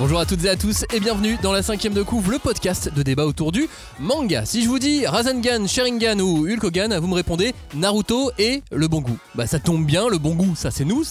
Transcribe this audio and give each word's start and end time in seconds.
Bonjour 0.00 0.18
à 0.18 0.24
toutes 0.24 0.42
et 0.46 0.48
à 0.48 0.56
tous 0.56 0.86
et 0.94 0.98
bienvenue 0.98 1.36
dans 1.42 1.52
la 1.52 1.62
cinquième 1.62 1.92
de 1.92 2.02
couvre, 2.02 2.30
le 2.30 2.38
podcast 2.38 2.90
de 2.90 3.02
débat 3.02 3.26
autour 3.26 3.52
du 3.52 3.68
manga. 3.98 4.46
Si 4.46 4.62
je 4.64 4.68
vous 4.70 4.78
dis 4.78 5.04
Rasengan, 5.04 5.66
Sharingan 5.66 6.20
ou 6.20 6.46
Hulk 6.46 6.64
Hogan, 6.64 6.96
vous 6.96 7.06
me 7.06 7.12
répondez 7.12 7.54
Naruto 7.74 8.30
et 8.38 8.62
le 8.72 8.88
bon 8.88 9.02
goût. 9.02 9.18
Bah 9.34 9.46
ça 9.46 9.58
tombe 9.58 9.84
bien, 9.84 10.08
le 10.08 10.16
bon 10.16 10.34
goût, 10.34 10.56
ça 10.56 10.70
c'est 10.70 10.86
nous, 10.86 11.04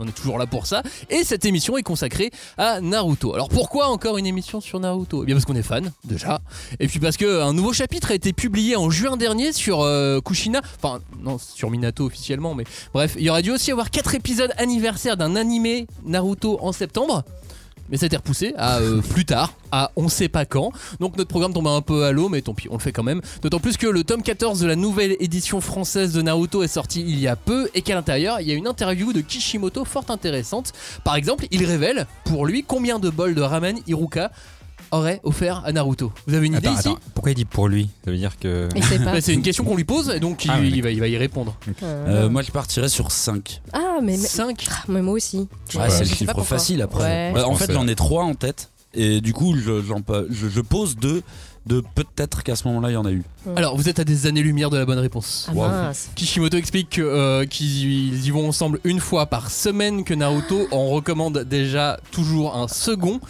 on 0.00 0.08
est 0.08 0.12
toujours 0.12 0.38
là 0.38 0.48
pour 0.48 0.66
ça. 0.66 0.82
Et 1.08 1.22
cette 1.22 1.44
émission 1.44 1.78
est 1.78 1.84
consacrée 1.84 2.32
à 2.58 2.80
Naruto. 2.80 3.32
Alors 3.32 3.48
pourquoi 3.48 3.86
encore 3.90 4.18
une 4.18 4.26
émission 4.26 4.60
sur 4.60 4.80
Naruto? 4.80 5.22
Eh 5.22 5.26
bien 5.26 5.36
parce 5.36 5.44
qu'on 5.44 5.54
est 5.54 5.62
fan 5.62 5.92
déjà, 6.02 6.40
et 6.80 6.88
puis 6.88 6.98
parce 6.98 7.16
que 7.16 7.42
un 7.42 7.52
nouveau 7.52 7.72
chapitre 7.72 8.10
a 8.10 8.14
été 8.14 8.32
publié 8.32 8.74
en 8.74 8.90
juin 8.90 9.16
dernier 9.16 9.52
sur 9.52 9.82
euh, 9.82 10.18
Kushina, 10.20 10.62
enfin 10.82 10.98
non 11.22 11.38
sur 11.38 11.70
Minato 11.70 12.04
officiellement, 12.06 12.56
mais 12.56 12.64
bref, 12.92 13.14
il 13.16 13.22
y 13.22 13.30
aurait 13.30 13.42
dû 13.42 13.52
aussi 13.52 13.70
avoir 13.70 13.92
quatre 13.92 14.16
épisodes 14.16 14.50
anniversaires 14.58 15.16
d'un 15.16 15.36
animé 15.36 15.86
Naruto 16.04 16.58
en 16.60 16.72
septembre. 16.72 17.22
Mais 17.90 17.96
ça 17.96 18.04
a 18.04 18.06
été 18.06 18.16
repoussé 18.16 18.54
à 18.56 18.78
euh, 18.78 19.00
plus 19.10 19.24
tard, 19.24 19.54
à 19.72 19.92
on 19.96 20.08
sait 20.08 20.28
pas 20.28 20.44
quand. 20.44 20.72
Donc 21.00 21.16
notre 21.16 21.28
programme 21.28 21.52
tombe 21.52 21.66
un 21.66 21.80
peu 21.80 22.04
à 22.04 22.12
l'eau, 22.12 22.28
mais 22.28 22.42
tant 22.42 22.54
pis, 22.54 22.68
on 22.70 22.74
le 22.74 22.80
fait 22.80 22.92
quand 22.92 23.02
même. 23.02 23.20
D'autant 23.42 23.60
plus 23.60 23.76
que 23.76 23.86
le 23.86 24.04
tome 24.04 24.22
14 24.22 24.60
de 24.60 24.66
la 24.66 24.76
nouvelle 24.76 25.16
édition 25.20 25.60
française 25.60 26.12
de 26.12 26.22
Naruto 26.22 26.62
est 26.62 26.68
sorti 26.68 27.02
il 27.02 27.18
y 27.18 27.28
a 27.28 27.36
peu 27.36 27.68
et 27.74 27.82
qu'à 27.82 27.94
l'intérieur, 27.94 28.40
il 28.40 28.48
y 28.48 28.52
a 28.52 28.54
une 28.54 28.66
interview 28.66 29.12
de 29.12 29.20
Kishimoto 29.20 29.84
fort 29.84 30.06
intéressante. 30.08 30.72
Par 31.04 31.16
exemple, 31.16 31.46
il 31.50 31.64
révèle 31.64 32.06
pour 32.24 32.46
lui 32.46 32.64
combien 32.64 32.98
de 32.98 33.10
bols 33.10 33.34
de 33.34 33.42
ramen 33.42 33.78
Iruka 33.86 34.30
aurait 34.90 35.20
offert 35.24 35.62
à 35.64 35.72
Naruto. 35.72 36.12
Vous 36.26 36.34
avez 36.34 36.46
une 36.46 36.54
idée 36.54 36.66
Attends, 36.68 36.78
ici 36.78 36.88
attends, 36.88 36.98
pourquoi 37.14 37.32
il 37.32 37.34
dit 37.34 37.44
pour 37.44 37.68
lui? 37.68 37.88
Ça 38.04 38.10
veut 38.10 38.16
dire 38.16 38.38
que. 38.38 38.68
Bah, 39.04 39.12
C'est 39.20 39.34
une 39.34 39.42
question 39.42 39.64
qu'on 39.64 39.76
lui 39.76 39.84
pose 39.84 40.10
et 40.14 40.20
donc 40.20 40.44
il, 40.44 40.50
Ah, 40.50 40.58
il 40.60 40.82
va, 40.82 40.90
il 40.90 41.00
va 41.00 41.08
y 41.08 41.16
répondre. 41.16 41.56
Euh, 41.82 42.28
moi, 42.28 42.42
je 42.42 42.50
partirais 42.50 42.88
sur 42.88 43.10
5. 43.10 43.62
Ah, 43.72 43.96
mais, 44.02 44.12
mais... 44.12 44.16
5 44.18 44.66
Ah, 44.70 44.84
mais 44.88 45.02
moi 45.02 45.14
aussi. 45.14 45.48
c'est 45.68 45.78
le 45.78 45.84
je 45.84 45.90
sais 45.90 45.98
pas 45.98 46.04
chiffre 46.04 46.24
pourquoi. 46.34 46.44
facile 46.58 46.82
après. 46.82 47.02
Ouais. 47.02 47.32
Bah, 47.34 47.48
en 47.48 47.54
fait, 47.54 47.72
j'en 47.72 47.86
ai 47.88 47.94
3 47.94 48.24
en 48.24 48.34
tête. 48.34 48.70
Et 48.94 49.20
du 49.20 49.32
coup, 49.34 49.54
je, 49.56 49.82
j'en 49.82 50.00
pe- 50.00 50.26
je- 50.30 50.48
je 50.48 50.60
pose 50.62 50.96
2 50.96 51.22
de 51.66 51.82
peut-être 51.96 52.44
qu'à 52.44 52.54
ce 52.56 52.66
moment-là, 52.68 52.90
il 52.90 52.94
y 52.94 52.96
en 52.96 53.04
a 53.04 53.10
eu. 53.10 53.24
Alors 53.56 53.76
vous 53.76 53.88
êtes 53.88 53.98
à 53.98 54.04
des 54.04 54.26
années-lumière 54.26 54.70
de 54.70 54.78
la 54.78 54.86
bonne 54.86 55.00
réponse. 55.00 55.46
Ah 55.50 55.52
Wow. 55.54 55.68
mince. 55.68 56.10
Kishimoto 56.14 56.56
explique 56.56 56.90
que, 56.90 57.02
euh, 57.02 57.44
qu'ils 57.44 58.24
y 58.24 58.30
vont 58.30 58.48
ensemble 58.48 58.78
une 58.84 59.00
fois 59.00 59.26
par 59.26 59.50
semaine, 59.50 60.04
que 60.04 60.14
Naruto 60.14 60.68
en 60.70 60.86
recommande 60.90 61.38
déjà 61.40 61.98
toujours 62.12 62.56
un 62.56 62.68
second, 62.68 63.20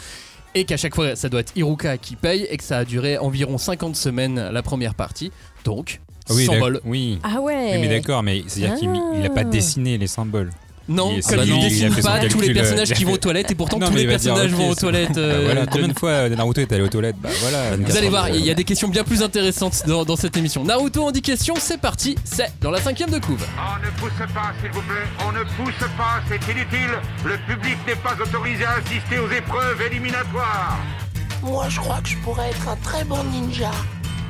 et 0.57 0.65
qu'à 0.65 0.77
chaque 0.77 0.95
fois 0.95 1.15
ça 1.17 1.29
doit 1.29 1.41
être 1.41 1.53
Iruka 1.57 1.99
qui 1.99 2.17
paye, 2.17 2.47
et 2.51 2.57
que 2.57 2.65
ça 2.65 2.79
a 2.79 2.85
duré 2.85 3.19
environ 3.19 3.59
50 3.59 3.95
semaines 3.95 4.49
la 4.51 4.63
première 4.63 4.95
partie. 4.95 5.31
Donc, 5.65 6.01
Ah 6.29 6.33
oui, 6.35 6.45
100 6.47 6.53
d'ac- 6.53 6.61
bols. 6.61 6.81
Oui. 6.85 7.19
Ah 7.23 7.41
ouais. 7.41 7.73
Oui, 7.75 7.79
mais 7.81 7.89
d'accord, 7.89 8.23
mais 8.23 8.43
c'est-à-dire 8.47 8.77
qu'il 8.79 8.89
Ah. 8.91 9.17
il 9.19 9.25
a 9.27 9.31
pas 9.31 9.45
dessiné 9.45 9.98
les 9.98 10.07
symboles. 10.07 10.51
Non, 10.89 11.12
Il- 11.17 11.23
comme 11.23 11.37
bah 11.39 11.45
il 11.47 11.92
son 11.92 12.03
pas 12.03 12.19
tous 12.20 12.23
les 12.23 12.29
calcul, 12.48 12.55
personnages 12.55 12.91
euh, 12.92 12.95
qui 12.95 13.05
vont 13.05 13.12
aux 13.12 13.17
toilettes, 13.19 13.51
et 13.51 13.55
pourtant 13.56 13.79
Non, 13.79 13.89
tous 13.89 13.97
les 13.97 14.06
personnages 14.06 14.53
vont 14.53 14.69
aux 14.70 14.75
toilettes. 14.75 15.12
Bah 15.15 15.19
euh, 15.20 15.42
voilà, 15.45 15.67
de- 15.67 15.70
combien 15.70 15.89
de 15.89 15.98
fois 15.98 16.11
euh, 16.11 16.29
Naruto 16.29 16.61
est 16.61 16.73
allé 16.73 16.83
aux 16.83 16.89
toilettes 16.89 17.17
Bah 17.20 17.29
voilà. 17.41 17.77
Vous 17.77 17.97
allez 17.97 18.09
voir, 18.09 18.29
il 18.29 18.45
y 18.45 18.51
a 18.51 18.55
des 18.55 18.65
questions 18.65 18.89
bien 18.89 19.03
plus 19.05 19.23
intéressantes 19.23 19.83
dans, 19.87 20.05
dans 20.05 20.17
cette 20.17 20.37
émission. 20.37 20.64
Naruto 20.64 21.05
en 21.05 21.11
10 21.11 21.23
questions, 21.23 21.55
c'est 21.59 21.81
parti, 21.81 22.14
c'est 22.25 22.53
dans 22.61 22.70
la 22.70 22.81
cinquième 22.81 23.11
de 23.11 23.19
couve. 23.19 23.45
On 23.59 23.84
ne 23.84 23.91
pousse 23.98 24.19
pas, 24.33 24.53
s'il 24.62 24.70
vous 24.70 24.83
plaît. 24.83 25.07
On 25.27 25.33
ne 25.33 25.42
pousse 25.42 25.89
pas, 25.97 26.20
c'est 26.29 26.53
inutile. 26.53 26.91
Le 27.25 27.37
public 27.53 27.77
n'est 27.87 27.97
pas 27.97 28.14
autorisé 28.23 28.64
à 28.64 28.73
assister 28.75 29.19
aux 29.19 29.31
épreuves 29.31 29.83
éliminatoires. 29.91 30.79
Moi, 31.42 31.67
je 31.69 31.81
crois 31.81 32.01
que 32.03 32.09
je 32.09 32.17
pourrais 32.19 32.48
être 32.51 32.69
un 32.69 32.77
très 32.77 33.05
bon 33.05 33.23
ninja. 33.33 33.70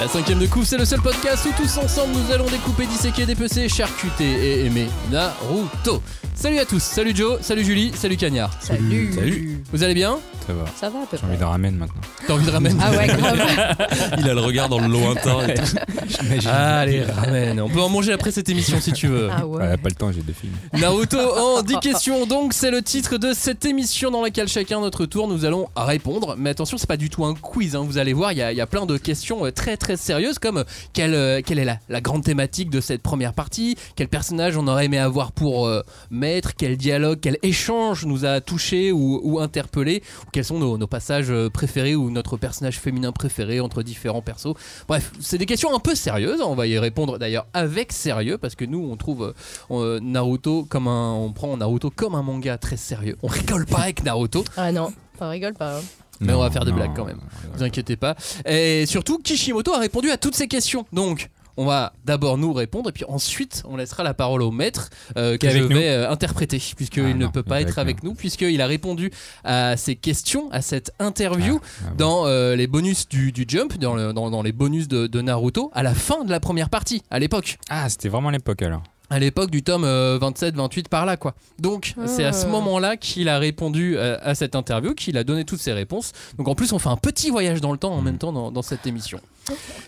La 0.00 0.08
cinquième 0.08 0.38
de 0.40 0.46
couve, 0.46 0.64
c'est 0.64 0.76
le 0.76 0.84
seul 0.84 1.00
podcast 1.00 1.46
où 1.46 1.62
tous 1.62 1.78
ensemble 1.78 2.14
nous 2.14 2.32
allons 2.32 2.46
découper, 2.46 2.86
disséquer, 2.86 3.26
dépecer, 3.26 3.68
charcuter 3.68 4.24
et 4.24 4.66
aimer 4.66 4.88
Naruto. 5.10 6.02
Salut 6.34 6.58
à 6.58 6.64
tous, 6.64 6.82
salut 6.82 7.14
Joe, 7.14 7.38
salut 7.42 7.64
Julie, 7.64 7.92
salut 7.94 8.16
Cagnard. 8.16 8.50
Salut. 8.60 9.12
Salut. 9.14 9.62
Vous 9.72 9.82
allez 9.84 9.94
bien? 9.94 10.18
Ça 10.46 10.52
va. 10.52 10.64
Ça 10.78 10.90
va 10.90 10.98
à 10.98 11.06
peu 11.06 11.16
J'ai 11.16 11.24
envie 11.26 11.38
de 11.38 11.44
ramen 11.44 11.74
maintenant. 11.76 12.00
T'as 12.26 12.34
envie 12.34 12.44
de 12.44 12.50
ramen 12.50 12.76
Ah 12.82 12.90
ouais, 12.90 13.06
grave. 13.06 13.38
Il 14.18 14.28
a 14.28 14.34
le 14.34 14.40
regard 14.40 14.68
dans 14.68 14.80
le 14.80 14.88
lointain 14.88 15.46
et 15.46 15.54
tout. 15.54 16.48
Allez, 16.50 17.04
ramen. 17.04 17.60
On 17.60 17.68
peut 17.70 17.80
en 17.80 17.88
manger 17.88 18.12
après 18.12 18.30
cette 18.32 18.48
émission 18.50 18.78
si 18.80 18.92
tu 18.92 19.06
veux. 19.06 19.30
Ah 19.30 19.46
ouais. 19.46 19.62
Ouais, 19.62 19.76
pas 19.78 19.88
le 19.88 19.94
temps, 19.94 20.12
j'ai 20.12 20.20
deux 20.20 20.34
films. 20.34 20.52
Naruto 20.74 21.18
en 21.18 21.62
10 21.62 21.78
questions, 21.78 22.26
donc 22.26 22.52
c'est 22.52 22.72
le 22.72 22.82
titre 22.82 23.16
de 23.16 23.32
cette 23.32 23.64
émission 23.64 24.10
dans 24.10 24.20
laquelle 24.20 24.48
chacun 24.48 24.78
à 24.78 24.80
notre 24.82 25.06
tour 25.06 25.28
nous 25.28 25.44
allons 25.44 25.68
répondre. 25.76 26.34
Mais 26.36 26.50
attention, 26.50 26.76
c'est 26.78 26.88
pas 26.88 26.98
du 26.98 27.08
tout 27.08 27.24
un 27.24 27.34
quiz, 27.34 27.74
hein. 27.76 27.84
vous 27.86 27.96
allez 27.96 28.12
voir, 28.12 28.32
il 28.32 28.38
y, 28.38 28.56
y 28.56 28.60
a 28.60 28.66
plein 28.66 28.86
de 28.86 28.98
questions 28.98 29.46
euh, 29.46 29.52
très 29.52 29.76
très 29.84 29.96
sérieuses 29.98 30.38
comme 30.38 30.58
euh, 30.58 30.64
quelle, 30.94 31.14
euh, 31.14 31.42
quelle 31.44 31.58
est 31.58 31.78
la, 31.88 32.00
grande 32.00 32.24
thématique 32.24 32.70
de 32.70 32.80
cette 32.80 33.02
première 33.02 33.34
partie, 33.34 33.76
quel 33.96 34.08
personnage 34.08 34.56
on 34.56 34.66
aurait 34.66 34.86
aimé 34.86 34.98
avoir 34.98 35.30
pour 35.30 35.66
euh, 35.66 35.82
maître, 36.10 36.52
quel 36.56 36.78
dialogue, 36.78 37.18
quel 37.20 37.36
échange 37.42 38.06
nous 38.06 38.24
a 38.24 38.40
touché 38.40 38.92
ou, 38.92 39.20
ou 39.22 39.40
interpellé, 39.40 40.02
ou 40.22 40.30
quels 40.32 40.46
sont 40.46 40.58
nos, 40.58 40.86
passages 40.86 41.32
préférés 41.52 41.94
ou 41.94 42.10
notre 42.10 42.38
personnage 42.38 42.78
féminin 42.78 43.12
préféré 43.12 43.60
entre 43.60 43.82
différents 43.82 44.22
persos? 44.22 44.54
Bref, 44.88 45.12
c'est 45.20 45.36
des 45.36 45.46
questions 45.46 45.74
un 45.74 45.80
peu 45.80 45.94
sérieuses, 45.94 46.40
on 46.40 46.54
va 46.54 46.66
y 46.66 46.78
répondre 46.78 47.18
d'ailleurs 47.18 47.46
avec 47.52 47.92
sérieux 47.92 48.38
parce 48.38 48.54
que 48.54 48.64
nous 48.64 48.88
on 48.90 48.96
trouve 48.96 49.34
Naruto 49.70 50.64
comme 50.64 50.88
un 50.88 51.12
on 51.12 51.32
prend 51.32 51.54
Naruto 51.58 51.90
comme 51.90 52.14
un 52.14 52.22
manga 52.22 52.56
très 52.56 52.78
sérieux. 52.78 53.16
On 53.22 53.28
rigole 53.28 53.66
pas 53.66 53.80
avec 53.80 54.02
Naruto, 54.02 54.44
Ah 54.56 54.72
non, 54.72 54.92
on 55.20 55.28
rigole 55.28 55.54
pas. 55.54 55.78
hein. 55.78 56.03
Mais 56.20 56.32
on 56.32 56.40
va 56.40 56.50
faire 56.50 56.64
des 56.64 56.70
Non, 56.70 56.76
blagues 56.78 56.94
quand 56.96 57.04
même. 57.04 57.16
non, 57.16 57.50
Vous 57.56 57.62
inquiétez 57.62 57.96
pas. 57.96 58.14
Et 58.46 58.86
surtout 58.86 59.18
Kishimoto 59.18 59.72
a 59.72 59.78
répondu 59.78 60.10
à 60.10 60.16
toutes 60.16 60.34
ces 60.34 60.48
questions. 60.48 60.86
Donc 60.92 61.30
on 61.56 61.66
va 61.66 61.92
d'abord 62.04 62.36
nous 62.36 62.52
répondre 62.52 62.88
et 62.88 62.92
puis 62.92 63.04
ensuite 63.06 63.62
on 63.68 63.76
laissera 63.76 64.02
la 64.02 64.12
parole 64.12 64.42
au 64.42 64.50
maître 64.50 64.90
euh, 65.16 65.36
que 65.38 65.48
je 65.48 65.60
vais 65.62 65.88
euh, 65.88 66.10
interpréter 66.10 66.60
puisqu'il 66.76 67.04
Ah 67.04 67.14
ne 67.14 67.24
non, 67.26 67.30
peut 67.30 67.44
pas 67.44 67.60
être 67.60 67.78
avec 67.78 68.02
nous 68.02 68.14
puisqu'il 68.14 68.60
a 68.60 68.66
répondu 68.66 69.12
à 69.44 69.76
ces 69.76 69.94
questions, 69.94 70.50
à 70.50 70.62
cette 70.62 70.90
interview 70.98 71.60
Ah, 71.62 71.90
bon. 71.90 71.94
dans 71.96 72.26
euh, 72.26 72.56
les 72.56 72.66
bonus 72.66 73.08
du, 73.08 73.30
du 73.30 73.44
Jump, 73.46 73.78
dans, 73.78 73.94
le- 73.94 74.12
dans- 74.12 74.30
dans 74.30 74.42
les 74.42 74.50
bonus 74.50 74.88
de, 74.88 75.06
de 75.06 75.20
Naruto 75.20 75.70
à 75.74 75.84
la 75.84 75.94
fin 75.94 76.24
de 76.24 76.30
la 76.32 76.40
première 76.40 76.70
partie 76.70 77.02
à 77.12 77.20
l'époque. 77.20 77.58
Ah, 77.70 77.88
c'était 77.88 78.08
vraiment 78.08 78.30
l'époque 78.30 78.60
alors. 78.62 78.82
À 79.10 79.18
l'époque 79.18 79.50
du 79.50 79.62
tome 79.62 79.84
27-28 79.84 80.88
par 80.88 81.06
là 81.06 81.16
quoi. 81.16 81.34
Donc 81.58 81.94
Ah. 81.98 82.06
c'est 82.06 82.24
à 82.24 82.32
ce 82.32 82.46
moment-là 82.46 82.96
qu'il 82.96 83.28
a 83.28 83.38
répondu 83.38 83.96
euh, 83.96 84.16
à 84.22 84.34
cette 84.34 84.54
interview, 84.56 84.94
qu'il 84.94 85.16
a 85.18 85.24
donné 85.24 85.44
toutes 85.44 85.60
ses 85.60 85.72
réponses. 85.72 86.12
Donc 86.38 86.48
en 86.48 86.54
plus 86.54 86.72
on 86.72 86.78
fait 86.78 86.88
un 86.88 86.96
petit 86.96 87.30
voyage 87.30 87.60
dans 87.60 87.72
le 87.72 87.78
temps 87.78 87.92
en 87.92 88.00
même 88.02 88.18
temps 88.18 88.32
dans, 88.32 88.50
dans 88.50 88.62
cette 88.62 88.86
émission. 88.86 89.20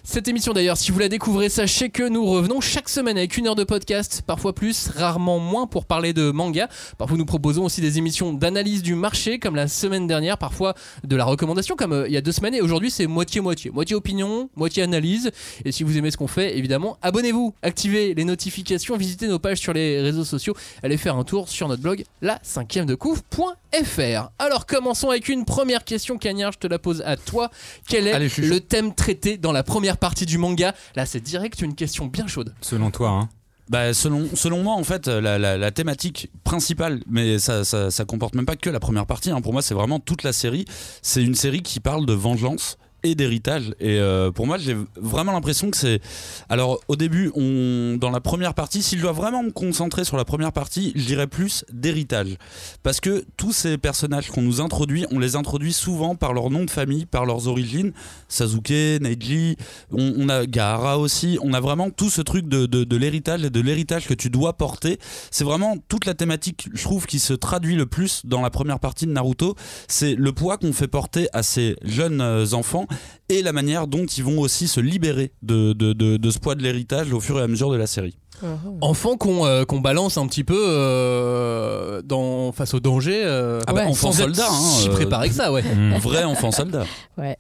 Cette 0.05 0.28
émission 0.28 0.53
d'ailleurs, 0.53 0.77
si 0.77 0.93
vous 0.93 0.99
la 0.99 1.09
découvrez, 1.09 1.49
sachez 1.49 1.89
que 1.91 2.09
nous 2.09 2.25
revenons 2.25 2.61
chaque 2.61 2.89
semaine 2.89 3.17
avec 3.17 3.37
une 3.37 3.47
heure 3.47 3.55
de 3.55 3.65
podcast, 3.65 4.22
parfois 4.27 4.55
plus, 4.55 4.89
rarement 4.89 5.39
moins 5.39 5.67
pour 5.67 5.84
parler 5.84 6.12
de 6.12 6.31
manga. 6.31 6.69
Parfois 6.99 7.17
nous 7.17 7.25
proposons 7.25 7.65
aussi 7.65 7.81
des 7.81 7.99
émissions 7.99 8.33
d'analyse 8.33 8.83
du 8.83 8.95
marché 8.95 9.39
comme 9.39 9.56
la 9.56 9.69
semaine 9.69 10.06
dernière, 10.06 10.39
parfois 10.39 10.75
de 11.05 11.16
la 11.16 11.25
recommandation 11.25 11.77
comme 11.77 11.93
euh, 11.93 12.06
il 12.06 12.12
y 12.12 12.16
a 12.16 12.21
deux 12.21 12.33
semaines 12.33 12.55
et 12.55 12.61
aujourd'hui 12.61 12.91
c'est 12.91 13.06
moitié-moitié. 13.06 13.71
Moitié 13.71 13.97
opinion, 13.97 14.50
moitié 14.56 14.83
analyse. 14.83 15.31
Et 15.65 15.72
si 15.72 15.83
vous 15.84 15.97
aimez 15.97 16.11
ce 16.11 16.16
qu'on 16.16 16.28
fait, 16.28 16.56
évidemment, 16.56 16.99
abonnez-vous, 17.03 17.55
activez 17.62 18.15
les 18.15 18.25
notifications, 18.25 18.97
visitez 18.97 19.28
nos 19.28 19.39
pages 19.39 19.59
sur 19.59 19.72
les 19.72 20.00
réseaux 20.00 20.25
sociaux, 20.25 20.55
allez 20.83 20.97
faire 20.97 21.16
un 21.16 21.25
tour 21.25 21.49
sur 21.49 21.69
notre 21.69 21.83
blog 21.83 22.05
la 22.22 22.39
cinquième 22.43 22.87
de 22.87 22.95
couvre.fr. 22.95 24.31
Alors 24.39 24.66
commençons 24.66 25.11
avec 25.11 25.28
une 25.28 25.45
première 25.45 25.84
question, 25.84 26.19
Cagnard, 26.19 26.53
je 26.53 26.59
te 26.59 26.66
la 26.66 26.78
pose 26.78 27.03
à 27.05 27.16
toi. 27.16 27.50
Quel 27.89 28.06
est 28.06 28.12
Allez, 28.12 28.31
le 28.39 28.61
thème 28.61 28.95
traité 28.95 29.37
dans 29.37 29.46
la 29.53 29.62
première 29.62 29.97
partie 29.97 30.27
du 30.27 30.39
manga 30.39 30.75
Là, 30.95 31.07
c'est 31.07 31.21
direct 31.21 31.60
une 31.63 31.75
question 31.75 32.07
bien 32.07 32.27
chaude. 32.27 32.54
Selon 32.60 32.91
toi, 32.91 33.09
hein. 33.10 33.28
Bah, 33.69 33.93
selon, 33.95 34.28
selon 34.34 34.63
moi, 34.63 34.75
en 34.75 34.84
fait, 34.84 35.09
la, 35.09 35.39
la- 35.39 35.57
la 35.59 35.71
thématique 35.72 36.31
principale, 36.45 37.01
mais 37.09 37.41
ça, 37.41 37.65
ça, 37.65 37.91
ça 37.91 38.04
comporte 38.04 38.37
même 38.37 38.47
pas 38.47 38.54
que 38.54 38.71
la 38.71 38.78
première 38.78 39.07
partie, 39.07 39.31
hein. 39.33 39.41
pour 39.41 39.53
moi, 39.53 39.60
c'est 39.60 39.75
vraiment 39.75 39.98
toute 39.98 40.22
la 40.22 40.33
série. 40.33 40.65
C'est 41.03 41.22
une 41.25 41.34
série 41.34 41.63
qui 41.63 41.81
parle 41.81 42.07
de 42.07 42.13
vengeance 42.13 42.78
d'héritage. 43.15 43.75
Et 43.81 43.99
euh, 43.99 44.31
pour 44.31 44.47
moi, 44.47 44.59
j'ai 44.59 44.77
vraiment 44.97 45.33
l'impression 45.33 45.71
que 45.71 45.77
c'est. 45.77 46.01
Alors, 46.49 46.81
au 46.89 46.97
début, 46.97 47.31
on... 47.35 47.97
dans 47.99 48.11
la 48.11 48.21
première 48.21 48.55
partie, 48.55 48.83
si 48.83 48.97
je 48.97 49.03
dois 49.03 49.13
vraiment 49.13 49.43
me 49.43 49.51
concentrer 49.51 50.05
sur 50.05 50.17
la 50.17 50.25
première 50.25 50.53
partie, 50.53 50.93
je 50.97 51.05
dirais 51.05 51.27
plus 51.27 51.65
d'héritage. 51.73 52.37
Parce 52.83 53.01
que 53.01 53.25
tous 53.37 53.53
ces 53.53 53.79
personnages 53.79 54.31
qu'on 54.31 54.43
nous 54.43 54.61
introduit, 54.61 55.07
on 55.11 55.19
les 55.19 55.37
introduit 55.37 55.73
souvent 55.73 56.15
par 56.15 56.33
leur 56.33 56.51
nom 56.51 56.65
de 56.65 56.71
famille, 56.71 57.07
par 57.07 57.27
leurs 57.27 57.49
origines. 57.49 57.93
Sasuke, 58.29 58.71
Neji, 59.01 59.57
on, 59.93 60.15
on 60.17 60.29
a 60.29 60.47
Gaara 60.47 60.99
aussi. 60.99 61.39
On 61.43 61.53
a 61.53 61.61
vraiment 61.61 61.91
tout 61.91 62.11
ce 62.11 62.23
truc 62.23 62.49
de, 62.49 62.67
de, 62.67 62.85
de 62.85 62.97
l'héritage 62.97 63.45
et 63.45 63.51
de 63.51 63.61
l'héritage 63.61 64.07
que 64.07 64.15
tu 64.15 64.31
dois 64.31 64.55
porter. 64.55 64.99
C'est 65.31 65.45
vraiment 65.45 65.77
toute 65.89 66.07
la 66.07 66.15
thématique, 66.15 66.69
je 66.73 66.83
trouve, 66.83 67.07
qui 67.07 67.19
se 67.19 67.33
traduit 67.33 67.77
le 67.77 67.87
plus 67.87 68.23
dans 68.25 68.41
la 68.41 68.51
première 68.51 68.81
partie 68.81 69.07
de 69.07 69.13
Naruto. 69.13 69.55
C'est 69.89 70.15
le 70.15 70.33
poids 70.33 70.57
qu'on 70.59 70.73
fait 70.73 70.89
porter 70.89 71.29
à 71.33 71.43
ces 71.43 71.77
jeunes 71.85 72.21
euh, 72.21 72.53
enfants 72.53 72.87
et 73.28 73.43
la 73.43 73.53
manière 73.53 73.87
dont 73.87 74.07
ils 74.07 74.25
vont 74.25 74.39
aussi 74.41 74.69
se 74.69 74.81
libérer 74.81 75.33
de, 75.43 75.72
de, 75.72 75.93
de, 75.93 76.16
de 76.16 76.31
ce 76.31 76.39
poids 76.39 76.54
de 76.54 76.63
l'héritage 76.63 77.13
au 77.13 77.21
fur 77.21 77.39
et 77.39 77.43
à 77.43 77.48
mesure 77.48 77.71
de 77.71 77.77
la 77.77 77.87
série. 77.87 78.16
Enfant 78.83 79.16
qu'on 79.16 79.47
euh, 79.47 79.65
qu'on 79.65 79.81
balance 79.81 80.19
un 80.19 80.27
petit 80.27 80.45
peu 80.45 80.63
euh, 80.69 82.03
dans, 82.04 82.53
face 82.53 82.75
au 82.75 82.81
danger. 82.81 83.22
euh, 83.25 83.60
Ah 83.66 83.72
bah, 83.72 83.83
Ouais. 83.83 83.87
enfant 83.89 84.13
sans 84.13 84.21
être 84.21 84.34
soldat, 84.37 84.47
hein, 84.51 84.60
si 84.60 84.89
euh, 84.89 84.93
préparé 84.93 85.28
que 85.28 85.34
ça, 85.34 85.53
ouais. 85.53 85.63
Mm. 85.77 85.95
vrai 85.97 86.25
enfant 86.25 86.51
soldat. 86.51 86.84
Ouais. 87.19 87.37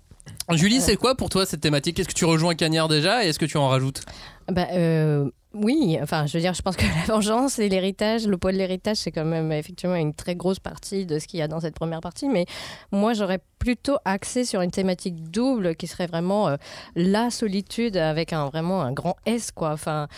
Julie, 0.52 0.80
c'est 0.80 0.96
quoi 0.96 1.14
pour 1.16 1.28
toi 1.28 1.44
cette 1.44 1.60
thématique? 1.60 1.98
Est-ce 1.98 2.08
que 2.08 2.14
tu 2.14 2.24
rejoins 2.24 2.54
Cagnard 2.54 2.88
déjà 2.88 3.24
et 3.24 3.28
est-ce 3.28 3.38
que 3.38 3.46
tu 3.46 3.56
en 3.58 3.68
rajoutes? 3.68 4.02
Bah, 4.50 4.66
euh, 4.72 5.28
oui, 5.56 5.98
enfin, 6.02 6.26
je 6.26 6.36
veux 6.36 6.40
dire, 6.40 6.54
je 6.54 6.62
pense 6.62 6.76
que 6.76 6.84
la 7.08 7.14
vengeance 7.14 7.58
et 7.58 7.68
l'héritage, 7.68 8.26
le 8.26 8.36
poids 8.36 8.52
de 8.52 8.58
l'héritage, 8.58 8.98
c'est 8.98 9.10
quand 9.10 9.24
même 9.24 9.52
effectivement 9.52 9.96
une 9.96 10.14
très 10.14 10.34
grosse 10.34 10.58
partie 10.58 11.06
de 11.06 11.18
ce 11.18 11.26
qu'il 11.26 11.40
y 11.40 11.42
a 11.42 11.48
dans 11.48 11.60
cette 11.60 11.74
première 11.74 12.00
partie. 12.00 12.28
Mais 12.28 12.46
moi, 12.92 13.14
j'aurais 13.14 13.40
plutôt 13.58 13.96
axé 14.04 14.44
sur 14.44 14.60
une 14.60 14.70
thématique 14.70 15.30
double 15.30 15.74
qui 15.74 15.86
serait 15.86 16.06
vraiment 16.06 16.48
euh, 16.48 16.56
la 16.94 17.30
solitude 17.30 17.96
avec 17.96 18.32
un 18.32 18.46
vraiment 18.46 18.82
un 18.82 18.92
grand 18.92 19.16
S, 19.24 19.50
quoi. 19.50 19.72
Enfin, 19.72 20.08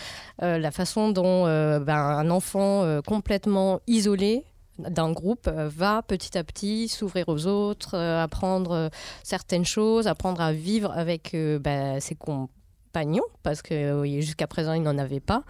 euh, 0.41 0.57
la 0.57 0.71
façon 0.71 1.09
dont 1.09 1.47
euh, 1.47 1.79
ben, 1.79 1.95
un 1.95 2.29
enfant 2.29 2.99
complètement 3.05 3.79
isolé 3.87 4.43
d'un 4.77 5.11
groupe 5.11 5.49
va 5.49 6.01
petit 6.01 6.37
à 6.37 6.43
petit 6.43 6.87
s'ouvrir 6.87 7.27
aux 7.27 7.47
autres, 7.47 7.97
apprendre 7.97 8.89
certaines 9.23 9.65
choses, 9.65 10.07
apprendre 10.07 10.41
à 10.41 10.53
vivre 10.53 10.91
avec 10.95 11.35
bah, 11.61 11.99
ses 11.99 12.15
compagnons, 12.91 13.23
parce 13.43 13.61
que 13.61 14.03
jusqu'à 14.19 14.47
présent 14.47 14.73
il 14.73 14.81
n'en 14.81 14.97
avait 14.97 15.19
pas. 15.19 15.43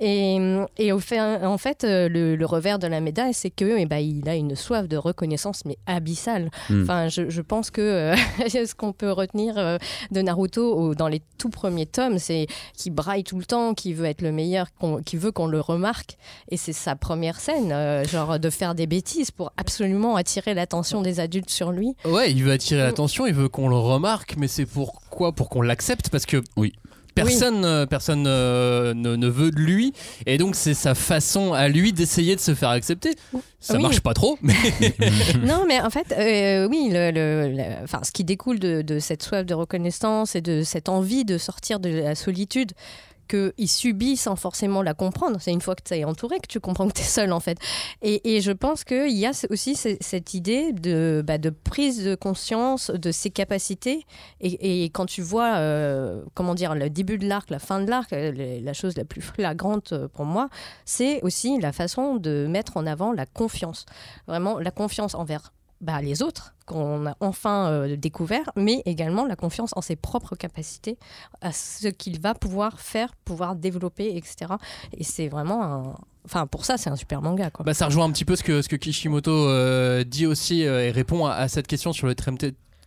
Et, 0.00 0.38
et 0.78 0.92
au 0.92 0.98
fait, 0.98 1.20
en 1.20 1.58
fait, 1.58 1.84
euh, 1.84 2.08
le, 2.08 2.34
le 2.36 2.46
revers 2.46 2.78
de 2.78 2.86
la 2.86 3.00
médaille, 3.00 3.34
c'est 3.34 3.50
que 3.50 3.78
eh 3.78 3.86
ben, 3.86 3.98
il 3.98 4.28
a 4.28 4.34
une 4.34 4.56
soif 4.56 4.88
de 4.88 4.96
reconnaissance, 4.96 5.64
mais 5.64 5.78
abyssale. 5.86 6.50
Mm. 6.68 6.82
Enfin, 6.82 7.08
je, 7.08 7.28
je 7.30 7.42
pense 7.42 7.70
que 7.70 7.80
euh, 7.80 8.16
ce 8.48 8.74
qu'on 8.74 8.92
peut 8.92 9.12
retenir 9.12 9.56
euh, 9.58 9.78
de 10.10 10.20
Naruto 10.22 10.74
au- 10.74 10.94
dans 10.94 11.08
les 11.08 11.22
tout 11.38 11.50
premiers 11.50 11.86
tomes, 11.86 12.18
c'est 12.18 12.46
qu'il 12.76 12.92
braille 12.92 13.24
tout 13.24 13.38
le 13.38 13.44
temps, 13.44 13.74
qu'il 13.74 13.94
veut 13.94 14.06
être 14.06 14.22
le 14.22 14.32
meilleur, 14.32 14.66
qu'on- 14.78 15.02
qu'il 15.02 15.18
veut 15.18 15.32
qu'on 15.32 15.46
le 15.46 15.60
remarque. 15.60 16.16
Et 16.50 16.56
c'est 16.56 16.72
sa 16.72 16.96
première 16.96 17.38
scène, 17.38 17.70
euh, 17.72 18.04
genre 18.04 18.38
de 18.40 18.50
faire 18.50 18.74
des 18.74 18.86
bêtises 18.86 19.30
pour 19.30 19.52
absolument 19.56 20.16
attirer 20.16 20.54
l'attention 20.54 21.02
des 21.02 21.20
adultes 21.20 21.50
sur 21.50 21.70
lui. 21.72 21.94
Ouais, 22.04 22.32
il 22.32 22.42
veut 22.42 22.52
attirer 22.52 22.80
Mm. 22.82 22.84
l'attention, 22.86 23.26
il 23.26 23.34
veut 23.34 23.48
qu'on 23.48 23.68
le 23.68 23.76
remarque, 23.76 24.34
mais 24.38 24.48
c'est 24.48 24.66
pourquoi? 24.66 25.32
Pour 25.32 25.48
qu'on 25.50 25.62
l'accepte 25.62 26.08
Parce 26.10 26.26
que 26.26 26.42
Oui. 26.56 26.72
Personne, 27.14 27.64
euh, 27.64 27.86
personne 27.86 28.24
euh, 28.26 28.94
ne, 28.94 29.16
ne 29.16 29.28
veut 29.28 29.50
de 29.50 29.58
lui, 29.60 29.92
et 30.26 30.38
donc 30.38 30.54
c'est 30.54 30.74
sa 30.74 30.94
façon 30.94 31.52
à 31.52 31.68
lui 31.68 31.92
d'essayer 31.92 32.36
de 32.36 32.40
se 32.40 32.54
faire 32.54 32.70
accepter. 32.70 33.14
Ça 33.58 33.74
Oui. 33.76 33.82
marche 33.82 34.00
pas 34.00 34.14
trop, 34.14 34.38
mais 34.42 34.54
non, 35.44 35.64
mais 35.68 35.80
en 35.80 35.90
fait, 35.90 36.12
euh, 36.16 36.66
oui, 36.68 36.88
le, 36.90 37.10
le- 37.10 37.54
le- 37.56 37.84
enfin, 37.84 38.00
ce 38.02 38.10
qui 38.12 38.24
découle 38.24 38.58
de, 38.58 38.82
de 38.82 38.98
cette 38.98 39.22
soif 39.22 39.44
de 39.44 39.54
reconnaissance 39.54 40.34
et 40.34 40.40
de 40.40 40.62
cette 40.62 40.88
envie 40.88 41.24
de 41.24 41.36
sortir 41.38 41.78
de 41.80 41.90
la 41.90 42.14
solitude 42.14 42.72
qu'il 43.30 43.68
subit 43.68 44.16
sans 44.16 44.36
forcément 44.36 44.82
la 44.82 44.94
comprendre. 44.94 45.38
C'est 45.40 45.52
une 45.52 45.60
fois 45.60 45.74
que 45.76 45.82
tu 45.84 45.94
es 45.94 46.04
entouré 46.04 46.38
que 46.40 46.48
tu 46.48 46.60
comprends 46.60 46.88
que 46.88 46.94
tu 46.94 47.02
es 47.02 47.04
seul, 47.04 47.32
en 47.32 47.40
fait. 47.40 47.58
Et, 48.02 48.40
je 48.40 48.52
pense 48.52 48.84
qu'il 48.84 49.16
y 49.16 49.26
a 49.26 49.32
aussi 49.50 49.74
ce- 49.76 49.96
cette 50.00 50.34
idée 50.34 50.72
de, 50.72 51.22
bah, 51.26 51.38
de 51.38 51.50
prise 51.50 52.04
de 52.04 52.14
conscience 52.14 52.90
de 52.90 53.10
ses 53.12 53.30
capacités. 53.30 54.04
Et, 54.40 54.84
quand 54.92 55.06
tu 55.06 55.22
vois, 55.22 55.56
euh, 55.56 56.22
comment 56.34 56.54
dire, 56.54 56.74
le 56.74 56.90
début 56.90 57.18
de 57.18 57.26
l'arc, 57.28 57.50
la 57.50 57.58
fin 57.58 57.80
de 57.80 57.88
l'arc, 57.88 58.12
euh, 58.12 58.60
la 58.62 58.72
chose 58.72 58.96
la 58.96 59.04
plus 59.04 59.20
flagrante 59.20 59.92
euh, 59.92 60.08
pour 60.08 60.24
moi, 60.24 60.48
c'est 60.84 61.22
aussi 61.22 61.58
la 61.60 61.72
façon 61.72 62.16
de 62.16 62.46
mettre 62.48 62.76
en 62.76 62.86
avant 62.86 63.12
la 63.12 63.26
confiance. 63.26 63.86
Vraiment, 64.26 64.58
la 64.58 64.70
confiance 64.70 65.14
envers 65.14 65.52
bah, 65.80 66.00
les 66.02 66.22
autres 66.22 66.54
qu'on 66.66 67.06
a 67.06 67.16
enfin 67.20 67.68
euh, 67.68 67.96
découvert, 67.96 68.50
mais 68.54 68.82
également 68.84 69.26
la 69.26 69.36
confiance 69.36 69.70
en 69.76 69.80
ses 69.80 69.96
propres 69.96 70.36
capacités, 70.36 70.98
à 71.40 71.52
ce 71.52 71.88
qu'il 71.88 72.20
va 72.20 72.34
pouvoir 72.34 72.80
faire, 72.80 73.14
pouvoir 73.24 73.56
développer, 73.56 74.16
etc. 74.16 74.52
Et 74.96 75.04
c'est 75.04 75.28
vraiment 75.28 75.64
un... 75.64 75.94
Enfin, 76.26 76.46
pour 76.46 76.66
ça, 76.66 76.76
c'est 76.76 76.90
un 76.90 76.96
super 76.96 77.22
manga, 77.22 77.50
quoi. 77.50 77.64
bah, 77.64 77.72
ça 77.72 77.86
rejoint 77.86 78.04
un 78.04 78.12
petit 78.12 78.26
peu 78.26 78.36
ce 78.36 78.42
que, 78.42 78.60
ce 78.60 78.68
que 78.68 78.76
Kishimoto 78.76 79.30
euh, 79.30 80.04
dit 80.04 80.26
aussi 80.26 80.66
euh, 80.66 80.86
et 80.86 80.90
répond 80.90 81.26
à, 81.26 81.48
cette 81.48 81.66
question 81.66 81.92
sur 81.92 82.06
le 82.06 82.14
thème, 82.14 82.36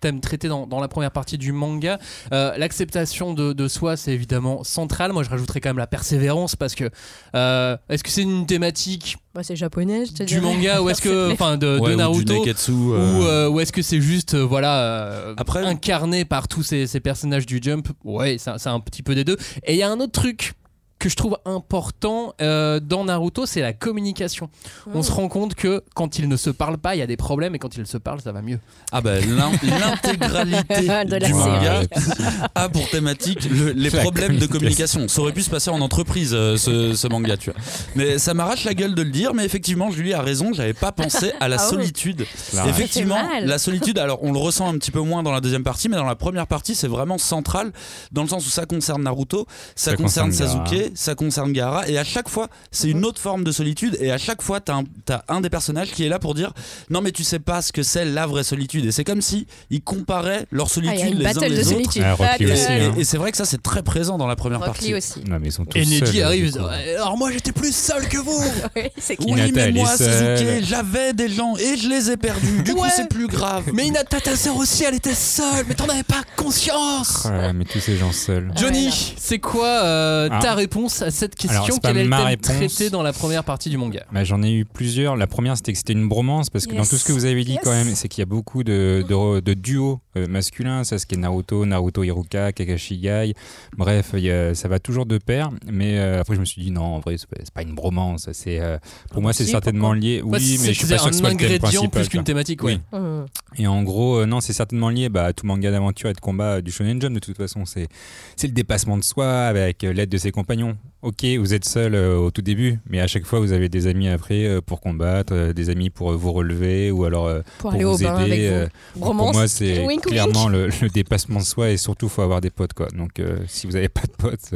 thème 0.04 0.20
traité 0.20 0.48
dans, 0.50 0.68
dans 0.68 0.80
la 0.82 0.88
première 0.90 1.12
partie 1.12 1.38
du 1.38 1.52
manga. 1.54 1.98
Euh, 2.34 2.52
L'acceptation 2.58 3.34
de, 3.34 3.54
de 3.54 3.68
soi, 3.70 3.96
c'est 3.96 4.12
évidemment 4.12 4.64
central. 4.64 5.14
Moi, 5.14 5.24
je 5.24 5.30
rajouterais 5.30 5.62
quand 5.62 5.70
même 5.70 5.78
la 5.78 5.88
persévérance 5.88 6.56
parce 6.58 6.76
que 6.76 6.90
euh, 7.36 7.78
est-ce 7.90 8.04
que 8.04 8.10
c'est 8.10 8.22
une 8.24 8.46
thématique 8.46 9.18
Bah, 9.34 9.42
c'est 9.44 9.56
japonais, 9.56 10.06
je 10.06 10.12
te 10.14 10.24
du 10.24 10.42
manga 10.42 10.82
ou 10.82 10.90
est-ce 10.90 11.02
que 11.02 11.32
enfin 11.34 11.58
de, 11.58 11.80
Ouais, 11.80 11.96
Naruto 11.96 12.34
ou, 12.70 12.94
euh, 12.94 12.98
euh, 12.98 13.50
ou 13.50 13.60
est-ce 13.62 13.72
que 13.72 13.82
c'est 13.82 14.02
juste 14.02 14.34
euh, 14.34 14.44
voilà 14.46 14.80
euh, 14.82 15.34
Après- 15.38 15.64
incarné 15.66 16.26
par 16.26 16.48
tous 16.48 16.64
ces, 16.64 16.86
ces 16.88 17.00
personnages 17.00 17.46
du 17.46 17.60
Jump? 17.62 17.88
Ouais 18.04 18.38
c'est 18.38 18.68
un 18.68 18.80
petit 18.80 19.04
peu 19.04 19.16
des 19.16 19.24
deux. 19.24 19.38
Et 19.66 19.74
il 19.74 19.78
y 19.80 19.84
a 19.84 19.90
un 19.90 20.00
autre 20.00 20.12
truc 20.12 20.54
que 21.00 21.10
je 21.10 21.16
trouve 21.16 21.38
important 21.46 22.34
euh, 22.42 22.80
dans 22.80 23.04
Naruto 23.06 23.46
c'est 23.46 23.60
la 23.62 23.74
communication 23.74 24.50
on 24.94 25.04
se 25.04 25.12
rend 25.12 25.28
compte 25.28 25.54
que 25.54 25.84
quand 25.96 26.18
ils 26.18 26.30
ne 26.30 26.38
se 26.38 26.50
parlent 26.50 26.78
pas 26.78 26.96
il 26.96 27.00
y 27.00 27.02
a 27.02 27.08
des 27.08 27.18
problèmes 27.18 27.56
et 27.56 27.60
quand 27.60 27.76
ils 27.76 27.86
se 27.86 27.98
parlent 27.98 28.22
ça 28.22 28.32
va 28.32 28.42
mieux 28.42 28.60
Ah 28.94 29.02
bah 29.02 29.20
l'in- 29.20 29.52
l'intégralité 29.64 30.82
De 31.06 31.16
la 31.18 31.28
du 31.28 31.34
manga 31.34 31.82
série. 31.82 32.24
a 32.56 32.70
pour 32.70 32.90
thématique 32.90 33.50
le- 33.50 33.72
les 33.72 33.90
problèmes 33.92 34.38
de 34.38 34.46
communication. 34.46 35.08
Ça 35.08 35.22
aurait 35.22 35.34
pu 35.34 35.42
se 35.44 35.50
passer 35.50 35.70
en 35.70 35.82
entreprise 35.82 36.32
euh, 36.34 36.56
ce, 36.58 36.94
ce 36.94 37.08
manga, 37.08 37.36
tu 37.38 37.52
vois. 37.52 37.60
Mais 37.96 38.18
ça 38.18 38.34
m'arrache 38.34 38.64
la 38.64 38.74
gueule 38.74 38.96
de 38.96 39.02
le 39.02 39.10
dire, 39.10 39.34
mais 39.34 39.44
effectivement 39.46 39.92
Julie 39.92 40.14
a 40.14 40.22
raison, 40.22 40.54
j'avais 40.54 40.74
pas 40.74 40.92
pensé 40.92 41.34
à 41.40 41.48
la 41.48 41.58
Ah 41.60 41.68
solitude. 41.70 42.26
Effectivement, 42.68 43.18
la 43.42 43.58
solitude, 43.58 43.98
alors 44.00 44.20
on 44.24 44.32
le 44.32 44.40
ressent 44.40 44.68
un 44.70 44.78
petit 44.78 44.92
peu 44.92 45.02
moins 45.02 45.24
dans 45.24 45.32
la 45.32 45.42
deuxième 45.42 45.64
partie, 45.64 45.90
mais 45.90 45.98
dans 45.98 46.06
la 46.06 46.16
première 46.16 46.48
partie 46.48 46.76
c'est 46.76 46.88
vraiment 46.88 47.18
central 47.18 47.72
dans 48.12 48.24
le 48.24 48.30
sens 48.30 48.46
où 48.46 48.50
ça 48.50 48.66
concerne 48.66 49.04
Naruto, 49.04 49.46
ça, 49.76 49.92
Ça 49.92 49.98
concerne, 49.98 50.30
concerne 50.30 50.66
Sasuke, 50.66 50.92
ça 50.96 51.16
concerne 51.16 51.52
Gaara, 51.54 51.88
et 51.88 51.98
à 51.98 52.04
chaque 52.04 52.30
fois 52.30 52.48
c'est 52.72 52.90
une 52.90 53.06
autre 53.06 53.20
forme 53.22 53.44
de 53.44 53.52
solitude, 53.52 53.98
et 54.00 54.12
à 54.12 54.18
chaque 54.18 54.42
fois 54.42 54.60
t'as 54.60 54.76
un, 54.76 54.84
t'as 55.06 55.22
un 55.28 55.42
des 55.42 55.50
personnages 55.50 55.92
qui 55.92 56.06
est 56.06 56.10
là 56.10 56.20
pour 56.20 56.34
dire 56.36 56.52
non 56.90 57.02
mais 57.02 57.12
tu 57.12 57.24
sais 57.24 57.40
pas 57.40 57.62
ce 57.62 57.72
que 57.72 57.84
c'est 57.84 58.06
la 58.06 58.26
vraie 58.28 58.44
solitude, 58.44 58.86
et 58.86 58.92
c'est 58.92 59.04
comme 59.04 59.22
si 59.22 59.48
ils 59.70 59.82
comparaient 59.82 60.46
leur 60.52 60.68
Ah, 60.70 60.74
solitude 60.74 61.14
une 61.14 61.20
les 61.20 61.26
uns 61.26 61.34
battle 61.34 61.50
de 61.50 61.56
les 61.56 61.60
autres. 61.68 61.70
solitude. 61.72 62.04
Ah, 62.06 62.14
Rocky 62.14 62.46
Battle. 62.46 62.52
aussi, 62.52 62.66
hein. 62.72 62.94
Et, 62.98 63.02
et 63.02 63.04
c'est 63.04 63.18
vrai 63.18 63.32
que 63.32 63.38
ça 63.38 63.46
c'est 63.46 63.62
très 63.62 63.84
présent 63.84 64.18
dans 64.18 64.28
la 64.28 64.36
première 64.36 64.60
partie. 64.60 64.88
Lee 64.88 64.96
aussi. 64.96 65.20
Non, 65.28 65.38
mais 65.40 65.48
ils 65.48 65.52
sont 65.52 65.66
tous 65.66 65.78
et 65.78 65.86
Neji 65.86 66.22
arrive 66.22 66.58
alors 66.96 67.18
moi 67.18 67.32
j'étais 67.32 67.52
plus 67.52 67.76
seul 67.76 68.08
que 68.08 68.18
vous 68.18 68.44
Oui, 68.76 68.84
c'est 68.98 69.18
Oui, 69.22 69.52
mais 69.54 69.72
moi. 69.72 69.88
Sasuke, 69.96 70.64
j'avais 70.64 71.14
des 71.14 71.30
gens 71.30 71.56
et 71.58 71.78
je 71.78 71.88
les 71.90 72.12
ai 72.12 72.18
perdus. 72.18 72.64
Du 72.64 72.74
coup, 72.74 72.82
Ouais. 72.84 72.90
c'est 72.96 73.08
plus 73.10 73.28
grave. 73.28 73.64
mais 73.74 73.88
Hinata 73.88 74.20
ta 74.20 74.36
sœur 74.36 74.56
aussi 74.58 74.84
elle 74.84 74.96
était 74.96 75.14
seule 75.14 75.66
mais 75.68 75.74
t'en 75.76 75.88
avais 75.88 76.04
pas 76.04 76.22
conscience 76.36 77.26
là, 77.26 77.54
mais 77.54 77.66
tous 77.66 77.80
ces 77.80 77.98
gens 77.98 78.12
seuls. 78.12 78.52
Johnny, 78.56 78.86
Ouais, 78.88 78.92
c'est 79.18 79.40
quoi 79.40 79.68
euh, 79.68 80.30
Ah. 80.32 80.40
ta 80.42 80.54
réponse 80.54 80.73
à 81.02 81.12
cette 81.12 81.36
question 81.36 81.64
Alors, 81.64 81.80
Quel 81.82 81.98
est 81.98 82.04
le 82.04 82.10
ma 82.10 82.18
thème 82.18 82.26
réponse. 82.28 82.56
traité 82.56 82.90
dans 82.90 83.04
la 83.04 83.14
première 83.14 83.44
partie 83.44 83.70
du 83.70 83.78
manga 83.78 84.04
Bah, 84.12 84.24
J'en 84.24 84.42
ai 84.42 84.52
eu 84.52 84.66
plusieurs. 84.66 85.16
La 85.16 85.28
première, 85.28 85.56
c'était 85.56 85.72
que 85.72 85.78
c'était 85.78 85.94
une 85.94 86.08
bromance, 86.08 86.50
parce 86.50 86.66
que 86.66 86.76
dans 86.76 86.86
tout 86.86 86.98
ce 86.98 87.06
que 87.06 87.12
vous 87.12 87.26
avez 87.26 87.44
dit, 87.44 87.54
Yes. 87.54 87.62
quand 87.64 87.72
même, 87.72 87.94
c'est 87.96 88.08
qu'il 88.08 88.22
y 88.22 88.24
a 88.24 88.26
beaucoup 88.26 88.64
de, 88.64 89.06
de, 89.08 89.40
de 89.40 89.54
duos 89.54 90.00
euh, 90.18 90.28
masculins. 90.28 90.84
Ça, 90.84 90.98
ce 90.98 91.06
qui 91.06 91.16
est 91.16 91.18
Naruto, 91.18 91.66
Naruto 91.66 92.04
Hiruka, 92.04 92.52
Kakashi 92.52 92.98
Gai. 92.98 93.34
Bref, 93.78 94.12
il 94.14 94.22
y 94.22 94.32
a- 94.32 94.56
ça 94.56 94.68
va 94.68 94.80
toujours 94.80 95.06
de 95.06 95.18
pair. 95.20 95.52
Mais 95.72 96.00
euh, 96.00 96.22
après, 96.22 96.36
je 96.36 96.40
me 96.40 96.46
suis 96.46 96.62
dit, 96.62 96.72
non, 96.72 96.84
en 96.96 97.00
vrai, 97.00 97.18
c'est 97.18 97.30
pas, 97.30 97.38
pas 97.54 97.62
une 97.62 97.76
bromance. 97.76 98.30
C'est, 98.34 98.60
euh, 98.60 98.78
pour 99.12 99.22
moi, 99.22 99.34
c'est 99.34 99.46
si, 99.46 99.52
certainement 99.52 99.94
lié. 99.94 100.22
Oui, 100.24 100.32
Ouais, 100.32 100.40
mais 100.40 100.74
je 100.74 100.80
suis 100.80 100.88
pas 100.88 100.98
sûr 100.98 101.08
que 101.10 101.14
ce 101.14 101.20
soit 101.20 101.30
un 101.30 101.34
le 101.34 101.38
thème 101.38 101.60
principal. 101.60 101.90
plus 101.90 102.10
qu'une 102.10 102.24
thématique 102.24 102.64
ouais. 102.64 102.80
Oui. 102.92 103.00
Mmh. 103.00 103.26
Et 103.60 103.68
en 103.68 103.84
gros, 103.84 104.18
euh, 104.20 104.26
non, 104.26 104.42
c'est 104.42 104.54
certainement 104.54 104.90
lié 104.90 105.10
bah, 105.10 105.26
à 105.26 105.34
tout 105.34 105.46
manga 105.46 105.70
d'aventure 105.72 106.10
et 106.10 106.14
de 106.14 106.20
combat 106.20 106.62
du 106.62 106.72
Shonen 106.72 107.00
Jump. 107.02 107.14
De 107.14 107.20
toute 107.20 107.38
façon, 107.38 107.66
c'est 107.66 107.88
c'est 108.36 108.48
le 108.48 108.54
dépassement 108.54 108.98
de 108.98 109.04
soi 109.04 109.44
avec 109.46 109.84
l'aide 109.84 110.10
de 110.10 110.18
ses 110.18 110.32
compagnons. 110.32 110.63
Ok, 111.02 111.26
vous 111.38 111.54
êtes 111.54 111.66
seul 111.66 111.96
euh, 111.96 112.18
au 112.18 112.32
tout 112.32 112.42
début, 112.42 112.80
mais 112.90 113.02
à 113.02 113.08
chaque 113.08 113.26
fois, 113.26 113.42
vous 113.42 113.52
avez 113.52 113.68
des 113.68 113.88
amis 113.88 114.08
après 114.08 114.46
euh, 114.46 114.62
pour 114.62 114.80
combattre, 114.80 115.34
euh, 115.34 115.52
des 115.52 115.70
amis 115.70 115.90
pour 115.90 116.14
vous 116.14 116.32
relever 116.32 116.92
ou 116.92 117.04
alors 117.04 117.26
Pour 117.26 117.44
pour 117.58 117.74
aller 117.74 117.84
au 117.84 117.98
vous 117.98 118.04
bain 118.06 118.16
avec 118.16 118.32
aider. 118.40 118.68
vous. 118.96 119.02
pour 119.02 119.14
moi, 119.14 119.48
c'est 119.50 119.86
clairement 120.02 120.48
le, 120.48 120.68
le 120.82 120.88
dépassement 120.90 121.40
de 121.40 121.46
soi 121.46 121.72
et 121.72 121.78
surtout, 121.78 122.08
faut 122.08 122.22
avoir 122.22 122.40
des 122.40 122.50
potes. 122.52 122.72
Quoi. 122.74 122.88
Donc, 122.96 123.22
si 123.48 123.68
vous 123.68 123.74
n'avez 123.74 123.90
pas 123.90 124.04
de 124.04 124.14
potes, 124.18 124.54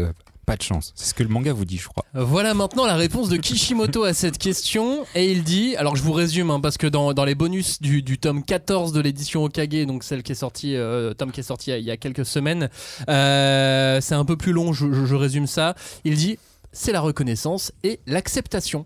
pas 0.47 0.55
de 0.55 0.61
chance. 0.61 0.93
C'est 0.95 1.09
ce 1.09 1.13
que 1.13 1.23
le 1.23 1.29
manga 1.29 1.51
vous 1.51 1.65
dit, 1.65 1.77
je 1.77 1.89
crois. 1.89 2.05
Voilà 2.13 2.53
maintenant 2.53 2.85
la 2.85 2.95
réponse 2.95 3.27
de 3.27 3.35
Kishimoto 3.35 4.05
à 4.05 4.13
cette 4.13 4.37
question. 4.37 5.05
Et 5.13 5.29
il 5.29 5.43
dit, 5.43 5.75
alors 5.75 5.97
je 5.97 6.01
vous 6.01 6.13
résume, 6.13 6.49
hein, 6.51 6.61
parce 6.61 6.77
que 6.77 6.87
dans, 6.87 7.13
dans 7.13 7.25
les 7.25 7.35
bonus 7.35 7.81
du, 7.81 8.01
du 8.01 8.17
tome 8.17 8.43
14 8.43 8.93
de 8.93 9.01
l'édition 9.01 9.43
Okage, 9.43 9.85
donc 9.85 10.05
celle 10.05 10.23
qui 10.23 10.31
est 10.31 10.35
sortie, 10.35 10.77
euh, 10.77 11.13
tome 11.13 11.33
qui 11.33 11.41
est 11.41 11.43
sorti 11.43 11.71
il 11.71 11.83
y 11.83 11.91
a- 11.91 11.97
quelques 11.97 12.25
semaines, 12.25 12.69
euh, 13.09 13.99
c'est 13.99 14.15
un 14.15 14.23
peu 14.23 14.37
plus 14.37 14.53
long, 14.53 14.71
je, 14.71 15.15
résume 15.15 15.47
ça. 15.47 15.75
Il 16.05 16.15
dit, 16.15 16.39
c'est 16.71 16.93
la 16.93 17.01
reconnaissance 17.01 17.73
et 17.83 17.99
l'acceptation. 18.07 18.85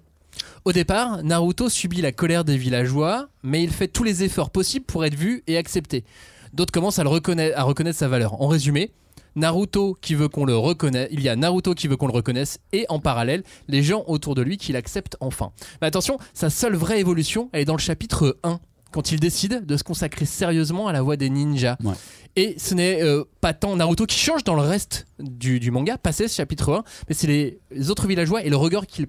Au 0.65 0.71
départ, 0.71 1.21
Naruto 1.23 1.69
subit 1.69 2.01
la 2.01 2.11
colère 2.11 2.43
des 2.43 2.57
villageois, 2.57 3.29
mais 3.43 3.61
il 3.61 3.69
fait 3.69 3.87
tous 3.87 4.03
les 4.03 4.23
efforts 4.23 4.49
possibles 4.49 4.85
pour 4.85 5.05
être 5.05 5.13
vu 5.15 5.43
et 5.45 5.57
accepté. 5.57 6.05
D'autres 6.53 6.71
commencent 6.71 6.97
à, 6.97 7.03
le 7.03 7.09
à 7.55 7.63
reconnaître 7.63 7.99
sa 7.99 8.07
valeur. 8.07 8.41
En 8.41 8.47
résumé, 8.47 8.91
Naruto 9.35 9.97
qui 10.01 10.15
veut 10.15 10.27
qu'on 10.27 10.45
le 10.45 10.55
reconnaisse, 10.57 11.07
il 11.11 11.21
y 11.21 11.29
a 11.29 11.35
Naruto 11.35 11.73
qui 11.73 11.87
veut 11.87 11.97
qu'on 11.97 12.07
le 12.07 12.13
reconnaisse 12.13 12.59
et 12.73 12.85
en 12.89 12.99
parallèle, 12.99 13.43
les 13.67 13.83
gens 13.83 14.03
autour 14.07 14.35
de 14.35 14.41
lui 14.41 14.57
qui 14.57 14.71
l'acceptent 14.73 15.17
enfin. 15.19 15.51
Mais 15.81 15.87
attention, 15.87 16.17
sa 16.33 16.49
seule 16.49 16.75
vraie 16.75 16.99
évolution, 16.99 17.49
elle 17.53 17.61
est 17.61 17.65
dans 17.65 17.75
le 17.75 17.79
chapitre 17.79 18.37
1 18.43 18.59
quand 18.91 19.13
il 19.13 19.21
décide 19.21 19.65
de 19.65 19.77
se 19.77 19.83
consacrer 19.83 20.25
sérieusement 20.25 20.87
à 20.87 20.91
la 20.93 21.01
voie 21.01 21.15
des 21.15 21.29
ninjas. 21.29 21.77
Ouais. 21.81 21.93
Et 22.35 22.55
ce 22.57 22.73
n'est 22.73 23.01
euh, 23.01 23.23
pas 23.39 23.53
tant 23.53 23.75
Naruto 23.77 24.05
qui 24.05 24.17
change 24.19 24.43
dans 24.43 24.55
le 24.55 24.61
reste 24.61 25.07
du, 25.19 25.61
du 25.61 25.71
manga, 25.71 25.97
passé 25.97 26.27
ce 26.27 26.35
chapitre 26.35 26.73
1, 26.73 26.83
mais 27.07 27.15
c'est 27.15 27.27
les, 27.27 27.59
les 27.71 27.89
autres 27.89 28.07
villageois 28.07 28.43
et 28.43 28.49
le 28.49 28.57
regard 28.57 28.85
qu'il 28.87 29.07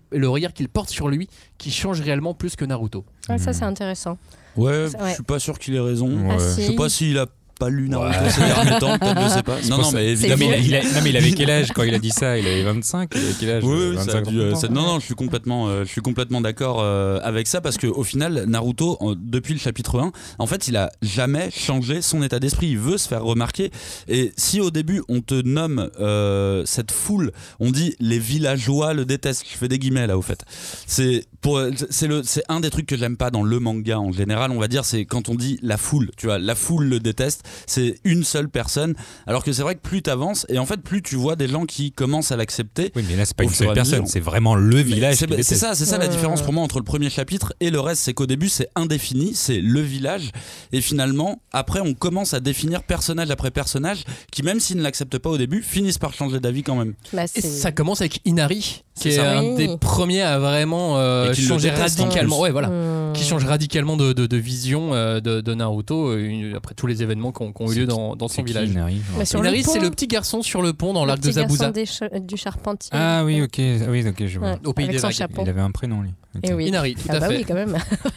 qu'il 0.54 0.68
porte 0.68 0.90
sur 0.90 1.08
lui 1.08 1.28
qui 1.58 1.72
change 1.72 2.00
réellement 2.00 2.32
plus 2.34 2.54
que 2.54 2.64
Naruto. 2.64 3.04
Ouais, 3.28 3.38
ça, 3.38 3.52
c'est 3.52 3.64
intéressant. 3.64 4.18
Ouais, 4.56 4.84
ouais. 4.86 5.08
je 5.08 5.14
suis 5.14 5.22
pas 5.22 5.38
sûr 5.38 5.58
qu'il 5.58 5.74
ait 5.74 5.80
raison. 5.80 6.08
Ouais. 6.08 6.28
Ah, 6.32 6.38
Je 6.38 6.60
si. 6.60 6.66
sais 6.68 6.74
pas 6.74 6.88
s'il 6.88 7.18
a 7.18 7.26
pas 7.62 7.70
lu 7.70 7.88
Naruto 7.88 8.18
ces 8.30 8.40
derniers 8.40 8.78
temps, 8.80 8.98
peut-être, 8.98 9.22
je 9.22 9.28
sais 9.28 9.42
pas. 9.42 9.56
Non, 9.70 9.78
non, 9.78 9.92
mais 9.92 10.06
évidemment. 10.08 10.46
Mais, 10.50 10.60
il 10.64 10.74
a- 10.74 10.82
non, 10.82 10.88
mais 11.04 11.10
il 11.10 11.16
avait 11.16 11.30
quel 11.32 11.50
âge 11.50 11.68
quand 11.72 11.82
il 11.84 11.94
a 11.94 11.98
dit 11.98 12.10
ça? 12.10 12.36
Il 12.38 12.46
avait 12.46 12.62
25 12.64 13.10
Il 13.14 13.20
avait 13.20 13.34
quel 13.38 13.50
âge? 13.50 13.62
Oui, 13.64 13.70
euh, 13.72 13.90
oui, 13.90 13.96
ça 13.96 14.02
a 14.02 14.04
25 14.20 14.28
dû, 14.28 14.40
euh, 14.40 14.50
30 14.50 14.60
ça- 14.62 14.68
non, 14.68 14.82
non, 14.82 14.98
je 15.00 15.04
suis 15.04 15.14
complètement, 15.14 15.68
euh, 15.68 15.84
je 15.84 15.88
suis 15.90 16.00
complètement 16.00 16.40
d'accord 16.40 16.78
euh, 16.80 17.20
avec 17.22 17.46
ça 17.46 17.60
parce 17.60 17.76
que 17.76 17.86
au 17.86 18.02
final, 18.02 18.44
Naruto, 18.48 18.96
en- 19.00 19.14
depuis 19.16 19.54
le 19.54 19.60
chapitre 19.60 20.00
1, 20.00 20.10
en 20.38 20.46
fait, 20.46 20.66
il 20.68 20.76
a 20.76 20.90
jamais 21.02 21.50
changé 21.50 22.02
son 22.02 22.22
état 22.22 22.40
d'esprit. 22.40 22.68
Il 22.70 22.78
veut 22.78 22.98
se 22.98 23.06
faire 23.08 23.22
remarquer. 23.22 23.70
Et 24.08 24.32
si 24.36 24.60
au 24.60 24.70
début 24.70 25.02
on 25.08 25.20
te 25.20 25.34
nomme 25.42 25.90
euh, 26.00 26.62
cette 26.66 26.90
foule, 26.90 27.30
on 27.60 27.70
dit 27.70 27.94
les 28.00 28.18
villageois 28.18 28.92
le 28.94 29.04
détestent. 29.04 29.44
Je 29.52 29.56
fais 29.56 29.68
des 29.68 29.78
guillemets 29.78 30.06
là, 30.06 30.18
au 30.18 30.22
fait. 30.22 30.44
C'est 30.86 31.24
pour, 31.40 31.60
c'est 31.90 32.06
le, 32.08 32.22
c'est 32.24 32.42
un 32.48 32.60
des 32.60 32.70
trucs 32.70 32.86
que 32.86 32.96
j'aime 32.96 33.16
pas 33.16 33.30
dans 33.30 33.42
le 33.42 33.58
manga 33.60 33.98
en 33.98 34.12
général. 34.12 34.50
On 34.50 34.58
va 34.58 34.68
dire, 34.68 34.84
c'est 34.84 35.04
quand 35.04 35.28
on 35.28 35.34
dit 35.34 35.58
la 35.62 35.76
foule. 35.76 36.10
Tu 36.16 36.26
vois, 36.26 36.38
la 36.38 36.54
foule 36.54 36.86
le 36.86 36.98
déteste. 37.00 37.42
C'est 37.66 37.96
une 38.04 38.24
seule 38.24 38.48
personne. 38.48 38.94
Alors 39.26 39.44
que 39.44 39.52
c'est 39.52 39.62
vrai 39.62 39.74
que 39.74 39.80
plus 39.80 40.02
t'avances 40.02 40.46
et 40.48 40.58
en 40.58 40.66
fait 40.66 40.80
plus 40.82 41.02
tu 41.02 41.16
vois 41.16 41.36
des 41.36 41.48
gens 41.48 41.64
qui 41.66 41.92
commencent 41.92 42.32
à 42.32 42.36
l'accepter. 42.36 42.92
Oui, 42.96 43.04
mais 43.08 43.16
là, 43.16 43.24
c'est 43.24 43.36
pas 43.36 43.44
une 43.44 43.50
seule 43.50 43.72
personne, 43.74 44.06
c'est 44.06 44.20
vraiment 44.20 44.54
le 44.54 44.76
village. 44.76 45.16
c'est- 45.16 45.54
ça, 45.56 45.74
c'est 45.74 45.84
ça 45.86 45.98
la 45.98 46.08
différence 46.08 46.42
pour 46.42 46.52
moi 46.52 46.62
entre 46.62 46.78
le 46.78 46.84
premier 46.84 47.10
chapitre 47.10 47.54
et 47.60 47.70
le 47.70 47.80
reste, 47.80 48.02
c'est 48.02 48.14
qu'au 48.14 48.26
début 48.26 48.48
c'est 48.48 48.68
indéfini, 48.74 49.32
c'est 49.34 49.60
le 49.60 49.80
village, 49.80 50.30
et 50.72 50.80
finalement 50.80 51.40
après 51.52 51.80
on 51.80 51.94
commence 51.94 52.34
à 52.34 52.40
définir 52.40 52.82
personnage 52.82 53.30
après 53.30 53.50
personnage 53.50 54.04
qui 54.30 54.42
même 54.42 54.60
s'ils 54.60 54.76
ne 54.78 54.82
l'acceptent 54.82 55.18
pas 55.18 55.30
au 55.30 55.38
début 55.38 55.62
finissent 55.62 55.98
par 55.98 56.12
changer 56.14 56.40
d'avis 56.40 56.62
quand 56.62 56.76
même. 56.76 56.94
Bah, 57.12 57.24
Et 57.34 57.40
ça 57.40 57.72
commence 57.72 58.00
avec 58.00 58.20
Inari, 58.24 58.82
qui 58.94 59.10
C'est 59.12 59.14
est 59.14 59.18
un 59.20 59.42
Oui. 59.42 59.54
des 59.56 59.76
premiers 59.78 60.22
à 60.22 60.38
vraiment 60.38 60.98
euh, 60.98 61.32
changer 61.34 61.70
radicalement. 61.70 62.38
Ouais, 62.40 62.50
voilà. 62.50 62.68
Hmm. 62.68 63.12
Qui 63.14 63.24
change 63.24 63.44
radicalement 63.44 63.96
de, 63.96 64.12
de- 64.12 64.26
de 64.26 64.36
vision 64.36 64.94
euh, 64.94 65.20
de, 65.20 65.40
de 65.40 65.54
Naruto 65.54 66.10
euh, 66.10 66.18
une- 66.18 66.54
après 66.54 66.74
tous 66.74 66.86
les 66.86 67.02
événements 67.02 67.32
qui 67.32 67.42
ont, 67.42 67.52
eu 67.70 67.74
lieu 67.74 67.86
dans, 67.86 68.16
dans 68.16 68.28
son 68.28 68.42
village. 68.42 68.68
Inari 68.70 69.00
Inari, 69.34 69.62
c'est 69.64 69.80
le 69.80 69.90
petit 69.90 70.06
garçon 70.06 70.42
sur 70.42 70.62
le 70.62 70.72
pont 70.72 70.92
dans 70.92 71.04
l'arc 71.04 71.20
de 71.20 71.28
petit 71.28 71.36
garçon 71.40 71.56
Zabuza, 71.56 72.08
des 72.10 72.20
du 72.20 72.36
charpentier. 72.36 72.90
Ah 72.92 73.22
oui, 73.24 73.42
ok, 73.42 73.58
ah 73.58 73.90
oui, 73.90 74.04
ok, 74.08 74.26
je 74.26 74.38
vois. 74.38 74.52
Ouais, 74.52 74.58
au 74.64 74.72
pays 74.72 74.84
avec 74.84 74.96
des 74.96 75.00
son 75.00 75.08
vagues. 75.08 75.16
chapeau. 75.16 75.42
Il 75.44 75.48
avait 75.48 75.60
un 75.60 75.70
prénom, 75.70 76.02
lui. 76.02 76.10
Et 76.42 76.52
oui. 76.54 76.66
Inari, 76.68 76.94
tout 76.94 77.02
Ah 77.08 77.14
à 77.16 77.20
bah 77.20 77.28
fait. 77.28 77.36
oui, 77.38 77.44
quand 77.46 77.54
même. 77.54 77.76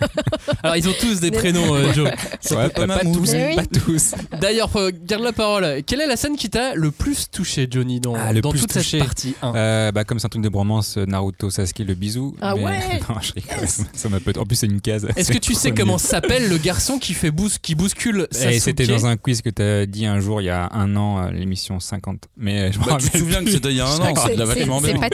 Alors 0.64 0.76
ils 0.78 0.88
ont 0.88 0.94
tous 1.00 1.20
des 1.20 1.32
prénoms, 1.32 1.76
euh, 1.76 1.92
Joe. 1.94 2.06
Ouais, 2.08 2.70
pas 2.70 2.70
pas, 2.70 2.88
pas 2.88 3.04
Mamou. 3.04 3.16
tous, 3.18 3.32
Mais 3.34 3.50
oui. 3.50 3.56
pas 3.56 3.66
tous. 3.80 4.14
D'ailleurs, 4.40 4.70
euh, 4.78 4.92
garde 5.06 5.24
la 5.24 5.34
parole. 5.34 5.82
Quelle 5.86 6.02
est 6.02 6.08
la 6.08 6.16
scène 6.16 6.36
qui 6.38 6.50
t'a 6.50 6.76
le 6.76 6.92
plus 6.92 7.30
touché, 7.30 7.68
Johnny, 7.70 8.00
dans, 8.00 8.16
Ah, 8.16 8.32
le 8.34 8.42
dans 8.42 8.52
plus 8.52 8.62
toute 8.62 8.74
touché. 8.74 8.84
cette 9.00 9.00
partie 9.06 9.36
1 9.42 9.54
Euh, 9.56 9.92
bah, 9.92 10.04
comme 10.06 10.20
c'est 10.20 10.26
un 10.28 10.30
truc 10.30 10.44
de 10.44 10.50
bromance, 10.50 10.98
euh, 10.98 11.06
Naruto, 11.06 11.50
Sasuke, 11.50 11.80
le 11.80 11.94
bisou. 11.94 12.36
Ah 12.42 12.54
mais- 12.56 12.64
ouais 12.64 12.80
Non, 13.10 13.16
je 13.22 13.34
rigole, 13.34 13.68
ça 13.94 14.10
m'a 14.10 14.20
peut 14.20 14.34
En 14.38 14.46
plus, 14.46 14.56
c'est 14.56 14.68
une 14.68 14.82
case. 14.82 15.08
Est-ce 15.16 15.32
que 15.32 15.38
tu 15.38 15.54
sais 15.54 15.72
comment 15.72 15.98
s'appelle 15.98 16.48
le 16.50 16.58
garçon 16.58 16.98
qui 17.00 17.14
fait 17.14 17.32
bous- 17.32 17.58
qui 17.62 17.76
bouscule 17.76 18.28
Et 18.32 18.36
Sasuke 18.36 18.62
c'était 18.62 18.88
dans 18.88 19.06
un 19.06 19.18
quiz 19.18 19.42
que 19.42 19.50
tu 19.50 19.62
as 19.62 19.86
dit 19.86 20.06
un 20.06 20.20
jour, 20.20 20.42
il 20.42 20.46
y 20.46 20.50
a 20.50 20.70
un 20.74 20.96
an, 20.96 21.30
l'émission 21.32 21.80
50. 21.80 22.24
Mais 22.38 22.60
euh, 22.62 22.72
je 22.72 22.80
me 22.80 22.86
Bah, 22.86 22.98
tu 23.00 23.06
te 23.06 23.06
rappelle 23.08 23.22
souviens 23.22 23.44
que 23.44 23.52
c'était 23.52 23.70
il 23.72 23.78
y 23.78 23.82
a 23.82 23.86
un 23.86 23.90
an, 23.90 23.92
C'est- 23.92 24.04
pas 24.06 25.10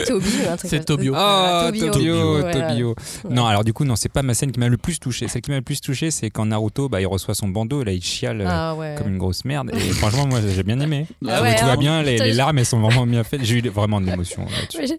truc 0.56 0.70
C'est. 0.70 0.84
Tobio. 0.84 1.12
Ah, 1.16 1.64
Tobio. 1.66 1.90
Tobio, 1.90 2.91
Non, 3.30 3.46
alors 3.46 3.64
du 3.64 3.72
coup, 3.72 3.84
non, 3.84 3.96
c'est 3.96 4.08
pas 4.10 4.22
ma 4.22 4.34
scène 4.34 4.52
qui 4.52 4.60
m'a 4.60 4.68
le 4.68 4.76
plus 4.76 4.98
touché. 5.00 5.28
Celle 5.28 5.42
qui 5.42 5.50
m'a 5.50 5.56
le 5.56 5.62
plus 5.62 5.80
touché, 5.80 6.10
c'est 6.10 6.30
quand 6.30 6.46
Naruto, 6.46 6.88
bah, 6.88 7.00
il 7.00 7.06
reçoit 7.06 7.34
son 7.34 7.48
bandeau, 7.48 7.82
là, 7.84 7.92
il 7.92 8.02
chiale 8.02 8.40
euh, 8.42 8.46
Ah 8.48 8.74
ouais. 8.74 8.94
comme 8.98 9.08
une 9.08 9.18
grosse 9.18 9.44
merde. 9.44 9.70
Et 9.74 9.78
franchement, 9.90 10.26
moi, 10.26 10.40
j'ai 10.54 10.62
bien 10.62 10.80
aimé. 10.80 11.06
Ah 11.28 11.42
ouais, 11.42 11.54
tout 11.56 11.64
hein. 11.64 11.68
va 11.68 11.76
bien, 11.76 12.02
les, 12.02 12.18
les 12.18 12.32
larmes, 12.32 12.58
elles 12.58 12.66
sont 12.66 12.80
vraiment 12.80 13.06
bien 13.06 13.24
faites. 13.24 13.42
J'ai 13.44 13.56
eu 13.56 13.68
vraiment 13.68 14.00
de 14.00 14.06
l'émotion 14.06 14.46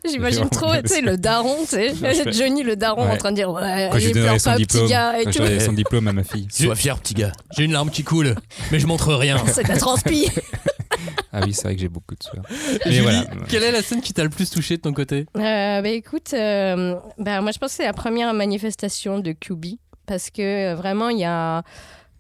J'imagine 0.10 0.50
trop, 0.50 0.72
tu 0.82 0.88
sais, 0.88 1.02
le 1.02 1.18
daron, 1.18 1.58
tu 1.62 1.68
sais, 1.76 1.94
Johnny 2.32 2.64
le 2.64 2.76
daron 2.76 3.04
Ouais. 3.04 3.12
en 3.12 3.18
train 3.18 3.32
de 3.32 3.36
dire 3.36 3.50
ouais, 3.52 3.90
Quand 3.92 3.98
je 4.00 4.06
lui 4.08 4.12
allez, 4.12 4.14
donnerai 4.14 4.28
pleure 4.30 4.42
son 4.42 4.50
pas, 4.52 4.58
diplôme, 4.58 4.84
petit 4.84 4.92
gars 4.92 5.20
et 5.20 5.24
quand 5.26 5.32
je 5.32 5.38
tout. 5.38 5.44
donnerai 5.44 5.60
son 5.60 5.74
diplôme 5.74 6.08
à 6.08 6.14
ma 6.14 6.24
fille. 6.24 6.48
Sois 6.52 6.76
fier 6.76 6.98
petit 7.00 7.14
gars. 7.16 7.32
J'ai 7.58 7.64
une 7.66 7.74
larme 7.74 7.90
qui 7.90 8.04
coule, 8.04 8.36
mais 8.72 8.80
je 8.80 8.88
montre 8.88 9.14
rien. 9.14 9.38
C'est 9.48 9.68
la 9.68 9.78
transpi. 9.78 10.30
Ah 11.36 11.42
oui, 11.44 11.54
c'est 11.54 11.64
vrai 11.64 11.74
que 11.76 11.82
j'ai 11.82 11.88
beaucoup 11.90 12.14
de 12.14 12.22
sueur. 12.24 12.44
Mais 12.86 12.92
Julie, 12.92 13.02
voilà. 13.02 13.26
quelle 13.50 13.64
est 13.64 13.72
la 13.72 13.82
scène 13.82 14.02
qui 14.02 14.14
t'a 14.14 14.24
le 14.24 14.30
plus 14.30 14.52
touché 14.52 14.78
de 14.78 14.82
ton 14.84 14.94
côté? 14.94 15.26
Euh, 15.36 15.82
bah 15.82 15.90
écoute, 15.90 16.30
euh, 16.34 16.96
bah, 17.18 17.42
moi 17.42 17.52
je 17.52 17.58
pense 17.58 17.72
que 17.76 17.83
c'est 17.84 17.88
la 17.88 17.94
première 17.94 18.34
manifestation 18.34 19.20
de 19.20 19.34
QB 19.34 19.66
parce 20.06 20.30
que 20.30 20.72
euh, 20.72 20.74
vraiment 20.75 21.10
il 21.10 21.20
y 21.20 21.25
a 21.25 21.63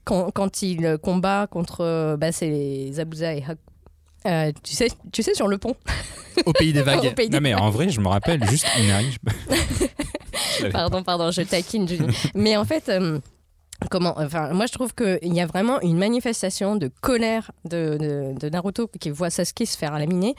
quand, 0.03 0.29
quand 0.31 0.61
il 0.61 0.97
combat 1.01 1.47
contre 1.49 1.77
euh, 1.85 2.17
bah, 2.17 2.33
c'est 2.33 2.49
les 2.49 2.91
Zabuza 2.91 3.33
et 3.33 3.41
Haku. 3.47 3.61
Euh, 4.25 4.51
tu 4.61 4.73
sais, 4.73 4.89
tu 5.13 5.23
sais 5.23 5.33
sur 5.33 5.47
le 5.47 5.57
pont. 5.57 5.75
Au 6.45 6.51
pays 6.51 6.73
des 6.73 6.81
vagues. 6.81 7.13
pays 7.15 7.29
des 7.29 7.37
Non 7.37 7.41
mais 7.41 7.53
en 7.53 7.69
vrai, 7.69 7.87
je 7.87 8.01
me 8.01 8.09
rappelle 8.09 8.43
juste 8.49 8.67
Inari. 8.77 9.15
je- 10.59 10.67
Pardon, 10.67 11.01
pardon, 11.01 11.31
je 11.31 11.41
taquine. 11.43 11.87
Julie. 11.87 12.05
Mais 12.35 12.57
en 12.57 12.65
fait, 12.65 12.89
euh, 12.89 13.19
comment 13.89 14.13
Enfin, 14.17 14.53
moi, 14.53 14.65
je 14.65 14.73
trouve 14.73 14.93
qu'il 14.93 15.33
y 15.33 15.41
a 15.41 15.45
vraiment 15.45 15.79
une 15.81 15.97
manifestation 15.97 16.75
de 16.75 16.89
colère 17.01 17.51
de, 17.65 18.49
Naruto 18.49 18.87
qui 18.99 19.09
voit 19.09 19.29
Sasuke 19.29 19.65
se 19.65 19.77
faire 19.77 19.97
laminer. 19.97 20.35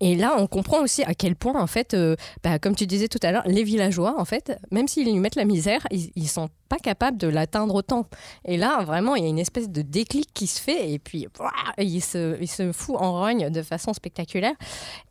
Et 0.00 0.16
là, 0.16 0.34
on 0.38 0.46
comprend 0.46 0.80
aussi 0.82 1.02
à 1.04 1.14
quel 1.14 1.36
point, 1.36 1.60
en 1.60 1.66
fait, 1.66 1.94
euh, 1.94 2.16
bah, 2.42 2.58
comme 2.58 2.74
tu 2.74 2.86
disais 2.86 3.08
tout 3.08 3.18
à 3.22 3.32
l'heure, 3.32 3.42
les 3.46 3.64
villageois, 3.64 4.14
en 4.18 4.24
fait, 4.24 4.56
même 4.70 4.88
s'ils 4.88 5.10
lui 5.10 5.18
mettent 5.18 5.36
la 5.36 5.44
misère, 5.44 5.86
ils, 5.90 6.10
ils 6.14 6.28
sont 6.28 6.48
pas 6.68 6.78
capables 6.78 7.16
de 7.16 7.28
l'atteindre 7.28 7.74
autant. 7.74 8.06
Et 8.44 8.56
là, 8.56 8.82
vraiment, 8.84 9.16
il 9.16 9.24
y 9.24 9.26
a 9.26 9.28
une 9.28 9.38
espèce 9.38 9.68
de 9.68 9.82
déclic 9.82 10.28
qui 10.34 10.46
se 10.46 10.60
fait, 10.60 10.92
et 10.92 10.98
puis, 10.98 11.26
ouah, 11.40 11.50
il 11.78 12.00
se, 12.00 12.40
il 12.40 12.48
se 12.48 12.72
fout 12.72 12.96
en 12.98 13.12
rogne 13.12 13.50
de 13.50 13.62
façon 13.62 13.92
spectaculaire. 13.92 14.54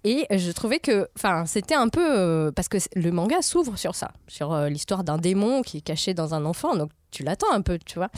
Et 0.03 0.25
je 0.31 0.51
trouvais 0.51 0.79
que, 0.79 1.09
enfin, 1.17 1.45
c'était 1.45 1.75
un 1.75 1.89
peu 1.89 2.17
euh, 2.17 2.51
parce 2.51 2.69
que 2.69 2.77
le 2.95 3.11
manga 3.11 3.41
s'ouvre 3.41 3.77
sur 3.77 3.95
ça, 3.95 4.11
sur 4.27 4.53
euh, 4.53 4.69
l'histoire 4.69 5.03
d'un 5.03 5.17
démon 5.17 5.61
qui 5.61 5.77
est 5.77 5.81
caché 5.81 6.13
dans 6.13 6.33
un 6.33 6.45
enfant. 6.45 6.75
Donc 6.75 6.91
tu 7.17 7.23
l'attends 7.23 7.51
un 7.51 7.61
peu, 7.61 7.79
tu 7.83 7.95
vois. 7.95 8.09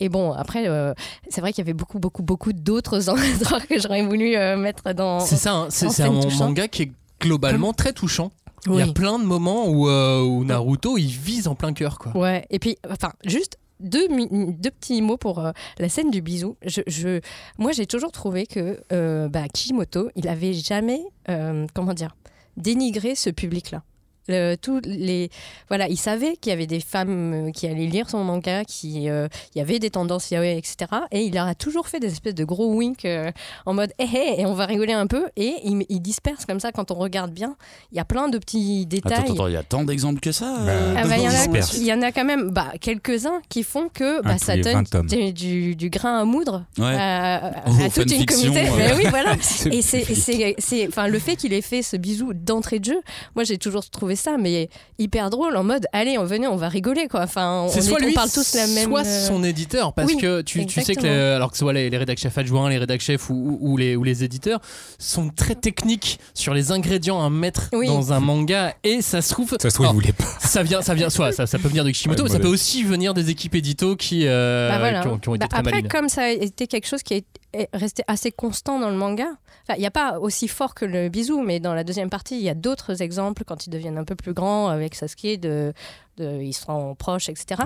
Et 0.00 0.08
bon, 0.08 0.32
après, 0.32 0.68
euh, 0.68 0.94
c'est 1.28 1.40
vrai 1.40 1.52
qu'il 1.52 1.62
y 1.62 1.66
avait 1.66 1.74
beaucoup, 1.74 1.98
beaucoup, 1.98 2.22
beaucoup 2.22 2.52
d'autres 2.52 3.08
endroits 3.10 3.60
que 3.60 3.78
j'aurais 3.80 4.02
voulu 4.04 4.36
euh, 4.36 4.56
mettre 4.56 4.92
dans. 4.92 5.20
C'est 5.20 5.36
ça, 5.36 5.52
hein, 5.54 5.66
c'est 5.70 6.00
un 6.02 6.10
manga 6.38 6.66
qui 6.68 6.82
est 6.82 6.92
globalement 7.20 7.72
très 7.72 7.92
touchant. 7.92 8.32
Il 8.66 8.74
y 8.74 8.82
a 8.82 8.86
plein 8.92 9.18
de 9.20 9.24
moments 9.24 9.68
où, 9.68 9.88
euh, 9.88 10.20
où 10.22 10.44
Naruto 10.44 10.98
il 10.98 11.06
vise 11.06 11.46
en 11.46 11.54
plein 11.54 11.72
cœur 11.72 11.98
quoi. 11.98 12.16
Ouais. 12.16 12.44
Et 12.50 12.58
puis, 12.58 12.76
enfin, 12.90 13.12
juste. 13.24 13.56
Deux, 13.80 14.08
petits 14.08 15.00
mots 15.02 15.16
pour 15.16 15.38
euh, 15.38 15.52
la 15.78 15.88
scène 15.88 16.10
du 16.10 16.20
bisou. 16.20 16.56
Je, 16.66 16.80
je- 16.88 17.20
moi, 17.58 17.70
j'ai 17.70 17.86
toujours 17.86 18.10
trouvé 18.10 18.44
que 18.44 18.80
euh, 18.92 19.28
bah, 19.28 19.46
Kishimoto, 19.46 20.10
il 20.16 20.26
avait 20.26 20.52
jamais, 20.52 21.00
euh, 21.28 21.64
comment 21.74 21.94
dire, 21.94 22.16
dénigré 22.56 23.14
ce 23.14 23.30
public-là. 23.30 23.84
Le- 24.28 24.56
tous 24.56 24.80
les 24.84 25.30
voilà 25.68 25.88
il 25.88 25.96
savait 25.96 26.36
qu'il 26.36 26.50
y 26.50 26.52
avait 26.52 26.66
des 26.66 26.80
femmes 26.80 27.48
euh, 27.48 27.50
qui 27.50 27.66
allaient 27.66 27.86
lire 27.86 28.08
son 28.10 28.22
manga 28.24 28.64
qui 28.64 29.08
euh, 29.08 29.26
il 29.54 29.58
y 29.58 29.60
avait 29.62 29.78
des 29.78 29.90
tendances 29.90 30.30
yaoi 30.30 30.46
etc 30.52 30.90
et 31.10 31.22
il 31.22 31.34
leur 31.34 31.46
a 31.46 31.54
toujours 31.54 31.88
fait 31.88 31.98
des 32.00 32.08
espèces 32.12 32.34
de 32.34 32.44
gros 32.44 32.74
wink 32.74 33.04
euh, 33.04 33.30
en 33.66 33.74
mode 33.74 33.92
hé 33.98 34.04
hé 34.04 34.40
et 34.40 34.46
on 34.46 34.54
va 34.54 34.66
rigoler 34.66 34.92
un 34.92 35.06
peu 35.06 35.26
et 35.36 35.54
il, 35.64 35.84
il 35.88 36.00
disperse 36.00 36.44
comme 36.46 36.60
ça 36.60 36.72
quand 36.72 36.90
on 36.90 36.94
regarde 36.94 37.32
bien 37.32 37.56
il 37.90 37.96
y 37.96 38.00
a 38.00 38.04
plein 38.04 38.28
de 38.28 38.38
petits 38.38 38.86
détails 38.86 39.12
Attends, 39.24 39.32
attends, 39.32 39.46
il 39.48 39.54
y 39.54 39.56
a 39.56 39.62
tant 39.62 39.84
d'exemples 39.84 40.20
que 40.20 40.32
ça. 40.32 40.54
Bah, 40.58 40.70
euh, 40.72 40.94
ah 40.96 41.06
bah, 41.08 41.16
il, 41.16 41.22
y 41.22 41.26
en 41.26 41.30
a, 41.30 41.34
disperse. 41.46 41.74
il 41.78 41.84
y 41.86 41.92
en 41.92 42.02
a 42.02 42.12
quand 42.12 42.24
même 42.24 42.50
bah, 42.50 42.72
quelques-uns 42.80 43.40
qui 43.48 43.62
font 43.62 43.88
que 43.88 44.22
bah, 44.22 44.36
ça 44.38 44.56
donne 44.56 44.74
20 44.74 44.90
tomes. 44.90 45.06
du, 45.06 45.32
du- 45.32 45.76
du 45.76 45.90
grain 45.90 46.20
à 46.20 46.24
moudre 46.24 46.64
Ouais. 46.78 46.94
à, 46.94 47.46
à- 47.46 47.64
Oh, 47.66 47.70
à 47.84 47.88
toute 47.88 48.10
une 48.12 48.26
communauté. 48.26 48.66
Mais 48.76 48.92
oui, 48.94 49.04
voilà. 49.08 49.34
Et 49.72 49.82
c'est, 49.82 50.04
c'est, 50.04 50.54
c'est- 50.58 50.88
enfin, 50.88 51.08
le 51.08 51.18
fait 51.18 51.36
qu'il 51.36 51.52
ait 51.52 51.62
fait 51.62 51.82
ce 51.82 51.96
bisou 51.96 52.32
d'entrée 52.34 52.78
de 52.78 52.84
jeu, 52.86 53.00
moi 53.34 53.44
j'ai 53.44 53.58
toujours 53.58 53.88
trouvé 53.88 54.16
ça, 54.18 54.36
mais 54.38 54.68
hyper 54.98 55.30
drôle 55.30 55.56
en 55.56 55.64
mode, 55.64 55.86
allez, 55.92 56.18
on 56.18 56.24
venez, 56.24 56.46
on 56.46 56.56
va 56.56 56.68
rigoler 56.68 57.08
quoi. 57.08 57.22
Enfin, 57.22 57.62
on, 57.64 57.68
C'est 57.68 57.78
est- 57.78 57.82
soit 57.82 57.98
on 58.02 58.04
lui, 58.06 58.12
parle 58.12 58.30
tous 58.30 58.54
la 58.54 58.66
même. 58.66 58.84
soit 58.88 59.06
euh, 59.06 59.26
son 59.26 59.42
éditeur, 59.44 59.92
parce 59.94 60.12
oui, 60.12 60.18
que 60.18 60.42
tu, 60.42 60.66
tu 60.66 60.80
sais 60.82 60.94
que 60.94 61.02
les, 61.02 61.08
alors 61.08 61.50
que 61.50 61.56
ce 61.56 61.60
soit 61.64 61.72
les, 61.72 61.88
les 61.90 61.96
rédac 61.96 62.18
chefs 62.18 62.36
adjoints, 62.36 62.68
les 62.68 62.78
rédac 62.78 63.00
chefs 63.00 63.30
ou, 63.30 63.34
ou- 63.34 63.58
ou 63.72 63.76
les, 63.76 63.96
ou 63.96 64.04
les 64.04 64.24
éditeurs 64.24 64.60
sont 64.98 65.30
très 65.30 65.54
techniques 65.54 66.18
sur 66.34 66.54
les 66.54 66.72
ingrédients 66.72 67.24
à 67.24 67.30
mettre 67.30 67.68
Oui. 67.72 67.86
dans 67.86 68.12
un 68.12 68.20
manga 68.20 68.74
et 68.84 69.02
ça 69.02 69.22
se 69.22 69.30
trouve. 69.32 69.56
Ça 69.60 69.70
se 69.70 69.74
trouve, 69.74 69.86
Alors, 69.86 69.94
voulait 69.94 70.12
pas. 70.12 70.24
ça 70.40 70.62
vient, 70.62 70.82
ça 70.82 70.94
vient, 70.94 71.10
soit 71.10 71.32
ça, 71.32 71.46
ça 71.46 71.58
peut 71.58 71.68
venir 71.68 71.84
de 71.84 71.90
Kishimoto, 71.90 72.22
Ouais, 72.24 72.28
mais 72.28 72.34
ça 72.34 72.40
peut 72.40 72.48
aussi 72.48 72.82
venir 72.82 73.14
des 73.14 73.30
équipes 73.30 73.54
édito 73.54 73.96
qui, 73.96 74.26
euh, 74.26 74.68
Bah 74.68 74.78
voilà. 74.78 75.00
qui, 75.02 75.08
ont, 75.08 75.18
qui 75.18 75.28
ont 75.28 75.34
été 75.34 75.42
Bah 75.44 75.48
très 75.48 75.58
après, 75.60 75.72
malines. 75.72 75.88
comme 75.88 76.08
ça 76.08 76.22
a 76.24 76.28
été 76.30 76.66
quelque 76.66 76.86
chose 76.86 77.02
qui 77.02 77.14
est 77.14 77.68
resté 77.72 78.02
assez 78.08 78.30
constant 78.30 78.78
dans 78.78 78.90
le 78.90 78.96
manga, 78.96 79.26
enfin, 79.68 79.76
il 79.76 79.80
n'y 79.80 79.86
a 79.86 79.90
pas 79.90 80.18
aussi 80.18 80.48
fort 80.48 80.74
que 80.74 80.84
le 80.84 81.08
bisou, 81.08 81.40
mais 81.42 81.60
dans 81.60 81.74
la 81.74 81.84
deuxième 81.84 82.10
partie, 82.10 82.36
il 82.36 82.42
y 82.42 82.48
a 82.48 82.54
d'autres 82.54 83.02
exemples 83.02 83.44
quand 83.44 83.66
ils 83.66 83.70
deviennent 83.70 83.98
un 83.98 84.04
peu 84.04 84.14
plus 84.14 84.32
grands 84.32 84.68
avec 84.68 84.94
Sasuke 84.94 85.38
de, 85.40 85.72
de- 86.16 86.40
ils 86.40 86.52
seront 86.54 86.94
proches, 86.94 87.28
etc. 87.28 87.62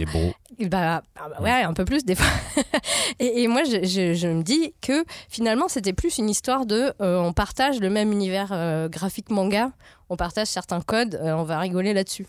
Et 0.58 0.66
bah, 0.68 1.02
ah 1.16 1.28
bah 1.28 1.36
ouais, 1.40 1.50
un 1.62 1.72
peu 1.74 1.84
plus 1.84 2.04
des 2.04 2.14
fois. 2.14 2.26
et, 3.18 3.42
et 3.42 3.48
moi, 3.48 3.62
je, 3.64 3.84
je- 3.86 4.14
je 4.14 4.28
me 4.28 4.42
dis 4.42 4.74
que 4.80 5.04
finalement, 5.28 5.68
c'était 5.68 5.92
plus 5.92 6.18
une 6.18 6.28
histoire 6.28 6.66
de 6.66 6.92
euh, 7.00 7.18
on 7.20 7.32
partage 7.32 7.80
le 7.80 7.90
même 7.90 8.12
univers 8.12 8.50
euh, 8.52 8.88
graphique 8.88 9.30
manga, 9.30 9.70
on 10.10 10.16
partage 10.16 10.48
certains 10.48 10.80
codes, 10.80 11.14
euh, 11.22 11.32
on 11.32 11.44
va 11.44 11.58
rigoler 11.58 11.94
là-dessus. 11.94 12.26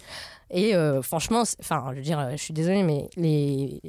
Et 0.55 0.75
euh, 0.75 1.01
franchement, 1.01 1.43
enfin, 1.60 1.83
je 1.91 1.95
veux 1.95 2.01
dire, 2.03 2.27
je 2.31 2.38
suis 2.38 2.53
désolée, 2.53 2.83
mais 2.83 3.10
les, 3.17 3.81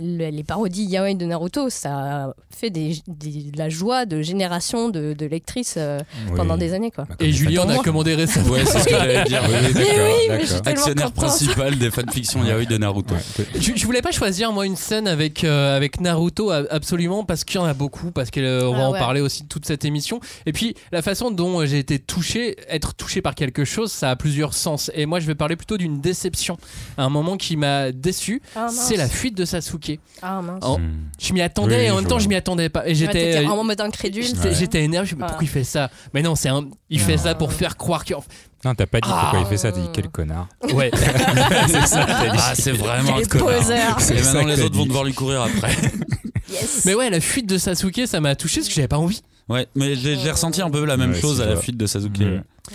les, 0.00 0.30
les 0.30 0.42
parodies 0.44 0.84
yaoi 0.84 1.14
de 1.14 1.24
Naruto, 1.24 1.70
ça 1.70 2.34
fait 2.50 2.70
des, 2.70 2.96
des- 3.06 3.50
de 3.52 3.58
la 3.58 3.68
joie 3.68 4.06
de 4.06 4.20
génération 4.20 4.88
de, 4.88 5.12
de 5.12 5.26
lectrices 5.26 5.74
euh, 5.76 5.98
Oui. 6.28 6.32
pendant 6.36 6.56
des 6.56 6.72
années, 6.72 6.90
quoi. 6.90 7.04
Bah, 7.08 7.14
Et 7.20 7.32
Julien, 7.32 7.62
on 7.66 7.68
a 7.68 7.78
commandé 7.78 8.14
récemment. 8.14 8.50
Ouais, 8.50 8.64
c'est 8.64 8.80
ce 8.80 8.84
que 8.84 8.90
j'allais 8.90 9.24
dire. 9.24 9.42
Oui, 9.50 9.72
Mais 9.74 9.80
oui, 9.82 10.28
mais 10.28 10.68
Actionnaire 10.68 11.12
principal 11.12 11.76
des 11.78 11.90
fanfictions 11.90 12.44
yaoi 12.44 12.64
de 12.64 12.76
Naruto. 12.76 13.14
Ouais. 13.14 13.44
Je, 13.58 13.72
je 13.76 13.86
voulais 13.86 14.02
pas 14.02 14.10
choisir 14.12 14.52
moi 14.52 14.66
une 14.66 14.76
scène 14.76 15.06
avec 15.08 15.44
euh, 15.44 15.76
avec 15.76 16.00
Naruto 16.00 16.50
a- 16.50 16.64
absolument 16.70 17.24
parce 17.24 17.44
qu'il 17.44 17.56
y 17.60 17.62
en 17.62 17.66
a 17.66 17.74
beaucoup 17.74 18.10
parce 18.10 18.30
qu'on 18.30 18.40
va 18.72 18.78
Ah 18.84 18.88
en 18.88 18.92
ouais. 18.92 18.98
parler 18.98 19.20
aussi 19.20 19.42
de 19.44 19.48
toute 19.48 19.66
cette 19.66 19.84
émission 19.84 20.20
et 20.46 20.52
puis 20.52 20.74
la 20.92 21.02
façon 21.02 21.30
dont 21.30 21.64
j'ai 21.64 21.78
été 21.78 21.98
touché 21.98 22.56
être 22.68 22.94
touché 22.94 23.22
par 23.22 23.34
quelque 23.34 23.64
chose 23.64 23.90
ça 23.92 24.10
a 24.10 24.16
plusieurs 24.16 24.54
sens 24.54 24.90
et 24.94 25.06
moi 25.06 25.20
je 25.20 25.26
vais 25.26 25.34
parler 25.34 25.56
plutôt 25.56 25.76
d'une 25.78 25.99
déception 26.00 26.56
à 26.96 27.04
un 27.04 27.08
moment 27.08 27.36
qui 27.36 27.56
m'a 27.56 27.92
déçu 27.92 28.42
Ah, 28.56 28.68
c'est 28.68 28.96
la 28.96 29.08
fuite 29.08 29.36
de 29.36 29.44
Sasuke 29.44 30.00
Ah 30.22 30.40
mince. 30.42 30.62
Oh, 30.66 30.78
Hmm. 30.78 31.04
je 31.20 31.32
m'y 31.32 31.40
attendais 31.42 31.76
Oui, 31.78 31.84
et 31.84 31.90
en 31.90 31.96
même 31.96 32.04
temps 32.04 32.16
vois. 32.16 32.18
je 32.24 32.28
m'y 32.28 32.34
attendais 32.34 32.68
pas 32.68 32.84
et 32.86 32.88
Ouais, 32.90 32.94
j'étais 32.94 33.32
t'étais 33.34 33.46
en 33.46 33.62
mode 33.64 33.80
incrédule. 33.80 34.24
j'étais 34.24 34.48
Ouais. 34.48 34.54
j'étais 34.54 34.82
énervé 34.84 35.08
mais 35.16 35.26
pourquoi 35.26 35.42
il 35.42 35.48
fait 35.48 35.64
ça? 35.64 35.90
Mais 36.14 36.22
non 36.22 36.34
c'est 36.34 36.48
un 36.48 36.64
il 36.88 37.00
fait 37.00 37.18
ça 37.18 37.34
pour 37.34 37.52
faire 37.52 37.76
croire 37.76 38.04
que 38.04 38.14
Non, 38.64 38.74
t'as 38.74 38.86
pas 38.86 39.00
dit 39.00 39.08
pourquoi 39.08 39.40
il 39.40 39.46
fait 39.46 39.56
ça, 39.56 39.70
t'as 39.72 39.78
dit 39.80 39.86
Ah. 39.88 39.92
quel 39.94 40.08
connard. 40.08 40.48
ouais 40.74 40.90
c'est 41.68 41.86
ça, 41.86 42.04
t'as 42.06 42.30
dit. 42.30 42.38
Ah, 42.40 42.52
c'est 42.54 42.72
vraiment 42.72 43.16
un 43.16 43.22
connard. 43.24 44.00
Et 44.10 44.14
maintenant, 44.22 44.44
les 44.46 44.60
autres 44.62 44.76
vont 44.76 44.86
devoir 44.86 45.04
lui 45.04 45.14
courir 45.14 45.42
après. 45.42 45.74
Yes. 46.50 46.82
mais 46.84 46.94
ouais 46.94 47.10
la 47.10 47.20
fuite 47.20 47.48
de 47.48 47.58
Sasuke 47.58 48.00
ça 48.08 48.18
m'a 48.20 48.34
touché 48.34 48.56
parce 48.60 48.68
que 48.68 48.74
j'avais 48.74 48.88
pas 48.88 48.98
envie 48.98 49.22
Ouais, 49.48 49.68
mais 49.76 49.94
j'ai 49.94 50.16
ressenti 50.30 50.60
un 50.60 50.68
peu 50.70 50.84
la 50.84 50.96
même 50.96 51.12
Ouais, 51.12 51.20
chose 51.20 51.40
à 51.40 51.46
la 51.46 51.54
fuite 51.56 51.76
de 51.76 51.86
Sasuke. 51.86 52.18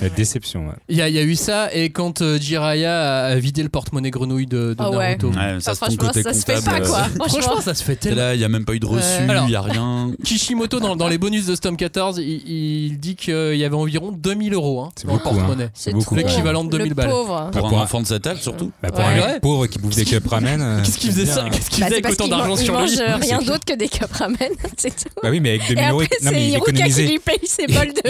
La 0.01 0.09
déception, 0.09 0.67
ouais. 0.67 0.73
Il 0.89 0.97
y, 0.97 1.01
a- 1.01 1.09
il 1.09 1.15
y 1.15 1.19
a 1.19 1.23
eu 1.23 1.35
ça, 1.35 1.73
et 1.73 1.89
quand 1.89 2.21
euh, 2.21 2.37
Jiraiya 2.39 3.25
a 3.25 3.35
vidé 3.35 3.63
le 3.63 3.69
porte-monnaie 3.69 4.11
grenouille 4.11 4.45
de, 4.47 4.73
de 4.77 4.83
ouais. 4.83 5.15
Naruto. 5.17 5.29
Ouais, 5.29 5.57
ça, 5.61 5.71
Enfin, 5.71 5.85
franchement, 5.87 6.11
se 6.13 6.45
fait 6.45 6.63
pas, 6.65 6.81
quoi. 6.81 6.99
euh, 6.99 7.03
Franchement. 7.15 7.27
Franchement, 7.41 7.61
ça 7.61 7.73
se 7.73 7.83
fait 7.83 7.95
tellement. 7.95 8.21
là, 8.21 8.33
il 8.35 8.39
n'y 8.39 8.43
a 8.43 8.49
même 8.49 8.65
pas 8.65 8.73
eu 8.73 8.79
de 8.79 8.85
reçu, 8.85 9.05
il 9.21 9.47
n'y 9.47 9.55
a 9.55 9.61
rien. 9.61 10.11
Kishimoto, 10.23 10.79
dans, 10.79 10.95
dans 10.95 11.07
les 11.07 11.17
bonus 11.17 11.45
de 11.45 11.55
Storm 11.55 11.77
14, 11.77 12.17
il, 12.19 12.25
il 12.49 12.99
dit 12.99 13.15
qu'il 13.15 13.55
y 13.55 13.63
avait 13.63 13.75
environ 13.75 14.11
2000 14.11 14.53
euros 14.53 14.81
hein, 14.81 14.89
le 15.03 15.09
beaucoup, 15.11 15.23
porte-monnaie. 15.23 15.69
C'est. 15.73 15.93
L'équivalent 16.11 16.63
de 16.65 16.69
2000 16.71 16.89
Le 16.89 16.95
balles. 16.95 17.09
pauvre. 17.09 17.49
Pour 17.51 17.69
pour 17.69 17.79
un 17.79 17.83
enfant 17.83 18.01
de 18.01 18.07
cet 18.07 18.27
âge, 18.27 18.41
surtout. 18.41 18.71
Bah, 18.83 18.89
pour 18.91 18.99
Ouais. 18.99 19.05
un 19.05 19.15
Ouais. 19.33 19.39
pauvre 19.39 19.67
qui 19.67 19.79
bouffe 19.79 19.95
des 19.95 20.05
cups 20.05 20.27
ramen. 20.27 20.61
euh, 20.61 20.83
Qu'est-ce 20.83 20.97
qu'il 20.97 21.11
faisait 21.11 21.25
ça. 21.25 21.45
Qu'est-ce 21.51 21.69
qu'il 21.69 21.79
Bah, 21.81 21.87
faisait 21.87 21.99
avec 22.05 22.11
autant 22.11 22.27
d'argent 22.27 22.55
il 22.55 22.63
sur 22.65 22.73
mange 22.73 22.91
lui 22.91 23.01
euh, 23.01 23.15
rien 23.21 23.39
C'est 23.39 23.45
d'autre 23.45 23.65
que 23.65 23.73
des 23.75 23.87
cups 23.87 24.11
ramen, 24.11 24.37
c'est 24.77 24.89
tout. 24.95 25.09
Bah 25.23 25.29
oui, 25.31 25.39
mais 25.39 25.49
avec 25.51 25.67
2000 25.67 25.83
Et 25.83 25.89
euros, 25.89 26.01
il 26.01 26.55
économisait. 26.55 27.19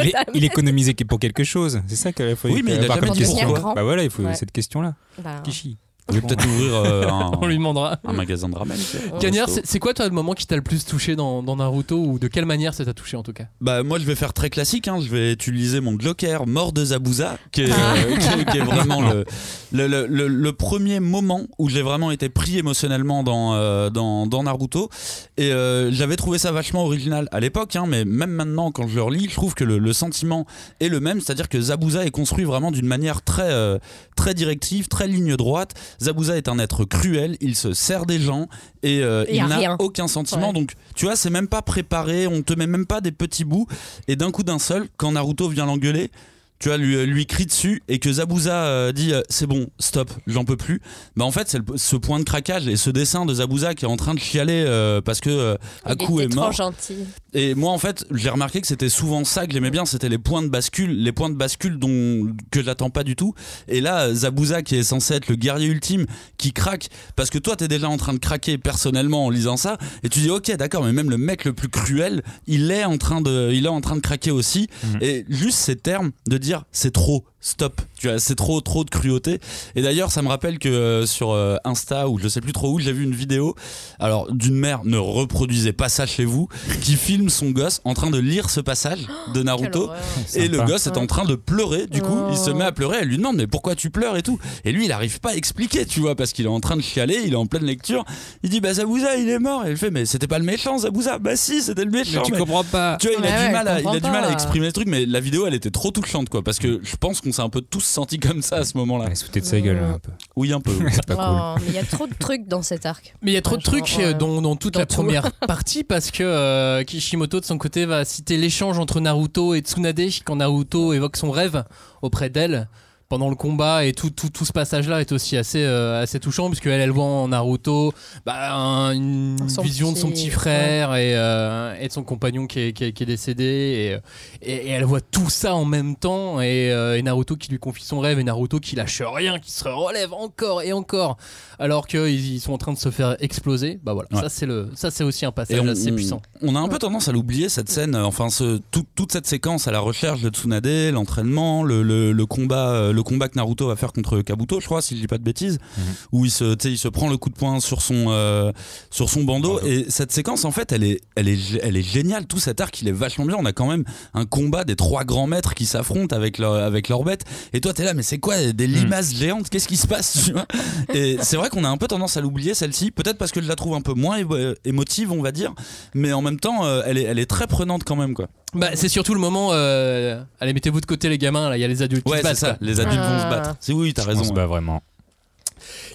Il, 0.03 0.13
il 0.34 0.44
économisait 0.44 0.94
pour 1.08 1.20
quelque 1.20 1.44
chose, 1.44 1.75
c'est 1.88 1.96
ça 1.96 2.12
qu'il 2.13 2.36
faut 2.36 2.50
Oui, 2.50 2.62
mais 2.63 2.75
il 2.75 2.79
a 2.91 2.96
jamais 2.96 3.10
dit 3.12 3.20
question- 3.20 3.48
pourquoi. 3.53 3.74
Bah 3.74 3.84
voilà, 3.84 4.03
il 4.03 4.10
faut 4.10 4.24
Ouais. 4.24 4.36
cette 4.36 4.51
question-là. 4.51 4.96
Bah, 5.24 5.41
Kishi. 5.44 5.77
On 6.07 6.13
va 6.13 6.21
peut-être 6.21 6.45
ouvrir 6.45 6.75
euh, 6.75 7.09
On 7.41 7.47
lui 7.47 7.55
un, 7.55 7.57
demandera. 7.57 8.00
un 8.05 8.13
magasin 8.13 8.47
de 8.47 8.55
ramen. 8.55 8.77
Cagnard, 9.19 9.50
c'est 9.50 9.65
c'est 9.65 9.79
quoi 9.79 9.93
toi 9.95 10.05
le 10.05 10.12
moment 10.12 10.33
qui 10.33 10.45
t'a 10.45 10.55
le 10.55 10.62
plus 10.62 10.85
touché 10.85 11.15
dans, 11.15 11.41
dans 11.41 11.55
Naruto 11.55 11.97
ou 11.97 12.19
de 12.19 12.27
quelle 12.27 12.45
manière 12.45 12.74
ça 12.75 12.85
t'a 12.85 12.93
touché 12.93 13.17
en 13.17 13.24
tout 13.24 13.33
cas? 13.33 13.45
Bah 13.59 13.81
moi 13.81 13.97
je 13.97 14.05
vais 14.05 14.13
faire 14.15 14.31
très 14.33 14.50
classique, 14.51 14.88
hein. 14.88 15.00
je 15.01 15.09
vais 15.09 15.33
utiliser 15.33 15.81
mon 15.81 16.00
Joker 16.00 16.45
mort 16.45 16.74
de 16.74 16.85
Zabuza, 16.85 17.38
qui 17.51 17.62
est, 17.63 17.71
euh, 17.71 17.74
qui 18.19 18.39
est- 18.41 18.45
qui 18.51 18.57
est 18.59 18.63
vraiment 18.63 19.01
le, 19.01 19.25
le, 19.71 19.88
le- 19.88 20.05
le- 20.05 20.27
le 20.27 20.53
premier 20.53 21.00
moment 21.00 21.41
où 21.57 21.69
j'ai 21.69 21.81
vraiment 21.81 22.12
été 22.12 22.29
pris 22.29 22.59
émotionnellement 22.59 23.24
dans, 23.24 23.55
euh, 23.55 23.89
dans, 23.89 24.27
dans 24.27 24.43
Naruto. 24.43 24.89
Et 25.38 25.51
euh, 25.51 25.91
j'avais 25.91 26.15
trouvé 26.17 26.38
ça 26.38 26.51
vachement 26.51 26.83
original 26.85 27.27
à 27.31 27.39
l'époque, 27.39 27.75
hein, 27.75 27.85
mais 27.88 28.05
même 28.05 28.29
maintenant 28.31 28.71
quand 28.71 28.88
je 28.88 28.95
le 28.95 29.01
relis, 29.01 29.27
je 29.29 29.35
trouve 29.35 29.55
que 29.55 29.63
le, 29.63 29.79
le 29.79 29.93
sentiment 29.93 30.45
est 30.79 30.89
le 30.89 31.00
même, 31.00 31.19
c'est-à-dire 31.19 31.50
que 31.50 31.59
Zabuza 31.59 32.05
est 32.05 32.12
construit 32.12 32.45
vraiment 32.45 32.69
d'une 32.71 32.85
manière 32.85 33.24
très, 33.24 33.51
euh, 33.51 33.79
très 34.15 34.35
directive, 34.35 34.88
très 34.88 35.07
ligne 35.07 35.35
droite. 35.35 35.74
Zabuza 36.02 36.38
est 36.38 36.48
un 36.48 36.60
être 36.60 36.86
cruel, 36.86 37.38
il 37.42 37.56
se 37.56 37.74
sert 37.74 38.06
des 38.06 38.20
gens 38.20 38.48
et 38.84 39.02
euh, 39.02 39.25
il 39.32 39.46
n'a 39.46 39.75
aucun 39.80 40.08
sentiment. 40.08 40.48
Ouais. 40.48 40.54
Donc 40.54 40.74
tu 40.96 41.06
vois, 41.06 41.16
c'est 41.16 41.30
même 41.30 41.48
pas 41.48 41.62
préparé, 41.62 42.28
on 42.28 42.42
te 42.42 42.54
met 42.54 42.68
même 42.68 42.86
pas 42.86 43.02
des 43.02 43.12
petits 43.12 43.46
bouts. 43.46 43.68
Et 44.08 44.16
d'un 44.16 44.32
coup 44.32 44.44
d'un 44.44 44.60
seul, 44.60 44.88
quand 44.98 45.12
Naruto 45.12 45.48
vient 45.50 45.66
l'engueuler, 45.66 46.12
tu 46.59 46.69
vois, 46.69 46.77
lui, 46.77 47.05
lui 47.05 47.25
crie 47.25 47.45
dessus 47.45 47.83
et 47.88 48.00
que 48.00 48.12
Zabuza 48.12 48.65
euh, 48.65 48.91
dit 48.91 49.13
euh, 49.13 49.21
c'est 49.29 49.45
bon, 49.47 49.67
stop, 49.79 50.09
j'en 50.25 50.46
peux 50.46 50.55
plus. 50.55 50.81
Bah 51.15 51.25
en 51.25 51.31
fait, 51.31 51.50
c'est 51.50 51.59
ce 51.75 51.96
point 51.96 52.20
de 52.20 52.24
craquage 52.24 52.68
et 52.68 52.77
ce 52.77 52.89
dessin 52.89 53.25
de 53.25 53.33
Zabuza 53.33 53.75
qui 53.75 53.85
est 53.85 53.87
en 53.87 53.98
train 53.98 54.13
de 54.13 54.20
chialer 54.20 54.63
euh, 54.65 55.01
parce 55.01 55.20
que 55.20 55.29
euh, 55.29 55.57
Aku 55.83 56.22
est 56.22 56.29
trop 56.29 56.41
mort. 56.41 56.51
gentil. 56.53 56.96
Et 57.33 57.53
moi, 57.55 57.72
en 57.72 57.77
fait, 57.77 58.05
j'ai 58.11 58.29
remarqué 58.29 58.61
que 58.61 58.68
c'était 58.68 58.89
souvent 58.89 59.25
ça 59.25 59.46
que 59.46 59.51
j'aimais 59.51 59.72
bien, 59.72 59.85
c'était 59.85 60.07
les 60.07 60.18
points 60.18 60.41
de 60.41 60.48
bascule, 60.48 61.03
les 61.03 61.11
points 61.11 61.29
de 61.29 61.35
bascule 61.35 61.77
dont 61.77 62.33
que 62.51 62.63
j'attends 62.63 62.89
pas 62.89 63.03
du 63.03 63.18
tout. 63.18 63.33
Et 63.68 63.81
là, 63.81 64.13
Zabuza, 64.13 64.61
qui 64.61 64.77
est 64.77 64.83
censé 64.83 65.15
être 65.15 65.27
le 65.27 65.35
guerrier 65.35 65.68
ultime, 65.68 66.05
qui 66.37 66.53
craque, 66.53 66.87
parce 67.18 67.29
que 67.29 67.37
toi, 67.37 67.57
t'es 67.57 67.68
déjà 67.68 67.89
en 67.89 67.98
train 67.98 68.13
de 68.13 68.20
craquer 68.20 68.57
personnellement 68.57 69.25
en 69.25 69.29
lisant 69.29 69.57
ça, 69.57 69.77
et 70.03 70.09
tu 70.09 70.20
dis, 70.20 70.29
ok, 70.29 70.50
d'accord, 70.55 70.83
mais 70.85 70.94
même 70.94 71.09
le 71.09 71.18
mec 71.18 71.44
le 71.44 71.51
plus 71.51 71.68
cruel, 71.68 72.24
il 72.48 72.72
est 72.72 72.85
en 72.85 72.98
train 72.98 73.20
de, 73.20 73.51
il 73.51 73.65
est 73.65 73.70
en 73.70 73.81
train 73.81 73.98
de 73.98 74.01
craquer 74.01 74.31
aussi. 74.31 74.70
Mhm. 74.83 75.00
Et 75.01 75.25
juste 75.27 75.57
ces 75.57 75.75
termes 75.75 76.11
de 76.27 76.37
c'est 76.72 76.92
trop. 76.92 77.25
Stop, 77.46 77.79
tu 77.96 78.08
vois, 78.08 78.18
c'est 78.18 78.34
trop 78.34 78.60
trop 78.60 78.84
de 78.84 78.90
cruauté. 78.90 79.40
Et 79.75 79.84
d'ailleurs, 79.84 80.12
ça 80.12 80.24
me 80.24 80.29
rappelle 80.29 80.58
que 80.58 80.68
euh, 80.68 81.05
sur 81.05 81.29
euh, 81.29 81.58
Insta 81.64 82.10
ou 82.10 82.18
je 82.18 82.27
sais 82.27 82.42
plus 82.42 82.53
trop 82.53 82.74
où, 82.74 82.79
j'ai 82.79 82.92
vu 82.92 83.03
une 83.03 83.14
vidéo. 83.14 83.53
Alors 84.00 84.34
d'une 84.34 84.55
mère, 84.55 84.84
ne 84.84 84.98
reproduisez 84.98 85.72
pas 85.72 85.88
ça 85.88 86.08
chez 86.08 86.25
vous, 86.25 86.48
qui 86.81 86.96
filme 86.96 87.29
son 87.29 87.51
gosse 87.51 87.81
en 87.84 87.94
train 87.94 88.10
de 88.10 88.18
lire 88.18 88.50
ce 88.50 88.62
passage 88.62 89.05
de 89.36 89.44
Naruto. 89.44 89.92
Et 90.34 90.48
le 90.48 90.60
gosse 90.64 90.88
est 90.88 90.98
en 90.98 91.05
train 91.05 91.24
de 91.24 91.36
pleurer, 91.36 91.86
du 91.86 92.01
coup, 92.01 92.18
il 92.31 92.38
se 92.38 92.50
met 92.50 92.64
à 92.64 92.72
pleurer, 92.72 92.98
elle 93.01 93.10
lui 93.10 93.18
demande 93.18 93.36
mais 93.36 93.46
pourquoi 93.46 93.75
tu 93.75 93.92
pleures 93.92 94.18
et 94.18 94.24
tout? 94.24 94.40
Et 94.64 94.72
lui, 94.72 94.86
il 94.86 94.92
arrive 94.92 95.20
pas 95.20 95.34
à 95.34 95.36
expliquer, 95.36 95.86
tu 95.86 96.00
vois, 96.00 96.16
parce 96.16 96.34
qu'il 96.34 96.46
est 96.46 96.50
en 96.50 96.60
train 96.60 96.77
de 96.77 96.81
chialer, 96.81 97.22
il 97.25 97.34
est 97.34 97.38
en 97.38 97.46
pleine 97.46 97.66
lecture. 97.66 98.05
Il 98.42 98.50
dit 98.50 98.60
bah 98.60 98.74
Zabuza, 98.74 99.18
il 99.18 99.29
est 99.29 99.38
mort. 99.38 99.68
Et 99.68 99.70
elle 99.70 99.77
fait 99.77 99.92
mais 99.92 100.05
c'était 100.05 100.25
pas 100.25 100.40
le 100.40 100.46
méchant 100.46 100.79
Zabuza. 100.79 101.20
Bah 101.20 101.36
si, 101.36 101.62
c'était 101.62 101.86
le 101.86 101.92
méchant. 101.92 102.22
Mais 102.22 102.24
tu 102.24 102.31
mais- 102.31 102.40
comprends 102.40 102.64
pas. 102.64 102.98
tu 103.00 103.08
vois, 103.08 103.18
il 103.20 103.24
a 103.24 103.29
ouais, 103.29 103.46
du 103.46 103.51
mal, 103.53 103.68
à, 103.68 103.81
il 103.81 103.88
a 103.88 104.00
du 104.00 104.10
mal 104.10 104.24
à 104.25 104.31
exprimer 104.31 104.66
le 104.66 104.74
truc, 104.74 104.88
mais 104.88 105.05
la 105.05 105.20
vidéo, 105.20 105.46
elle 105.46 105.53
était 105.53 105.70
trop 105.70 105.92
touchante, 105.92 106.29
quoi, 106.29 106.42
parce 106.42 106.58
que 106.58 106.79
je 106.81 106.96
pense 106.96 107.22
qu'on 107.22 107.34
s'est 107.35 107.41
un 107.41 107.50
peu 107.50 107.61
tous 107.61 107.81
sentis 107.83 108.19
comme 108.19 108.41
ça 108.41 108.57
à 108.57 108.63
ce 108.63 108.77
moment-là. 108.77 109.05
Ouais, 109.05 109.15
Sauter 109.15 109.41
de 109.41 109.45
sa 109.45 109.59
gueule 109.61 109.77
un 109.77 110.00
peu. 110.00 110.11
Oui, 110.35 110.51
un 110.53 110.59
peu. 110.61 110.71
C'est 110.91 111.05
pas 111.05 111.15
cool. 111.15 111.25
Oh, 111.27 111.55
mais 111.61 111.67
il 111.69 111.75
y 111.75 111.77
a 111.77 111.83
trop 111.83 112.07
de 112.07 112.13
trucs 112.13 112.48
dans 112.48 112.61
cet 112.61 112.85
arc. 112.85 113.13
Mais 113.21 113.31
il 113.31 113.33
y 113.33 113.37
a 113.37 113.41
trop 113.41 113.57
de 113.57 113.61
trucs 113.61 113.95
euh, 114.00 114.07
ouais. 114.07 114.13
dans, 114.13 114.41
dans 114.41 114.55
toute 114.55 114.74
Dans 114.74 114.79
la 114.81 114.85
tout. 114.85 114.95
première 114.95 115.31
partie 115.48 115.83
parce 115.83 116.11
que 116.11 116.24
euh, 116.24 116.83
Kishimoto 116.83 117.39
de 117.39 117.45
son 117.45 117.57
côté 117.57 117.85
va 117.85 118.05
citer 118.05 118.37
l'échange 118.37 118.79
entre 118.79 119.00
Naruto 119.00 119.53
et 119.55 119.59
Tsunade 119.59 120.01
quand 120.25 120.37
Naruto 120.37 120.93
évoque 120.93 121.17
son 121.17 121.31
rêve 121.31 121.63
auprès 122.01 122.29
d'elle 122.29 122.67
pendant 123.07 123.29
le 123.29 123.35
combat 123.35 123.85
et 123.85 123.94
tout, 123.94 124.09
tout, 124.09 124.29
tout 124.29 124.46
ce 124.46 124.51
passage 124.51 124.87
là 124.87 125.00
est 125.00 125.11
aussi 125.11 125.37
assez, 125.37 125.63
euh, 125.63 126.01
assez 126.01 126.20
touchant 126.20 126.48
puisque 126.50 126.65
elle, 126.65 126.81
elle 126.81 126.89
voit 126.89 127.03
en 127.05 127.27
Naruto 127.27 127.94
bah, 128.25 128.55
un- 128.55 128.91
une 128.94 129.37
Son 129.48 129.61
vision 129.61 129.91
de 129.91 129.98
son 129.98 130.09
petit- 130.09 130.29
frère 130.31 130.96
et, 130.96 131.15
euh, 131.15 131.75
et 131.79 131.87
de 131.87 131.94
son 131.94 132.03
compagnon 132.03 132.48
qui 132.48 132.59
est, 132.59 132.74
qui 132.74 132.85
est- 132.85 132.94
qui 132.94 133.03
est 133.03 133.05
décédé 133.05 133.44
et, 133.44 133.94
euh, 133.94 134.00
et, 134.41 134.53
et 134.55 134.70
elle 134.72 134.85
voit 134.85 135.01
tout 135.01 135.29
ça 135.29 135.53
en 135.53 135.65
même 135.65 135.96
temps 135.96 136.41
et, 136.41 136.72
euh, 136.72 136.98
et 136.98 137.01
Naruto 137.03 137.35
qui 137.35 137.51
lui 137.51 137.59
confie 137.59 137.85
son 137.85 138.00
rêve 138.00 138.18
et 138.20 138.24
Naruto 138.24 138.59
qui 138.59 138.75
lâche 138.75 139.01
rien 139.05 139.37
qui 139.39 139.51
se 139.51 139.68
relève 139.68 140.11
encore 140.13 140.63
et 140.63 140.74
encore 140.74 141.18
alors 141.59 141.85
qu'ils 141.87 142.33
ils 142.35 142.39
sont 142.39 142.53
en 142.53 142.57
train 142.57 142.74
de 142.74 142.77
se 142.79 142.89
faire 142.89 143.15
exploser. 143.20 143.79
Bah 143.83 143.94
voilà 143.94 144.09
Ouais. 144.13 144.22
ça 144.22 144.29
c'est 144.29 144.46
le 144.48 144.70
ça 144.75 144.89
c'est 144.91 145.03
aussi 145.03 145.25
un 145.25 145.31
passage 145.31 145.59
on, 145.61 145.68
assez 145.68 145.91
on- 145.91 145.96
puissant. 145.96 146.22
on 146.41 146.55
a 146.55 146.59
un 146.59 146.68
peu 146.68 146.79
tendance 146.79 147.07
à 147.07 147.11
l'oublier 147.11 147.50
cette 147.50 147.70
scène, 147.70 147.96
enfin 147.96 148.29
ce, 148.29 148.59
tout- 148.72 148.85
toute 148.96 149.11
cette 149.11 149.27
séquence 149.27 149.68
à 149.68 149.72
la 149.72 149.79
recherche 149.79 150.22
de 150.22 150.29
Tsunade, 150.29 150.65
l'entraînement, 150.91 151.63
le, 151.63 151.83
le- 151.83 152.11
le 152.11 152.25
combat, 152.25 152.70
euh, 152.72 152.94
le 152.96 153.03
combat 153.03 153.27
que 153.29 153.36
Naruto 153.36 153.68
va 153.68 153.75
faire 153.75 153.94
contre 153.94 154.22
Kabuto, 154.22 154.60
je 154.60 154.66
crois, 154.66 154.81
si 154.81 154.96
je 154.96 155.01
dis 155.01 155.08
pas 155.08 155.18
de 155.18 155.24
bêtises, 155.24 155.60
Mhm. 155.77 155.84
où 156.14 156.25
il 156.25 156.31
se, 156.31 156.55
il 156.68 156.77
se 156.77 156.88
prend 156.88 157.08
le 157.10 157.18
coup 157.18 157.29
de 157.29 157.36
poing 157.36 157.60
sur 157.60 157.81
son, 157.81 158.05
euh, 158.08 158.51
sur 158.90 159.10
son 159.10 159.24
bandeau. 159.24 159.60
Et 159.66 159.86
cette 159.90 160.12
séquence, 160.12 160.46
en 160.46 160.51
fait, 160.51 160.72
elle 160.72 160.84
est, 160.84 161.01
elle 161.16 161.27
est, 161.27 161.38
elle 161.62 161.77
est 161.77 161.81
géniale. 161.84 162.25
Tout 162.25 162.40
cet 162.40 162.62
arc, 162.62 162.81
il 162.81 162.88
est 162.88 162.92
vachement 162.94 163.25
bien. 163.25 163.36
On 163.38 163.46
a 163.46 163.51
quand 163.53 163.68
même 163.68 163.84
un 164.14 164.25
combat 164.25 164.64
des 164.64 164.75
trois 164.75 165.03
grands 165.03 165.27
maîtres 165.27 165.53
qui 165.53 165.66
s'affrontent 165.66 166.16
avec 166.16 166.38
leur, 166.38 166.53
avec 166.55 166.90
leur 166.90 167.03
bête. 167.03 167.24
Et 167.53 167.62
toi, 167.62 167.74
t'es 167.74 167.84
là, 167.84 167.94
mais 167.94 168.03
c'est 168.03 168.18
quoi 168.20 168.36
des 168.53 168.68
limaces 168.68 169.14
géantes? 169.16 169.50
Qu'est-ce 169.50 169.68
qui 169.68 169.77
se 169.77 169.88
passe 169.88 170.24
tu 170.25 170.31
vois? 170.34 170.46
Et 170.94 171.18
c'est 171.22 171.38
vrai 171.38 171.50
qu'on 171.50 171.64
a 171.64 171.70
un 171.70 171.77
peu 171.77 171.88
tendance 171.88 172.18
à 172.18 172.22
l'oublier 172.22 172.53
celle-ci. 172.53 172.92
Peut-être 172.92 173.18
parce 173.18 173.31
que 173.31 173.42
je 173.42 173.48
la 173.48 173.55
trouve 173.55 173.74
un 173.75 173.81
peu 173.81 173.94
moins 173.94 174.18
émo- 174.20 174.55
émotive, 174.66 175.12
on 175.12 175.22
va 175.22 175.31
dire. 175.31 175.53
Mais 175.94 176.14
en 176.14 176.22
même 176.22 176.40
temps, 176.40 176.66
euh, 176.66 176.81
elle 176.86 176.98
est, 176.98 177.03
elle 177.03 177.20
est 177.20 177.25
très 177.25 177.48
prenante 177.48 177.84
quand 177.84 177.96
même, 177.96 178.14
quoi. 178.14 178.27
Bah, 178.55 178.70
c'est 178.75 178.89
surtout 178.89 179.13
le 179.13 179.20
moment 179.20 179.50
euh, 179.53 180.22
allez 180.39 180.53
mettez-vous 180.53 180.81
de 180.81 180.85
côté 180.85 181.09
les 181.09 181.18
gamins 181.18 181.50
là 181.50 181.57
il 181.57 181.61
y 181.61 181.63
a 181.63 181.68
les 181.68 181.81
adultes 181.81 182.03
qui 182.05 182.11
Ouais, 182.11 182.18
se 182.18 182.24
c'est 182.24 182.29
battent 182.29 182.37
ça. 182.37 182.48
quoi. 182.53 182.57
Les 182.61 182.79
adultes 182.79 182.96
vont 183.03 183.20
se 183.20 183.25
Ah. 183.25 183.29
battre. 183.29 183.55
C'est 183.59 183.74
oui, 183.74 183.94
t'as 183.94 184.03
On 184.03 184.07
raison. 184.07 184.24
se 184.24 184.33
bat 184.33 184.46
vraiment. 184.46 184.81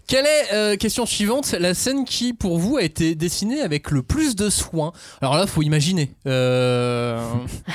Quelle 0.07 0.27
est, 0.27 0.53
euh, 0.53 0.77
question 0.77 1.07
suivante, 1.07 1.53
la 1.53 1.75
scène 1.75 2.05
qui 2.05 2.33
pour 2.33 2.59
vous 2.59 2.77
a 2.77 2.83
été 2.83 3.15
dessinée 3.15 3.61
avec 3.61 3.93
le 3.93 4.03
plus 4.03 4.35
de 4.35 4.51
soin? 4.51 4.93
Alors 5.21 5.37
là, 5.37 5.47
faut 5.47 5.63
imaginer. 5.63 6.11
Euh... 6.27 7.21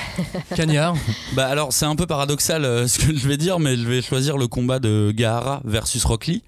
Cagnard. 0.54 0.94
Bah 1.34 1.46
alors 1.46 1.72
c'est 1.72 1.86
un 1.86 1.96
peu 1.96 2.06
paradoxal 2.06 2.64
euh, 2.64 2.86
ce 2.88 2.98
que 2.98 3.16
je 3.16 3.26
vais 3.28 3.38
dire, 3.38 3.58
mais 3.58 3.76
je 3.76 3.84
vais 3.86 4.02
choisir 4.02 4.36
le 4.36 4.48
combat 4.48 4.78
de 4.78 5.12
Gaara 5.16 5.62
versus 5.64 6.04
Rock 6.04 6.26
Lee. 6.26 6.42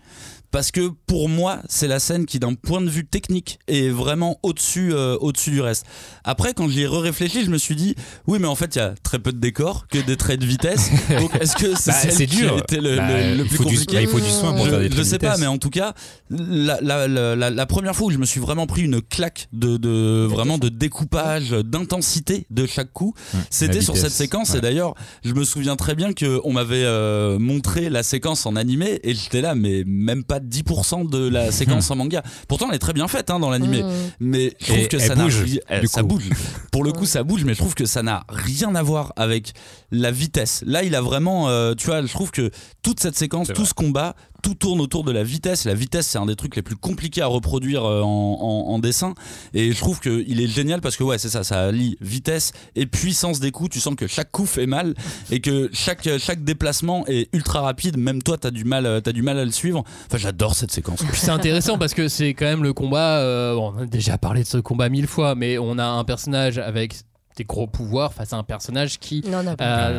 Parce 0.50 0.70
que 0.70 0.90
pour 1.06 1.28
moi, 1.28 1.60
c'est 1.68 1.88
la 1.88 1.98
scène 2.00 2.24
qui, 2.26 2.38
d'un 2.38 2.54
point 2.54 2.80
de 2.80 2.88
vue 2.88 3.06
technique, 3.06 3.58
est 3.68 3.88
vraiment 3.90 4.38
au-dessus 4.42 4.92
euh, 4.92 5.16
au-dessus 5.20 5.50
du 5.50 5.60
reste. 5.60 5.84
Après, 6.24 6.54
quand 6.54 6.68
j'y 6.68 6.82
ai 6.82 6.86
réfléchi, 6.86 7.44
je 7.44 7.50
me 7.50 7.58
suis 7.58 7.76
dit, 7.76 7.94
oui, 8.26 8.38
mais 8.40 8.46
en 8.48 8.54
fait, 8.54 8.74
il 8.76 8.78
y 8.78 8.82
a 8.82 8.94
très 9.02 9.18
peu 9.18 9.32
de 9.32 9.38
décors, 9.38 9.86
que 9.88 9.98
des 9.98 10.16
traits 10.16 10.40
de 10.40 10.46
vitesse. 10.46 10.90
Donc, 11.20 11.34
est-ce 11.40 11.54
que 11.56 11.74
c'est 11.76 11.90
Bah, 11.90 11.96
celle 11.98 12.12
c'est 12.12 12.26
qui 12.26 12.36
dur. 12.36 12.54
a 12.54 12.58
été 12.58 12.80
le, 12.80 12.96
Bah, 12.96 13.08
le- 13.08 13.34
le 13.36 13.42
il 13.44 13.48
plus 13.48 13.58
du- 13.58 13.64
compliqué 13.64 13.94
bah, 13.96 14.02
il 14.02 14.08
faut 14.08 14.20
du 14.20 14.30
soin 14.30 14.52
pour 14.54 14.64
je, 14.64 14.70
faire 14.70 14.78
des 14.80 14.84
je 14.86 14.90
traits 14.90 15.04
de 15.04 15.10
sais 15.10 15.18
pas, 15.18 15.36
mais 15.38 15.46
en 15.46 15.58
tout 15.58 15.70
cas, 15.70 15.94
la, 16.30 16.78
la- 16.80 17.06
la- 17.08 17.36
la- 17.36 17.50
la 17.50 17.66
première 17.66 17.94
fois 17.94 18.06
où 18.06 18.10
je 18.10 18.18
me 18.18 18.26
suis 18.26 18.40
vraiment 18.40 18.66
pris 18.66 18.82
une 18.82 19.00
claque 19.02 19.48
de, 19.52 19.76
de 19.76 20.26
vraiment 20.28 20.58
de 20.58 20.68
découpage, 20.68 21.50
d'intensité 21.50 22.46
de 22.50 22.66
chaque 22.66 22.92
coup, 22.92 23.14
c'était 23.50 23.80
sur 23.80 23.96
cette 23.96 24.12
séquence. 24.12 24.50
ouais. 24.50 24.58
Et 24.58 24.60
d'ailleurs, 24.60 24.94
je 25.24 25.32
me 25.34 25.44
souviens 25.44 25.76
très 25.76 25.94
bien 25.94 26.12
que 26.12 26.40
on 26.44 26.52
m'avait 26.52 26.84
euh, 26.84 27.38
montré 27.38 27.88
la 27.90 28.02
séquence 28.02 28.46
en 28.46 28.56
animé 28.56 29.00
et 29.04 29.14
j'étais 29.14 29.40
là, 29.40 29.54
mais 29.54 29.84
même 29.86 30.24
pas 30.24 30.37
10% 30.40 31.08
de 31.08 31.28
la 31.28 31.50
séquence 31.52 31.90
en 31.90 31.96
manga. 31.96 32.22
Pourtant, 32.48 32.68
elle 32.68 32.76
est 32.76 32.78
très 32.80 32.92
bien 32.92 33.08
faite 33.08 33.30
hein, 33.30 33.38
dans 33.40 33.50
l'animé, 33.50 33.82
Mm. 33.82 33.88
mais 34.20 34.52
je 34.60 34.66
trouve 34.66 34.78
Et 34.78 34.88
que 34.88 34.98
ça 34.98 35.14
n'a 35.14 35.24
bouge, 35.24 35.60
elle- 35.68 35.88
ça 35.88 36.02
bouge. 36.02 36.28
Pour 36.72 36.84
le 36.84 36.92
coup, 36.92 37.06
ça 37.06 37.22
bouge, 37.22 37.44
mais 37.44 37.54
je 37.54 37.58
trouve 37.58 37.74
que 37.74 37.86
ça 37.86 38.02
n'a 38.02 38.24
rien 38.28 38.74
à 38.74 38.82
voir 38.82 39.12
avec 39.16 39.52
la 39.90 40.10
vitesse. 40.10 40.62
Là, 40.66 40.82
il 40.82 40.94
a 40.94 41.00
vraiment, 41.00 41.48
euh, 41.48 41.74
tu 41.74 41.86
vois, 41.86 42.02
je 42.02 42.12
trouve 42.12 42.30
que 42.30 42.50
toute 42.82 43.00
cette 43.00 43.16
séquence, 43.16 43.48
C'est 43.48 43.52
tout 43.54 43.62
vrai. 43.62 43.68
ce 43.68 43.74
combat, 43.74 44.14
tout 44.42 44.54
tourne 44.54 44.80
autour 44.80 45.04
de 45.04 45.12
la 45.12 45.22
vitesse. 45.22 45.64
La 45.64 45.74
vitesse, 45.74 46.06
c'est 46.06 46.18
un 46.18 46.26
des 46.26 46.36
trucs 46.36 46.56
les 46.56 46.62
plus 46.62 46.76
compliqués 46.76 47.22
à 47.22 47.26
reproduire 47.26 47.84
euh, 47.84 48.02
en, 48.02 48.78
dessin. 48.78 49.14
Et 49.54 49.72
je 49.72 49.78
trouve 49.78 50.00
qu'il 50.00 50.40
est 50.40 50.46
génial 50.46 50.80
parce 50.80 50.96
que, 50.96 51.02
ouais, 51.02 51.18
c'est 51.18 51.28
ça, 51.28 51.42
ça 51.42 51.66
allie 51.66 51.96
vitesse 52.00 52.52
et 52.76 52.86
puissance 52.86 53.40
des 53.40 53.50
coups. 53.50 53.70
Tu 53.70 53.80
sens 53.80 53.94
que 53.96 54.06
chaque 54.06 54.30
coup 54.30 54.46
fait 54.46 54.66
mal 54.66 54.94
et 55.30 55.40
que 55.40 55.68
chaque, 55.72 56.08
chaque 56.18 56.44
déplacement 56.44 57.04
est 57.08 57.28
ultra 57.34 57.62
rapide. 57.62 57.96
Même 57.96 58.22
toi, 58.22 58.38
t'as 58.38 58.50
du 58.50 58.64
mal, 58.64 58.86
euh, 58.86 59.00
du 59.00 59.22
mal 59.22 59.38
à 59.38 59.44
le 59.44 59.50
suivre. 59.50 59.82
Enfin, 60.06 60.18
j'adore 60.18 60.54
cette 60.54 60.70
séquence. 60.70 61.02
C'est 61.14 61.30
intéressant 61.30 61.78
parce 61.78 61.94
que 61.94 62.08
c'est 62.08 62.34
quand 62.34 62.46
même 62.46 62.62
le 62.62 62.72
combat. 62.72 63.18
euh, 63.18 63.54
bon, 63.54 63.74
on 63.76 63.82
a 63.82 63.86
déjà 63.86 64.18
parlé 64.18 64.42
de 64.42 64.48
ce 64.48 64.58
combat 64.58 64.88
mille 64.88 65.06
fois, 65.06 65.34
mais 65.34 65.58
on 65.58 65.78
a 65.78 65.84
un 65.84 66.04
personnage 66.04 66.58
avec 66.58 66.94
des 67.38 67.44
gros 67.44 67.66
pouvoirs 67.66 68.12
face 68.12 68.32
à 68.32 68.36
un 68.36 68.42
personnage 68.42 68.98
qui 68.98 69.22
Non, 69.26 69.42
non, 69.42 69.54
a 69.60 69.92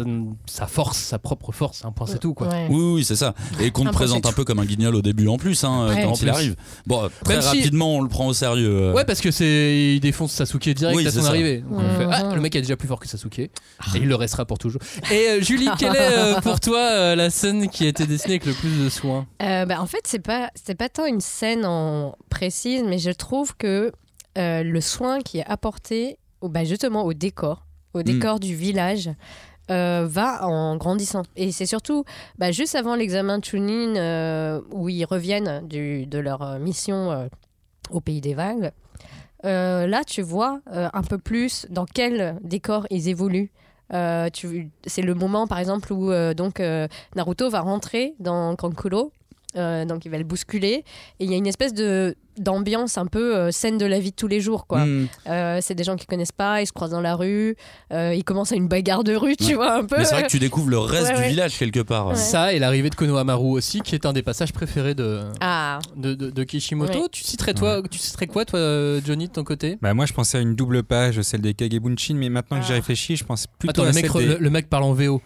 sa 0.45 0.67
force, 0.67 0.97
sa 0.97 1.17
propre 1.19 1.51
force. 1.51 1.83
Un 1.85 1.91
point, 1.91 2.05
c'est 2.05 2.19
tout 2.19 2.33
quoi. 2.33 2.47
Ouais. 2.49 2.67
Oui, 2.69 2.93
oui, 2.95 3.03
c'est 3.05 3.15
ça. 3.15 3.33
Et 3.61 3.71
qu'on 3.71 3.85
te 3.85 3.89
présente 3.91 4.25
un 4.25 4.31
peu 4.33 4.43
comme 4.43 4.59
un 4.59 4.65
guignol 4.65 4.93
au 4.95 5.01
début 5.01 5.27
en 5.27 5.37
plus, 5.37 5.63
hein, 5.63 5.87
Ouais. 5.87 6.03
quand 6.03 6.09
En 6.09 6.13
il 6.15 6.19
plus. 6.19 6.29
arrive. 6.29 6.55
Bon, 6.85 7.09
très 7.23 7.35
Même 7.35 7.41
si- 7.41 7.47
rapidement, 7.47 7.95
on 7.95 8.01
le 8.01 8.09
prend 8.09 8.27
au 8.27 8.33
sérieux. 8.33 8.69
euh. 8.69 8.93
Ouais, 8.93 9.05
parce 9.05 9.21
que 9.21 9.31
c'est 9.31 9.93
il 9.95 9.99
défonce 10.01 10.33
Sasuke 10.33 10.69
direct 10.69 10.97
Oui, 10.97 11.07
à 11.07 11.11
son 11.11 11.21
ça. 11.21 11.29
arrivée. 11.29 11.59
Donc, 11.61 11.79
on 11.79 11.81
Mhm. 11.81 11.97
fait, 11.97 12.07
ah, 12.11 12.35
le 12.35 12.41
mec 12.41 12.55
est 12.55 12.61
déjà 12.61 12.75
plus 12.75 12.87
fort 12.87 12.99
que 12.99 13.07
Sasuke 13.07 13.39
et 13.39 13.49
il 13.95 14.07
le 14.07 14.15
restera 14.15 14.43
pour 14.45 14.57
toujours. 14.57 14.81
Et 15.11 15.27
euh, 15.29 15.41
Julie, 15.41 15.69
quelle 15.79 15.95
est 15.95 16.17
euh, 16.17 16.41
pour 16.41 16.59
toi 16.59 16.79
euh, 16.79 17.15
la 17.15 17.29
scène 17.29 17.69
qui 17.69 17.85
a 17.85 17.87
été 17.87 18.05
dessinée 18.05 18.33
avec 18.35 18.45
le 18.45 18.53
plus 18.53 18.83
de 18.83 18.89
soin? 18.89 19.25
Euh, 19.41 19.65
bah, 19.65 19.81
en 19.81 19.85
fait, 19.85 20.01
c'est 20.05 20.19
pas 20.19 20.49
c'est 20.55 20.75
pas 20.75 20.89
tant 20.89 21.05
une 21.05 21.21
scène 21.21 21.65
en 21.65 22.15
précise, 22.29 22.83
mais 22.85 22.99
je 22.99 23.11
trouve 23.11 23.55
que 23.55 23.91
euh, 24.37 24.63
le 24.63 24.81
soin 24.81 25.19
qui 25.21 25.39
est 25.39 25.45
apporté, 25.45 26.17
au, 26.41 26.49
bah, 26.49 26.63
justement 26.63 27.03
au 27.03 27.13
décor, 27.13 27.65
au 27.93 28.03
décor 28.03 28.39
du 28.39 28.55
village. 28.55 29.09
euh, 29.71 30.07
va 30.09 30.47
en 30.47 30.77
grandissant 30.77 31.21
et 31.35 31.51
c'est 31.51 31.67
surtout 31.67 32.03
bah, 32.39 32.51
juste 32.51 32.73
avant 32.73 32.95
l'examen 32.95 33.37
de 33.37 33.45
Chunin 33.45 33.95
euh, 33.97 34.61
où 34.71 34.89
ils 34.89 35.05
reviennent 35.05 35.67
du- 35.67 36.07
de 36.07 36.17
leur 36.17 36.41
euh, 36.41 36.57
mission 36.57 37.11
euh, 37.11 37.27
au 37.91 38.01
pays 38.01 38.19
des 38.19 38.33
vagues 38.33 38.71
là 39.43 40.03
tu 40.05 40.23
vois 40.23 40.59
un 40.65 41.03
peu 41.03 41.17
plus 41.19 41.67
dans 41.69 41.85
quel 41.85 42.37
décor 42.43 42.87
ils 42.89 43.07
évoluent 43.09 43.51
c'est 43.91 45.01
le 45.01 45.13
moment 45.13 45.47
par 45.47 45.59
exemple 45.59 45.93
où 45.93 46.11
donc 46.33 46.61
Naruto 47.15 47.49
va 47.49 47.61
rentrer 47.61 48.15
dans 48.19 48.55
Kankuro 48.55 49.11
donc 49.55 50.05
il 50.05 50.09
va 50.11 50.17
le 50.17 50.23
bousculer 50.23 50.83
et 51.19 51.23
il 51.25 51.29
y 51.31 51.33
a 51.33 51.37
une 51.37 51.47
espèce 51.47 51.73
de 51.73 52.15
d'ambiance 52.39 52.97
un 52.97 53.05
peu 53.05 53.35
euh, 53.35 53.51
scène 53.51 53.77
de 53.77 53.85
la 53.85 53.99
vie 53.99 54.11
de 54.11 54.15
tous 54.15 54.27
les 54.27 54.39
jours 54.41 54.65
quoi 54.67 54.85
Mm. 54.85 55.07
Euh, 55.27 55.59
c'est 55.61 55.75
des 55.75 55.83
gens 55.83 55.95
qui 55.95 56.05
connaissent 56.05 56.31
pas 56.31 56.61
ils 56.61 56.67
se 56.67 56.71
croisent 56.73 56.91
dans 56.91 57.01
la 57.01 57.15
rue 57.15 57.55
euh, 57.93 58.13
ils 58.15 58.23
commencent 58.23 58.51
à 58.51 58.55
une 58.55 58.67
bagarre 58.67 59.03
de 59.03 59.15
rue 59.15 59.35
tu 59.35 59.45
Ouais. 59.49 59.53
vois 59.55 59.73
un 59.75 59.83
peu 59.85 59.97
Mais 59.97 60.05
c'est 60.05 60.15
vrai 60.15 60.23
que 60.23 60.29
tu 60.29 60.39
découvres 60.39 60.69
le 60.69 60.79
reste 60.79 61.09
Ouais, 61.09 61.15
du 61.15 61.21
ouais. 61.21 61.29
village 61.29 61.57
quelque 61.57 61.79
part. 61.81 62.07
Ouais. 62.07 62.15
Ça 62.15 62.53
et 62.53 62.59
l'arrivée 62.59 62.89
de 62.89 62.95
Konohamaru 62.95 63.49
aussi, 63.51 63.81
qui 63.81 63.95
est 63.95 64.05
un 64.05 64.13
des 64.13 64.21
passages 64.23 64.53
préférés 64.53 64.95
de, 64.95 65.21
ah 65.41 65.79
de, 65.95 66.13
de- 66.13 66.29
de 66.29 66.43
Kishimoto. 66.43 67.01
Ouais. 67.03 67.09
Tu 67.11 67.23
citerais 67.23 67.53
toi, 67.53 67.81
tu 67.89 67.97
citerais 67.99 68.27
quoi 68.27 68.45
toi, 68.45 68.59
Johnny, 69.05 69.27
de 69.27 69.33
ton 69.33 69.43
côté? 69.43 69.77
Bah 69.81 69.93
moi 69.93 70.05
je 70.05 70.13
pensais 70.13 70.37
à 70.37 70.41
une 70.41 70.55
double 70.55 70.83
page, 70.83 71.21
celle 71.21 71.41
des 71.41 71.53
Kagebunshin, 71.53 72.15
mais 72.15 72.29
maintenant 72.29 72.59
que 72.59 72.65
j'y 72.65 72.71
Ah. 72.71 72.75
réfléchis, 72.75 73.15
je 73.15 73.23
pense 73.25 73.47
plutôt 73.47 73.81
Attends, 73.81 73.83
à 73.83 73.91
le 73.91 74.01
mec, 74.01 74.11
des... 74.13 74.25
le, 74.25 74.37
le 74.39 74.49
mec 74.49 74.69
parle 74.69 74.83
en 74.83 74.93
VO. 74.93 75.21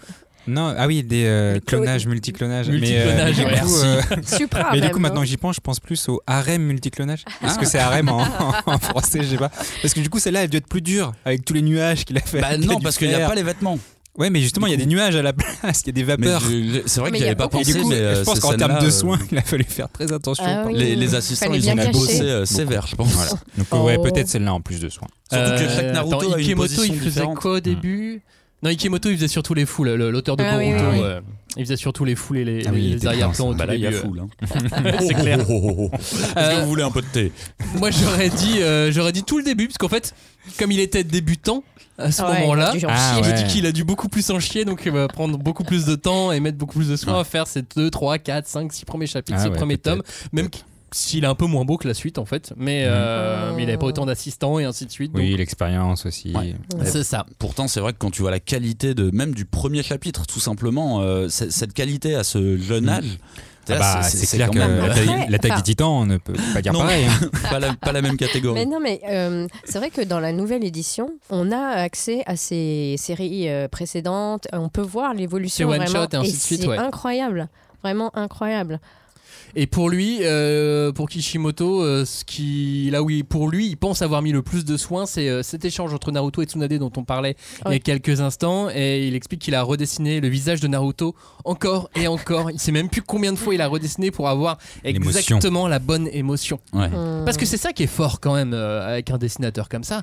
Non, 0.46 0.74
ah 0.78 0.88
oui, 0.88 1.04
des 1.04 1.24
euh, 1.26 1.60
clonages, 1.66 2.06
multiclonages. 2.06 2.68
Multiclonage, 2.70 3.38
mais, 3.38 3.46
euh, 3.46 3.54
du 3.54 3.62
coup, 3.62 3.78
euh, 3.78 4.02
Supra 4.38 4.70
mais 4.72 4.78
du 4.80 4.84
même, 4.84 4.92
coup, 4.92 5.00
maintenant 5.00 5.22
que 5.22 5.28
j'y 5.28 5.38
pense, 5.38 5.56
je 5.56 5.62
pense 5.62 5.80
plus 5.80 6.10
au 6.10 6.22
harem 6.28 6.62
multiclonage. 6.64 7.24
Parce 7.42 7.56
Ah. 7.56 7.60
que 7.60 7.66
c'est 7.66 7.80
harem 7.80 8.10
en, 8.10 8.20
en 8.66 8.78
français, 8.78 9.20
je 9.24 9.30
sais 9.30 9.38
pas. 9.38 9.52
Parce 9.82 9.94
que 9.94 10.02
du 10.02 10.10
coup, 10.10 10.20
celle-là, 10.20 10.44
elle 10.44 10.50
doit 10.50 10.58
être 10.58 10.68
plus 10.68 10.82
dure 10.82 11.14
avec 11.24 11.46
tous 11.46 11.54
les 11.54 11.62
nuages 11.62 12.04
qu'il 12.06 12.18
a 12.18 12.22
fait. 12.22 12.42
Bah 12.42 12.58
non, 12.58 12.82
parce 12.82 12.98
qu'il 12.98 13.08
n'y 13.08 13.14
a 13.16 13.28
pas 13.28 13.36
les 13.36 13.44
vêtements. 13.44 13.80
Ouais, 14.16 14.30
mais 14.30 14.42
justement, 14.42 14.68
il 14.68 14.72
y 14.72 14.74
a 14.76 14.78
des 14.78 14.86
nuages 14.86 15.16
à 15.16 15.24
la 15.24 15.34
place, 15.34 15.82
il 15.82 15.88
y 15.88 15.90
a 15.90 15.94
des 15.94 16.04
vapeurs. 16.04 16.44
c'est 16.86 17.00
vrai 17.00 17.12
qu'il 17.12 17.24
a 17.24 17.28
avait 17.28 17.36
pas 17.36 17.48
pensé, 17.48 17.80
coup, 17.80 17.90
mais 17.90 17.96
euh, 17.96 18.16
je 18.18 18.22
pense 18.24 18.36
ces 18.36 18.42
qu'en 18.42 18.54
termes 18.56 18.84
de 18.84 18.90
soins, 18.92 19.18
euh, 19.18 19.26
il 19.32 19.38
a 19.40 19.42
fallu 19.42 19.64
faire 19.64 19.90
très 19.90 20.12
attention. 20.12 20.44
Ah 20.46 20.66
oui. 20.68 20.76
les, 20.78 20.96
les 20.96 21.16
assistants, 21.16 21.52
ils 21.52 21.68
ont 21.68 21.76
bossé 21.92 22.20
euh, 22.22 22.42
Beaucoup. 22.42 22.46
sévère, 22.54 22.86
je 22.86 22.96
pense. 22.96 23.08
Voilà. 23.12 23.32
Donc, 23.58 23.68
euh, 23.74 23.78
ouais, 23.82 23.96
Oh. 23.98 24.04
peut-être 24.04 24.28
celle-là 24.30 24.54
en 24.54 24.62
plus 24.62 24.80
de 24.80 24.90
soins. 24.90 25.08
Surtout 25.32 25.50
que 25.56 25.62
Euh, 25.64 25.76
chaque 25.76 25.94
Naruto 25.96 26.20
attends, 26.20 26.32
a 26.34 26.38
une 26.38 26.46
Ikemoto, 26.46 26.62
position 26.68 26.84
il 26.94 27.00
faisait 27.00 27.10
différente. 27.10 27.38
quoi 27.40 27.54
au 27.54 27.60
début 27.60 28.22
Non, 28.64 28.70
Ikemoto, 28.70 29.10
il 29.10 29.16
faisait 29.18 29.28
surtout 29.28 29.54
les 29.54 29.66
foules. 29.66 29.90
le- 29.90 30.10
L'auteur 30.10 30.38
de 30.38 30.44
Ah 30.44 30.54
Boruto, 30.58 30.84
oui, 30.86 30.90
oui. 30.94 31.00
euh, 31.04 31.22
il 31.58 31.66
faisait 31.66 31.76
surtout 31.76 32.06
les 32.06 32.16
foules 32.16 32.38
et 32.38 32.46
les, 32.46 32.66
Ah 32.68 32.72
oui, 32.74 32.82
il 32.86 32.94
les 32.94 33.06
arrière-plans. 33.08 33.50
au 33.50 33.54
Bah 33.54 33.66
là, 33.66 33.76
il 33.76 33.82
y 33.82 33.88
a 33.88 33.92
foule. 33.92 34.22
hein. 34.22 34.28
C'est 35.02 35.14
clair. 35.14 35.40
Est-ce 35.42 36.34
que 36.34 36.40
Euh, 36.40 36.62
vous 36.62 36.70
voulez 36.70 36.84
un 36.84 36.92
peu 36.92 37.02
de 37.02 37.08
thé 37.08 37.32
Moi, 37.76 37.92
j'aurais 37.92 38.30
dit, 38.30 38.62
euh, 38.62 38.92
j'aurais 38.92 39.12
dit 39.12 39.24
tout 39.24 39.38
le 39.38 39.44
début, 39.44 39.68
parce 39.68 39.78
qu'en 39.78 39.90
fait, 39.90 40.16
comme 40.58 40.72
il 40.72 40.80
était 40.80 41.04
débutant 41.04 41.64
à 41.98 42.12
ce 42.12 42.24
Ouais, 42.24 42.40
moment-là, 42.42 42.72
il 42.74 42.78
a 42.78 42.80
dû 42.80 42.86
en 42.86 42.90
Ah, 42.92 43.20
je 43.22 43.30
ouais. 43.30 43.34
dis 43.34 43.44
qu'il 43.54 43.66
a 43.66 43.72
dû 43.72 43.84
beaucoup 43.84 44.08
plus 44.10 44.30
en 44.32 44.40
chier, 44.40 44.66
donc 44.66 44.82
il 44.86 44.92
va 44.92 45.08
prendre 45.10 45.38
beaucoup 45.38 45.64
plus 45.64 45.86
de 45.86 45.96
temps 45.96 46.32
et 46.32 46.40
mettre 46.40 46.58
beaucoup 46.58 46.78
plus 46.80 46.88
de 46.90 46.96
soin 46.96 47.14
Ouais. 47.16 47.20
à 47.20 47.24
faire 47.26 47.46
ces 47.48 47.64
2, 47.76 47.90
3, 47.92 48.18
4, 48.18 48.48
5, 48.48 48.72
6 48.74 48.86
premiers 48.86 49.06
chapitres, 49.08 49.38
Ah 49.40 49.44
6 49.44 49.50
ouais, 49.50 49.56
premiers 49.58 49.78
tomes, 49.78 50.02
même 50.32 50.48
s'il 50.94 51.24
est 51.24 51.28
un 51.28 51.36
peu 51.36 51.46
moins 51.46 51.66
beau 51.66 51.78
que 51.78 51.88
la 51.88 51.94
suite 51.94 52.18
en 52.18 52.26
fait, 52.26 52.54
mais, 52.58 52.84
euh, 52.86 53.52
Mm. 53.52 53.56
mais 53.56 53.64
il 53.64 53.66
n'avait 53.68 53.78
pas 53.78 53.86
autant 53.88 54.06
d'assistants 54.06 54.60
et 54.60 54.66
ainsi 54.66 54.86
de 54.86 54.92
suite. 54.92 55.12
Oui, 55.14 55.30
donc 55.32 55.40
l'expérience 55.40 56.06
aussi. 56.06 56.34
Ouais. 56.36 56.56
C'est 56.86 57.04
ça. 57.04 57.26
Pourtant, 57.40 57.68
c'est 57.68 57.80
vrai 57.80 57.94
que 57.94 57.98
quand 57.98 58.12
tu 58.12 58.22
vois 58.22 58.32
la 58.32 58.40
qualité 58.40 58.94
de 58.94 59.10
même 59.12 59.34
du 59.34 59.46
premier 59.46 59.84
chapitre, 59.84 60.26
tout 60.26 60.40
simplement, 60.40 61.02
euh, 61.02 61.28
cette 61.30 61.74
qualité 61.74 62.16
à 62.16 62.24
ce 62.24 62.58
jeune 62.58 62.90
âge, 62.90 63.18
Ah 63.70 63.80
bah, 63.80 64.04
c'est 64.04 64.28
clair 64.36 64.50
que 64.52 64.58
même, 64.60 64.76
la 64.76 64.84
euh, 64.88 65.38
enfin- 65.40 65.56
des 65.56 65.62
titans, 65.64 65.88
on 66.02 66.06
ne 66.06 66.18
peut 66.18 66.34
pas 66.54 66.62
dire 66.62 66.74
Non. 66.74 66.80
pareil. 66.80 67.06
hein. 67.06 67.30
pas, 67.50 67.60
la, 67.60 67.74
pas 67.74 67.94
la 67.94 68.02
même 68.02 68.18
catégorie. 68.18 68.60
Mais 68.60 68.66
non, 68.66 68.82
mais 68.82 69.00
euh, 69.10 69.48
c'est 69.64 69.78
vrai 69.78 69.90
que 69.90 70.02
dans 70.02 70.20
la 70.20 70.34
nouvelle 70.34 70.66
édition, 70.66 71.12
on 71.30 71.50
a 71.50 71.58
accès 71.78 72.24
à 72.26 72.36
ces 72.36 72.96
séries 72.98 73.48
euh, 73.48 73.70
précédentes. 73.70 74.50
On 74.52 74.68
peut 74.68 74.82
voir 74.82 75.14
l'évolution 75.14 75.70
C'est 75.70 75.76
one 75.80 75.86
vraiment. 75.88 76.04
shot 76.04 76.10
et 76.12 76.16
ainsi 76.18 76.34
de 76.34 76.38
suite, 76.38 76.62
c'est 76.64 76.68
ouais. 76.68 76.78
incroyable, 76.78 77.48
vraiment 77.82 78.12
incroyable. 78.18 78.82
Et 79.56 79.68
pour 79.68 79.90
lui, 79.90 80.18
euh, 80.22 80.92
pour 80.92 81.08
Kishimoto, 81.10 81.84
euh, 81.84 82.06
ce 82.06 82.26
qui, 82.26 82.90
là 82.92 83.04
où 83.04 83.10
il- 83.12 83.24
pour 83.24 83.50
lui, 83.50 83.68
il 83.68 83.78
pense 83.78 84.02
avoir 84.02 84.22
mis 84.24 84.32
le 84.32 84.42
plus 84.42 84.66
de 84.66 84.78
soin, 84.78 85.06
c'est 85.06 85.30
euh, 85.30 85.44
cet 85.44 85.64
échange 85.64 85.94
entre 85.94 86.12
Naruto 86.12 86.42
et 86.42 86.46
Tsunade 86.46 86.74
dont 86.80 86.92
on 86.98 87.04
parlait 87.04 87.36
il 87.68 87.72
y 87.72 87.76
a 87.76 87.80
quelques 87.80 88.20
instants. 88.20 88.70
Et 88.74 89.08
il 89.08 89.14
explique 89.16 89.42
qu'il 89.42 89.54
a 89.54 89.62
redessiné 89.62 90.22
le 90.22 90.28
visage 90.28 90.60
de 90.60 90.68
Naruto 90.68 91.16
encore 91.46 91.90
et 91.96 92.08
encore. 92.08 92.50
Il 92.50 92.60
sait 92.60 92.72
même 92.72 92.90
plus 92.90 93.04
combien 93.04 93.32
de 93.32 93.38
fois 93.38 93.54
il 93.54 93.62
a 93.62 93.68
redessiné 93.68 94.10
pour 94.10 94.28
avoir 94.28 94.58
exactement 94.84 95.68
la 95.68 95.80
bonne 95.80 96.08
émotion. 96.12 96.60
Ouais. 96.74 96.86
Hum. 96.86 97.24
Parce 97.26 97.38
que 97.38 97.46
c'est 97.46 97.58
ça 97.58 97.74
qui 97.74 97.84
est 97.84 97.88
fort 97.88 98.20
quand 98.20 98.34
même 98.34 98.54
euh, 98.54 98.88
avec 98.92 99.12
un 99.12 99.18
dessinateur 99.20 99.70
comme 99.70 99.84
ça. 99.84 100.02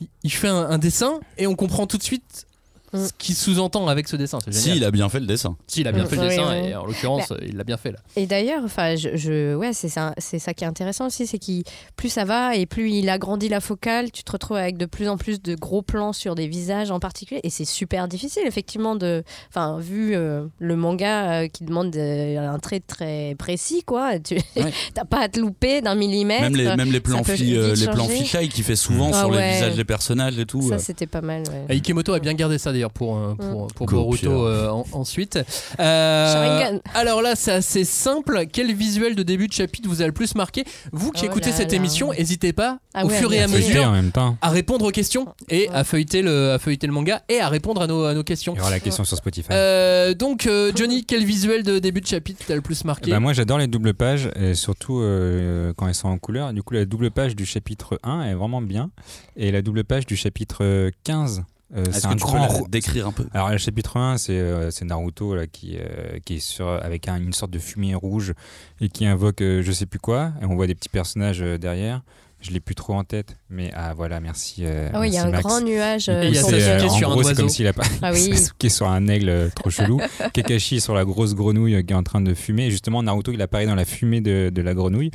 Il, 0.00 0.08
il 0.24 0.30
fait 0.32 0.48
un, 0.48 0.56
un 0.70 0.78
dessin 0.78 1.20
et 1.38 1.46
on 1.46 1.54
comprend 1.54 1.86
tout 1.86 1.98
de 1.98 2.02
suite 2.02 2.46
Mm. 2.92 3.06
ce 3.06 3.12
qu'il 3.18 3.34
sous-entend 3.34 3.88
avec 3.88 4.08
ce 4.08 4.16
dessin. 4.16 4.38
C'est 4.44 4.52
Si, 4.52 4.76
il 4.76 4.84
a 4.84 4.90
bien 4.90 5.08
fait 5.08 5.20
le 5.20 5.26
dessin. 5.26 5.56
Si, 5.66 5.80
il 5.80 5.88
a 5.88 5.92
bien 5.92 6.04
Mm. 6.04 6.08
fait 6.08 6.16
le 6.16 6.22
Oui, 6.22 6.28
dessin 6.28 6.50
oui. 6.62 6.68
et 6.68 6.74
en 6.74 6.84
l'occurrence, 6.84 7.32
il 7.46 7.56
l'a 7.56 7.64
bien 7.64 7.76
fait 7.76 7.90
là. 7.92 7.98
Et 8.16 8.26
d'ailleurs, 8.26 8.62
enfin, 8.64 8.96
je, 8.96 9.16
je- 9.16 9.54
ouais, 9.54 9.72
c'est 9.72 9.88
ça, 9.88 10.12
c'est 10.18 10.38
ça 10.38 10.52
qui 10.54 10.64
est 10.64 10.66
intéressant 10.66 11.06
aussi, 11.06 11.26
c'est 11.26 11.38
qu'il 11.38 11.64
plus 11.96 12.08
ça 12.10 12.24
va 12.24 12.54
et 12.56 12.66
plus 12.66 12.90
il 12.90 13.08
agrandit 13.08 13.48
la 13.48 13.60
focale, 13.60 14.10
tu 14.12 14.24
te 14.24 14.32
retrouves 14.32 14.56
avec 14.58 14.76
de 14.76 14.86
plus 14.86 15.08
en 15.08 15.16
plus 15.16 15.40
de 15.40 15.54
gros 15.54 15.82
plans 15.82 16.12
sur 16.12 16.34
des 16.34 16.48
visages 16.48 16.90
en 16.90 17.00
particulier, 17.00 17.40
et 17.44 17.50
c'est 17.50 17.64
super 17.64 18.08
difficile 18.08 18.42
effectivement 18.46 18.94
de, 18.96 19.22
enfin, 19.48 19.78
vu 19.80 20.14
euh, 20.14 20.44
le 20.58 20.76
manga 20.76 21.42
euh, 21.42 21.48
qui 21.48 21.64
demande 21.64 21.94
euh, 21.96 22.38
un 22.38 22.58
trait 22.58 22.80
très 22.80 23.34
précis, 23.38 23.82
quoi, 23.84 24.18
tu 24.18 24.34
Ouais. 24.56 24.72
t'as 24.94 25.04
pas 25.04 25.20
à 25.20 25.28
te 25.28 25.40
louper 25.40 25.80
d'un 25.80 25.94
millimètre. 25.94 26.42
Même 26.42 26.56
les, 26.56 26.64
même 26.76 26.88
les 26.92 26.94
ça 26.94 27.00
plans, 27.00 27.24
fi- 27.24 27.56
euh, 27.56 27.74
les 27.74 27.86
plans 27.86 28.06
qu'il 28.06 28.64
fait 28.64 28.76
souvent 28.76 29.10
Ah 29.12 29.20
sur 29.20 29.30
les 29.30 29.52
visages 29.52 29.76
des 29.76 29.84
personnages 29.84 30.38
et 30.38 30.44
tout. 30.46 30.62
Ça 30.68 30.74
euh. 30.74 30.78
c'était 30.78 31.06
pas 31.06 31.20
mal. 31.20 31.42
ouais. 31.48 31.74
Et 31.74 31.76
Ikemoto 31.78 32.12
a 32.12 32.18
bien 32.18 32.34
gardé 32.34 32.58
ça 32.58 32.72
d'ailleurs 32.82 32.90
pour, 32.90 33.16
euh, 33.16 33.34
pour, 33.34 33.66
pour 33.68 33.86
Go, 33.86 33.96
Boruto 33.96 34.46
euh, 34.46 34.68
en- 34.70 34.84
ensuite. 34.92 35.38
Euh, 35.78 36.78
alors 36.94 37.22
là, 37.22 37.34
c'est 37.36 37.52
assez 37.52 37.84
simple. 37.84 38.44
Quel 38.52 38.74
visuel 38.74 39.14
de 39.14 39.22
début 39.22 39.46
de 39.46 39.52
chapitre 39.52 39.88
vous 39.88 40.02
a 40.02 40.06
le 40.06 40.12
plus 40.12 40.34
marqué 40.34 40.64
Vous 40.92 41.10
qui 41.12 41.24
Oh 41.24 41.30
écoutez 41.30 41.50
là 41.50 41.56
cette 41.56 41.70
là. 41.70 41.76
émission, 41.76 42.10
n'hésitez 42.12 42.52
pas 42.52 42.78
Ah 42.94 43.04
au 43.04 43.08
ouais, 43.08 43.18
fur 43.18 43.32
et 43.32 43.40
à 43.42 43.46
mesure 43.48 43.84
en 43.88 43.92
même 43.92 44.10
temps. 44.10 44.36
à 44.42 44.50
répondre 44.50 44.84
aux 44.86 44.90
questions 44.90 45.26
et 45.48 45.68
à 45.70 45.84
feuilleter 45.84 46.22
le, 46.22 46.52
à 46.52 46.58
feuilleter 46.58 46.86
le 46.86 46.92
manga 46.92 47.22
et 47.28 47.40
à 47.40 47.48
répondre 47.48 47.82
à 47.82 47.86
nos, 47.86 48.04
à 48.04 48.14
nos 48.14 48.24
questions. 48.24 48.54
Il 48.54 48.58
y 48.58 48.60
aura 48.60 48.70
la 48.70 48.80
question 48.80 49.04
sur 49.04 49.16
Spotify. 49.16 49.48
Euh, 49.52 50.14
donc 50.14 50.46
euh, 50.46 50.72
Johnny, 50.74 51.04
quel 51.04 51.24
visuel 51.24 51.62
de 51.62 51.78
début 51.78 52.00
de 52.00 52.06
chapitre 52.06 52.44
t'a 52.46 52.54
le 52.54 52.60
plus 52.62 52.84
marqué 52.84 53.10
Bah, 53.10 53.20
moi 53.20 53.32
j'adore 53.32 53.58
les 53.58 53.66
doubles 53.68 53.94
pages, 53.94 54.28
et 54.36 54.54
surtout 54.54 54.98
euh, 55.00 55.72
quand 55.76 55.86
elles 55.88 55.94
sont 55.94 56.08
en 56.08 56.18
couleur. 56.18 56.52
Du 56.52 56.62
coup 56.62 56.74
la 56.74 56.84
double 56.84 57.10
page 57.10 57.36
du 57.36 57.46
chapitre 57.46 57.98
1 58.02 58.22
est 58.22 58.34
vraiment 58.34 58.60
bien. 58.62 58.90
Et 59.36 59.52
la 59.52 59.62
double 59.62 59.84
page 59.84 60.06
du 60.06 60.16
chapitre 60.16 60.90
15, 61.04 61.42
euh, 61.76 61.84
Est-ce 61.84 62.00
c'est 62.00 62.00
que 62.02 62.06
un 62.08 62.16
tu 62.16 62.24
peux 62.24 62.30
grand... 62.32 62.46
la 62.62 62.68
décrire 62.68 63.06
un 63.08 63.12
peu? 63.12 63.26
Alors 63.32 63.50
le 63.50 63.58
chapitre 63.58 63.96
1 63.96 64.18
c'est 64.18 64.32
euh, 64.38 64.70
c'est 64.70 64.84
Naruto 64.84 65.34
là, 65.34 65.46
qui, 65.46 65.76
euh, 65.78 66.18
qui 66.24 66.34
est 66.34 66.40
sur, 66.40 66.68
avec 66.68 67.08
un- 67.08 67.16
une 67.20 67.32
sorte 67.32 67.50
de 67.50 67.58
fumée 67.58 67.94
rouge 67.94 68.34
et 68.80 68.88
qui 68.88 69.06
invoque 69.06 69.40
euh, 69.42 69.62
je 69.62 69.72
sais 69.72 69.86
plus 69.86 69.98
quoi. 69.98 70.32
Et 70.42 70.44
on 70.44 70.54
voit 70.54 70.66
des 70.66 70.74
petits 70.74 70.88
personnages 70.90 71.42
euh, 71.42 71.58
derrière. 71.58 72.02
Je 72.44 72.50
l'ai 72.50 72.58
plus 72.58 72.74
trop 72.74 72.94
en 72.94 73.04
tête, 73.04 73.36
mais 73.50 73.70
ah 73.72 73.94
voilà, 73.94 74.18
merci. 74.18 74.64
euh, 74.66 74.90
Ah 74.92 74.98
oui, 74.98 75.10
il 75.10 75.14
y 75.14 75.16
a 75.16 75.22
un 75.26 75.30
Max. 75.30 75.44
grand 75.44 75.60
nuage. 75.60 76.08
Euh, 76.08 76.22
Et 76.24 76.26
il 76.26 76.34
y 76.34 76.38
a 76.38 76.42
coup, 76.42 76.48
sur 76.48 76.58
Sasuke 76.58 76.82
euh, 76.82 77.06
un 77.06 77.10
gros, 77.12 77.22
c'est 77.22 77.28
oiseau. 77.28 77.40
comme 77.42 77.48
s'il 77.48 77.66
a 77.68 77.72
pas 77.72 77.84
Ah 78.02 78.10
oui. 78.12 78.18
Sasuke 78.36 78.68
sur 78.68 78.88
un 78.88 79.06
aigle 79.06 79.28
euh, 79.28 79.48
trop 79.54 79.70
chelou. 79.70 80.00
Kakashi 80.32 80.80
sur 80.80 80.92
la 80.92 81.04
grosse 81.04 81.36
grenouille 81.36 81.86
qui 81.86 81.92
est 81.92 81.96
en 81.96 82.02
train 82.02 82.20
de 82.20 82.34
fumer. 82.34 82.66
Et 82.66 82.70
justement, 82.72 83.00
Naruto, 83.04 83.30
il 83.30 83.40
apparaît 83.42 83.66
dans 83.66 83.76
la 83.76 83.84
fumée 83.84 84.20
de, 84.20 84.50
de 84.52 84.60
la 84.60 84.74
grenouille. 84.74 85.12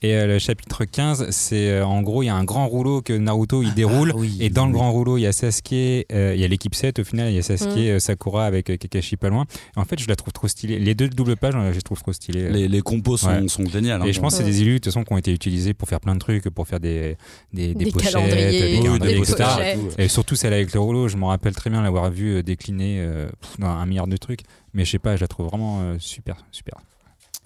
Et 0.00 0.14
euh, 0.14 0.26
le 0.28 0.38
chapitre 0.38 0.84
15, 0.84 1.30
c'est 1.30 1.70
euh, 1.70 1.84
en 1.84 2.02
gros, 2.02 2.22
il 2.22 2.26
y 2.26 2.28
a 2.28 2.34
un 2.36 2.44
grand 2.44 2.68
rouleau 2.68 3.02
que 3.02 3.12
Naruto 3.12 3.62
il 3.64 3.74
déroule. 3.74 4.12
Ah 4.14 4.18
oui, 4.18 4.36
et 4.40 4.48
dans 4.48 4.66
le 4.66 4.72
grand 4.72 4.92
rouleau, 4.92 5.18
il 5.18 5.22
y 5.22 5.26
a 5.26 5.32
Sasuke, 5.32 5.72
euh, 6.12 6.32
il 6.36 6.40
y 6.40 6.44
a 6.44 6.48
l'équipe 6.48 6.74
7 6.74 7.00
au 7.00 7.04
final, 7.04 7.30
il 7.30 7.34
y 7.34 7.38
a 7.38 7.42
Sasuke, 7.42 7.68
Mm. 7.74 7.78
euh, 7.78 7.98
Sakura 7.98 8.46
avec 8.46 8.70
euh, 8.70 8.76
Kakashi 8.76 9.16
pas 9.16 9.28
loin. 9.28 9.44
Et 9.76 9.80
en 9.80 9.84
fait, 9.84 9.98
je 9.98 10.06
la 10.06 10.14
trouve 10.14 10.32
trop 10.32 10.46
stylée. 10.46 10.78
Les 10.78 10.94
deux 10.94 11.08
doubles 11.08 11.36
pages, 11.36 11.54
je 11.54 11.74
les 11.74 11.82
trouve 11.82 11.98
trop 12.00 12.12
stylées. 12.12 12.48
les, 12.50 12.68
les 12.68 12.80
compos 12.80 13.16
sont, 13.16 13.28
Ouais. 13.28 13.48
sont 13.48 13.66
géniales. 13.66 14.00
hein. 14.02 14.04
Et 14.06 14.12
je 14.12 14.20
pense 14.20 14.34
que 14.34 14.44
c'est 14.44 14.48
des 14.48 14.62
illus 14.62 14.74
de 14.74 14.78
toute 14.78 14.84
façon 14.92 15.02
qui 15.02 15.12
ont 15.12 15.18
été 15.18 15.32
utilisés 15.32 15.74
pour 15.74 15.88
faire 15.88 15.98
plein 16.00 16.14
de 16.14 16.20
trucs, 16.20 16.48
pour 16.50 16.68
faire 16.68 16.78
des, 16.78 17.16
des, 17.52 17.74
des 17.74 17.84
Des 17.86 17.90
pochettes, 17.90 18.12
calendriers, 18.12 18.50
des 18.50 18.76
Oui, 18.76 18.82
calendriers, 18.84 19.14
des 19.20 19.32
etc. 19.32 19.48
pochettes. 19.56 19.78
Et 19.98 20.06
surtout 20.08 20.36
celle 20.36 20.52
avec 20.52 20.72
le 20.74 20.78
rouleau, 20.80 21.08
je 21.08 21.16
me 21.16 21.24
rappelle 21.24 21.54
très 21.56 21.70
bien 21.70 21.82
l'avoir 21.82 22.08
vue 22.12 22.36
euh, 22.36 22.42
décliner 22.44 23.00
euh, 23.00 23.26
pff, 23.40 23.58
dans 23.58 23.66
un 23.66 23.84
milliard 23.86 24.06
de 24.06 24.16
trucs. 24.16 24.40
Mais 24.74 24.84
je 24.84 24.92
sais 24.92 24.98
pas, 25.00 25.16
je 25.16 25.22
la 25.22 25.26
trouve 25.28 25.46
vraiment 25.46 25.80
euh, 25.80 25.96
super, 25.98 26.36
super. 26.52 26.74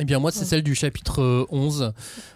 Eh 0.01 0.05
bien 0.05 0.19
moi 0.19 0.33
c'est 0.33 0.45
celle 0.47 0.63
du 0.63 0.75
chapitre 0.75 1.21
euh, 1.23 1.47
11, 1.51 1.93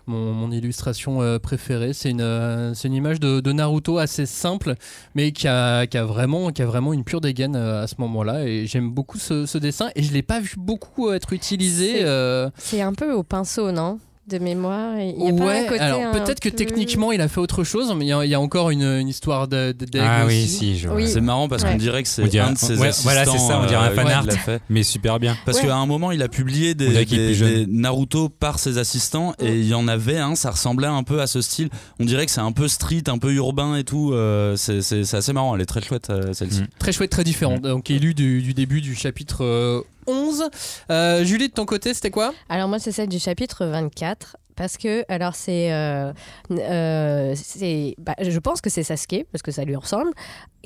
mon, 0.06 0.32
mon 0.34 0.52
illustration 0.52 1.22
euh, 1.22 1.38
préférée. 1.38 1.94
C'est 1.94 2.10
une, 2.10 2.20
euh, 2.20 2.74
c'est 2.74 2.86
une 2.86 2.94
image 2.94 3.18
de, 3.18 3.40
de 3.40 3.52
Naruto 3.52 3.98
assez 3.98 4.26
simple, 4.26 4.74
mais 5.14 5.32
qui 5.32 5.48
a, 5.48 5.86
qui 5.86 5.96
a, 5.96 6.04
vraiment, 6.04 6.50
qui 6.50 6.60
a 6.62 6.66
vraiment 6.66 6.92
une 6.92 7.02
pure 7.02 7.20
dégaine 7.22 7.56
euh, 7.56 7.82
à 7.82 7.86
ce 7.86 7.94
moment-là. 7.98 8.44
Et 8.46 8.66
j'aime 8.66 8.90
beaucoup 8.90 9.18
ce, 9.18 9.46
ce 9.46 9.56
dessin. 9.58 9.88
Et 9.96 10.02
je 10.02 10.12
l'ai 10.12 10.22
pas 10.22 10.38
vu 10.38 10.52
beaucoup 10.58 11.08
euh, 11.08 11.14
être 11.14 11.32
utilisé. 11.32 11.94
C'est- 12.00 12.04
euh, 12.04 12.50
C'est 12.58 12.82
un 12.82 12.92
peu 12.92 13.12
au 13.12 13.22
pinceau, 13.22 13.72
non? 13.72 13.98
De 14.28 14.38
mémoire. 14.38 14.98
Il 14.98 15.22
y 15.24 15.28
a 15.28 15.32
pas 15.32 15.42
un 15.42 15.46
ouais, 15.46 15.66
côté 15.68 15.80
alors 15.80 16.00
un 16.02 16.10
peut-être 16.12 16.40
que 16.40 16.48
peu- 16.48 16.56
techniquement 16.56 17.12
il 17.12 17.20
a 17.20 17.28
fait 17.28 17.38
autre 17.38 17.62
chose, 17.62 17.94
mais 17.96 18.06
il 18.06 18.08
y 18.08 18.12
a, 18.12 18.24
il 18.24 18.28
y 18.30 18.34
a 18.34 18.40
encore 18.40 18.70
une, 18.70 18.82
une 18.82 19.06
histoire 19.06 19.46
de, 19.46 19.72
Ah 20.00 20.24
oui, 20.26 20.48
si, 20.48 20.76
je 20.76 20.88
vois. 20.88 20.96
Oui. 20.96 21.08
C'est 21.08 21.20
marrant 21.20 21.48
parce 21.48 21.62
Ouais. 21.62 21.70
qu'on 21.70 21.76
dirait 21.76 22.02
que 22.02 22.08
c'est 22.08 22.24
dirait- 22.24 22.48
un 22.48 22.54
de 22.54 22.58
ses 22.58 22.76
ouais, 22.76 22.88
assistants. 22.88 23.02
voilà, 23.10 23.24
c'est 23.24 23.38
ça, 23.38 23.60
on 23.62 23.66
dirait 23.66 23.76
un 23.86 23.90
euh, 23.92 23.94
fan 23.94 24.08
art. 24.08 24.24
fait. 24.32 24.60
Mais 24.68 24.82
super 24.82 25.20
bien. 25.20 25.36
Parce 25.44 25.58
Ouais. 25.60 25.66
qu'à 25.68 25.76
un 25.76 25.86
moment, 25.86 26.10
il 26.10 26.22
a 26.22 26.28
publié 26.28 26.74
des, 26.74 27.04
des- 27.04 27.66
Naruto 27.68 28.28
par 28.28 28.58
ses 28.58 28.78
assistants 28.78 29.32
et 29.38 29.54
il 29.60 29.68
y 29.68 29.74
en 29.74 29.86
avait 29.86 30.18
un, 30.18 30.34
ça 30.34 30.50
ressemblait 30.50 30.88
un 30.88 31.04
peu 31.04 31.20
à 31.20 31.28
ce 31.28 31.40
style. 31.40 31.68
On 32.00 32.04
dirait 32.04 32.26
que 32.26 32.32
c'est 32.32 32.40
un 32.40 32.50
peu 32.52 32.66
street, 32.66 33.04
un 33.06 33.18
peu 33.18 33.32
urbain 33.32 33.76
et 33.76 33.84
tout. 33.84 34.12
euh, 34.12 34.56
c'est- 34.56 34.82
c'est 34.82 35.04
c'est 35.04 35.18
assez 35.18 35.32
marrant, 35.32 35.54
elle 35.54 35.62
est 35.62 35.66
très 35.66 35.82
chouette 35.82 36.10
euh, 36.10 36.32
celle-ci. 36.32 36.62
Mm. 36.62 36.66
Très 36.80 36.90
chouette, 36.92 37.10
très 37.10 37.22
différent. 37.22 37.58
Donc 37.58 37.90
élu 37.92 38.12
du, 38.12 38.42
du 38.42 38.54
début 38.54 38.80
du 38.80 38.96
chapitre 38.96 39.44
euh, 39.44 39.82
11. 40.06 40.44
Euh, 40.90 41.24
Julie, 41.24 41.48
de 41.48 41.52
ton 41.54 41.64
côté, 41.66 41.94
c'était 41.94 42.10
quoi? 42.10 42.32
Alors 42.48 42.68
moi 42.68 42.78
c'est 42.78 42.92
celle 42.92 43.08
du 43.08 43.18
chapitre 43.18 43.66
24 43.66 44.36
parce 44.56 44.76
que 44.78 45.04
alors 45.08 45.34
c'est 45.34 45.72
euh, 45.72 46.12
euh, 46.50 47.34
c'est 47.36 47.94
bah, 47.98 48.14
je 48.20 48.38
pense 48.38 48.60
que 48.60 48.70
c'est 48.70 48.82
Sasuke 48.82 49.26
parce 49.32 49.42
que 49.42 49.50
ça 49.52 49.64
lui 49.64 49.76
ressemble 49.76 50.10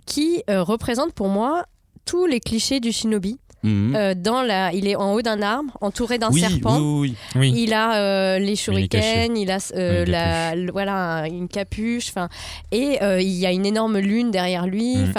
qui 0.06 0.42
euh, 0.48 0.62
représente 0.62 1.12
pour 1.12 1.28
moi 1.28 1.64
tous 2.04 2.26
les 2.26 2.40
clichés 2.40 2.80
du 2.80 2.92
shinobi. 2.92 3.38
Mhm. 3.62 3.94
Euh, 3.94 4.14
dans 4.14 4.40
la, 4.42 4.72
il 4.72 4.88
est 4.88 4.96
en 4.96 5.12
haut 5.12 5.20
d'un 5.20 5.42
arbre, 5.42 5.76
entouré 5.82 6.16
d'un 6.16 6.30
oui, 6.30 6.40
serpent. 6.40 6.78
oui, 6.78 6.82
oui, 6.82 7.14
oui. 7.34 7.50
Oui. 7.52 7.62
Il 7.64 7.74
a 7.74 7.96
euh, 8.00 8.38
les 8.38 8.56
shurikens, 8.56 9.38
il 9.38 9.50
a 9.50 9.58
euh, 9.74 10.04
Une 10.06 10.10
la, 10.10 10.54
voilà 10.72 11.26
une 11.28 11.46
capuche, 11.46 12.08
enfin 12.08 12.30
et 12.72 13.02
euh, 13.02 13.20
il 13.20 13.28
y 13.28 13.44
a 13.44 13.52
une 13.52 13.66
énorme 13.66 13.98
lune 13.98 14.30
derrière 14.30 14.66
lui, 14.66 14.96
Mhm. 14.96 15.12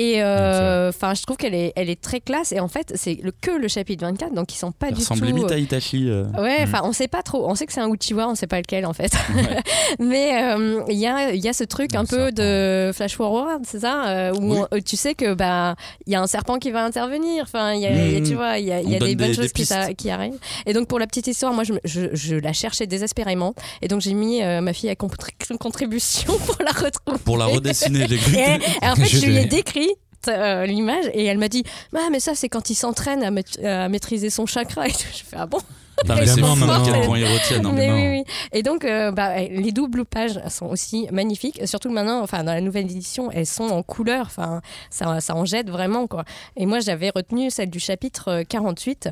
Et 0.00 0.22
euh, 0.22 0.90
enfin 0.90 1.14
je 1.14 1.22
trouve 1.22 1.36
qu'elle 1.36 1.54
est 1.54 1.72
elle 1.76 1.90
est 1.90 2.00
très 2.00 2.20
classe 2.20 2.52
et 2.52 2.60
en 2.60 2.68
fait 2.68 2.92
c'est 2.94 3.18
le, 3.22 3.32
que 3.32 3.50
le 3.50 3.68
chapitre 3.68 4.04
24 4.06 4.32
donc 4.34 4.52
ils 4.54 4.56
sont 4.58 4.70
pas 4.72 4.88
Elle 4.88 4.94
du 4.94 5.00
ressemble 5.00 5.20
tout 5.20 5.26
limite 5.26 5.50
à 5.50 5.58
Itachi. 5.58 6.08
euh. 6.08 6.24
Ouais, 6.38 6.58
enfin, 6.62 6.80
on 6.84 6.92
sait 6.92 7.08
pas 7.08 7.22
trop. 7.22 7.48
On 7.48 7.54
sait 7.54 7.66
que 7.66 7.72
c'est 7.72 7.80
un 7.80 7.90
Uchiwa, 7.92 8.28
on 8.28 8.34
sait 8.34 8.46
pas 8.46 8.58
lequel 8.58 8.86
en 8.86 8.92
fait. 8.92 9.12
Mais 9.98 10.42
euh, 10.42 10.82
il 10.88 10.96
y, 10.98 11.06
a, 11.06 11.32
y 11.34 11.48
a 11.48 11.52
ce 11.52 11.64
truc 11.64 11.94
Un 11.94 12.00
un 12.00 12.04
peu 12.04 12.16
serpent. 12.16 12.34
de 12.42 12.90
Flash 12.94 13.16
Forward, 13.16 13.62
c'est 13.66 13.80
ça 13.80 14.08
euh, 14.08 14.32
Où 14.34 14.52
Oui. 14.52 14.58
on- 14.70 14.76
euh, 14.76 14.80
tu 14.84 14.96
sais 14.96 15.14
que 15.14 15.34
bah 15.34 15.74
il 16.06 16.12
y 16.12 16.16
a 16.16 16.20
un 16.20 16.26
serpent 16.26 16.58
qui 16.58 16.70
va 16.70 16.84
intervenir. 16.84 17.42
Enfin, 17.44 17.74
y 17.74 17.86
a, 17.86 17.90
y 17.90 18.16
a- 18.16 18.20
Mm. 18.20 18.22
tu 18.24 18.34
vois, 18.34 18.58
il 18.58 18.66
y 18.66 18.72
a, 18.72 18.80
y 18.80 18.98
des 18.98 19.16
bonnes 19.16 19.28
des- 19.28 19.34
choses 19.34 19.52
des 19.52 19.94
qui, 19.94 20.10
arrivent. 20.10 20.38
Et 20.66 20.72
donc 20.72 20.88
pour 20.88 20.98
la 20.98 21.06
petite 21.06 21.26
histoire, 21.26 21.52
moi 21.52 21.64
je, 21.64 21.74
je, 21.84 22.14
je 22.14 22.36
la 22.36 22.52
cherchais 22.52 22.86
désespérément. 22.86 23.54
Et 23.82 23.88
donc 23.88 24.00
j'ai 24.00 24.14
mis 24.14 24.42
euh, 24.42 24.60
ma 24.60 24.72
fille 24.72 24.90
à 24.90 24.94
contri- 24.94 25.34
contribution 25.58 26.32
pour 26.46 26.56
la 26.64 26.70
retrouver. 26.70 27.18
Pour 27.24 27.36
la 27.38 27.46
redessiner, 27.46 28.06
j'ai 28.08 28.16
cru. 28.18 28.36
Et, 28.36 28.58
et 28.84 28.88
en 28.88 28.94
fait, 28.96 29.04
Je 29.08 29.18
je 29.18 29.26
lui 29.26 29.36
ai 29.38 29.44
décrit 29.46 29.87
euh, 30.26 30.66
l'image 30.66 31.04
et 31.12 31.24
elle 31.24 31.38
m'a 31.38 31.48
dit 31.48 31.62
ah 31.96 32.08
mais 32.10 32.20
ça 32.20 32.34
c'est 32.34 32.48
quand 32.48 32.70
il 32.70 32.74
s'entraîne 32.74 33.22
à, 33.22 33.84
à 33.84 33.88
maîtriser 33.88 34.30
son 34.30 34.46
chakra 34.46 34.88
et 34.88 34.90
je 34.90 35.24
fais 35.24 35.36
ah 35.36 35.46
bon? 35.46 35.58
Mais 36.06 36.26
c'est 36.26 36.42
hein. 36.42 37.62
oui, 37.64 38.08
oui. 38.08 38.24
Et 38.52 38.62
donc, 38.62 38.84
euh, 38.84 39.10
bah, 39.10 39.38
les 39.38 39.72
doubles 39.72 40.04
pages 40.04 40.40
sont 40.48 40.66
aussi 40.66 41.08
magnifiques. 41.10 41.60
Surtout 41.66 41.90
maintenant, 41.90 42.22
enfin, 42.22 42.44
dans 42.44 42.52
la 42.52 42.60
nouvelle 42.60 42.84
édition, 42.84 43.30
elles 43.30 43.46
sont 43.46 43.68
en 43.68 43.82
couleur. 43.82 44.26
Enfin, 44.26 44.60
ça, 44.90 45.20
ça 45.20 45.34
en 45.34 45.44
jette 45.44 45.70
vraiment, 45.70 46.06
quoi. 46.06 46.24
Et 46.56 46.66
moi, 46.66 46.80
j'avais 46.80 47.10
retenu 47.10 47.50
celle 47.50 47.70
du 47.70 47.80
chapitre 47.80 48.28
euh, 48.28 48.42
48. 48.48 49.10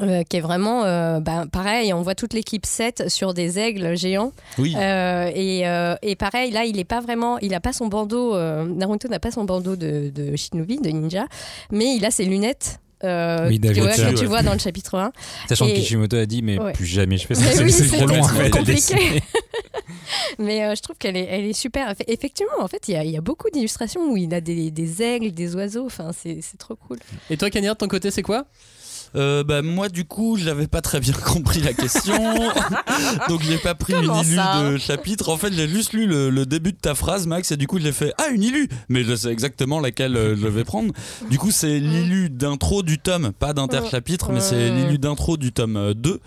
Euh, 0.00 0.22
qui 0.22 0.36
est 0.36 0.40
vraiment 0.40 0.84
euh, 0.84 1.20
bah, 1.20 1.44
pareil, 1.50 1.92
on 1.92 2.02
voit 2.02 2.14
toute 2.14 2.32
l'équipe 2.34 2.64
7 2.66 3.08
sur 3.08 3.34
des 3.34 3.58
aigles 3.58 3.96
géants. 3.96 4.32
Oui. 4.58 4.74
Euh, 4.76 5.30
et, 5.34 5.66
euh, 5.66 5.94
et 6.02 6.14
pareil, 6.16 6.50
là, 6.50 6.64
il 6.64 6.78
est 6.78 6.84
pas 6.84 7.00
vraiment, 7.00 7.38
il 7.38 7.54
a 7.54 7.60
pas 7.60 7.72
son 7.72 7.86
bandeau, 7.88 8.34
euh, 8.34 8.64
Naruto 8.64 9.08
n'a 9.08 9.18
pas 9.20 9.30
son 9.30 9.44
bandeau 9.44 9.76
de, 9.76 10.10
de 10.14 10.36
shinobi, 10.36 10.78
de 10.78 10.90
ninja, 10.90 11.26
mais 11.72 11.96
il 11.96 12.04
a 12.04 12.10
ses 12.10 12.24
lunettes. 12.24 12.80
euh, 13.04 13.48
Oui, 13.48 13.60
que 13.60 13.68
ouais. 13.80 14.14
tu 14.14 14.26
vois 14.26 14.42
dans 14.42 14.52
le 14.52 14.58
chapitre 14.58 14.96
1. 14.96 15.12
Sachant 15.48 15.66
que 15.66 15.72
Kishimoto 15.74 16.16
a 16.16 16.26
dit, 16.26 16.42
mais 16.42 16.58
Ouais. 16.58 16.72
plus 16.72 16.86
jamais 16.86 17.16
je 17.16 17.26
fais 17.26 17.34
ça. 17.36 17.50
C'est 17.52 17.62
oui, 17.62 17.70
c'est 17.72 17.84
c'était 17.84 17.98
trop 17.98 18.06
long 18.06 18.18
en 18.22 18.26
trop 18.26 18.36
fait 18.36 18.46
à 18.46 18.50
compliqué. 18.50 19.22
Mais 20.38 20.64
euh, 20.64 20.74
je 20.74 20.82
trouve 20.82 20.96
qu'elle 20.96 21.16
est, 21.16 21.26
elle 21.30 21.44
est 21.44 21.52
super. 21.52 21.92
Eff- 21.92 22.04
Effectivement, 22.06 22.52
en 22.60 22.68
fait, 22.68 22.88
il 22.88 22.94
y 22.94 22.96
a, 22.96 23.04
il 23.04 23.10
y 23.10 23.16
a 23.16 23.20
beaucoup 23.20 23.48
d'illustrations 23.50 24.10
où 24.10 24.16
il 24.16 24.32
a 24.34 24.40
des, 24.40 24.70
des 24.70 25.02
aigles, 25.02 25.32
des 25.32 25.54
oiseaux. 25.56 25.86
Enfin, 25.86 26.10
c'est 26.16 26.38
c'est 26.42 26.56
trop 26.56 26.76
cool. 26.76 26.98
Et 27.30 27.36
toi, 27.36 27.50
Kanya, 27.50 27.72
de 27.74 27.78
ton 27.78 27.88
côté, 27.88 28.10
c'est 28.10 28.22
quoi? 28.22 28.46
Euh, 29.16 29.42
bah, 29.44 29.62
moi, 29.62 29.88
du 29.88 30.04
coup, 30.04 30.36
j'avais 30.36 30.66
pas 30.66 30.80
très 30.80 31.00
bien 31.00 31.12
compris 31.26 31.60
la 31.60 31.72
question. 31.72 32.14
donc, 33.28 33.42
j'ai 33.42 33.58
pas 33.58 33.74
pris 33.74 33.92
Comment 33.94 34.20
une 34.20 34.26
illu 34.26 34.36
ça 34.36 34.70
de 34.70 34.76
chapitre. 34.78 35.28
En 35.28 35.36
fait, 35.36 35.52
j'ai 35.52 35.68
juste 35.68 35.92
lu 35.92 36.06
le, 36.06 36.30
le 36.30 36.46
début 36.46 36.72
de 36.72 36.78
ta 36.78 36.94
phrase, 36.94 37.26
Max, 37.26 37.50
et 37.52 37.56
du 37.56 37.66
coup, 37.66 37.78
j'ai 37.78 37.92
fait 37.92 38.12
Ah, 38.18 38.28
une 38.32 38.42
illu 38.42 38.68
Mais 38.88 39.04
je 39.04 39.14
sais 39.14 39.28
exactement 39.30 39.80
laquelle 39.80 40.16
euh, 40.16 40.36
je 40.36 40.46
vais 40.46 40.64
prendre. 40.64 40.92
Du 41.30 41.38
coup, 41.38 41.50
c'est 41.50 41.78
l'illu 41.78 42.30
d'intro 42.30 42.82
du 42.82 42.98
tome, 42.98 43.32
pas 43.32 43.52
d'interchapitre, 43.52 44.30
mais 44.32 44.40
c'est 44.40 44.70
l'illu 44.70 44.98
d'intro 44.98 45.36
du 45.36 45.52
tome 45.52 45.76
euh, 45.76 45.94
2. 45.94 46.20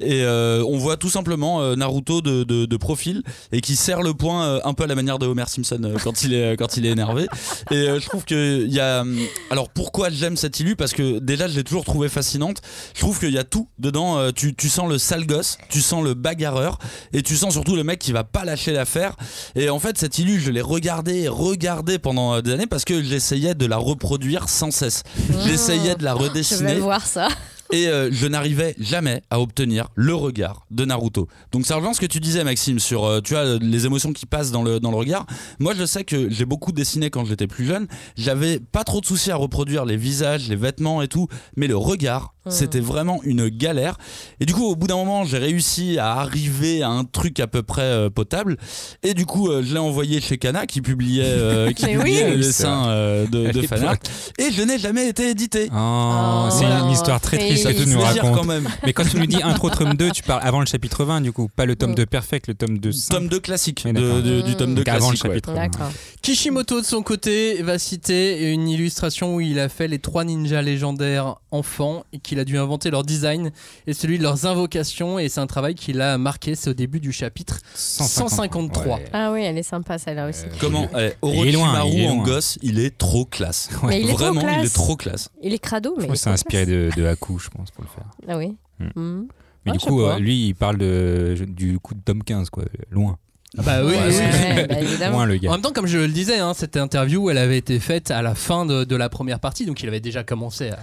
Et 0.00 0.22
euh, 0.24 0.62
on 0.68 0.78
voit 0.78 0.96
tout 0.96 1.10
simplement 1.10 1.60
euh, 1.62 1.76
Naruto 1.76 2.20
de, 2.20 2.44
de- 2.44 2.66
de 2.66 2.76
profil 2.76 3.22
et 3.52 3.60
qui 3.60 3.76
serre 3.76 4.02
le 4.02 4.14
poing 4.14 4.44
euh, 4.44 4.60
un 4.64 4.74
peu 4.74 4.84
à 4.84 4.86
la 4.86 4.94
manière 4.94 5.18
de 5.18 5.26
Homer 5.26 5.44
Simpson 5.46 5.80
euh, 5.84 5.96
quand, 6.02 6.22
il 6.22 6.34
est, 6.34 6.56
quand 6.56 6.76
il 6.76 6.86
est 6.86 6.90
énervé. 6.90 7.26
Et 7.70 7.74
euh, 7.88 8.00
je 8.00 8.06
trouve 8.08 8.24
qu'il 8.24 8.68
y 8.72 8.80
a. 8.80 9.00
hum, 9.02 9.18
Alors 9.50 9.68
pourquoi 9.70 10.10
j'aime 10.10 10.36
cette 10.36 10.58
illu? 10.60 10.76
Parce 10.76 10.92
que 10.92 11.18
déjà, 11.18 11.48
je 11.48 11.56
l'ai 11.56 11.64
toujours 11.64 11.84
trouvée 11.84 12.08
fascinante. 12.18 12.62
Je 12.94 13.00
trouve 13.00 13.20
qu'il 13.20 13.32
y 13.32 13.38
a 13.38 13.44
tout 13.44 13.68
dedans. 13.78 14.18
Euh, 14.18 14.32
tu, 14.32 14.54
tu 14.54 14.68
sens 14.68 14.88
le 14.88 14.98
sale 14.98 15.24
gosse, 15.24 15.56
tu 15.68 15.80
sens 15.80 16.02
le 16.02 16.14
bagarreur 16.14 16.78
et 17.12 17.22
tu 17.22 17.36
sens 17.36 17.52
surtout 17.52 17.76
le 17.76 17.84
mec 17.84 18.00
qui 18.00 18.12
va 18.12 18.24
pas 18.24 18.44
lâcher 18.44 18.72
l'affaire. 18.72 19.14
Et 19.54 19.70
en 19.70 19.78
fait, 19.78 19.96
cette 19.98 20.18
illu, 20.18 20.40
je 20.40 20.50
l'ai 20.50 20.60
regardée 20.60 21.20
et 21.22 21.28
regardée 21.28 21.98
pendant 22.00 22.34
euh, 22.34 22.42
des 22.42 22.52
années 22.52 22.66
parce 22.66 22.84
que 22.84 23.02
j'essayais 23.02 23.54
de 23.54 23.66
la 23.66 23.76
reproduire 23.76 24.48
sans 24.48 24.72
cesse. 24.72 25.04
J'essayais 25.46 25.94
de 25.94 26.02
la 26.02 26.14
Je 26.14 26.18
vais 26.18 26.28
redessiner 26.28 26.74
voir 26.74 27.06
ça. 27.06 27.28
Et 27.72 27.88
euh, 27.88 28.10
je 28.12 28.26
n'arrivais 28.26 28.74
jamais 28.78 29.22
à 29.30 29.40
obtenir 29.40 29.88
le 29.94 30.14
regard 30.14 30.66
de 30.70 30.84
Naruto. 30.84 31.28
Donc 31.52 31.66
ça 31.66 31.76
rejoint 31.76 31.92
ce 31.92 32.00
que 32.00 32.06
tu 32.06 32.20
disais 32.20 32.44
Maxime 32.44 32.78
sur 32.78 33.04
euh, 33.04 33.20
tu 33.20 33.34
vois 33.34 33.58
les 33.58 33.86
émotions 33.86 34.12
qui 34.12 34.26
passent 34.26 34.50
dans 34.50 34.62
le 34.62 34.80
dans 34.80 34.90
le 34.90 34.96
regard. 34.96 35.26
Moi 35.58 35.74
je 35.74 35.84
sais 35.84 36.04
que 36.04 36.30
j'ai 36.30 36.44
beaucoup 36.44 36.72
dessiné 36.72 37.10
quand 37.10 37.24
j'étais 37.24 37.46
plus 37.46 37.66
jeune, 37.66 37.86
j'avais 38.16 38.58
pas 38.58 38.84
trop 38.84 39.00
de 39.00 39.06
soucis 39.06 39.30
à 39.30 39.36
reproduire 39.36 39.84
les 39.84 39.96
visages, 39.96 40.48
les 40.48 40.56
vêtements 40.56 41.02
et 41.02 41.08
tout, 41.08 41.28
mais 41.56 41.66
le 41.66 41.76
regard 41.76 42.34
C'était 42.50 42.80
vraiment 42.80 43.20
une 43.24 43.48
galère. 43.48 43.96
Et 44.40 44.46
du 44.46 44.54
coup, 44.54 44.64
au 44.64 44.76
bout 44.76 44.86
d'un 44.86 44.96
moment, 44.96 45.24
j'ai 45.24 45.38
réussi 45.38 45.98
à 45.98 46.12
arriver 46.20 46.82
à 46.82 46.88
un 46.90 47.04
truc 47.04 47.40
à 47.40 47.46
peu 47.46 47.62
près 47.62 47.82
euh, 47.82 48.10
potable. 48.10 48.56
Et 49.02 49.14
du 49.14 49.26
coup, 49.26 49.48
euh, 49.48 49.62
je 49.64 49.72
l'ai 49.72 49.78
envoyé 49.80 50.20
chez 50.20 50.38
Kana 50.38 50.66
qui 50.66 50.80
publiait, 50.80 51.24
euh, 51.26 51.70
qui 51.72 51.86
publiait 51.86 52.34
oui. 52.36 52.44
C'est 52.52 52.64
vrai. 52.64 52.72
euh, 52.88 53.26
de, 53.26 53.50
de 53.52 53.62
fanart. 53.66 53.96
Et 54.38 54.50
je 54.50 54.62
n'ai 54.62 54.78
jamais 54.78 55.08
été 55.08 55.30
édité. 55.30 55.68
Oh, 55.74 56.48
c'est 56.50 56.64
voilà. 56.64 56.80
une 56.80 56.90
histoire 56.90 57.20
très 57.20 57.38
triste 57.38 57.66
que 57.68 57.82
tu 57.82 57.88
nous 57.88 58.00
racontes. 58.00 58.34
quand 58.34 58.44
même. 58.44 58.68
Mais 58.84 58.92
quand 58.92 59.04
tu 59.08 59.16
nous 59.18 59.26
dis 59.26 59.42
intro 59.42 59.70
tome 59.70 59.94
2, 59.94 60.10
tu 60.10 60.22
parles 60.22 60.40
avant 60.44 60.60
le 60.60 60.66
chapitre 60.66 61.04
20 61.04 61.20
du 61.20 61.32
coup, 61.32 61.48
pas 61.54 61.64
le 61.66 61.74
tome 61.76 61.88
Mm. 61.92 61.94
2 61.94 62.06
perfect, 62.06 62.48
le 62.48 62.54
tome 62.54 62.78
2 62.78 62.92
simple. 62.92 63.20
Tome 63.20 63.28
2 63.28 63.40
classique. 63.40 63.86
De- 63.86 64.20
de- 64.20 64.40
du 64.42 64.54
tome 64.56 64.74
2 64.74 64.84
Donc 64.84 64.88
avant 64.88 65.10
le 65.10 65.16
classique. 65.16 65.24
ouais. 65.24 65.30
chapitre 65.30 65.52
20. 65.52 65.56
D'accord. 65.56 65.90
Kishimoto 66.22 66.80
de 66.80 66.86
son 66.86 67.02
côté 67.02 67.62
va 67.62 67.78
citer 67.78 68.52
une 68.52 68.68
illustration 68.68 69.34
où 69.36 69.40
il 69.40 69.58
a 69.58 69.68
fait 69.68 69.88
les 69.88 69.98
trois 69.98 70.24
ninjas 70.24 70.62
légendaires 70.62 71.36
enfants 71.50 72.04
et 72.12 72.18
qu'il 72.18 72.37
a 72.38 72.44
dû 72.44 72.58
inventer 72.58 72.90
leur 72.90 73.02
design 73.04 73.50
et 73.86 73.92
celui 73.94 74.18
de 74.18 74.22
leurs 74.22 74.46
invocations 74.46 75.18
et 75.18 75.28
c'est 75.28 75.40
un 75.40 75.46
travail 75.46 75.74
qu'il 75.74 76.00
a 76.00 76.18
marqué, 76.18 76.54
c'est 76.54 76.70
au 76.70 76.74
début 76.74 77.00
du 77.00 77.12
chapitre 77.12 77.58
153. 77.74 78.96
Ouais. 78.96 79.04
Ah 79.12 79.32
oui, 79.32 79.42
elle 79.42 79.58
est 79.58 79.62
sympa 79.62 79.98
celle-là 79.98 80.28
aussi. 80.28 80.44
Comment 80.60 80.88
Il 81.22 81.48
est 81.48 81.52
loin, 81.52 81.80
Orochimaru 81.80 82.06
en 82.06 82.22
gosse, 82.22 82.58
il 82.62 82.78
est 82.78 82.96
trop 82.96 83.24
classe. 83.24 83.70
Mais 83.84 84.00
il 84.00 84.08
est 84.10 84.14
trop 84.14 84.18
Vraiment, 84.18 84.40
il 84.42 84.48
est 84.48 84.54
classe. 84.60 84.72
trop 84.72 84.96
classe. 84.96 85.30
Il 85.42 85.52
est 85.54 85.58
crado, 85.58 85.94
mais. 85.96 86.02
Je 86.02 86.06
il 86.06 86.08
pense 86.08 86.18
c'est 86.20 86.30
inspiré 86.30 86.64
classe. 86.66 86.96
de, 86.96 87.02
de 87.02 87.06
Haku, 87.06 87.38
je 87.38 87.48
pense, 87.48 87.70
pour 87.70 87.84
le 87.84 87.88
faire. 87.90 88.04
Ah 88.28 88.36
oui. 88.38 88.56
Mm. 88.78 88.86
Mhm. 89.00 89.28
Mais 89.66 89.72
Ah, 89.74 89.76
du 89.76 89.78
coup, 89.84 90.02
euh, 90.02 90.18
lui, 90.18 90.46
il 90.48 90.54
parle 90.54 90.78
de, 90.78 91.34
du 91.48 91.78
coup 91.78 91.94
de 91.94 92.00
tome 92.00 92.22
15, 92.22 92.50
quoi, 92.50 92.64
loin. 92.90 93.18
Ah 93.56 93.62
bah 93.62 93.78
oui, 93.84 93.92
Ouais, 93.92 93.98
ouais, 94.08 94.66
bah, 94.68 94.80
évidemment. 94.80 95.24
Le 95.24 95.34
En 95.34 95.38
gars. 95.38 95.50
même 95.52 95.60
temps, 95.62 95.72
comme 95.72 95.86
je 95.86 95.98
le 95.98 96.08
disais, 96.08 96.38
hein, 96.38 96.52
cette 96.54 96.76
interview, 96.76 97.30
elle 97.30 97.38
avait 97.38 97.58
été 97.58 97.80
faite 97.80 98.10
à 98.10 98.20
la 98.22 98.34
fin 98.34 98.66
de, 98.66 98.84
de 98.84 98.96
la 98.96 99.08
première 99.08 99.40
partie, 99.40 99.64
donc 99.66 99.82
il 99.82 99.88
avait 99.88 100.00
déjà 100.00 100.22
commencé 100.22 100.70
à, 100.70 100.78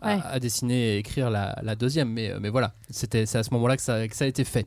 à- 0.00 0.14
Ouais. 0.16 0.20
à 0.24 0.38
dessiner 0.40 0.94
et 0.94 0.98
écrire 0.98 1.30
la, 1.30 1.58
la 1.62 1.74
deuxième. 1.74 2.08
Mais, 2.10 2.30
euh, 2.30 2.38
mais 2.40 2.48
voilà, 2.48 2.72
c'était 2.90 3.26
c'est 3.26 3.38
à 3.38 3.42
ce 3.42 3.50
moment-là 3.54 3.76
que 3.76 3.82
ça, 3.82 4.06
que 4.08 4.14
ça 4.16 4.24
a 4.24 4.28
été 4.28 4.44
fait. 4.44 4.66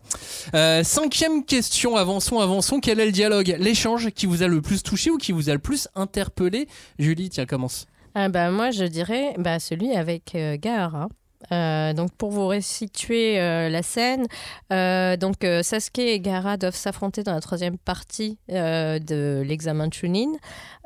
Euh, 0.54 0.84
cinquième 0.84 1.46
question, 1.46 1.96
avançons, 1.96 2.40
avançons. 2.40 2.80
Quel 2.80 3.00
est 3.00 3.06
le 3.06 3.12
dialogue, 3.12 3.56
l'échange 3.60 4.10
qui 4.12 4.26
vous 4.26 4.44
a 4.44 4.48
le 4.48 4.62
plus 4.62 4.84
touché 4.84 5.10
ou 5.12 5.18
qui 5.18 5.32
vous 5.32 5.50
a 5.50 5.54
le 5.54 5.60
plus 5.60 5.88
interpellé? 5.96 6.68
Julie, 7.00 7.30
tiens, 7.30 7.46
commence. 7.46 7.86
Ah 8.16 8.28
bah, 8.30 8.52
moi, 8.52 8.72
je 8.72 8.84
dirais 8.84 9.34
bah, 9.38 9.60
celui 9.60 9.94
avec 9.94 10.36
euh, 10.36 10.58
Gaara. 10.60 11.08
Euh, 11.52 11.94
donc 11.94 12.12
pour 12.20 12.30
vous 12.30 12.46
resituer 12.48 13.40
euh, 13.40 13.68
la 13.68 13.82
scène, 13.82 14.28
euh, 14.72 15.18
donc 15.18 15.44
euh, 15.44 15.64
Sasuke 15.64 15.98
et 15.98 16.20
Gaara 16.20 16.56
doivent 16.58 16.76
s'affronter 16.76 17.24
dans 17.24 17.34
la 17.34 17.42
troisième 17.42 17.80
partie 17.80 18.38
euh, 18.52 19.00
de 19.00 19.42
l'examen 19.44 19.90
Chunin. 19.92 20.34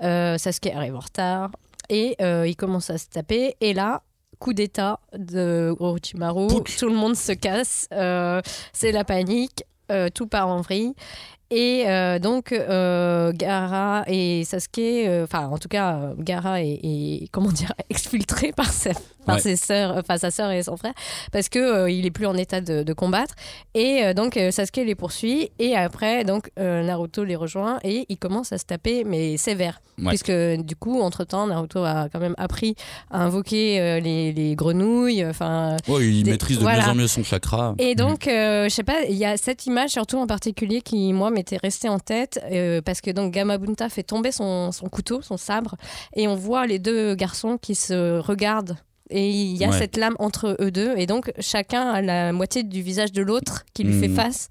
Euh, 0.01 0.37
Sasuke 0.37 0.67
arrive 0.73 0.95
en 0.95 0.99
retard 1.01 1.51
et 1.89 2.15
euh, 2.21 2.47
il 2.47 2.55
commence 2.55 2.89
à 2.89 2.97
se 2.97 3.07
taper 3.09 3.55
et 3.59 3.73
là 3.73 4.01
coup 4.39 4.53
d'état 4.53 4.99
de 5.17 5.75
Orochimaru, 5.79 6.47
tout 6.77 6.87
le 6.87 6.95
monde 6.95 7.15
se 7.15 7.31
casse, 7.31 7.87
euh, 7.91 8.41
c'est 8.73 8.91
la 8.91 9.03
panique, 9.03 9.63
euh, 9.91 10.09
tout 10.13 10.27
part 10.27 10.47
en 10.47 10.61
vrille. 10.61 10.93
Et 11.51 11.83
euh, 11.87 12.17
donc, 12.19 12.51
euh, 12.51 13.31
Gara 13.33 14.03
et 14.07 14.43
Sasuke, 14.45 14.79
euh, 14.79 15.23
enfin, 15.25 15.47
en 15.47 15.57
tout 15.57 15.67
cas, 15.67 16.11
Gara 16.17 16.61
est, 16.63 16.79
est, 16.83 17.27
comment 17.31 17.51
dire, 17.51 17.71
exfiltré 17.89 18.51
par, 18.51 18.71
sa, 18.71 18.91
par 19.25 19.35
Ouais. 19.35 19.41
ses 19.41 19.55
sœurs, 19.55 19.95
enfin, 19.97 20.17
sa 20.17 20.31
sœur 20.31 20.51
et 20.51 20.63
son 20.63 20.75
frère, 20.77 20.93
parce 21.31 21.49
que 21.49 21.89
il 21.89 22.05
est 22.05 22.11
plus 22.11 22.25
en 22.25 22.35
état 22.35 22.61
de, 22.61 22.83
de 22.83 22.93
combattre. 22.93 23.35
Et 23.75 24.13
donc, 24.13 24.39
Sasuke 24.51 24.77
les 24.77 24.95
poursuit. 24.95 25.49
Et 25.59 25.75
après, 25.75 26.23
donc, 26.23 26.49
Naruto 26.57 27.23
les 27.23 27.35
rejoint 27.35 27.79
et 27.83 28.05
il 28.09 28.17
commence 28.17 28.51
à 28.51 28.57
se 28.57 28.65
taper, 28.65 29.03
mais 29.03 29.37
sévère. 29.37 29.81
Ouais. 29.97 30.09
Puisque, 30.09 30.31
du 30.31 30.75
coup, 30.75 30.99
entre-temps, 31.01 31.47
Naruto 31.47 31.83
a 31.83 32.09
quand 32.11 32.19
même 32.19 32.35
appris 32.37 32.75
à 33.11 33.23
invoquer 33.23 33.99
les, 34.01 34.33
les 34.33 34.55
grenouilles, 34.55 35.25
enfin, 35.25 35.77
Ouais, 35.87 36.05
il 36.07 36.23
Des- 36.23 36.31
maîtrise 36.31 36.57
de 36.57 36.63
voilà. 36.63 36.85
mieux 36.85 36.91
en 36.91 36.95
mieux 36.95 37.07
son 37.07 37.23
chakra. 37.23 37.75
et 37.77 37.95
donc, 37.95 38.27
euh, 38.27 38.65
je 38.65 38.69
sais 38.69 38.83
pas, 38.83 39.03
il 39.09 39.15
y 39.15 39.25
a 39.25 39.37
cette 39.37 39.65
image 39.65 39.91
surtout 39.91 40.17
en 40.17 40.27
particulier 40.27 40.81
qui, 40.81 41.13
moi, 41.13 41.29
m'était 41.35 41.57
restée 41.57 41.89
en 41.89 41.99
tête 41.99 42.39
euh, 42.51 42.81
parce 42.81 43.01
que 43.01 43.11
donc 43.11 43.31
Gamabunta 43.31 43.89
fait 43.89 44.03
tomber 44.03 44.31
son 44.31 44.71
couteau, 44.91 45.21
son 45.21 45.37
sabre, 45.37 45.75
et 46.15 46.27
on 46.27 46.35
voit 46.35 46.65
les 46.65 46.79
deux 46.79 47.15
garçons 47.15 47.57
qui 47.57 47.75
se 47.75 48.19
regardent. 48.19 48.77
Et 49.11 49.29
il 49.29 49.55
y 49.57 49.63
a 49.63 49.69
Ouais. 49.69 49.77
cette 49.77 49.97
lame 49.97 50.15
entre 50.17 50.57
eux 50.59 50.71
deux, 50.71 50.95
et 50.97 51.05
donc 51.05 51.31
chacun 51.39 51.89
a 51.89 52.01
la 52.01 52.33
moitié 52.33 52.63
du 52.63 52.81
visage 52.81 53.11
de 53.11 53.21
l'autre 53.21 53.63
qui 53.73 53.83
lui 53.83 53.93
fait 53.99 54.07
Mhm. 54.07 54.15
face. 54.15 54.49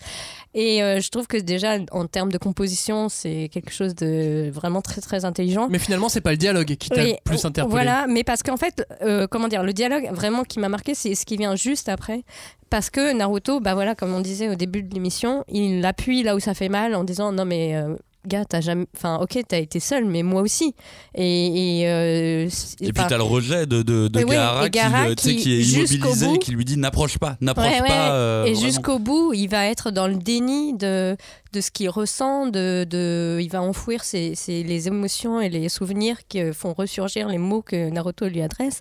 Et 0.54 0.80
euh, 0.84 1.00
je 1.00 1.08
trouve 1.08 1.26
que 1.26 1.36
déjà, 1.36 1.78
en 1.90 2.06
termes 2.06 2.30
de 2.30 2.38
composition, 2.38 3.08
c'est 3.08 3.48
quelque 3.52 3.72
chose 3.72 3.96
de 3.96 4.50
vraiment 4.52 4.80
très 4.80 5.00
très 5.00 5.24
intelligent. 5.24 5.66
Mais 5.68 5.80
finalement, 5.80 6.08
c'est 6.08 6.20
pas 6.20 6.30
le 6.30 6.36
dialogue 6.36 6.76
qui 6.76 6.88
t'a 6.88 7.02
Oui, 7.02 7.16
plus 7.24 7.44
interpellé. 7.44 7.68
Voilà, 7.72 8.06
mais 8.08 8.22
parce 8.22 8.44
qu'en 8.44 8.56
fait, 8.56 8.86
euh, 9.02 9.26
comment 9.28 9.48
dire, 9.48 9.64
le 9.64 9.72
dialogue 9.72 10.08
vraiment 10.12 10.44
qui 10.44 10.60
m'a 10.60 10.68
marqué, 10.68 10.94
c'est 10.94 11.16
ce 11.16 11.26
qui 11.26 11.36
vient 11.36 11.56
juste 11.56 11.88
après. 11.88 12.22
Parce 12.70 12.90
que 12.90 13.12
Naruto, 13.12 13.58
bah 13.58 13.74
voilà, 13.74 13.96
comme 13.96 14.14
on 14.14 14.20
disait 14.20 14.48
au 14.48 14.54
début 14.54 14.84
de 14.84 14.94
l'émission, 14.94 15.42
il 15.48 15.84
appuie 15.84 16.22
là 16.22 16.36
où 16.36 16.40
ça 16.40 16.54
fait 16.54 16.68
mal 16.68 16.94
en 16.94 17.02
disant 17.02 17.32
non 17.32 17.44
mais 17.44 17.74
euh, 17.74 17.96
gars, 18.26 18.44
t'as 18.44 18.60
jamais, 18.60 18.86
enfin 18.96 19.18
ok, 19.20 19.38
t'as 19.48 19.58
été 19.58 19.80
seul, 19.80 20.04
mais 20.04 20.22
moi 20.22 20.42
aussi. 20.42 20.74
Et, 21.14 21.80
et, 21.82 21.88
euh, 21.90 22.48
Et 22.80 22.92
puis 22.92 23.04
t'as 23.08 23.16
le 23.16 23.22
rejet 23.22 23.66
de, 23.66 23.82
de, 23.82 24.08
de 24.08 24.20
Gaara, 24.22 24.68
Gaara 24.68 25.04
qui, 25.06 25.10
euh, 25.10 25.14
qui, 25.14 25.36
qui 25.36 25.52
est 25.54 25.62
immobilisé 25.62 26.26
bout- 26.26 26.34
et 26.34 26.38
qui 26.38 26.50
lui 26.52 26.64
dit 26.64 26.76
n'approche 26.76 27.18
pas, 27.18 27.36
n'approche 27.40 27.66
Ouais, 27.66 27.82
ouais. 27.82 27.88
pas. 27.88 28.12
euh, 28.14 28.44
et 28.44 28.54
jusqu'au 28.54 28.98
bout, 28.98 29.32
il 29.34 29.48
va 29.48 29.66
être 29.66 29.90
dans 29.90 30.06
le 30.08 30.16
déni 30.16 30.74
de, 30.74 31.16
de 31.54 31.60
ce 31.60 31.70
qu'il 31.70 31.88
ressent, 31.88 32.46
de, 32.48 32.84
de, 32.88 33.38
il 33.40 33.48
va 33.48 33.62
enfouir 33.62 34.02
ses, 34.04 34.34
ses- 34.34 34.64
les 34.64 34.88
émotions 34.88 35.40
et 35.40 35.48
les 35.48 35.68
souvenirs 35.68 36.18
qui 36.28 36.52
font 36.52 36.74
ressurgir 36.74 37.28
les 37.28 37.38
mots 37.38 37.62
que 37.62 37.88
Naruto 37.90 38.26
lui 38.26 38.42
adresse. 38.42 38.80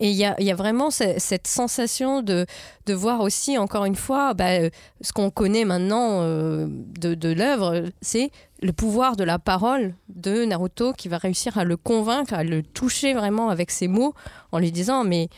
Et 0.00 0.10
il 0.10 0.16
y 0.16 0.24
a, 0.24 0.34
y 0.40 0.50
a 0.50 0.54
vraiment 0.56 0.90
ce- 0.90 1.14
cette 1.18 1.46
sensation 1.46 2.20
de, 2.22 2.44
de 2.86 2.94
voir 2.94 3.20
aussi, 3.20 3.56
encore 3.56 3.84
une 3.84 3.94
fois, 3.96 4.34
bah, 4.34 4.68
ce 5.00 5.12
qu'on 5.12 5.30
connaît 5.30 5.64
maintenant 5.64 6.20
euh, 6.22 6.66
de, 7.00 7.14
de 7.14 7.32
l'œuvre, 7.32 7.84
c'est 8.02 8.30
le 8.60 8.72
pouvoir 8.72 9.14
de 9.16 9.22
la 9.24 9.38
parole 9.38 9.94
de 10.08 10.44
Naruto 10.44 10.92
qui 10.92 11.08
va 11.08 11.18
réussir 11.18 11.56
à 11.56 11.64
le 11.64 11.76
convaincre, 11.76 12.34
à 12.34 12.42
le 12.42 12.62
toucher 12.64 13.14
vraiment 13.14 13.48
avec 13.50 13.70
ses 13.70 13.86
mots 13.86 14.14
en 14.50 14.58
lui 14.58 14.72
disant 14.72 15.04
mais 15.04 15.28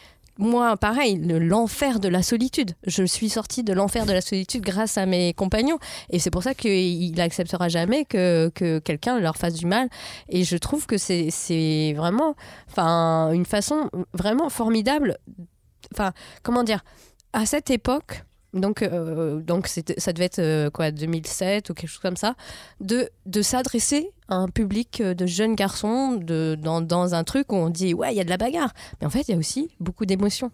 moi, 0.40 0.76
pareil, 0.76 1.16
le- 1.18 1.38
l'enfer 1.38 2.00
de 2.00 2.08
la 2.08 2.22
solitude. 2.22 2.72
Je 2.86 3.04
suis 3.04 3.28
sortie 3.28 3.62
de 3.62 3.72
l'enfer 3.72 4.06
de 4.06 4.12
la 4.12 4.20
solitude 4.20 4.62
grâce 4.62 4.98
à 4.98 5.06
mes 5.06 5.34
compagnons. 5.34 5.78
Et 6.10 6.18
c'est 6.18 6.30
pour 6.30 6.42
ça 6.42 6.54
qu'il 6.54 7.12
n'acceptera 7.14 7.68
jamais 7.68 8.04
que, 8.04 8.50
que 8.54 8.78
quelqu'un 8.78 9.20
leur 9.20 9.36
fasse 9.36 9.54
du 9.54 9.66
mal. 9.66 9.88
Et 10.28 10.42
je 10.44 10.56
trouve 10.56 10.86
que 10.86 10.96
c'est 10.98 11.92
vraiment 11.96 12.34
une 13.32 13.44
façon 13.46 13.90
vraiment 14.14 14.48
formidable. 14.48 15.18
Enfin, 15.94 16.12
comment 16.42 16.62
dire 16.64 16.82
À 17.32 17.46
cette 17.46 17.70
époque, 17.70 18.24
donc, 18.52 18.82
euh, 18.82 19.40
donc 19.40 19.68
ça 19.68 20.12
devait 20.12 20.24
être 20.24 20.38
euh, 20.40 20.70
quoi, 20.70 20.90
2007 20.90 21.70
ou 21.70 21.74
quelque 21.74 21.90
chose 21.90 22.00
comme 22.00 22.16
ça, 22.16 22.34
de, 22.80 23.08
de 23.26 23.42
s'adresser 23.42 24.10
un 24.30 24.48
public 24.48 25.00
euh, 25.00 25.14
de 25.14 25.26
jeunes 25.26 25.54
garçons 25.54 26.12
de, 26.12 26.56
dans, 26.60 26.80
dans 26.80 27.14
un 27.14 27.24
truc 27.24 27.52
où 27.52 27.56
on 27.56 27.68
dit 27.68 27.94
ouais, 27.94 28.12
il 28.12 28.16
y 28.16 28.20
a 28.20 28.24
de 28.24 28.30
la 28.30 28.36
bagarre. 28.36 28.70
Mais 29.00 29.06
en 29.06 29.10
fait, 29.10 29.22
il 29.28 29.32
y 29.32 29.34
a 29.34 29.38
aussi 29.38 29.70
beaucoup 29.80 30.06
d'émotions. 30.06 30.50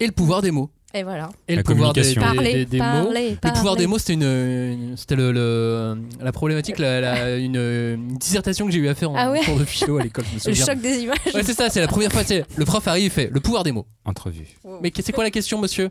Et 0.00 0.06
le 0.06 0.12
pouvoir 0.12 0.42
des 0.42 0.50
mots. 0.50 0.70
Et 0.92 1.04
voilà. 1.04 1.28
Et 1.46 1.54
le 1.54 1.62
pouvoir 1.62 1.92
des. 1.92 2.14
Parler, 2.16 2.52
des- 2.52 2.64
des 2.66 2.78
mots. 2.78 2.84
parler, 2.84 3.30
Le 3.30 3.36
pouvoir 3.36 3.62
parler. 3.64 3.78
des 3.82 3.86
mots, 3.86 3.98
c'était 3.98 4.14
une, 4.14 4.22
une- 4.24 4.96
c'était 4.96 5.14
le, 5.14 5.30
le- 5.30 5.98
la 6.20 6.32
problématique, 6.32 6.78
la, 6.78 7.00
la- 7.00 7.36
une, 7.36 7.54
une 7.56 8.16
dissertation 8.18 8.66
que 8.66 8.72
j'ai 8.72 8.80
eu 8.80 8.88
à 8.88 8.94
faire 8.96 9.10
en 9.12 9.14
Ah 9.16 9.30
ouais 9.30 9.40
cours 9.44 9.58
de 9.58 9.64
philo 9.64 9.98
à 9.98 10.02
l'école. 10.02 10.24
Le 10.46 10.52
choc 10.54 10.80
des 10.80 10.98
images. 11.04 11.18
Ouais, 11.32 11.44
c'est 11.44 11.54
ça, 11.54 11.68
c'est 11.70 11.80
la 11.80 11.86
première 11.86 12.10
fois. 12.10 12.24
c'est- 12.24 12.44
Le 12.56 12.64
prof 12.64 12.88
arrive, 12.88 13.04
il 13.04 13.10
fait 13.10 13.30
le 13.32 13.38
pouvoir 13.38 13.62
des 13.62 13.70
mots. 13.70 13.86
Entrevue. 14.04 14.48
Mais 14.82 14.90
c'est 15.00 15.12
quoi 15.12 15.22
la 15.22 15.30
question, 15.30 15.60
monsieur? 15.60 15.90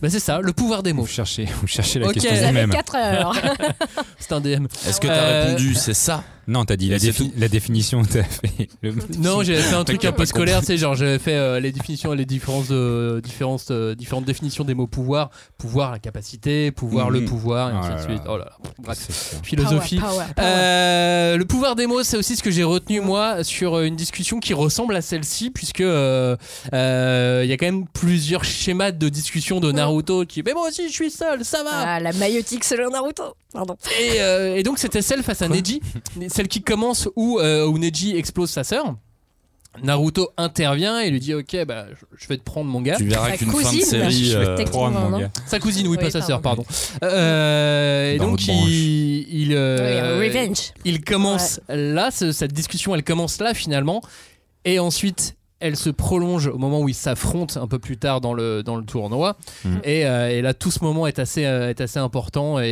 Bah 0.00 0.08
c'est 0.08 0.20
ça, 0.20 0.38
le 0.40 0.52
pouvoir 0.52 0.82
des 0.82 0.92
mots. 0.92 1.02
Vous 1.02 1.08
cherchez, 1.08 1.46
vous 1.60 1.66
cherchez 1.66 1.98
la 1.98 2.06
Ok. 2.06 2.14
question 2.14 2.30
Vous 2.30 2.38
avez 2.38 2.46
vous-même. 2.48 2.70
4 2.70 2.94
heures. 2.94 3.34
C'est 4.18 4.32
un 4.32 4.40
DM. 4.40 4.66
Est-ce 4.86 4.98
que 5.00 5.08
t'as 5.08 5.12
Euh, 5.14 5.44
répondu 5.46 5.74
c'est 5.74 5.92
ça? 5.92 6.24
Non, 6.46 6.64
t'as 6.64 6.76
dit 6.76 6.88
la, 6.88 6.98
défi- 6.98 7.32
définition, 7.48 8.02
t'as 8.04 8.22
fait. 8.22 8.68
le- 8.82 8.94
Non, 9.18 9.42
j'avais 9.42 9.60
fait 9.62 9.74
un 9.74 9.84
truc 9.84 10.04
un 10.04 10.12
peu 10.12 10.18
pas 10.18 10.26
scolaire, 10.26 10.60
tu 10.60 10.66
sais, 10.66 10.76
genre 10.78 10.94
j'avais 10.94 11.18
fait 11.18 11.34
euh, 11.34 11.60
les 11.60 11.72
définitions, 11.72 12.12
les 12.12 12.26
différences, 12.26 12.66
euh, 12.70 13.20
différentes 13.20 14.24
définitions 14.24 14.64
des 14.64 14.74
mots 14.74 14.86
pouvoir, 14.86 15.30
pouvoir, 15.58 15.92
la 15.92 15.98
capacité, 15.98 16.70
pouvoir, 16.70 17.10
le 17.10 17.20
Mhm. 17.20 17.26
pouvoir, 17.26 17.70
et 17.70 17.72
Oh 17.74 17.76
ainsi 17.78 17.88
de 17.88 17.94
là 17.94 18.02
suite. 18.02 18.22
Oh 18.28 18.36
là 18.36 18.44
là. 18.44 18.52
Bref, 18.78 19.40
philosophie. 19.42 19.96
Power, 19.96 20.10
power, 20.10 20.24
power. 20.36 20.46
Euh, 20.48 21.36
le 21.36 21.44
pouvoir 21.44 21.76
des 21.76 21.86
mots, 21.86 22.02
c'est 22.02 22.16
aussi 22.16 22.36
ce 22.36 22.42
que 22.42 22.50
j'ai 22.50 22.64
retenu 22.64 23.00
moi 23.00 23.42
sur 23.44 23.80
une 23.80 23.96
discussion 23.96 24.40
qui 24.40 24.54
ressemble 24.54 24.94
à 24.96 25.02
celle-ci, 25.02 25.50
puisque 25.50 25.80
euh, 25.80 26.36
euh, 26.72 27.40
il 27.44 27.48
y 27.50 27.52
a 27.52 27.56
quand 27.56 27.66
même 27.66 27.86
plusieurs 27.92 28.44
schémas 28.44 28.90
de 28.92 29.08
discussion 29.08 29.60
de 29.60 29.72
Naruto 29.72 30.24
qui, 30.24 30.42
mais 30.42 30.52
moi 30.52 30.68
aussi 30.68 30.88
je 30.88 30.92
suis 30.92 31.10
seul, 31.10 31.44
ça 31.44 31.62
va. 31.62 31.70
Ah, 31.74 32.00
la 32.00 32.12
maïotique 32.12 32.64
selon 32.64 32.90
Naruto. 32.90 33.34
Pardon. 33.52 33.76
Et, 34.00 34.20
euh, 34.20 34.56
et 34.56 34.64
donc 34.64 34.78
c'était 34.80 35.00
celle 35.00 35.22
face 35.22 35.40
à 35.40 35.48
Neji, 35.48 35.80
celle 36.34 36.48
qui 36.48 36.62
commence 36.62 37.08
où, 37.16 37.38
euh, 37.38 37.66
où 37.66 37.78
Neji 37.78 38.16
explose 38.16 38.50
sa 38.50 38.64
sœur. 38.64 38.96
Naruto 39.82 40.30
intervient 40.36 41.00
et 41.00 41.10
lui 41.10 41.18
dit 41.18 41.34
ok 41.34 41.64
bah 41.66 41.86
je- 41.90 42.06
je 42.16 42.28
vais 42.28 42.36
te 42.36 42.44
prendre 42.44 42.70
mon 42.70 42.80
gars 42.80 42.94
Tu 42.96 43.06
verras 43.08 43.30
Sa 43.30 43.36
qu'une 43.38 43.50
fin 43.50 43.58
de 43.58 43.64
cousine, 43.64 43.80
série. 43.84 44.24
je 44.26 44.38
vais 44.38 44.46
euh, 44.46 44.90
mon 44.90 45.10
non 45.10 45.18
gars. 45.18 45.30
sa 45.46 45.58
cousine 45.58 45.88
oui, 45.88 45.96
Oui, 45.98 46.04
pas 46.04 46.10
sa 46.10 46.22
sœur 46.22 46.40
pardon. 46.40 46.64
Euh, 47.02 48.12
et 48.14 48.18
donc 48.18 48.46
il 48.46 49.26
il, 49.28 49.52
euh, 49.52 50.20
Oui, 50.20 50.30
il 50.84 51.02
commence 51.04 51.60
là 51.68 52.12
ce- 52.12 52.30
cette 52.30 52.52
discussion 52.52 52.94
elle 52.94 53.02
commence 53.02 53.40
là 53.40 53.52
finalement 53.52 54.00
et 54.64 54.78
ensuite 54.78 55.34
elle 55.58 55.76
se 55.76 55.90
prolonge 55.90 56.46
au 56.46 56.58
moment 56.58 56.80
où 56.80 56.88
ils 56.88 56.94
s'affrontent 56.94 57.60
un 57.60 57.66
peu 57.66 57.78
plus 57.80 57.96
tard 57.96 58.20
dans 58.20 58.34
le, 58.34 58.62
dans 58.62 58.76
le 58.76 58.84
tournoi. 58.84 59.36
Et, 59.82 60.04
euh, 60.04 60.28
et 60.30 60.42
là, 60.42 60.52
tout 60.52 60.70
ce 60.70 60.84
moment 60.84 61.06
est 61.06 61.18
assez, 61.18 61.46
euh, 61.46 61.70
est 61.70 61.80
assez 61.80 61.98
important. 61.98 62.58
Et, 62.60 62.66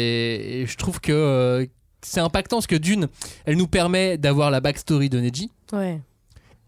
et 0.61 0.66
je 0.66 0.77
trouve 0.77 1.01
que 1.01 1.11
euh, 1.12 1.64
c'est 2.03 2.21
impactant 2.21 2.57
parce 2.57 2.67
que 2.67 2.77
d'une, 2.77 3.09
elle 3.44 3.57
nous 3.57 3.69
permet 3.69 4.19
d'avoir 4.19 4.50
la 4.50 4.61
backstory 4.61 5.09
de 5.09 5.21
Neji. 5.21 5.50
Ouais. 5.73 6.00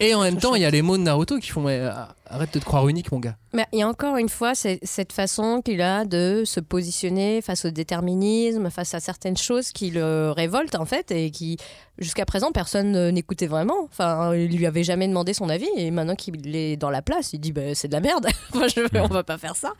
Et 0.00 0.14
en 0.14 0.22
même 0.22 0.38
temps, 0.38 0.54
il 0.56 0.62
y 0.62 0.64
a 0.64 0.70
les 0.70 0.82
mots 0.82 0.96
de 0.96 1.02
Naruto 1.02 1.38
qui 1.38 1.50
font 1.50 1.68
euh, 1.68 1.90
arrête 2.26 2.52
de 2.52 2.58
te 2.58 2.64
croire 2.64 2.88
unique, 2.88 3.12
mon 3.12 3.20
gars. 3.20 3.36
Mais 3.52 3.64
il 3.72 3.78
y 3.78 3.82
a 3.82 3.88
encore 3.88 4.16
une 4.16 4.28
fois 4.28 4.56
c'est 4.56 4.80
cette 4.82 5.12
façon 5.12 5.62
qu'il 5.64 5.80
a 5.80 6.04
de 6.04 6.42
se 6.44 6.58
positionner 6.58 7.40
face 7.40 7.64
au 7.64 7.70
déterminisme, 7.70 8.70
face 8.70 8.94
à 8.94 9.00
certaines 9.00 9.36
choses 9.36 9.70
qui 9.70 9.90
le 9.90 10.32
révoltent 10.32 10.74
en 10.74 10.84
fait 10.84 11.12
et 11.12 11.30
qui 11.30 11.58
jusqu'à 11.98 12.24
présent 12.24 12.50
personne 12.50 13.10
n'écoutait 13.10 13.46
vraiment. 13.46 13.84
Enfin, 13.84 14.34
il 14.34 14.56
lui 14.56 14.66
avait 14.66 14.82
jamais 14.82 15.06
demandé 15.06 15.32
son 15.32 15.48
avis 15.48 15.68
et 15.76 15.92
maintenant 15.92 16.16
qu'il 16.16 16.56
est 16.56 16.76
dans 16.76 16.90
la 16.90 17.00
place, 17.00 17.32
il 17.32 17.38
dit 17.38 17.52
bah, 17.52 17.74
c'est 17.74 17.86
de 17.86 17.92
la 17.92 18.00
merde. 18.00 18.26
Moi, 18.54 18.66
je, 18.66 18.80
on 18.98 19.06
va 19.06 19.22
pas 19.22 19.38
faire 19.38 19.54
ça. 19.54 19.74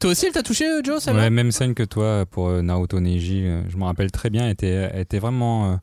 Toi 0.00 0.10
aussi, 0.10 0.26
elle 0.26 0.32
t'a 0.32 0.42
touché, 0.42 0.66
euh, 0.66 0.82
Joe 0.82 1.06
Ouais, 1.06 1.30
même 1.30 1.52
scène 1.52 1.74
que 1.74 1.84
toi 1.84 2.26
pour 2.28 2.48
euh, 2.48 2.62
Naruto 2.62 2.98
Neji, 2.98 3.44
je 3.68 3.76
me 3.76 3.84
rappelle 3.84 4.10
très 4.10 4.30
bien, 4.30 4.48
était, 4.48 4.90
elle 4.92 5.00
était 5.00 5.20
vraiment, 5.20 5.72
euh, 5.72 5.76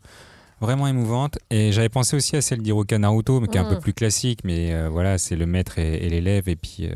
vraiment 0.62 0.88
émouvante. 0.88 1.38
Et 1.49 1.72
j'avais 1.72 1.89
pensé 1.89 2.16
aussi 2.16 2.36
à 2.36 2.41
celle 2.41 2.62
d'Hiroka 2.62 2.97
Naruto, 2.97 3.39
mais 3.39 3.47
qui 3.47 3.57
est 3.57 3.62
un 3.62 3.70
Mm. 3.70 3.76
peu 3.76 3.80
plus 3.80 3.93
classique, 3.93 4.39
mais 4.43 4.74
euh, 4.74 4.89
voilà, 4.89 5.18
c'est 5.18 5.36
le 5.36 5.45
maître 5.45 5.80
et, 5.80 5.95
et 6.05 6.10
l'élève, 6.10 6.49
et 6.49 6.55
puis 6.55 6.88
euh, 6.88 6.95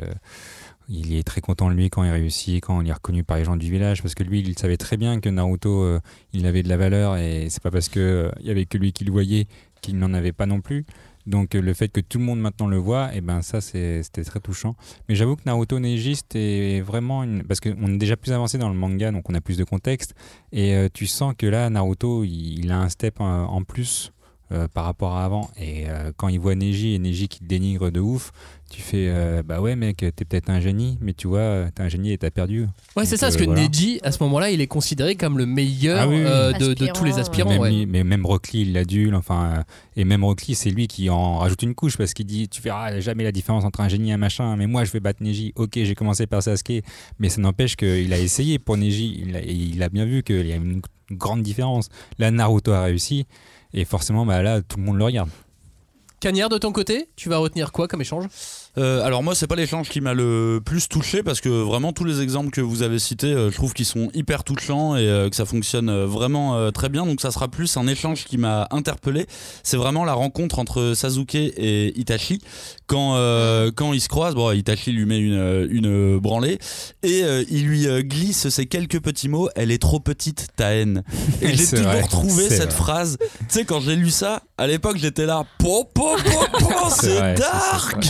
il 0.89 1.15
est 1.15 1.23
très 1.23 1.39
content 1.41 1.69
de 1.69 1.75
lui 1.75 1.89
quand 1.89 2.03
il 2.03 2.11
réussit, 2.11 2.63
quand 2.63 2.81
il 2.81 2.89
est 2.89 2.93
reconnu 2.93 3.23
par 3.23 3.37
les 3.37 3.45
gens 3.45 3.55
du 3.55 3.69
village, 3.71 4.01
parce 4.01 4.15
que 4.15 4.23
lui, 4.23 4.41
il 4.41 4.57
savait 4.57 4.77
très 4.77 4.97
bien 4.97 5.19
que 5.19 5.29
Naruto, 5.29 5.83
euh, 5.83 5.99
il 6.33 6.45
avait 6.45 6.63
de 6.63 6.69
la 6.69 6.77
valeur, 6.77 7.17
et 7.17 7.47
c'est 7.49 7.63
pas 7.63 7.71
parce 7.71 7.89
euh, 7.95 8.31
il 8.41 8.47
y 8.47 8.51
avait 8.51 8.65
que 8.65 8.77
lui 8.77 8.91
qui 8.91 9.05
le 9.05 9.11
voyait 9.11 9.47
qu'il 9.81 9.97
n'en 9.97 10.13
avait 10.13 10.33
pas 10.33 10.45
non 10.45 10.61
plus. 10.61 10.85
Donc 11.25 11.55
euh, 11.55 11.61
le 11.61 11.73
fait 11.73 11.89
que 11.89 12.01
tout 12.01 12.17
le 12.17 12.25
monde 12.25 12.39
maintenant 12.39 12.67
le 12.67 12.77
voit, 12.77 13.13
et 13.15 13.21
ben 13.21 13.41
ça 13.41 13.61
c'était 13.61 14.23
très 14.23 14.39
touchant. 14.39 14.75
Mais 15.07 15.15
j'avoue 15.15 15.35
que 15.35 15.43
Naruto 15.45 15.79
Neji 15.79 16.17
c'était 16.17 16.81
vraiment 16.81 17.23
une 17.23 17.43
parce 17.43 17.59
qu'on 17.59 17.93
est 17.93 17.97
déjà 17.97 18.17
plus 18.17 18.31
avancé 18.31 18.57
dans 18.57 18.69
le 18.69 18.75
manga, 18.75 19.11
donc 19.11 19.29
on 19.29 19.33
a 19.33 19.41
plus 19.41 19.57
de 19.57 19.63
contexte. 19.63 20.15
Et 20.51 20.75
euh, 20.75 20.89
tu 20.93 21.07
sens 21.07 21.33
que 21.37 21.45
là 21.45 21.69
Naruto 21.69 22.23
il, 22.23 22.71
a 22.71 22.79
un 22.79 22.89
step 22.89 23.17
euh, 23.19 23.23
en 23.23 23.63
plus 23.63 24.11
par 24.75 24.85
rapport 24.85 25.15
à 25.15 25.25
avant. 25.25 25.49
Et 25.59 25.85
quand 26.15 26.27
il 26.27 26.39
voit 26.39 26.53
Neji 26.53 26.93
et 26.93 26.99
Neji 26.99 27.27
qui 27.27 27.43
dénigre 27.43 27.89
de 27.89 27.99
ouf, 27.99 28.31
tu 28.73 28.81
fais 28.81 29.05
euh, 29.07 29.43
bah 29.43 29.61
ouais 29.61 29.75
mec 29.75 29.97
t'es 29.97 30.11
peut-être 30.25 30.49
un 30.49 30.59
génie, 30.59 30.97
mais 30.99 31.13
tu 31.13 31.27
vois 31.27 31.69
t'es 31.75 31.83
un 31.83 31.89
génie 31.89 32.11
et 32.11 32.17
t'as 32.17 32.31
perdu. 32.31 32.65
Ouais, 32.95 33.05
c'est 33.05 33.17
ça, 33.17 33.27
parce 33.27 33.35
euh, 33.35 33.39
que 33.39 33.45
voilà. 33.45 33.61
Neji, 33.61 33.99
à 34.01 34.11
ce 34.11 34.21
moment-là, 34.23 34.49
il 34.49 34.61
est 34.61 34.67
considéré 34.67 35.15
comme 35.15 35.37
le 35.37 35.45
meilleur 35.45 35.99
Ah 36.01 36.07
oui, 36.07 36.15
oui. 36.15 36.23
euh, 36.25 36.53
de, 36.53 36.87
tous 36.91 37.03
les 37.03 37.19
aspirants. 37.19 37.51
même 37.51 37.61
ouais. 37.61 37.69
lui- 37.69 37.85
mais 37.85 38.03
même 38.03 38.25
Rock 38.25 38.49
Lee, 38.51 38.61
il 38.61 38.73
l'adule, 38.73 39.13
enfin, 39.13 39.57
euh, 39.59 39.63
et 39.95 40.05
même 40.05 40.23
Rock 40.23 40.47
Lee, 40.47 40.55
c'est 40.55 40.71
lui 40.71 40.87
qui 40.87 41.11
en 41.11 41.37
rajoute 41.37 41.61
une 41.61 41.75
couche 41.75 41.97
parce 41.97 42.15
qu'il 42.15 42.25
dit 42.25 42.49
Tu 42.49 42.63
verras 42.63 42.99
jamais 42.99 43.23
la 43.23 43.31
différence 43.31 43.63
entre 43.63 43.81
un 43.81 43.89
génie 43.89 44.09
et 44.09 44.13
un 44.13 44.17
machin, 44.17 44.55
mais 44.55 44.65
moi 44.65 44.85
je 44.85 44.91
vais 44.91 44.99
battre 44.99 45.21
Neji. 45.21 45.53
Ok, 45.55 45.73
j'ai 45.75 45.93
commencé 45.95 46.25
par 46.25 46.41
Sasuke, 46.41 46.83
mais 47.19 47.29
ça 47.29 47.41
n'empêche 47.41 47.75
qu'il 47.75 48.11
a 48.11 48.17
essayé 48.17 48.57
pour 48.57 48.75
Neji, 48.77 49.21
il 49.27 49.35
a, 49.35 49.41
et 49.41 49.51
il 49.53 49.83
a 49.83 49.89
bien 49.89 50.05
vu 50.05 50.23
qu'il 50.23 50.47
y 50.47 50.51
a 50.51 50.55
une 50.55 50.81
grande 51.11 51.43
différence. 51.43 51.89
Là, 52.17 52.31
Naruto 52.31 52.71
a 52.71 52.81
réussi, 52.83 53.27
et 53.75 53.85
forcément, 53.85 54.25
bah, 54.25 54.41
là, 54.41 54.63
tout 54.63 54.77
le 54.77 54.83
monde 54.83 54.97
le 54.97 55.03
regarde. 55.03 55.29
Cagnard, 56.19 56.47
de 56.49 56.57
ton 56.57 56.71
côté, 56.71 57.09
tu 57.17 57.27
vas 57.27 57.37
retenir 57.37 57.71
quoi 57.73 57.87
comme 57.89 57.99
échange? 58.01 58.25
Euh, 58.79 59.03
alors 59.05 59.21
moi 59.21 59.35
c'est 59.35 59.45
pas 59.45 59.55
l'échange 59.55 59.89
qui 59.89 60.01
m'a 60.01 60.15
le 60.15 60.59
plus 60.65 60.89
touché 60.89 61.21
parce 61.21 61.41
que 61.41 61.49
vraiment 61.49 61.93
tous 61.93 62.05
les 62.05 62.21
exemples 62.21 62.49
que 62.49 62.59
vous 62.59 62.81
avez 62.81 62.97
cités 62.97 63.27
euh, 63.27 63.51
je 63.51 63.55
trouve 63.55 63.73
qu'ils 63.73 63.85
sont 63.85 64.09
hyper 64.15 64.43
touchants 64.43 64.95
et 64.95 65.07
euh, 65.07 65.29
que 65.29 65.35
ça 65.35 65.45
fonctionne 65.45 65.89
euh, 65.89 66.07
vraiment 66.07 66.71
très 66.71 66.89
bien. 66.89 67.05
Donc 67.05 67.21
ça 67.21 67.29
sera 67.29 67.49
plus 67.49 67.77
un 67.77 67.85
échange 67.85 68.25
qui 68.25 68.37
m'a 68.39 68.67
interpellé. 68.71 69.27
C'est 69.61 69.77
vraiment 69.77 70.05
la 70.05 70.13
rencontre 70.13 70.57
entre 70.57 70.93
Sasuke 70.95 71.35
et 71.35 71.93
Itachi. 71.99 72.39
Quand 72.87 73.15
euh, 73.15 73.71
quand 73.75 73.93
ils 73.93 74.01
se 74.01 74.09
croisent 74.09 74.35
bon 74.35 74.51
Itachi 74.51 74.91
lui 74.91 75.05
met 75.05 75.19
une 75.19 75.67
une 75.69 76.17
branlée 76.17 76.57
et 77.03 77.21
il 77.49 77.65
lui 77.65 77.87
glisse 78.03 78.49
ces 78.49 78.65
quelques 78.65 78.99
petits 79.01 79.29
mots. 79.29 79.49
Elle 79.55 79.69
est 79.71 79.81
trop 79.81 79.99
petite 79.99 80.47
ta 80.55 80.73
haine. 80.73 81.03
Et 81.41 81.55
j'ai 81.55 81.67
toujours 81.67 81.85
vrai, 81.85 82.01
trouvé 82.03 82.49
cette 82.49 82.69
vrai. 82.69 82.71
phrase. 82.71 83.17
Tu 83.19 83.45
sais 83.49 83.65
quand 83.65 83.81
j'ai 83.81 83.95
lu 83.95 84.09
ça 84.09 84.41
à 84.57 84.67
l'époque 84.67 84.97
j'étais 84.97 85.25
là 85.25 85.43
po 85.57 85.83
po 85.85 86.15
po 86.17 86.57
po 86.59 86.89
C'est 86.89 87.01
c'est 87.07 87.17
vrai, 87.19 87.35
c'est- 87.35 87.41
dark 87.43 88.01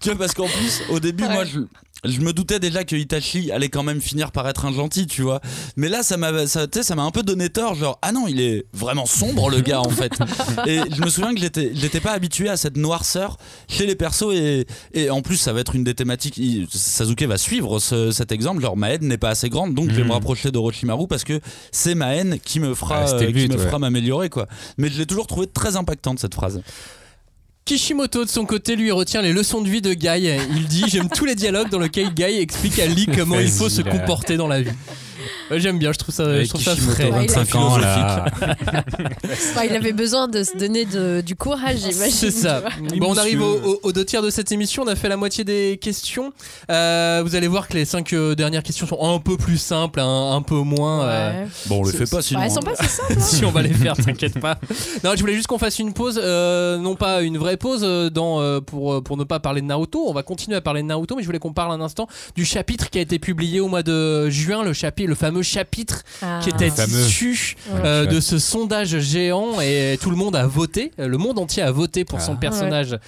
tu 0.00 0.08
vois, 0.10 0.18
parce 0.18 0.34
qu'en 0.34 0.46
plus, 0.46 0.82
au 0.90 1.00
début, 1.00 1.24
moi, 1.24 1.44
je, 1.44 1.60
je 2.04 2.20
me 2.20 2.32
doutais 2.32 2.58
déjà 2.60 2.84
que 2.84 2.94
Itachi 2.96 3.50
allait 3.52 3.68
quand 3.68 3.82
même 3.82 4.00
finir 4.00 4.30
par 4.32 4.48
être 4.48 4.64
un 4.66 4.72
gentil, 4.72 5.06
tu 5.06 5.22
vois. 5.22 5.40
Mais 5.76 5.88
là, 5.88 6.02
ça 6.02 6.16
m'a, 6.16 6.46
ça, 6.46 6.66
tu 6.66 6.78
sais, 6.78 6.82
ça 6.84 6.94
m'a 6.94 7.02
un 7.02 7.10
peu 7.10 7.22
donné 7.22 7.48
tort, 7.48 7.74
genre, 7.74 7.98
ah 8.02 8.12
non, 8.12 8.26
il 8.28 8.40
est 8.40 8.64
vraiment 8.72 9.06
sombre, 9.06 9.50
le 9.50 9.60
gars, 9.60 9.80
en 9.80 9.88
fait. 9.90 10.12
Et 10.66 10.78
je 10.94 11.00
me 11.02 11.08
souviens 11.08 11.34
que 11.34 11.40
j'étais, 11.40 11.70
j'étais 11.74 12.00
pas 12.00 12.12
habitué 12.12 12.48
à 12.48 12.56
cette 12.56 12.76
noirceur 12.76 13.36
chez 13.68 13.86
les 13.86 13.94
persos, 13.94 14.32
et, 14.34 14.66
et 14.92 15.10
en 15.10 15.22
plus, 15.22 15.36
ça 15.36 15.52
va 15.52 15.60
être 15.60 15.74
une 15.74 15.84
des 15.84 15.94
thématiques. 15.94 16.36
il- 16.38 16.66
Sasuke 16.70 17.22
va 17.22 17.38
suivre 17.38 17.78
ce- 17.78 18.10
cet 18.10 18.32
exemple, 18.32 18.60
genre, 18.62 18.76
ma 18.76 18.90
haine 18.90 19.06
n'est 19.08 19.18
pas 19.18 19.30
assez 19.30 19.48
grande, 19.48 19.74
donc 19.74 19.90
je 19.90 19.94
vais 19.96 20.04
me 20.04 20.12
rapprocher 20.12 20.50
d'Orochimaru 20.50 21.06
parce 21.08 21.24
que 21.24 21.40
c'est 21.72 21.94
ma 21.94 22.14
haine 22.14 22.38
qui 22.44 22.60
me 22.60 22.74
fera, 22.74 23.02
Ah, 23.02 23.06
c'était 23.06 23.26
le 23.26 23.32
qui 23.32 23.46
but, 23.48 23.52
me 23.54 23.58
ouais. 23.58 23.66
fera 23.66 23.78
m'améliorer, 23.78 24.28
quoi. 24.30 24.46
Mais 24.78 24.88
je 24.88 24.98
l'ai 24.98 25.06
toujours 25.06 25.26
trouvé 25.26 25.46
très 25.46 25.76
impactante, 25.76 26.18
cette 26.18 26.34
phrase. 26.34 26.60
Kishimoto, 27.64 28.26
de 28.26 28.28
son 28.28 28.44
côté, 28.44 28.76
lui 28.76 28.90
retient 28.90 29.22
les 29.22 29.32
leçons 29.32 29.62
de 29.62 29.70
vie 29.70 29.80
de 29.80 29.94
Guy. 29.94 30.36
Il 30.54 30.66
dit 30.66 30.84
J'aime 30.86 31.08
tous 31.08 31.24
les 31.24 31.34
dialogues 31.34 31.70
dans 31.70 31.78
lesquels 31.78 32.12
Guy 32.12 32.38
explique 32.38 32.78
à 32.78 32.84
Lee 32.86 33.06
comment 33.06 33.38
il 33.38 33.48
faut 33.48 33.70
se 33.70 33.80
comporter 33.80 34.36
dans 34.36 34.48
la 34.48 34.60
vie. 34.60 34.70
Ouais, 35.50 35.60
J'aime 35.60 35.78
bien, 35.78 35.92
je 35.92 35.98
trouve 35.98 36.14
ça, 36.14 36.42
je 36.42 36.48
trouve 36.48 36.62
ça 36.62 36.74
Kishimoto, 36.74 36.94
frais. 36.96 37.10
25 37.10 37.54
ans, 37.56 37.76
là. 37.78 38.24
Enfin, 39.24 39.62
il 39.68 39.74
avait 39.74 39.92
besoin 39.92 40.28
de 40.28 40.42
se 40.42 40.56
donner 40.56 40.84
de- 40.84 41.22
du 41.24 41.36
courage, 41.36 41.78
j'imagine. 41.78 42.10
C'est 42.10 42.30
ça. 42.30 42.62
tu 42.76 42.98
vois. 42.98 42.98
Bon, 42.98 43.14
on 43.14 43.16
arrive 43.16 43.40
au- 43.42 43.58
au- 43.74 43.80
aux 43.82 43.92
deux 43.92 44.04
tiers 44.04 44.22
de 44.22 44.30
cette 44.30 44.52
émission. 44.52 44.82
On 44.84 44.88
a 44.88 44.96
fait 44.96 45.08
la 45.08 45.16
moitié 45.16 45.44
des 45.44 45.78
questions. 45.80 46.32
Euh, 46.70 47.22
vous 47.24 47.34
allez 47.36 47.48
voir 47.48 47.68
que 47.68 47.74
les 47.74 47.84
cinq 47.84 48.12
euh, 48.12 48.34
dernières 48.34 48.62
questions 48.62 48.86
sont 48.86 48.98
un 49.02 49.18
peu 49.18 49.36
plus 49.36 49.58
simples, 49.58 50.00
un, 50.00 50.32
un 50.32 50.42
peu 50.42 50.56
moins. 50.56 51.02
euh, 51.04 51.14
Ouais. 51.44 51.48
Bon, 51.66 51.80
on 51.80 51.84
le 51.84 51.92
fait 51.92 52.10
pas 52.10 52.22
sinon. 52.22 52.40
Ouais, 52.40 52.46
elles 52.46 52.52
sont 52.52 52.58
hein. 52.66 52.72
pas 52.76 52.84
si 52.84 52.88
simples. 52.90 53.14
si 53.20 53.44
on 53.44 53.50
va 53.50 53.62
les 53.62 53.72
faire, 53.72 53.96
t'inquiète 53.96 54.38
pas. 54.40 54.58
Non, 55.02 55.12
je 55.14 55.20
voulais 55.20 55.34
juste 55.34 55.46
qu'on 55.46 55.58
fasse 55.58 55.78
une 55.78 55.92
pause, 55.92 56.20
euh, 56.22 56.76
non 56.78 56.94
pas 56.96 57.22
une 57.22 57.38
vraie 57.38 57.56
pause 57.56 57.80
euh, 57.82 58.10
dans, 58.10 58.40
euh, 58.40 58.60
pour, 58.60 58.94
euh, 58.94 59.00
pour 59.00 59.16
ne 59.16 59.24
pas 59.24 59.40
parler 59.40 59.60
de 59.60 59.66
Naruto. 59.66 60.04
On 60.08 60.12
va 60.12 60.22
continuer 60.22 60.56
à 60.56 60.60
parler 60.60 60.82
de 60.82 60.86
Naruto, 60.86 61.16
mais 61.16 61.22
je 61.22 61.26
voulais 61.26 61.38
qu'on 61.38 61.52
parle 61.52 61.72
un 61.72 61.80
instant 61.80 62.06
du 62.36 62.44
chapitre 62.44 62.90
qui 62.90 62.98
a 62.98 63.02
été 63.02 63.18
publié 63.18 63.60
au 63.60 63.68
mois 63.68 63.82
de 63.82 64.28
juin, 64.30 64.62
le 64.64 64.72
chapitre, 64.72 65.08
le 65.14 65.16
fameux 65.16 65.42
chapitre 65.42 66.02
Ah. 66.22 66.40
qui 66.42 66.50
était 66.50 66.68
issu 66.68 67.56
Ouais. 67.70 67.80
euh, 67.84 68.06
de 68.06 68.18
ce 68.20 68.38
sondage 68.38 68.98
géant 68.98 69.60
et 69.60 69.96
tout 70.02 70.10
le 70.10 70.16
monde 70.16 70.34
a 70.34 70.46
voté, 70.46 70.90
euh, 70.98 71.06
le 71.06 71.18
monde 71.18 71.38
entier 71.38 71.62
a 71.62 71.70
voté 71.70 72.04
pour 72.04 72.20
son 72.20 72.32
Ah. 72.34 72.40
personnage 72.40 72.98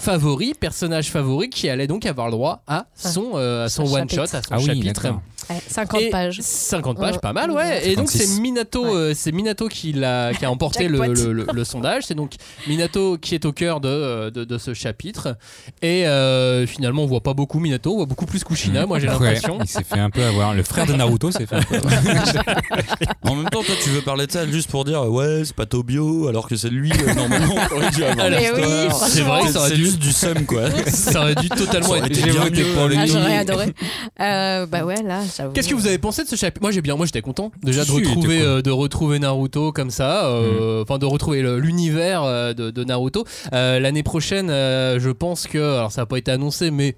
favori, 0.00 0.52
personnage 0.58 1.10
favori 1.10 1.48
qui 1.48 1.68
allait 1.68 1.86
donc 1.86 2.04
avoir 2.06 2.26
le 2.26 2.32
droit 2.32 2.62
à 2.66 2.86
son, 2.94 3.32
euh, 3.34 3.64
à 3.64 3.68
son 3.68 3.86
Son 3.86 3.94
one 3.96 4.10
shot, 4.10 4.22
à 4.22 4.26
son 4.26 4.38
Ah 4.50 4.56
oui, 4.58 4.66
chapitre. 4.66 5.02
d'accord. 5.02 5.20
Ouais, 5.50 5.56
50 5.68 6.00
Et 6.00 6.10
pages. 6.10 6.40
50 6.40 6.98
pages, 6.98 7.18
pas 7.18 7.34
mal, 7.34 7.50
ouais. 7.50 7.86
Et 7.90 7.96
donc 7.96 8.10
56. 8.10 8.34
c'est 8.34 8.40
Minato, 8.40 8.82
Ouais. 8.84 8.90
euh, 8.94 9.12
c'est 9.14 9.30
Minato 9.32 9.68
qui, 9.68 9.92
l'a, 9.92 10.32
qui 10.32 10.44
a 10.44 10.50
emporté 10.50 10.88
le, 10.88 10.98
le- 11.06 11.32
le- 11.32 11.46
le 11.52 11.64
sondage. 11.64 12.04
C'est 12.06 12.14
donc 12.14 12.32
Minato 12.66 13.18
qui 13.18 13.34
est 13.34 13.44
au 13.44 13.52
cœur 13.52 13.80
de, 13.80 14.30
de, 14.30 14.44
de 14.44 14.58
ce 14.58 14.72
chapitre. 14.72 15.36
Et 15.82 16.06
euh, 16.06 16.66
finalement, 16.66 17.02
on 17.02 17.06
voit 17.06 17.20
pas 17.22 17.34
beaucoup 17.34 17.58
Minato, 17.60 17.92
on 17.92 17.96
voit 17.96 18.06
beaucoup 18.06 18.24
plus 18.26 18.42
Kushina, 18.42 18.86
moi 18.86 18.98
j'ai 18.98 19.06
Ouais, 19.06 19.12
l'impression. 19.12 19.58
il 19.60 19.68
s'est 19.68 19.84
fait 19.84 19.98
un 20.00 20.08
peu 20.10 20.22
avoir. 20.24 20.54
Le 20.54 20.62
frère 20.62 20.86
de 20.86 20.94
Naruto 20.94 21.30
s'est 21.30 21.44
fait 21.46 21.53
En 23.22 23.34
même 23.36 23.48
temps, 23.48 23.62
toi, 23.62 23.74
tu 23.82 23.90
veux 23.90 24.00
parler 24.02 24.26
de 24.26 24.32
ça 24.32 24.46
juste 24.46 24.70
pour 24.70 24.84
dire 24.84 25.02
ouais, 25.10 25.42
c'est 25.44 25.54
pas 25.56 25.66
Tobio, 25.66 26.28
alors 26.28 26.48
que 26.48 26.56
c'est 26.56 26.68
lui, 26.68 26.90
euh, 26.92 27.14
normalement, 27.14 27.54
on 27.70 27.76
aurait 27.76 27.90
dû 27.90 28.04
avoir 28.04 28.26
oui, 28.28 28.88
c'est 29.08 29.20
vrai, 29.22 29.48
ça 29.48 29.58
aurait 29.60 29.68
C'est 29.70 29.74
dû, 29.76 29.84
juste 29.84 29.98
du 29.98 30.12
seum, 30.12 30.44
quoi. 30.46 30.70
ça 30.86 31.20
aurait 31.22 31.34
dû 31.34 31.48
totalement 31.48 31.96
être. 31.96 32.08
bien 32.08 32.50
mieux. 32.50 32.64
pour 32.74 32.86
lui. 32.88 32.96
Ah, 32.98 33.06
j'aurais 33.06 33.38
adoré. 33.38 33.74
Euh, 34.20 34.66
bah 34.66 34.84
ouais, 34.84 35.02
là, 35.02 35.20
j'avoue. 35.36 35.52
Qu'est-ce 35.52 35.68
que 35.68 35.74
vous 35.74 35.86
avez 35.86 35.98
pensé 35.98 36.22
de 36.24 36.28
ce 36.28 36.36
chapitre? 36.36 36.62
Moi 36.62 36.70
j'ai 36.70 36.82
bien, 36.82 36.96
moi 36.96 37.06
j'étais 37.06 37.22
content 37.22 37.50
déjà 37.62 37.80
de 37.82 37.86
Si, 37.86 37.92
retrouver, 37.92 38.38
cool. 38.38 38.46
euh, 38.46 38.62
de 38.62 38.70
retrouver 38.70 39.18
Naruto 39.18 39.72
comme 39.72 39.90
ça, 39.90 40.26
euh, 40.26 40.82
enfin 40.82 40.98
de 40.98 41.06
retrouver 41.06 41.42
le- 41.42 41.58
l'univers 41.58 42.22
euh, 42.24 42.52
de, 42.52 42.70
de 42.70 42.84
Naruto. 42.84 43.24
Euh, 43.52 43.80
L'année 43.80 44.02
prochaine, 44.02 44.50
euh, 44.50 44.98
je 45.00 45.10
pense 45.10 45.46
que, 45.46 45.58
alors 45.58 45.92
ça 45.92 46.02
n'a 46.02 46.06
pas 46.06 46.18
été 46.18 46.30
annoncé, 46.30 46.70
mais 46.70 46.94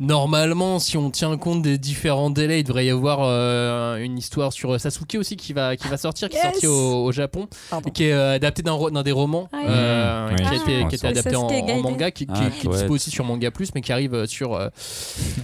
normalement, 0.00 0.78
si 0.78 0.96
on 0.96 1.10
tient 1.10 1.36
compte 1.36 1.62
des 1.62 1.78
différents 1.78 2.30
délais, 2.30 2.60
il 2.60 2.64
devrait 2.64 2.86
y 2.86 2.90
avoir 2.90 3.20
euh, 3.22 3.96
une 3.96 4.18
histoire 4.18 4.52
sur 4.52 4.78
Sasuke 4.80 5.16
aussi 5.18 5.36
qui 5.36 5.52
va, 5.52 5.76
qui 5.76 5.88
va 5.88 5.96
sortir, 5.96 6.28
qui 6.28 6.36
est 6.36 6.40
Yes. 6.40 6.52
sortie 6.52 6.66
au, 6.66 7.04
au 7.04 7.12
Japon, 7.12 7.48
Pardon. 7.70 7.90
qui 7.90 8.04
est 8.04 8.12
euh, 8.12 8.34
adapté 8.34 8.62
d'un 8.62 9.02
des 9.02 9.12
romans 9.12 9.48
Ah, 9.52 9.56
euh, 9.66 10.28
oui. 10.30 10.36
qui, 10.36 10.42
a 10.44 10.54
été, 10.54 10.88
qui 10.88 10.94
était 10.96 11.06
adapté 11.06 11.36
en, 11.36 11.48
manga, 11.82 12.10
qui, 12.10 12.26
qui- 12.26 12.32
Ah, 12.34 12.50
qui 12.50 12.66
est 12.66 12.70
dispo 12.70 12.94
aussi 12.94 13.10
sur 13.10 13.24
Manga 13.24 13.50
Plus, 13.50 13.70
mais 13.74 13.80
qui 13.80 13.92
arrive 13.92 14.14
euh, 14.14 14.26
sur 14.26 14.54
euh, 14.54 14.68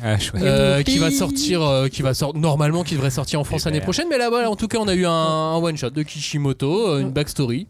Ah, 0.05 0.17
euh, 0.37 0.83
qui 0.83 0.99
va 0.99 1.11
sortir, 1.11 1.63
euh, 1.63 1.89
qui 1.89 2.03
va 2.03 2.13
sortir 2.15 2.41
normalement, 2.41 2.85
qui 2.85 2.95
devrait 2.95 3.11
sortir 3.11 3.41
en 3.41 3.45
France 3.45 3.65
l'année 3.65 3.81
prochaine. 3.81 4.07
Mais 4.11 4.19
là, 4.19 4.29
voilà, 4.29 4.51
en 4.51 4.57
tout 4.57 4.69
cas, 4.69 4.79
on 4.79 4.89
a 4.89 4.95
eu 4.95 5.07
un, 5.07 5.11
un 5.11 5.57
one 5.57 5.77
shot 5.77 5.91
de 5.91 6.03
Kishimoto, 6.03 6.89
euh, 6.89 7.01
une 7.01 7.11
backstory. 7.11 7.67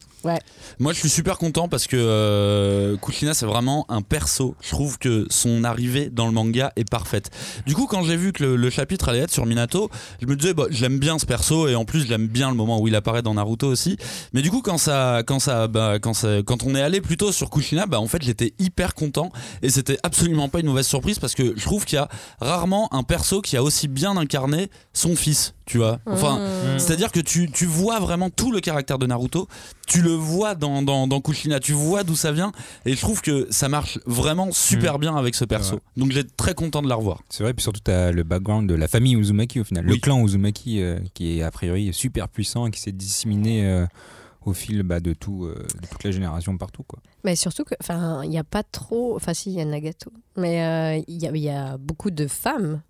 Moi, 0.78 0.93
je 0.93 0.99
suis 1.01 1.09
super 1.09 1.37
content 1.37 1.68
parce 1.68 1.87
que 1.89 1.97
euh, 1.99 2.97
Kushina, 2.97 3.35
c'est 3.35 3.47
vraiment 3.47 3.87
un 3.89 4.03
perso. 4.03 4.55
Je 4.61 4.70
trouve 4.70 4.99
que 4.99 5.26
son 5.30 5.64
arrivée 5.64 6.11
dans 6.11 6.26
le 6.26 6.33
manga 6.33 6.71
Est 6.76 6.88
parfaite. 6.88 7.30
Du 7.66 7.74
coup, 7.74 7.86
quand 7.86 8.02
j'ai 8.02 8.16
vu 8.16 8.32
que 8.32 8.42
le, 8.42 8.56
le 8.56 8.70
chapitre 8.70 9.08
allait 9.08 9.20
être 9.20 9.30
sur 9.32 9.46
Minato, 9.46 9.90
je 10.20 10.26
me 10.26 10.36
disais, 10.36 10.54
bah, 10.54 10.64
je 10.70 10.82
l'aime 10.82 10.98
bien 10.98 11.18
ce 11.18 11.26
perso 11.26 11.68
et 11.68 11.74
en 11.74 11.84
plus, 11.84 12.04
je 12.04 12.08
l'aime 12.08 12.26
bien 12.28 12.50
le 12.50 12.56
moment 12.56 12.80
où 12.80 12.88
il 12.88 12.94
apparaît 12.94 13.22
dans 13.22 13.34
Naruto 13.34 13.66
aussi. 13.68 13.96
Mais 14.32 14.42
du 14.42 14.50
coup, 14.50 14.62
quand 14.62 14.78
ça, 14.78 15.22
quand 15.26 15.38
ça, 15.38 15.68
bah, 15.68 15.98
quand 16.00 16.14
ça, 16.14 16.42
quand 16.44 16.62
on 16.64 16.74
est 16.74 16.82
allé 16.82 17.00
plutôt 17.00 17.32
sur 17.32 17.50
Kushina, 17.50 17.86
bah, 17.86 18.00
en 18.00 18.06
fait, 18.06 18.22
j'étais 18.22 18.54
hyper 18.58 18.94
content 18.94 19.30
et 19.62 19.68
c'était 19.70 19.98
absolument 20.02 20.48
pas 20.48 20.60
une 20.60 20.66
mauvaise 20.66 20.86
surprise 20.86 21.18
parce 21.18 21.34
que 21.34 21.54
je 21.56 21.64
trouve 21.64 21.84
qu'il 21.84 21.96
y 21.96 21.98
a 22.00 22.08
rarement 22.40 22.92
un 22.94 23.02
perso 23.02 23.40
qui 23.42 23.56
a 23.56 23.62
aussi 23.62 23.88
bien 23.88 24.16
incarné 24.16 24.68
son 24.92 25.16
fils. 25.16 25.54
Tu 25.64 25.78
vois, 25.78 26.00
enfin, 26.06 26.38
Mmh. 26.40 26.78
c'est-à-dire 26.80 27.12
que 27.12 27.20
tu, 27.20 27.50
tu 27.50 27.66
vois 27.66 28.00
vraiment 28.00 28.30
tout 28.30 28.50
le 28.50 28.60
caractère 28.60 28.98
de 28.98 29.06
Naruto, 29.06 29.46
tu 29.86 30.02
le 30.02 30.10
vois 30.10 30.54
dans, 30.56 30.82
dans, 30.82 31.06
dans 31.06 31.20
Kushina, 31.20 31.60
tu 31.60 31.72
vois 31.72 32.02
d'où 32.02 32.16
ça 32.16 32.32
vient, 32.32 32.50
et 32.84 32.94
je 32.94 33.00
trouve 33.00 33.22
que 33.22 33.46
ça 33.50 33.68
marche 33.68 33.98
vraiment 34.04 34.50
super 34.50 34.98
bien 34.98 35.16
avec 35.16 35.34
ce 35.36 35.44
perso. 35.44 35.76
Ouais. 35.76 35.80
Donc 35.96 36.10
j'ai 36.10 36.24
très 36.24 36.54
content 36.64 36.82
de 36.82 36.88
la 36.88 36.94
revoir. 36.94 37.22
C'est 37.28 37.42
vrai, 37.42 37.54
puis 37.54 37.62
surtout, 37.62 37.80
tu 37.84 37.90
as 37.90 38.12
le 38.12 38.22
background 38.22 38.68
de 38.68 38.74
la 38.74 38.88
famille 38.88 39.14
Uzumaki 39.14 39.60
au 39.60 39.64
final. 39.64 39.86
Oui. 39.86 39.94
Le 39.94 40.00
clan 40.00 40.24
Uzumaki 40.24 40.80
euh, 40.80 40.98
qui 41.14 41.38
est 41.38 41.42
a 41.42 41.50
priori 41.50 41.92
super 41.92 42.28
puissant 42.28 42.66
et 42.66 42.70
qui 42.70 42.80
s'est 42.80 42.92
disséminé 42.92 43.66
euh, 43.66 43.86
au 44.44 44.52
fil 44.52 44.82
bah, 44.82 45.00
de, 45.00 45.12
tout, 45.12 45.44
euh, 45.44 45.66
de 45.80 45.86
toute 45.86 46.04
la 46.04 46.10
génération 46.10 46.56
partout. 46.56 46.82
Quoi. 46.82 47.00
Mais 47.24 47.36
surtout 47.36 47.64
que, 47.64 47.74
enfin, 47.80 48.22
il 48.24 48.30
n'y 48.30 48.38
a 48.38 48.44
pas 48.44 48.62
trop. 48.62 49.16
Enfin, 49.16 49.34
si, 49.34 49.50
il 49.50 49.58
y 49.58 49.60
a 49.60 49.64
Nagato. 49.64 50.12
Mais 50.36 50.62
euh, 50.62 51.02
il 51.06 51.22
y, 51.22 51.26
a, 51.26 51.30
il 51.30 51.42
y 51.42 51.50
a 51.50 51.76
beaucoup 51.78 52.10
de 52.10 52.26
femmes 52.26 52.82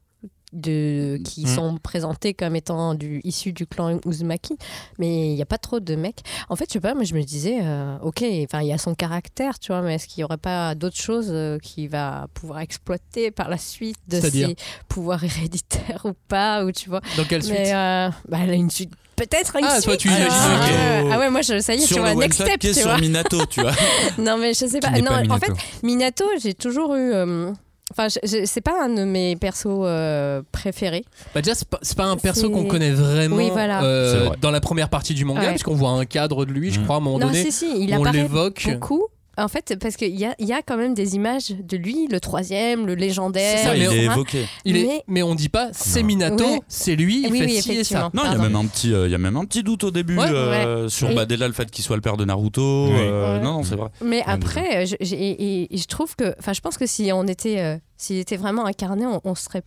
de, 0.52 1.18
qui 1.24 1.42
Mhm. 1.42 1.54
sont 1.54 1.76
présentées 1.82 2.34
comme 2.34 2.56
étant 2.56 2.94
du, 2.94 3.20
issues 3.24 3.52
du 3.52 3.66
clan 3.66 3.98
Uzumaki. 4.06 4.56
Mais 4.98 5.28
il 5.28 5.34
n'y 5.34 5.42
a 5.42 5.46
pas 5.46 5.58
trop 5.58 5.80
de 5.80 5.94
mecs. 5.96 6.20
En 6.48 6.56
fait, 6.56 6.66
je 6.68 6.74
sais 6.74 6.80
pas, 6.80 6.94
mais 6.94 7.04
je 7.04 7.14
me 7.14 7.22
disais, 7.22 7.60
euh, 7.62 7.96
ok, 8.02 8.22
enfin, 8.44 8.60
il 8.60 8.68
y 8.68 8.72
a 8.72 8.78
son 8.78 8.94
caractère, 8.94 9.58
tu 9.58 9.68
vois, 9.72 9.82
mais 9.82 9.94
est-ce 9.94 10.06
qu'il 10.06 10.20
n'y 10.20 10.24
aurait 10.24 10.36
pas 10.36 10.74
d'autres 10.74 10.96
choses 11.00 11.28
euh, 11.30 11.58
qu'il 11.58 11.88
va 11.88 12.26
pouvoir 12.34 12.60
exploiter 12.60 13.30
par 13.30 13.48
la 13.48 13.58
suite 13.58 13.96
de 14.08 14.20
ses 14.20 14.56
pouvoirs 14.88 15.24
héréditaires 15.24 16.02
ou 16.04 16.12
pas, 16.28 16.64
ou 16.64 16.72
tu 16.72 16.88
vois. 16.88 17.00
Dans 17.16 17.24
quelle 17.24 17.42
suite? 17.42 17.54
Mais 17.54 17.72
euh, 17.74 18.08
bah, 18.28 18.38
elle 18.42 18.50
a 18.50 18.54
une 18.54 18.70
suite. 18.70 18.92
Peut-être 19.16 19.56
une 19.56 19.64
Ah, 19.66 19.74
suite. 19.74 19.84
toi, 19.84 19.96
tu 19.96 20.08
vois. 20.08 20.16
imagines, 20.18 20.36
Ah, 20.40 21.00
ah 21.12 21.18
ouais, 21.18 21.30
moi, 21.30 21.42
je, 21.42 21.60
ça 21.60 21.74
y 21.74 21.78
est, 21.78 21.86
tu 21.86 21.94
sur 21.94 21.98
vois, 21.98 22.14
le 22.14 22.20
next 22.20 22.40
step, 22.42 22.58
qui 22.58 22.68
tu 22.68 22.74
sur 22.74 22.84
vois. 22.88 22.98
Minato, 22.98 23.44
tu 23.46 23.60
vois. 23.60 23.72
Non, 24.18 24.36
mais 24.38 24.52
je 24.54 24.66
sais 24.66 24.80
pas. 24.80 24.90
Qui 24.92 25.02
Non, 25.02 25.10
pas 25.26 25.34
en 25.34 25.38
fait, 25.38 25.52
Minato, 25.82 26.24
j'ai 26.42 26.54
toujours 26.54 26.94
eu. 26.94 27.12
euh, 27.12 27.52
Enfin, 27.96 28.08
c'est 28.24 28.60
pas 28.60 28.84
un 28.84 28.88
de 28.88 29.04
mes 29.04 29.36
persos 29.36 29.66
euh, 29.84 30.42
préférés. 30.50 31.04
Bah 31.34 31.42
déjà, 31.42 31.54
c'est 31.54 31.96
pas, 31.96 32.04
un 32.04 32.16
perso 32.16 32.50
qu'on 32.50 32.64
connaît 32.64 32.90
vraiment 32.90 33.36
Oui, 33.36 33.50
voilà. 33.52 33.82
euh, 33.84 34.24
vrai. 34.26 34.36
dans 34.40 34.50
la 34.50 34.60
première 34.60 34.88
partie 34.88 35.14
du 35.14 35.24
manga, 35.24 35.40
Ouais. 35.40 35.46
parce 35.48 35.62
qu'on 35.62 35.74
voit 35.74 35.90
un 35.90 36.04
cadre 36.04 36.44
de 36.44 36.52
lui, 36.52 36.70
je 36.72 36.80
Mm. 36.80 36.84
crois, 36.84 36.96
à 36.96 36.98
un 36.98 37.02
moment 37.02 37.18
non, 37.18 37.26
donné. 37.26 37.42
si, 37.44 37.52
si, 37.52 37.66
il 37.84 37.94
on 37.94 38.04
l'évoque. 38.04 38.66
beaucoup. 38.72 39.06
En 39.38 39.48
fait, 39.48 39.76
parce 39.80 39.96
qu'il 39.96 40.14
y 40.14 40.26
a, 40.26 40.34
il 40.38 40.46
y 40.46 40.52
a 40.52 40.60
quand 40.60 40.76
même 40.76 40.92
des 40.92 41.14
images 41.16 41.50
de 41.50 41.76
lui, 41.78 42.06
le 42.10 42.20
troisième, 42.20 42.86
le 42.86 42.94
légendaire. 42.94 43.58
C'est 43.58 43.64
ça, 43.64 43.74
il 43.76 43.88
on- 43.88 43.92
est 43.92 44.04
évoqué. 44.04 44.46
Il 44.66 44.76
est, 44.76 44.84
Mais- 44.86 45.04
mais 45.08 45.22
on 45.22 45.34
dit 45.34 45.48
pas 45.48 45.70
c'est. 45.72 46.02
Minato, 46.02 46.44
Ouais. 46.44 46.60
c'est 46.68 46.96
lui, 46.96 47.22
il 47.24 47.32
Oui, 47.32 47.38
fait 47.38 47.44
oui, 47.46 47.62
ci 47.62 47.72
et 47.72 47.84
ça. 47.84 48.10
Non, 48.12 48.22
il 48.24 48.26
y 48.26 48.26
a 48.26 48.36
Pardon. 48.36 48.42
même 48.42 48.56
un 48.56 48.66
petit, 48.66 48.92
euh, 48.92 49.06
il 49.08 49.10
y 49.10 49.14
a 49.14 49.18
même 49.18 49.36
un 49.38 49.44
petit 49.46 49.62
doute 49.62 49.84
au 49.84 49.90
début 49.90 50.18
Ouais. 50.18 50.26
euh, 50.28 50.88
sur 50.90 51.10
Et- 51.10 51.14
bah, 51.14 51.24
déjà 51.24 51.46
le 51.46 51.54
fait 51.54 51.70
qu'il 51.70 51.82
soit 51.82 51.96
le 51.96 52.02
père 52.02 52.18
de 52.18 52.24
Naruto. 52.26 52.88
Oui. 52.88 52.92
euh, 52.98 53.38
Ouais. 53.38 53.42
Non, 53.44 53.54
non, 53.54 53.62
c'est 53.64 53.74
vrai. 53.76 53.88
Mais 54.04 54.22
après, 54.26 54.84
je, 54.86 54.96
j'ai- 55.00 55.16
et- 55.16 55.74
et 55.74 55.78
je 55.78 55.86
trouve 55.86 56.14
que, 56.14 56.34
enfin, 56.38 56.52
je 56.52 56.60
pense 56.60 56.76
que 56.76 56.86
si 56.86 57.10
on 57.14 57.26
était, 57.26 57.58
euh, 57.60 57.78
s'il 57.96 58.18
était 58.18 58.36
vraiment 58.36 58.66
incarné, 58.66 59.06
on, 59.06 59.20
on 59.24 59.34
serait, 59.34 59.62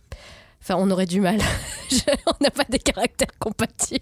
enfin, 0.62 0.76
on 0.78 0.88
aurait 0.92 1.06
du 1.06 1.20
mal. 1.20 1.38
On 2.26 2.44
n'a 2.44 2.50
pas 2.50 2.64
des 2.68 2.78
caractères 2.80 3.36
compatibles. 3.38 4.00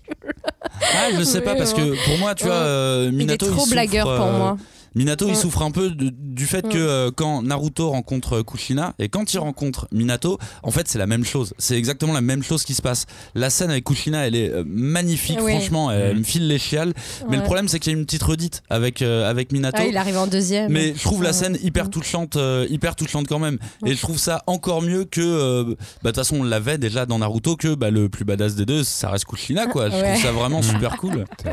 Ah, 0.71 1.09
je 1.17 1.23
sais 1.23 1.39
Oui, 1.39 1.45
pas 1.45 1.55
parce 1.55 1.73
que 1.75 1.95
pour 2.07 2.19
moi, 2.19 2.35
tu 2.35 2.45
Ouais. 2.45 2.51
vois, 2.51 2.59
euh, 2.59 3.05
il 3.11 3.15
est 3.15 3.17
Minato 3.19 3.47
trop 3.47 3.61
souffre, 3.61 3.73
blagueur 3.73 4.05
pour 4.17 4.27
euh, 4.27 4.39
moi. 4.39 4.57
Minato, 4.95 5.27
il 5.27 5.33
Mm. 5.33 5.37
souffre 5.37 5.63
un 5.63 5.71
peu 5.71 5.91
de- 5.91 6.13
du 6.15 6.47
fait 6.47 6.67
Mm. 6.67 6.69
que 6.71 6.79
euh, 6.79 7.11
quand 7.15 7.43
Naruto 7.43 7.91
rencontre 7.91 8.43
Kushina 8.43 8.95
et 8.99 9.09
quand 9.09 9.33
il 9.35 9.39
rencontre 9.39 9.89
Minato, 9.93 10.39
en 10.63 10.71
fait, 10.71 10.87
c'est 10.89 10.99
la 10.99 11.07
même 11.07 11.25
chose. 11.25 11.53
C'est 11.59 11.77
exactement 11.77 12.13
la 12.13 12.21
même 12.21 12.43
chose 12.43 12.65
qui 12.65 12.75
se 12.75 12.83
passe. 12.83 13.07
La 13.35 13.51
scène 13.51 13.71
avec 13.71 13.85
Kushina, 13.85 14.27
elle 14.27 14.35
est 14.37 14.51
euh, 14.51 14.63
magnifique, 14.67 15.39
franchement, 15.41 15.91
elle 15.91 16.15
Mm. 16.15 16.19
me 16.19 16.25
file 16.25 16.47
les 16.49 16.59
chiales. 16.59 16.93
Mais 17.29 17.37
le 17.37 17.43
problème, 17.43 17.69
c'est 17.69 17.79
qu'il 17.81 17.93
y 17.93 17.97
a 17.97 17.99
une 17.99 18.05
petite 18.05 18.23
redite 18.23 18.63
avec, 18.71 19.03
euh, 19.03 19.29
avec 19.29 19.53
Minato. 19.53 19.79
Ah, 19.81 19.87
il 19.87 19.97
arrive 19.97 20.17
en 20.19 20.27
deuxième. 20.27 20.71
Mais 20.73 20.95
je 20.95 21.03
trouve 21.03 21.23
la 21.23 21.33
scène 21.33 21.59
hyper 21.63 21.87
Mm. 21.87 21.91
touchante, 21.91 22.37
euh, 22.37 22.67
hyper 22.71 22.95
touchante 22.97 23.27
quand 23.29 23.39
même. 23.39 23.59
Ouais. 23.83 23.91
Et 23.91 23.95
je 23.95 24.01
trouve 24.01 24.19
ça 24.19 24.43
encore 24.47 24.83
mieux 24.83 25.05
que, 25.05 25.21
euh, 25.21 25.65
bah, 25.65 25.71
de 25.71 26.09
toute 26.09 26.17
façon, 26.17 26.37
on 26.37 26.43
l'avait 26.45 26.79
déjà 26.79 27.05
dans 27.07 27.19
Naruto 27.19 27.57
que 27.57 27.75
bah, 27.75 27.91
le 27.91 28.09
plus 28.09 28.25
badass 28.25 28.55
des 28.55 28.65
deux, 28.67 28.85
ça 28.85 29.11
reste 29.11 29.25
Kushina, 29.25 29.67
quoi. 29.67 29.91
Je 29.91 29.95
Ouais. 29.97 30.13
trouve 30.13 30.23
ça 30.23 30.33
vraiment 30.33 30.63
super 30.63 30.97
cool. 30.97 31.25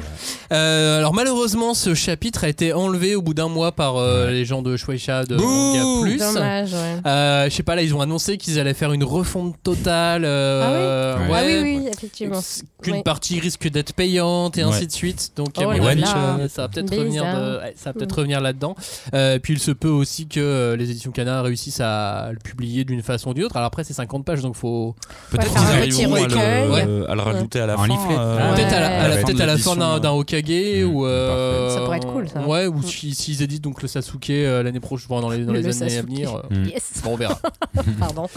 Euh, 0.51 0.97
alors 0.97 1.13
malheureusement, 1.13 1.73
ce 1.73 1.93
chapitre 1.93 2.43
a 2.43 2.49
été 2.49 2.73
enlevé 2.73 3.15
au 3.15 3.21
bout 3.21 3.30
d'un 3.33 3.47
mois 3.47 3.71
par 3.71 3.97
euh, 3.97 4.29
les 4.31 4.45
gens 4.45 4.61
de 4.61 4.75
Shueisha 4.77 5.25
de 5.25 5.35
Bouh 5.37 5.43
Manga 5.47 6.01
Plus. 6.01 6.17
Dommage, 6.17 6.73
ouais. 6.73 7.01
Euh, 7.05 7.45
je 7.49 7.49
sais 7.55 7.63
pas, 7.63 7.75
là 7.75 7.81
ils 7.83 7.93
ont 7.95 8.01
annoncé 8.01 8.37
qu'ils 8.37 8.59
allaient 8.59 8.73
faire 8.73 8.91
une 8.93 9.03
refonte 9.03 9.55
totale. 9.63 10.23
euh, 10.25 11.15
Ah 11.17 11.21
oui 11.23 11.31
ouais. 11.31 11.39
Ah 11.39 11.43
oui, 11.63 11.77
oui, 11.83 11.87
effectivement. 11.91 12.39
Qu'une 12.81 13.03
partie 13.03 13.39
risque 13.39 13.67
d'être 13.69 13.93
payante 13.93 14.57
et 14.57 14.63
Ouais. 14.63 14.69
ainsi 14.71 14.87
de 14.87 14.91
suite. 14.91 15.31
Donc 15.35 15.49
Oh 15.57 15.61
à 15.61 15.63
mon 15.77 15.83
là 15.83 15.89
avis, 15.91 16.01
là. 16.01 16.37
euh, 16.39 16.47
ça 16.49 16.63
va 16.63 16.67
peut-être 16.69 16.89
Bizarre. 16.89 16.99
revenir, 17.05 17.23
de- 17.25 17.57
ouais, 17.59 17.73
ça 17.75 17.89
va 17.89 17.93
peut-être 17.93 18.15
Mm. 18.15 18.19
revenir 18.19 18.41
là-dedans. 18.41 18.75
Euh, 19.13 19.39
puis 19.39 19.53
il 19.53 19.59
se 19.59 19.71
peut 19.71 19.89
aussi 19.89 20.27
que 20.27 20.39
euh, 20.39 20.75
les 20.75 20.89
éditions 20.91 21.11
Cana 21.11 21.41
réussissent 21.41 21.81
à 21.81 22.29
le 22.31 22.39
publier 22.39 22.83
d'une 22.83 23.01
façon 23.01 23.31
ou 23.31 23.33
d'une 23.33 23.43
autre. 23.45 23.55
Alors 23.57 23.67
après 23.67 23.83
c'est 23.83 23.93
50 23.93 24.25
pages 24.25 24.41
donc 24.41 24.55
faut 24.55 24.95
Peut-être 25.29 25.51
faire 25.51 25.61
qu'ils 25.61 25.77
un 25.77 25.81
petit 25.85 26.03
arriveront 26.05 26.15
à 26.15 26.19
recueil. 26.23 26.85
le, 26.87 27.09
à 27.11 27.15
le 27.15 27.21
rajouter 27.21 27.59
à 27.59 27.65
la 27.67 27.75
En 27.75 27.77
fin. 27.79 27.87
leaflet. 27.87 28.15
euh, 28.17 28.55
peut-être 28.55 28.73
à 28.73 28.79
la, 28.79 28.87
à 28.87 29.07
la- 29.07 29.15
Ouais. 29.15 29.23
peut-être 29.23 29.41
à 29.41 29.45
la 29.45 29.57
fin 29.57 29.75
d'un, 29.75 29.85
d'édition, 29.85 29.99
d'un 29.99 30.11
Okage 30.11 30.41
Mm, 30.41 30.83
ou 30.95 31.05
euh, 31.05 31.69
Ça 31.75 31.81
pourrait 31.81 31.97
être 31.97 32.07
cool, 32.11 32.27
ça. 32.27 32.41
Ouais, 32.47 32.65
ou 32.67 32.81
si- 32.81 33.13
s'ils 33.13 33.13
éditent 33.29 33.63
donc 33.63 33.81
le 33.81 33.87
Sasuke 33.87 34.29
euh, 34.31 34.63
l'année 34.63 34.79
prochaine, 34.79 35.07
dans 35.09 35.29
les, 35.29 35.45
dans 35.45 35.53
Le 35.53 35.59
les 35.59 35.65
années 35.65 35.89
Sasuke. 35.91 35.99
à 35.99 36.01
venir. 36.01 36.35
euh, 36.35 36.41
Mm. 36.49 36.65
Yes. 36.65 36.91
Bon, 37.03 37.11
on 37.13 37.15
verra. 37.15 37.39
Pardon. 37.99 38.27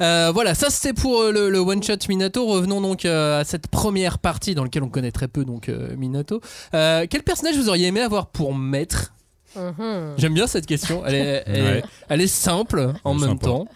Euh, 0.00 0.30
voilà, 0.34 0.54
ça 0.54 0.68
c'était 0.70 0.92
pour 0.92 1.22
le, 1.24 1.48
le 1.50 1.58
one 1.58 1.82
shot 1.82 1.94
Minato. 2.08 2.46
Revenons 2.46 2.80
donc 2.80 3.04
euh, 3.04 3.40
à 3.40 3.44
cette 3.44 3.68
première 3.68 4.18
partie 4.18 4.54
dans 4.54 4.64
laquelle 4.64 4.82
on 4.82 4.88
connaît 4.90 5.12
très 5.12 5.28
peu 5.28 5.44
donc 5.44 5.68
euh, 5.68 5.96
Minato. 5.96 6.40
Euh, 6.74 7.06
quel 7.08 7.22
personnage 7.22 7.56
vous 7.56 7.68
auriez 7.68 7.86
aimé 7.86 8.00
avoir 8.00 8.26
pour 8.26 8.54
maître? 8.54 9.13
Mhm. 9.56 10.14
J'aime 10.18 10.34
bien 10.34 10.46
cette 10.46 10.66
question. 10.66 11.02
Elle 11.06 11.14
est, 11.14 11.42
elle, 11.46 11.56
est- 11.56 11.62
Ouais. 11.62 11.82
elle 12.08 12.20
est 12.20 12.26
simple 12.26 12.92
en 13.04 13.14
même 13.14 13.30
sympa. 13.30 13.46
temps. 13.46 13.66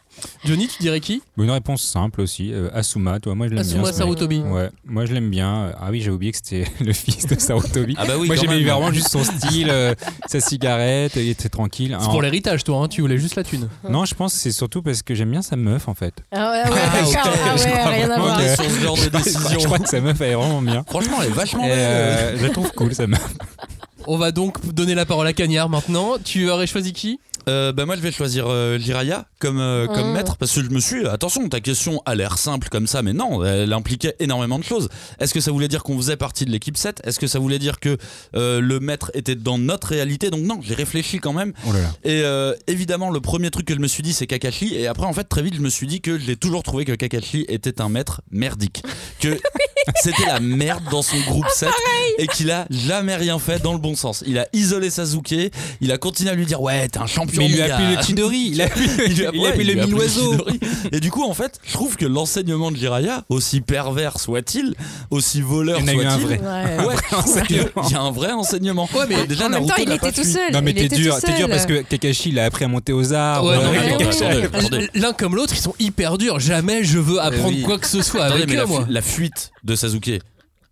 Johnny, 0.44 0.66
tu 0.66 0.82
dirais 0.82 0.98
qui? 0.98 1.22
Une 1.36 1.48
réponse 1.50 1.80
simple 1.82 2.20
aussi. 2.20 2.52
euh, 2.52 2.70
Asuma, 2.74 3.20
toi, 3.20 3.36
moi 3.36 3.46
je 3.46 3.54
l'aime 3.54 3.62
bien. 3.64 3.74
Asuma. 3.82 3.92
Sarutobi. 3.92 4.40
Ouais, 4.40 4.68
moi 4.84 5.06
je 5.06 5.12
l'aime 5.14 5.30
bien. 5.30 5.70
Ah 5.78 5.90
oui, 5.92 6.00
j'ai 6.00 6.10
oublié 6.10 6.32
que 6.32 6.38
c'était 6.38 6.64
le 6.84 6.92
fils 6.92 7.26
de 7.26 7.38
Sarutobi. 7.38 7.94
Ah 7.96 8.04
bah 8.04 8.14
oui, 8.18 8.26
moi 8.26 8.34
j'aimais 8.34 8.60
vraiment 8.64 8.92
juste 8.92 9.10
son 9.10 9.22
style, 9.22 9.68
euh, 9.70 9.94
sa 10.26 10.40
cigarette, 10.40 11.12
il 11.14 11.28
était 11.28 11.48
tranquille. 11.48 11.96
C'est 12.00 12.08
pour 12.08 12.20
l'héritage, 12.22 12.64
toi. 12.64 12.78
hein, 12.82 12.88
tu 12.88 13.00
voulais 13.00 13.18
juste 13.18 13.36
la 13.36 13.44
thune. 13.44 13.68
Non, 13.88 14.04
je 14.06 14.14
pense 14.16 14.32
que 14.34 14.40
c'est 14.40 14.50
surtout 14.50 14.82
parce 14.82 15.02
que 15.02 15.14
j'aime 15.14 15.30
bien 15.30 15.42
sa 15.42 15.54
meuf 15.54 15.86
en 15.86 15.94
fait. 15.94 16.14
Ah 16.32 16.50
ouais, 16.50 16.72
ouais, 16.72 16.78
Ah, 16.82 17.04
ok. 17.06 17.12
d'accord. 17.12 17.32
Ah 17.44 17.54
ouais, 17.54 17.94
rien 17.94 18.10
à 18.10 18.18
voir. 18.18 18.38
que- 18.38 18.54
sur 18.56 18.64
ce 18.64 18.80
genre 18.80 18.96
de 18.96 19.08
décision. 19.08 19.48
je 19.60 19.64
crois 19.66 19.78
que 19.78 19.88
sa 19.88 20.00
meuf 20.00 20.20
elle 20.20 20.30
est 20.32 20.34
vraiment 20.34 20.62
bien. 20.62 20.82
Franchement, 20.88 21.18
elle 21.22 21.28
est 21.28 21.32
vachement 21.34 21.62
belle. 21.62 21.72
euh, 21.78 22.38
je 22.38 22.42
la 22.44 22.50
trouve 22.50 22.72
cool 22.72 22.92
sa 22.92 23.06
meuf. 23.06 23.24
On 24.10 24.16
va 24.16 24.32
donc 24.32 24.72
donner 24.72 24.94
la 24.94 25.04
parole 25.04 25.26
à 25.26 25.34
Cagnard 25.34 25.68
maintenant. 25.68 26.16
Tu 26.24 26.48
aurais 26.48 26.66
choisi 26.66 26.94
qui? 26.94 27.20
Euh, 27.48 27.72
bah 27.72 27.86
moi 27.86 27.96
je 27.96 28.00
vais 28.00 28.12
choisir 28.12 28.46
euh, 28.48 28.78
Jiraya 28.78 29.26
comme, 29.38 29.58
euh, 29.60 29.86
comme 29.86 30.10
Mm. 30.10 30.12
maître 30.12 30.36
parce 30.36 30.52
que 30.54 30.62
je 30.62 30.70
me 30.70 30.80
suis 30.80 31.06
attention 31.06 31.48
ta 31.48 31.60
question 31.60 32.02
a 32.06 32.14
l'air 32.14 32.38
simple 32.38 32.68
comme 32.68 32.86
ça 32.86 33.02
mais 33.02 33.12
non 33.12 33.44
elle 33.44 33.72
impliquait 33.72 34.14
énormément 34.20 34.58
de 34.58 34.64
choses. 34.64 34.88
Est-ce 35.20 35.32
que 35.34 35.40
ça 35.40 35.50
voulait 35.50 35.68
dire 35.68 35.82
qu'on 35.82 35.96
faisait 35.96 36.16
partie 36.16 36.44
de 36.44 36.50
l'équipe 36.50 36.76
7 36.76 37.00
est-ce 37.04 37.18
que 37.18 37.26
ça 37.26 37.38
voulait 37.38 37.58
dire 37.58 37.80
que 37.80 37.96
euh, 38.36 38.60
le 38.60 38.80
maître 38.80 39.10
était 39.14 39.34
dans 39.34 39.58
notre 39.58 39.88
réalité? 39.88 40.30
Donc 40.30 40.42
non 40.42 40.60
j'ai 40.62 40.74
réfléchi 40.74 41.18
quand 41.18 41.32
même. 41.32 41.52
Oh 41.66 41.72
là 41.72 41.80
là. 41.80 41.90
et 42.04 42.22
euh, 42.22 42.54
évidemment 42.66 43.10
le 43.10 43.20
premier 43.20 43.50
truc 43.50 43.66
que 43.66 43.74
je 43.74 43.80
me 43.80 43.88
suis 43.88 44.02
dit 44.02 44.12
c'est 44.12 44.26
Kakashi. 44.26 44.74
Et 44.74 44.86
après 44.86 45.06
en 45.06 45.12
fait 45.12 45.24
très 45.24 45.42
vite 45.42 45.54
je 45.54 45.60
me 45.60 45.70
suis 45.70 45.86
dit 45.86 46.00
que 46.00 46.18
j'ai 46.18 46.36
toujours 46.36 46.62
trouvé 46.62 46.84
que 46.84 46.92
Kakashi 46.92 47.44
était 47.48 47.80
un 47.80 47.88
maître 47.88 48.20
merdique. 48.30 48.82
Que 49.20 49.38
c'était 50.02 50.26
la 50.26 50.40
merde 50.40 50.84
dans 50.90 51.02
son 51.02 51.18
groupe 51.20 51.48
7 51.54 51.70
et 52.18 52.26
qu'il 52.26 52.50
a 52.50 52.66
jamais 52.70 53.16
rien 53.16 53.38
fait 53.38 53.62
dans 53.62 53.72
le 53.72 53.78
bon 53.78 53.94
sens. 53.94 54.22
Il 54.26 54.38
a 54.38 54.46
isolé 54.52 54.90
Sasuke. 54.90 55.34
Il 55.80 55.92
a 55.92 55.98
continué 55.98 56.30
à 56.30 56.34
lui 56.34 56.44
dire 56.46 56.60
ouais 56.60 56.88
t'es 56.88 56.98
un 56.98 57.06
champion 57.06 57.37
Mais 57.38 57.46
il 57.46 57.54
lui 57.54 57.62
a 57.62 57.74
appelé 57.74 57.96
le 57.96 58.02
Chidori, 58.02 58.48
il 58.52 58.62
a 58.62 58.66
appelé, 58.66 58.86
il 59.08 59.26
a 59.26 59.30
ouais, 59.30 59.48
appelé 59.48 59.64
il 59.64 59.76
le 59.76 59.84
mille-oiseau. 59.86 60.32
Chidori. 60.32 60.60
Et 60.92 61.00
du 61.00 61.10
coup, 61.10 61.24
en 61.24 61.34
fait, 61.34 61.58
je 61.66 61.72
trouve 61.72 61.96
que 61.96 62.06
l'enseignement 62.06 62.70
de 62.70 62.76
Jiraya, 62.76 63.24
aussi 63.28 63.60
pervers 63.60 64.18
soit-il, 64.18 64.74
aussi 65.10 65.40
voleur 65.40 65.78
Il 65.80 65.86
y 65.86 65.90
a 65.90 65.94
eu 65.94 66.04
un 66.04 66.18
soit-il, 66.18 66.38
vrai. 66.38 66.86
Ouais. 66.86 67.46
Qu'il 67.46 67.56
y 67.92 67.94
a 67.94 68.00
un 68.00 68.10
vrai 68.10 68.32
enseignement. 68.32 68.88
Ouais, 68.94 69.04
mais 69.08 69.26
déjà 69.26 69.46
en 69.46 69.50
même 69.50 69.66
Naruto 69.66 69.74
temps, 69.74 69.82
il 69.86 69.92
était 69.92 70.12
tout 70.12 70.24
seul. 70.24 70.52
Non 70.52 70.62
mais 70.62 70.72
il 70.72 70.88
t'es 70.88 70.96
dur, 70.96 71.18
t'es 71.20 71.34
dur 71.34 71.48
parce 71.48 71.66
que 71.66 71.82
Kakashi 71.82 72.30
il 72.30 72.38
a 72.38 72.44
appris 72.44 72.64
à 72.64 72.68
monter 72.68 72.92
aux 72.92 73.12
arbres. 73.12 73.54
L'un 74.94 75.12
comme 75.12 75.36
l'autre, 75.36 75.54
ils 75.54 75.60
sont 75.60 75.74
hyper 75.78 76.18
durs. 76.18 76.40
Jamais 76.40 76.84
je 76.84 76.98
veux 76.98 77.20
apprendre 77.20 77.48
oui. 77.48 77.62
quoi 77.62 77.78
que 77.78 77.86
ce 77.86 78.02
soit 78.02 78.24
avec 78.24 78.52
eux, 78.52 78.64
moi. 78.66 78.86
la 78.88 79.02
fuite 79.02 79.50
de 79.64 79.74
Sasuke. 79.74 80.20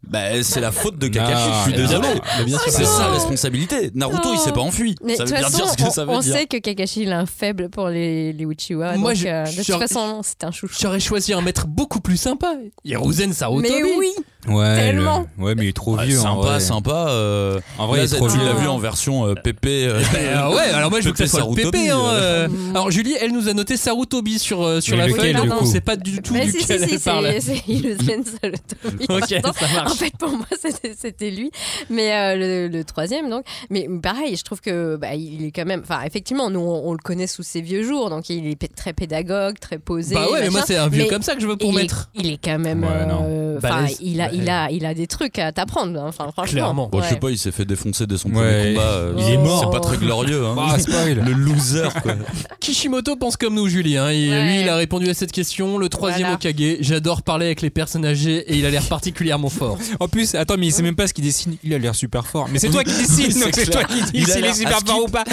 Bah, 0.08 0.40
c'est 0.44 0.60
la 0.60 0.70
faute 0.70 0.98
de 0.98 1.08
Kakashi, 1.08 1.50
je 1.58 1.62
suis 1.70 1.72
désolé. 1.72 2.06
non, 2.08 2.20
mais 2.38 2.44
bien 2.44 2.58
sûr. 2.58 2.70
C'est 2.72 2.84
sa 2.84 3.08
responsabilité. 3.08 3.90
Naruto, 3.94 4.32
il 4.34 4.38
s'est 4.38 4.52
pas 4.52 4.60
enfui. 4.60 4.94
Mais 5.02 5.16
ça 5.16 5.24
veut 5.24 5.32
bien 5.32 5.42
façon, 5.42 5.56
dire 5.56 5.68
ce 5.68 5.76
que 5.76 5.90
ça 5.90 6.04
veut 6.04 6.12
on, 6.12 6.18
on 6.18 6.20
dire. 6.20 6.32
sait 6.32 6.46
que 6.46 6.58
Kakashi 6.58 7.02
il 7.02 7.12
a 7.12 7.18
un 7.18 7.26
faible 7.26 7.70
pour 7.70 7.88
les, 7.88 8.32
les 8.32 8.44
Uchiwa. 8.44 8.96
Moi, 8.98 9.14
donc, 9.14 9.20
je- 9.22 9.26
euh, 9.26 9.44
de 9.44 9.64
toute 9.64 9.78
façon, 9.78 10.20
c'est 10.22 10.44
un 10.44 10.52
chouchou. 10.52 10.76
J'aurais 10.80 11.00
choisi 11.00 11.32
un 11.32 11.40
maître 11.40 11.66
beaucoup 11.66 12.00
plus 12.00 12.16
sympa. 12.18 12.54
Hiruzen 12.84 13.32
Sarutobi. 13.32 13.68
Mais 13.82 13.82
oui, 13.98 14.12
Ouais, 14.48 14.76
Tellement. 14.76 15.26
le- 15.38 15.44
ouais, 15.44 15.54
mais 15.54 15.64
il 15.64 15.68
est 15.68 15.72
trop 15.72 15.96
Ouais, 15.96 16.06
vieux. 16.06 16.18
en 16.20 16.22
sympa, 16.22 16.40
vrai. 16.48 16.60
sympa. 16.60 17.06
euh, 17.08 17.60
En 17.78 17.86
vrai, 17.86 17.98
là, 17.98 18.04
il 18.04 18.12
est 18.14 18.16
trop 18.16 18.28
tu 18.28 18.38
l'as 18.38 18.52
vieux. 18.52 18.62
vu 18.62 18.68
en 18.68 18.78
version 18.78 19.26
euh, 19.26 19.34
pépé. 19.34 19.86
euh, 19.86 20.00
Euh, 20.14 20.54
ouais, 20.54 20.60
alors 20.74 20.90
moi 20.90 21.00
je 21.00 21.06
veux 21.06 21.12
que 21.12 21.18
ça 21.18 21.24
Pépé 21.24 21.28
soit 21.30 21.40
le 21.40 21.44
Sarutobi, 21.62 21.70
pépé. 21.78 21.90
Hein, 21.90 22.00
euh. 22.04 22.48
euh. 22.48 22.70
Alors 22.70 22.90
Julie, 22.90 23.14
elle 23.20 23.32
nous 23.32 23.48
a 23.48 23.52
noté 23.54 23.76
Sarutobi 23.76 24.38
sur, 24.38 24.62
euh, 24.62 24.80
sur 24.80 24.96
Mais 24.96 25.02
la 25.02 25.06
lequel, 25.08 25.20
feuille. 25.20 25.34
du 25.42 25.48
donc 25.48 25.58
coup 25.58 25.64
on 25.64 25.66
sait 25.66 25.80
pas 25.80 25.96
du 25.96 26.22
tout 26.22 26.32
Mais 26.32 26.46
si, 26.48 26.58
duquel 26.58 26.80
si, 26.80 26.88
si, 26.88 26.94
elle 26.94 27.00
parle. 27.00 27.32
c'est 27.34 27.40
c'est 27.40 27.62
Illusion 27.68 28.22
Sarutobi. 28.42 29.06
Ok, 29.08 29.28
ça 29.28 29.66
marche. 29.74 29.92
En 29.92 29.94
fait, 29.94 30.12
pour 30.18 30.30
moi, 30.30 30.46
c'était- 30.60 30.94
c'était 30.96 31.30
lui. 31.30 31.50
Mais 31.90 32.12
euh, 32.12 32.36
le, 32.36 32.68
le 32.68 32.84
troisième, 32.84 33.28
donc. 33.30 33.44
Mais 33.70 33.88
pareil, 34.02 34.36
je 34.36 34.42
trouve 34.44 34.60
que 34.60 34.96
bah, 34.96 35.14
il 35.14 35.44
est 35.44 35.50
quand 35.50 35.64
même. 35.66 35.80
Enfin, 35.82 36.00
effectivement, 36.06 36.50
nous, 36.50 36.60
on, 36.60 36.88
on 36.88 36.92
le 36.92 36.98
connaît 36.98 37.26
sous 37.26 37.42
ses 37.42 37.60
vieux 37.60 37.82
jours, 37.82 38.10
donc 38.10 38.28
il 38.30 38.46
est 38.48 38.56
p- 38.56 38.68
très 38.68 38.92
pédagogue, 38.92 39.58
très 39.58 39.78
posé. 39.78 40.14
Bah 40.14 40.26
ouais, 40.30 40.40
mais 40.42 40.50
moi 40.50 40.60
machin. 40.60 40.64
c'est 40.66 40.76
un 40.76 40.88
vieux 40.88 41.04
Mais 41.04 41.08
comme 41.08 41.22
ça 41.22 41.34
que 41.34 41.40
je 41.40 41.46
veux 41.46 41.56
pour 41.56 41.70
il 41.72 41.78
est- 41.78 41.82
mettre. 41.82 42.10
il 42.14 42.30
est 42.32 42.38
quand 42.42 42.58
même. 42.58 42.82
Ouais, 42.84 43.06
non. 43.06 43.24
euh, 43.28 43.56
Enfin, 43.58 43.82
Balèze. 43.82 43.98
il 44.02 44.20
a, 44.20 44.32
il 44.36 44.48
a, 44.50 44.70
il 44.70 44.84
a 44.86 44.94
des 44.94 45.06
trucs 45.06 45.38
à 45.38 45.52
t'apprendre. 45.52 45.98
hein, 46.00 46.06
Enfin, 46.08 46.30
franchement. 46.32 46.52
Clairement. 46.52 46.88
Bon, 46.90 47.00
je 47.00 47.06
sais 47.08 47.14
Ouais. 47.14 47.18
pas, 47.20 47.30
il 47.30 47.38
s'est 47.38 47.52
fait 47.52 47.64
défoncer 47.64 48.06
dès 48.06 48.16
son 48.16 48.28
Ouais, 48.30 48.34
premier 48.34 48.74
combat. 48.74 48.82
euh, 48.86 49.14
il 49.18 49.24
est 49.32 49.38
mort. 49.38 49.60
C'est 49.64 49.70
pas 49.78 49.80
très 49.80 49.96
glorieux. 49.96 50.44
Hein. 50.46 50.56
Ah, 50.58 50.78
spoil. 50.78 51.22
Le 51.24 51.32
loser, 51.32 51.88
quoi. 52.02 52.12
Kishimoto 52.60 53.16
pense 53.16 53.36
comme 53.36 53.54
nous, 53.54 53.68
Julie. 53.68 53.96
hein. 53.96 54.10
Il- 54.12 54.30
Ouais. 54.30 54.44
Lui, 54.44 54.60
il 54.62 54.68
a 54.68 54.76
répondu 54.76 55.08
à 55.08 55.14
cette 55.14 55.32
question. 55.32 55.78
Le 55.78 55.88
troisième 55.88 56.28
Voilà. 56.28 56.34
Okage. 56.34 56.76
J'adore 56.80 57.22
parler 57.22 57.46
avec 57.46 57.62
les 57.62 57.70
personnes 57.70 58.04
âgées 58.04 58.38
et 58.52 58.56
il 58.56 58.66
a 58.66 58.70
l'air 58.70 58.84
particulièrement 58.84 59.48
fort. 59.48 59.78
En 60.00 60.08
plus, 60.08 60.34
attends, 60.34 60.56
mais 60.58 60.66
il 60.66 60.72
sait 60.72 60.82
même 60.82 60.96
pas 60.96 61.06
ce 61.06 61.14
qu'il 61.14 61.24
dessine. 61.24 61.56
Il 61.64 61.72
a 61.74 61.78
l'air 61.78 61.94
super 61.94 62.26
fort. 62.26 62.48
Mais 62.52 62.58
c'est 62.58 62.68
toi 62.70 62.84
qui 62.84 62.90
C'est 63.06 63.28
donc 63.40 63.50
c'est 63.54 63.70
toi 63.70 63.84
qui 63.84 64.00
dis 64.02 64.10
Il 64.14 64.22
a 64.24 64.26
s'il 64.34 64.36
est 64.38 64.40
l'air 64.42 64.54
super 64.54 64.78
fort 64.80 65.04
ou 65.04 65.08
pas. 65.08 65.24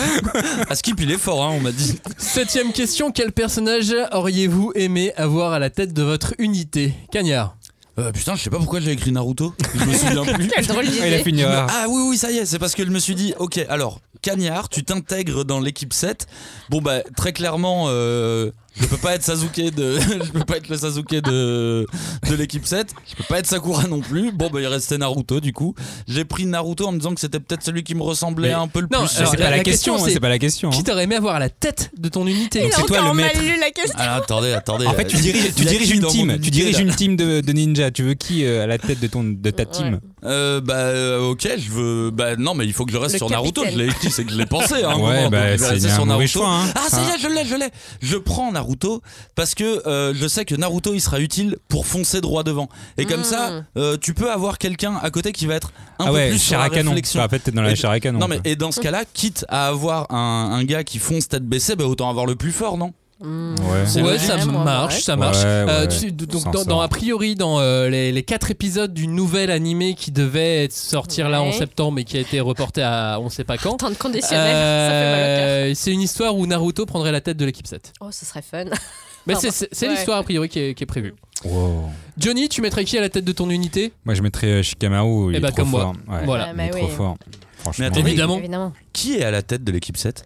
À 0.70 0.76
Skip, 0.76 1.00
il 1.02 1.12
est 1.12 1.18
fort, 1.18 1.44
hein, 1.44 1.52
on 1.56 1.60
m'a 1.60 1.72
dit. 1.72 1.96
Septième 2.18 2.72
question. 2.72 3.12
Quel 3.12 3.32
personnage 3.32 3.94
auriez-vous 4.12 4.72
aimé 4.76 5.12
avoir 5.18 5.54
à 5.54 5.60
la 5.60 5.70
tête 5.70 5.94
de 5.94 6.04
votre 6.04 6.34
unité? 6.40 6.94
Cagnard. 7.12 7.56
Euh, 8.00 8.12
putain, 8.12 8.36
je 8.36 8.42
sais 8.42 8.50
pas 8.50 8.58
pourquoi 8.58 8.80
j'ai 8.80 8.92
écrit 8.92 9.12
Naruto. 9.12 9.54
Je 9.76 9.86
me 9.86 9.94
souviens 9.94 10.24
plus. 10.34 10.48
Quelle 10.48 10.66
drôle 10.66 10.86
d'idée. 10.86 11.00
Ah, 11.04 11.08
il 11.08 11.14
a 11.14 11.20
fait 11.20 11.30
une 11.30 11.40
erreur. 11.40 11.68
Ah 11.70 11.86
oui, 11.90 12.02
oui, 12.10 12.18
ça 12.18 12.32
y 12.32 12.38
est, 12.38 12.46
c'est 12.46 12.60
parce 12.60 12.74
que 12.74 12.84
je 12.84 12.90
me 12.90 13.00
suis 13.00 13.14
dit, 13.14 13.34
ok, 13.38 13.60
alors, 13.70 14.00
Cagnard, 14.22 14.70
tu 14.70 14.84
t'intègres 14.84 15.46
dans 15.46 15.60
l'équipe 15.60 15.94
7. 15.94 16.26
Bon, 16.70 16.82
bah, 16.82 17.02
très 17.16 17.34
clairement, 17.34 17.86
euh, 17.90 18.52
je 18.80 18.86
peux 18.88 18.98
pas 18.98 19.16
être 19.16 19.24
Sasuke 19.24 19.74
de. 19.76 20.00
je 20.00 20.32
peux 20.32 20.44
pas 20.46 20.58
être 20.58 20.70
le 20.70 20.78
Sasuke 20.78 21.16
de, 21.22 21.86
de 22.30 22.36
l'équipe 22.36 22.66
7. 22.66 22.94
Je 23.10 23.16
peux 23.16 23.24
pas 23.24 23.40
être 23.40 23.48
Sakura 23.48 23.88
non 23.88 24.00
plus. 24.02 24.32
Bon, 24.32 24.50
bah, 24.50 24.62
il 24.62 24.68
restait 24.68 24.98
Naruto, 24.98 25.40
du 25.40 25.54
coup. 25.54 25.76
J'ai 26.08 26.26
pris 26.26 26.46
Naruto 26.46 26.88
en 26.88 26.92
me 26.92 26.98
disant 26.98 27.14
que 27.14 27.22
c'était 27.22 27.40
peut-être 27.40 27.64
celui 27.64 27.84
qui 27.84 27.96
me 27.96 28.04
ressemblait 28.04 28.50
Mais- 28.50 28.54
un 28.54 28.68
peu 28.68 28.82
le 28.82 28.88
non, 28.92 29.02
plus. 29.06 29.10
C'est 29.10 29.24
pas 29.24 29.50
la 29.50 29.58
la 29.58 29.64
question, 29.64 29.94
question, 29.96 30.12
c'est 30.14 30.20
pas 30.20 30.30
la 30.30 30.40
question. 30.40 30.70
Qui 30.70 30.80
hein. 30.80 30.84
t'aurais 30.86 31.04
aimé 31.04 31.16
avoir 31.16 31.36
à 31.36 31.40
la 31.40 31.50
tête 31.50 31.92
de 31.98 32.10
ton 32.10 32.26
unité? 32.28 32.70
C'est 32.72 32.86
toi 32.86 32.98
le 32.98 33.04
mal 33.04 33.16
maître. 33.16 33.42
lu 33.42 33.60
la 33.60 33.72
question. 33.72 33.98
Alors, 34.00 34.16
attendez, 34.16 34.54
attendez. 34.54 34.86
En 34.88 34.94
fait, 34.94 35.08
tu 35.08 35.18
diriges, 35.18 35.46
a 35.48 35.50
diriges 35.52 35.92
une 35.92 36.08
team. 36.08 36.40
Tu 36.42 36.50
diriges 36.52 36.80
une 36.80 36.96
team 36.96 37.16
de, 37.16 37.42
de 37.42 37.52
ninja. 37.54 37.92
Tu 37.92 38.04
veux 38.04 38.14
qui 38.14 38.46
euh, 38.46 38.64
à 38.64 38.68
la 38.68 38.78
tête 38.78 39.00
de 39.00 39.08
ton 39.08 39.24
de 39.24 39.50
ta 39.50 39.64
Ouais. 39.64 40.00
Euh, 40.26 40.62
bah 40.62 40.76
euh, 40.76 41.20
ok, 41.32 41.48
je 41.58 41.70
veux. 41.72 42.10
Bah 42.12 42.36
non, 42.38 42.54
mais 42.54 42.66
il 42.66 42.74
faut 42.74 42.86
que 42.86 42.92
je 42.92 42.98
reste 42.98 43.14
Le 43.14 43.18
sur 43.18 43.30
Naruto. 43.30 43.64
Je 43.70 43.78
l'ai 43.78 43.86
écrit, 43.88 44.10
c'est 44.12 44.24
que 44.24 44.32
je 44.32 44.38
l'ai 44.38 44.46
pensé. 44.46 44.76
Hein, 44.84 44.94
Ouais, 44.98 45.00
moment, 45.26 45.30
bah, 45.30 45.50
donc 45.58 45.60
je 45.68 45.74
vais 45.74 45.80
c'est 45.80 45.90
sur 45.90 46.06
Naruto. 46.06 46.28
choix, 46.40 46.50
hein. 46.50 46.66
Ah 46.76 46.90
ça 46.90 47.02
y 47.02 47.06
Hein. 47.06 47.14
est, 47.16 47.20
je 47.22 47.28
l'ai, 47.28 47.46
je 47.46 47.56
l'ai. 47.56 47.70
Je 48.02 48.18
prends 48.18 48.52
Naruto 48.52 49.02
parce 49.36 49.54
que 49.56 49.86
euh, 49.88 50.14
je 50.16 50.28
sais 50.28 50.46
que 50.46 50.56
Naruto 50.56 50.94
il 50.94 51.02
sera 51.02 51.20
utile 51.20 51.58
pour 51.68 51.86
foncer 51.86 52.22
droit 52.22 52.44
devant. 52.44 52.70
Et 52.98 53.06
comme 53.06 53.22
Mm. 53.22 53.26
ça, 53.26 53.64
euh, 53.78 53.98
tu 54.00 54.14
peux 54.14 54.32
avoir 54.32 54.58
quelqu'un 54.58 54.96
à 55.02 55.10
côté 55.12 55.32
qui 55.34 55.46
va 55.46 55.56
être 55.56 55.72
un 56.00 56.06
Ah 56.06 56.10
peu 56.10 56.16
ouais, 56.16 56.30
plus 56.30 56.40
sur 56.40 56.58
la 56.58 56.64
réflexion. 56.70 57.20
Enfin, 57.20 57.28
en 57.28 57.30
fait, 57.30 57.40
t'es 57.40 57.52
dans 57.52 57.62
la 57.62 57.72
Et- 57.72 57.76
chair 57.76 57.90
à 57.90 58.00
canon. 58.00 58.20
non 58.20 58.28
mais 58.28 58.40
et 58.46 58.56
dans 58.56 58.72
ce 58.72 58.80
cas-là, 58.80 59.04
quitte 59.14 59.46
à 59.50 59.68
avoir 59.68 60.12
un, 60.14 60.52
un 60.54 60.64
gars 60.64 60.84
qui 60.84 61.00
fonce 61.00 61.28
tête 61.28 61.44
baissée, 61.46 61.76
bah 61.76 61.86
autant 61.86 62.10
avoir 62.10 62.26
le 62.26 62.36
plus 62.36 62.52
fort, 62.52 62.78
non? 62.78 62.94
Mmh. 63.24 63.56
Ouais. 63.72 63.86
Ça 63.88 64.02
moi, 64.02 64.64
marche, 64.66 65.02
ça 65.02 65.16
marche. 65.16 65.38
Ouais, 65.38 65.44
Euh, 65.46 65.88
tu- 65.88 66.12
donc 66.12 66.66
dans, 66.68 66.82
a 66.82 66.88
priori 66.90 67.36
dans 67.36 67.60
euh, 67.60 67.88
les, 67.90 68.12
les 68.12 68.24
quatre 68.24 68.52
épisodes 68.52 68.94
du 68.94 69.08
nouvel 69.08 69.50
animé 69.50 69.96
qui 69.96 70.12
devait 70.12 70.68
sortir 70.70 71.30
là 71.30 71.42
en 71.42 71.52
septembre 71.54 72.00
et 72.00 72.04
qui 72.04 72.18
a 72.18 72.20
été 72.20 72.42
reporté 72.42 72.82
à 72.84 73.20
on 73.22 73.30
sait 73.30 73.46
pas 73.46 73.58
quand. 73.58 73.78
Temps 73.78 73.90
de 73.90 73.96
conditionnel, 73.96 74.54
ça 74.54 74.90
fait 74.92 75.12
mal 75.12 75.20
au 75.22 75.38
cœur. 75.38 75.48
Euh, 75.48 75.72
c'est 75.74 75.92
une 75.94 76.02
histoire 76.02 76.36
où 76.36 76.46
Naruto 76.46 76.86
prendrait 76.86 77.14
la 77.14 77.22
tête 77.22 77.38
de 77.38 77.46
l'équipe 77.46 77.66
7. 77.68 77.94
Oh, 78.02 78.10
ce 78.12 78.26
serait 78.26 78.42
fun. 78.42 78.66
Mais 79.26 79.36
c'est- 79.36 79.88
l'histoire 79.88 80.18
a 80.18 80.24
priori 80.24 80.50
qui 80.50 80.60
est, 80.60 80.74
qui 80.74 80.84
est 80.84 80.88
prévue. 80.88 81.14
Wow. 81.46 81.90
Johnny, 82.18 82.50
tu 82.50 82.62
mettrais 82.62 82.84
qui 82.84 82.98
à 82.98 83.02
la 83.02 83.10
tête 83.10 83.24
de 83.24 83.32
ton 83.32 83.50
unité? 83.50 83.94
Moi, 84.04 84.16
je 84.16 84.22
mettrais 84.22 84.48
euh, 84.48 84.64
Shikamaru. 84.64 85.32
Il 85.32 85.36
Eh 85.36 85.38
est 85.38 85.40
bah, 85.40 85.48
trop 85.52 85.58
comme 85.62 85.70
moi. 85.70 85.82
fort. 85.82 85.94
Ouais, 86.10 86.26
Voilà. 86.26 86.52
Il 86.54 86.60
est 86.60 86.72
Ah, 86.74 86.78
trop 86.78 86.88
fort. 86.90 87.18
Franchement. 87.60 87.82
Mais 87.84 87.86
attendez. 87.86 88.10
Évidemment. 88.10 88.74
Qui 88.92 89.16
est 89.16 89.24
à 89.24 89.32
la 89.32 89.42
tête 89.42 89.64
de 89.64 89.72
l'équipe 89.72 89.96
7 89.96 90.26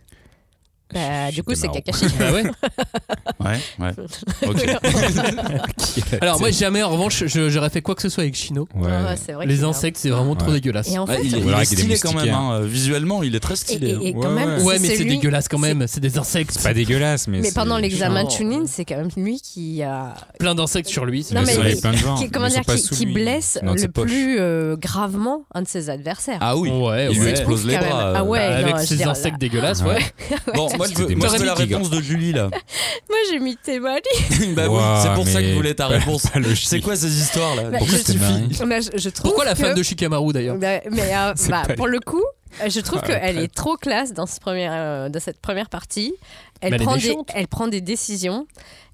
Bah, 0.94 1.32
du 1.32 1.44
coup, 1.44 1.54
c'est. 1.56 1.68
Kakashi. 1.70 2.06
Ah 2.20 2.32
ouais 2.34 2.44
Ouais, 3.40 3.60
ouais. 3.80 3.94
Ok. 4.48 4.66
Alors 6.22 6.40
moi 6.40 6.52
jamais 6.52 6.82
en 6.84 6.90
revanche 6.90 7.24
je- 7.26 7.50
j'aurais 7.50 7.70
fait 7.70 7.82
quoi 7.82 7.96
que 7.96 8.02
ce 8.02 8.10
soit 8.10 8.24
avec 8.24 8.36
Shino. 8.36 8.68
Ouais. 8.76 8.90
Ah, 8.92 9.16
c'est 9.16 9.34
vrai 9.34 9.46
Les 9.46 9.56
qu'il 9.56 9.64
est- 9.64 9.68
insectes 9.68 9.98
c'est 9.98 10.10
vraiment 10.10 10.36
trop 10.36 10.48
Ouais. 10.50 10.56
dégueulasse. 10.56 10.90
Et 10.92 10.98
en 10.98 11.06
Ouais, 11.06 11.18
fait, 11.18 11.24
il 11.26 11.36
est, 11.36 11.40
il 11.40 11.50
est 11.50 11.66
stylé 11.66 11.98
quand 12.00 12.10
même. 12.10 12.16
moustiquaires. 12.16 12.38
hein. 12.40 12.62
Visuellement, 12.64 13.24
il 13.24 13.36
est 13.36 13.40
très 13.40 13.56
stylé. 13.56 13.90
et- 13.90 13.94
hein. 13.96 14.00
et 14.02 14.14
quand 14.14 14.20
Ouais, 14.22 14.28
même, 14.34 14.50
ouais. 14.50 14.60
c'est 14.60 14.66
Ouais 14.66 14.80
mais 14.80 14.96
c'est 14.96 15.04
dégueulasse 15.06 15.48
quand 15.48 15.58
même, 15.60 15.86
c'est 15.88 16.00
des 16.00 16.18
insectes. 16.18 16.52
C'est 16.54 16.64
pas 16.64 16.74
dégueulasse, 16.74 17.28
mais. 17.28 17.40
Mais 17.40 17.50
c'est- 17.50 17.56
pendant 17.56 17.78
l'examen 17.78 18.24
de 18.24 18.30
Chunin, 18.32 18.64
c'est 18.68 18.86
quand 18.86 18.98
même 18.98 19.10
lui 19.18 19.40
qui 19.42 19.84
a 19.84 20.14
Plein 20.40 20.56
d'insectes 20.56 20.90
sur 20.90 21.06
lui. 21.06 21.24
c'est 21.24 21.36
Non, 21.36 21.42
Mais 21.46 21.54
il 21.74 21.82
plein 21.82 21.92
de 21.92 21.98
gens. 21.98 22.16
qui, 22.16 22.30
comment 22.30 22.48
Ils 22.48 22.52
sont 22.52 22.56
dire, 22.58 22.66
pas 22.66 22.76
qui, 22.76 22.82
sous 22.82 22.96
qui 22.96 23.06
lui, 23.06 23.14
blesse 23.14 23.60
dans 23.64 23.74
le 23.74 23.78
ses 23.78 23.88
poches. 23.88 24.08
plus 24.10 24.38
euh, 24.40 24.76
gravement 24.78 25.44
un 25.54 25.62
de 25.62 25.68
ses 25.68 25.90
adversaires. 25.90 26.38
Ah 26.42 26.56
oui. 26.58 26.70
Ouais, 26.70 27.08
il 27.12 27.18
lui 27.18 27.26
ouais. 27.26 27.32
explose 27.32 27.66
les 27.66 27.76
Quand 27.76 27.82
même. 27.82 27.90
bras. 27.90 28.06
euh. 28.08 28.14
Ah 28.18 28.24
ouais. 28.24 28.40
Avec 28.40 28.80
ces 28.80 28.96
dire, 28.98 29.10
insectes 29.10 29.40
dégueulasses, 29.40 29.82
Ouais. 29.82 29.96
ouais. 29.96 30.38
Bon, 30.56 30.70
moi 30.78 30.88
je 30.88 31.16
moi, 31.16 31.28
je 31.28 31.38
veux 31.38 31.46
la 31.46 31.54
réponse 31.54 31.90
de 31.90 32.02
Julie 32.02 32.34
là. 32.34 32.50
Moi, 33.10 33.18
j'ai 33.32 33.40
mis 33.40 33.56
Temari. 33.58 34.02
bah 34.56 34.68
oui, 34.70 34.80
c'est 35.02 35.14
pour 35.14 35.28
ça 35.28 35.42
que 35.42 35.48
je 35.50 35.56
voulais 35.56 35.74
ta 35.74 35.88
réponse. 35.88 36.28
C'est 36.56 36.82
quoi 36.82 36.96
ces 36.96 37.20
histoires 37.20 37.56
là 37.56 37.64
Bah, 37.70 37.78
Pourquoi 37.80 37.98
je- 37.98 38.04
c'était 38.04 38.20
marrant 38.20 38.42
Mais 38.68 38.82
je, 38.82 38.90
je 38.96 39.10
trouve 39.10 39.32
Pourquoi 39.32 39.46
la 39.46 39.54
que- 39.54 39.60
femme 39.60 39.76
de 39.76 39.84
Shikamaru 39.84 40.34
d'ailleurs 40.34 40.58
Bah, 40.58 40.80
mais 40.92 41.16
euh, 41.16 41.34
bah, 41.50 41.64
pas 41.68 41.74
pour 41.76 41.88
le 41.88 42.00
coup, 42.00 42.24
euh, 42.62 42.70
je 42.70 42.80
trouve 42.82 43.00
Ah, 43.04 43.08
qu'elle 43.08 43.38
est 43.40 43.54
trop 43.54 43.76
classe 43.78 44.14
dans, 44.14 44.26
ce 44.26 44.40
premier, 44.40 44.68
euh, 44.70 45.10
dans 45.10 45.20
cette 45.20 45.40
première 45.40 45.70
partie. 45.70 46.14
Elle, 46.62 46.78
prend 46.78 46.96
des, 46.98 47.08
méchante. 47.10 47.30
elle 47.34 47.48
prend 47.48 47.68
des 47.68 47.82
décisions. 47.82 48.46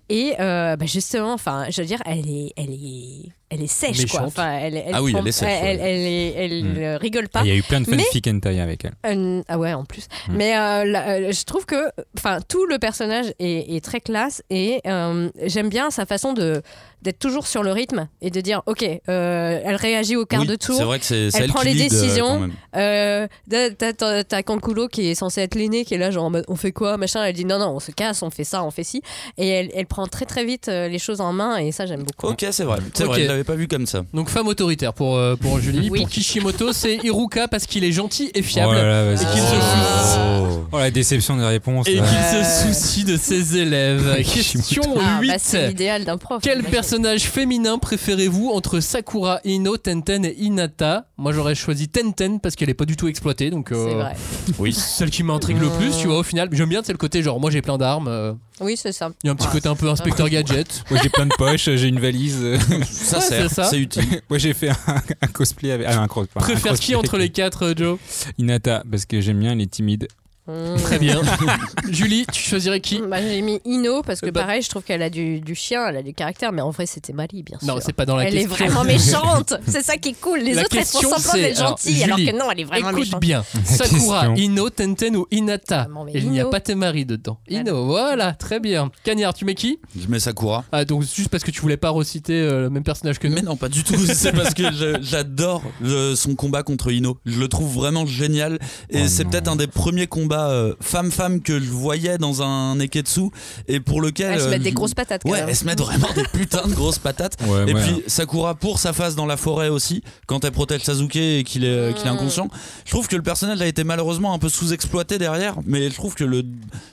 Et 0.10 0.34
euh, 0.40 0.76
bah, 0.76 0.86
justement, 0.86 1.34
enfin, 1.34 1.66
je 1.70 1.82
veux 1.82 1.88
dire, 1.88 2.02
elle 2.06 2.30
est, 2.30 2.54
elle 2.58 2.72
est, 2.72 3.32
elle 3.54 3.62
est 3.64 3.68
sèche, 3.68 4.06
quoi. 4.08 4.22
Enfin, 4.24 4.52
elle, 4.60 4.76
elle 4.78 4.94
Ah 4.94 5.04
oui, 5.04 5.14
elle 5.18 5.28
est 5.28 5.32
sèche, 5.32 5.50
Elle, 5.62 5.80
ouais. 5.80 5.84
elle, 5.90 6.00
est- 6.08 6.34
elle 6.38 6.64
Mm. 6.96 6.98
rigole 6.98 7.30
pas. 7.30 7.42
Il 7.44 7.48
y 7.48 7.52
a 7.52 7.56
eu 7.56 7.62
plein 7.64 7.82
de 7.82 7.86
fanfic 7.86 8.28
hentai 8.28 8.60
avec 8.60 8.86
elle. 8.86 8.94
Euh, 9.06 9.42
ah 9.48 9.58
ouais, 9.60 9.74
en 9.74 9.86
plus. 9.86 10.08
Mm. 10.28 10.36
Mais 10.36 10.58
euh, 10.58 10.84
euh, 10.96 11.32
je 11.32 11.44
trouve 11.46 11.66
que, 11.66 11.90
enfin, 12.18 12.40
tout 12.48 12.66
le 12.66 12.80
personnage 12.80 13.28
est, 13.40 13.76
est 13.76 13.84
très 13.84 14.00
classe 14.02 14.42
et 14.50 14.82
euh, 14.88 15.30
j'aime 15.46 15.70
bien 15.70 15.92
sa 15.92 16.06
façon 16.06 16.34
de 16.34 16.62
d'être 17.04 17.20
toujours 17.20 17.48
sur 17.48 17.64
le 17.64 17.72
rythme 17.72 18.08
et 18.22 18.30
de 18.32 18.42
dire, 18.42 18.62
ok, 18.66 18.84
euh, 18.84 19.60
elle 19.64 19.76
réagit 19.76 20.16
au 20.16 20.26
quart 20.26 20.42
Oui, 20.42 20.48
de 20.48 20.56
tour. 20.56 20.76
C'est 20.78 20.84
vrai 20.84 21.00
que 21.00 21.06
Elle 21.14 21.44
elle, 21.44 21.50
prend 21.50 21.60
qui 21.60 21.68
les 21.68 21.74
lead, 21.74 21.94
euh, 21.94 22.02
décisions. 22.02 22.50
Euh, 22.76 23.28
t'as- 23.50 24.44
Kankulo 24.44 24.88
qui 24.88 25.08
est 25.10 25.16
censé 25.16 25.42
être 25.42 25.56
l'aîné 25.56 25.86
qui 25.86 25.94
est 25.94 25.98
là 25.98 26.12
genre 26.12 26.32
on 26.48 26.56
fait 26.56 26.72
quoi 26.72 26.98
machin 26.98 27.24
elle 27.24 27.34
dit 27.34 27.46
non 27.46 27.60
non 27.60 27.70
on 27.76 27.80
se 27.80 27.92
casse 27.92 28.22
on 28.24 28.30
fait 28.30 28.44
ça 28.44 28.64
on 28.64 28.72
fait 28.72 28.84
ci 28.84 29.02
et 29.38 29.48
elle, 29.48 29.70
elle 29.74 29.86
prend 29.86 30.06
très 30.08 30.26
très 30.26 30.44
vite 30.44 30.68
euh, 30.68 30.88
les 30.90 31.00
choses 31.00 31.22
en 31.22 31.32
main 31.34 31.58
et 31.58 31.72
ça 31.72 31.86
j'aime 31.86 32.04
beaucoup 32.04 32.28
Ok, 32.34 32.46
c'est 32.52 32.64
vrai. 32.64 32.80
C'est 32.94 33.04
Ok. 33.04 33.10
vrai, 33.12 33.24
je 33.24 33.28
l'avais 33.28 33.44
pas 33.44 33.56
vu 33.56 33.68
comme 33.68 33.86
ça. 33.86 34.04
Donc 34.14 34.30
femme 34.30 34.48
autoritaire 34.48 34.94
pour, 34.94 35.18
euh, 35.18 35.36
pour 35.36 35.60
Julie. 35.60 35.90
Oui. 35.92 36.00
Pour 36.02 36.10
Kishimoto, 36.10 36.74
c'est 36.74 36.96
Iruka 37.04 37.48
parce 37.48 37.66
qu'il 37.66 37.84
est 37.84 37.92
gentil 37.92 38.32
et 38.34 38.42
fiable. 38.42 38.72
Oh 38.72 38.76
là 38.76 38.84
là, 38.84 39.04
vas-y. 39.06 39.24
et 39.24 39.28
qu'il 39.28 39.42
se 39.42 39.46
soucie. 39.48 40.60
Oh 40.72 40.78
la 40.80 40.92
déception 40.92 41.38
des 41.38 41.46
réponses. 41.46 41.88
Et 41.88 41.94
qu'il 41.94 42.02
Euh. 42.04 42.44
se 42.44 42.68
soucie 42.68 43.04
de 43.04 43.18
ses 43.18 43.58
élèves. 43.58 44.16
Question 44.34 44.84
ah, 45.00 45.20
8. 45.22 45.28
bah, 45.28 45.34
c'est 45.38 45.68
l'idéal 45.68 46.06
d'un 46.06 46.18
prof 46.18 46.40
Quel 46.42 46.58
j'imagine. 46.58 46.72
Personnage 46.94 47.24
féminin 47.24 47.80
préférez-vous 47.80 48.50
entre 48.54 48.80
Sakura, 48.80 49.40
Ino, 49.46 49.78
Tenten 49.78 50.24
et 50.26 50.36
Hinata? 50.38 51.08
Moi 51.18 51.34
j'aurais 51.34 51.56
choisi 51.56 51.90
Tenten 51.90 52.40
parce 52.40 52.56
qu'elle 52.56 52.70
est 52.70 52.76
pas 52.76 52.86
du 52.86 52.96
tout 52.96 53.08
exploitée 53.08 53.50
donc 53.50 53.72
euh, 53.72 53.86
c'est 53.90 53.96
vrai 53.96 54.16
Oui. 54.60 54.74
celle 54.74 55.10
qui 55.10 55.24
m'intrigue 55.24 55.60
le 55.60 55.70
plus 55.72 55.98
tu 55.98 56.06
vois 56.06 56.20
au 56.20 56.24
final 56.24 56.50
j'aime 56.52 56.70
bien 56.70 56.82
c'est 56.84 56.92
le 56.92 57.00
côté 57.00 57.24
genre 57.24 57.40
moi 57.40 57.50
j'ai 57.50 57.64
plein 57.64 57.80
d'armes 57.80 58.08
euh, 58.08 58.34
oui 58.62 58.78
c'est 58.78 58.92
ça 58.92 59.10
il 59.24 59.28
y 59.28 59.30
a 59.30 59.34
un 59.34 59.36
petit 59.36 59.48
côté 59.48 59.68
un 59.70 59.76
peu 59.76 59.90
inspecteur 59.90 60.30
gadget 60.30 60.84
Moi 60.92 61.00
j'ai 61.02 61.10
plein 61.10 61.26
de 61.26 61.34
poches, 61.36 61.66
j'ai 61.68 61.88
une 61.88 62.00
valise. 62.00 62.38
Ça 62.92 63.18
Ouais, 63.18 63.24
sert, 63.24 63.50
c'est 63.50 63.56
ça. 63.56 63.64
c'est 63.64 63.80
utile. 63.80 64.22
Moi 64.30 64.38
j'ai 64.38 64.54
fait 64.54 64.70
un, 64.70 64.76
un 65.22 65.28
cosplay 65.28 65.72
avec. 65.72 65.88
Ah, 65.90 66.00
un, 66.00 66.06
cros- 66.08 66.22
un 66.36 66.40
préfère 66.40 66.74
cosplay 66.74 66.86
qui 66.86 66.96
entre 66.96 67.16
avec 67.16 67.28
les 67.30 67.32
quatre 67.32 67.64
euh, 67.66 67.74
Joe? 67.76 67.98
Inata, 68.38 68.84
parce 68.90 69.06
que 69.08 69.20
j'aime 69.20 69.40
bien, 69.40 69.54
elle 69.54 69.62
est 69.62 69.72
timide. 69.72 70.08
Mm. 70.46 70.76
Très 70.84 71.00
bien 71.00 71.22
Julie 71.90 72.26
tu 72.32 72.42
choisirais 72.44 72.82
qui? 72.82 73.00
Bah, 73.02 73.22
j'ai 73.22 73.42
mis 73.42 73.62
Ino 73.66 74.02
parce 74.04 74.20
que 74.20 74.30
Bah- 74.30 74.42
pareil 74.42 74.62
je 74.62 74.70
trouve 74.70 74.84
qu'elle 74.84 75.02
a 75.02 75.10
du, 75.10 75.40
du 75.40 75.56
chien 75.56 75.88
elle 75.88 75.96
a 75.98 76.04
du 76.04 76.14
caractère 76.14 76.52
mais 76.52 76.62
en 76.62 76.70
vrai 76.70 76.86
c'était 76.86 77.14
Mali 77.14 77.44
bien 77.44 77.58
sûr 77.60 77.68
non 77.68 77.80
c'est 77.82 77.94
pas 77.94 78.06
dans 78.06 78.18
la 78.18 78.26
elle 78.28 78.36
est 78.38 78.46
question 78.46 78.66
vraiment 78.68 78.84
méchante 78.94 79.54
c'est 79.68 79.82
ça 79.84 79.96
qui 79.96 80.10
est 80.10 80.20
cool 80.20 80.40
les 80.40 80.54
La 80.54 80.64
autres 80.64 80.72
elles 80.76 80.80
question, 80.80 81.10
semblant 81.18 81.34
d'être 81.42 81.58
gentilles 81.58 82.04
alors, 82.04 82.18
que 82.18 82.38
non 82.38 82.52
elle 82.52 82.60
est 82.60 82.64
vraiment 82.66 82.90
Écoute 82.90 83.00
méchante 83.06 83.22
bien, 83.22 83.46
Sakura, 83.64 84.28
question. 84.28 84.36
Ino, 84.36 84.70
Tenten 84.70 85.16
ou 85.16 85.26
Hinata. 85.32 85.88
Ah, 85.90 86.06
il 86.14 86.30
n'y 86.30 86.40
a 86.40 86.44
Ino. 86.44 86.50
pas 86.50 86.60
Temari 86.60 87.06
dedans. 87.06 87.38
Ah 87.50 87.54
Ino, 87.54 87.86
voilà, 87.86 88.34
très 88.34 88.60
bien. 88.60 88.92
Cagnard, 89.06 89.34
tu 89.34 89.46
mets 89.46 89.56
qui? 89.56 89.80
Je 89.98 90.08
mets 90.08 90.20
Sakura. 90.20 90.66
Ah, 90.74 90.84
donc 90.84 91.04
juste 91.04 91.30
parce 91.30 91.44
que 91.44 91.52
tu 91.52 91.62
voulais 91.62 91.78
pas 91.78 91.90
reciter 91.90 92.34
euh, 92.34 92.64
le 92.64 92.70
même 92.70 92.84
personnage 92.84 93.20
que 93.20 93.28
nous. 93.28 93.36
Mais 93.36 93.42
non, 93.42 93.56
pas 93.56 93.70
du 93.70 93.84
tout. 93.84 93.96
C'est 94.14 94.34
parce 94.34 94.54
que 94.54 94.64
j'adore 95.02 95.64
le- 95.82 96.16
son 96.16 96.36
combat 96.36 96.64
contre 96.64 96.92
Ino. 96.92 97.18
Je 97.26 97.40
le 97.40 97.48
trouve 97.48 97.74
vraiment 97.74 98.06
génial. 98.06 98.60
Et 98.90 99.04
Oh 99.04 99.08
c'est 99.08 99.26
peut-être 99.26 99.48
un 99.48 99.56
des 99.56 99.68
premiers 99.68 100.08
combats 100.08 100.33
combat 100.34 100.50
euh, 100.50 100.74
femme-femme 100.80 101.42
que 101.42 101.60
je 101.60 101.70
voyais 101.70 102.18
dans 102.18 102.42
un 102.42 102.76
Neketsu 102.76 103.30
et 103.68 103.80
pour 103.80 104.02
lequel. 104.02 104.34
Elles 104.34 104.40
se 104.42 104.46
euh, 104.46 104.50
mettent 104.50 104.64
des 104.64 104.70
je- 104.70 104.76
grosses 104.76 104.94
patates. 104.94 105.22
Ouais, 105.26 105.44
elles 105.48 105.56
se 105.56 105.66
mettent 105.66 105.80
vraiment 105.80 106.08
des 106.16 106.24
putains 106.24 106.68
de 106.68 106.74
grosses 106.74 107.00
patates. 107.00 107.38
Ouais, 107.48 107.70
Et 107.70 107.74
ouais. 107.74 107.82
puis 107.82 108.04
Sakura 108.08 108.56
pour 108.56 108.80
sa 108.80 108.94
phase 108.94 109.16
dans 109.16 109.26
la 109.26 109.38
forêt 109.38 109.70
aussi, 109.70 110.04
quand 110.28 110.44
elle 110.46 110.52
protège 110.52 110.82
Sasuke 110.82 111.16
et 111.16 111.44
qu'il 111.44 111.64
est, 111.66 111.96
qu'il 111.98 112.08
est 112.08 112.12
Mm. 112.12 112.14
inconscient. 112.16 112.48
Je 112.86 112.92
trouve 112.92 113.08
que 113.08 113.16
le 113.16 113.22
personnage 113.22 113.62
a 113.62 113.66
été 113.68 113.84
malheureusement 113.84 114.34
un 114.34 114.40
peu 114.40 114.50
sous-exploité 114.50 115.18
derrière, 115.18 115.56
mais 115.66 115.90
je 115.90 115.96
trouve 115.96 116.16
que 116.16 116.24
le, 116.24 116.44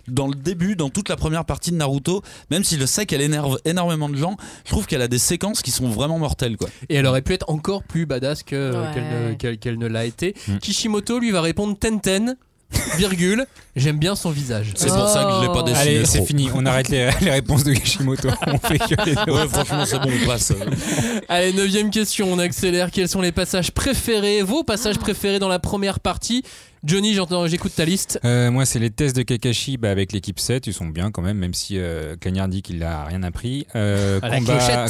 dans 0.09 0.27
le 0.29 0.35
début, 0.35 0.77
dans 0.77 0.89
toute 0.91 1.09
la 1.09 1.17
première 1.17 1.45
partie 1.45 1.71
de 1.71 1.77
Naruto, 1.77 2.23
même 2.51 2.65
si 2.65 2.79
je 2.79 2.87
sais 2.87 3.07
qu'elle 3.07 3.21
énerve 3.23 3.59
énormément 3.65 4.09
de 4.09 4.17
gens, 4.17 4.37
je 4.65 4.71
trouve 4.71 4.87
qu'elle 4.87 5.03
a 5.03 5.09
des 5.09 5.19
séquences 5.19 5.63
qui 5.63 5.71
sont 5.71 5.89
vraiment 5.89 6.19
mortelles. 6.19 6.57
Quoi. 6.57 6.69
Et 6.89 6.97
elle 6.97 7.07
aurait 7.07 7.23
pu 7.23 7.33
être 7.35 7.49
encore 7.49 7.83
plus 7.83 8.07
badass 8.07 8.43
que, 8.43 8.71
Ouais. 8.73 8.95
qu'elle, 8.95 9.05
ne, 9.29 9.35
qu'elle- 9.35 9.59
qu'elle 9.59 9.79
ne 9.79 9.87
l'a 9.87 10.05
été. 10.05 10.35
Mm. 10.49 10.59
Kishimoto 10.59 11.19
lui 11.19 11.31
va 11.31 11.41
répondre 11.41 11.77
Tenten, 11.79 12.37
virgule, 12.97 13.47
j'aime 13.77 13.99
bien 13.99 14.15
son 14.15 14.31
visage. 14.31 14.73
C'est 14.75 14.89
pour 14.89 15.09
ça 15.09 15.25
que 15.25 15.33
je 15.33 15.41
l'ai 15.41 15.53
pas 15.53 15.63
dessiné. 15.63 15.97
Allez, 15.97 16.05
c'est 16.07 16.25
fini. 16.25 16.49
On 16.55 16.65
arrête 16.67 16.89
les, 16.89 17.11
les 17.21 17.31
réponses 17.31 17.65
de 17.65 17.73
Kishimoto. 17.73 18.29
On 18.47 18.59
fait 18.59 18.79
que 18.79 19.05
les 19.05 19.15
deux. 19.15 19.33
Ouais, 19.33 19.49
franchement, 19.49 19.85
c'est 19.87 19.99
bon, 19.99 20.11
on 20.23 20.27
passe. 20.27 20.53
Allez, 21.29 21.53
neuvième 21.53 21.91
question, 21.91 22.33
on 22.33 22.39
accélère. 22.39 22.91
Quels 22.91 23.09
sont 23.09 23.21
les 23.21 23.33
passages 23.33 23.71
préférés, 23.71 24.43
vos 24.43 24.63
passages 24.65 24.99
préférés 24.99 25.39
dans 25.39 25.49
la 25.49 25.59
première 25.59 26.01
partie 26.01 26.45
Johnny, 26.83 27.15
j'écoute 27.47 27.73
ta 27.77 27.85
liste. 27.85 28.19
Euh, 28.25 28.51
moi, 28.51 28.65
c'est 28.65 28.79
les 28.79 28.89
tests 28.91 29.15
de 29.15 29.21
Kakashi 29.21 29.77
bah, 29.77 29.91
avec 29.91 30.13
l'équipe 30.13 30.41
7. 30.41 30.67
Ils 30.67 30.73
sont 30.73 30.87
bien 30.87 31.11
quand 31.11 31.21
même, 31.21 31.37
même 31.37 31.53
si 31.53 31.79
euh, 31.79 32.17
Cagnard 32.17 32.49
dit 32.49 32.63
qu'il 32.63 32.83
a 32.83 33.05
rien 33.05 33.23
appris. 33.23 33.67
Euh, 33.77 34.19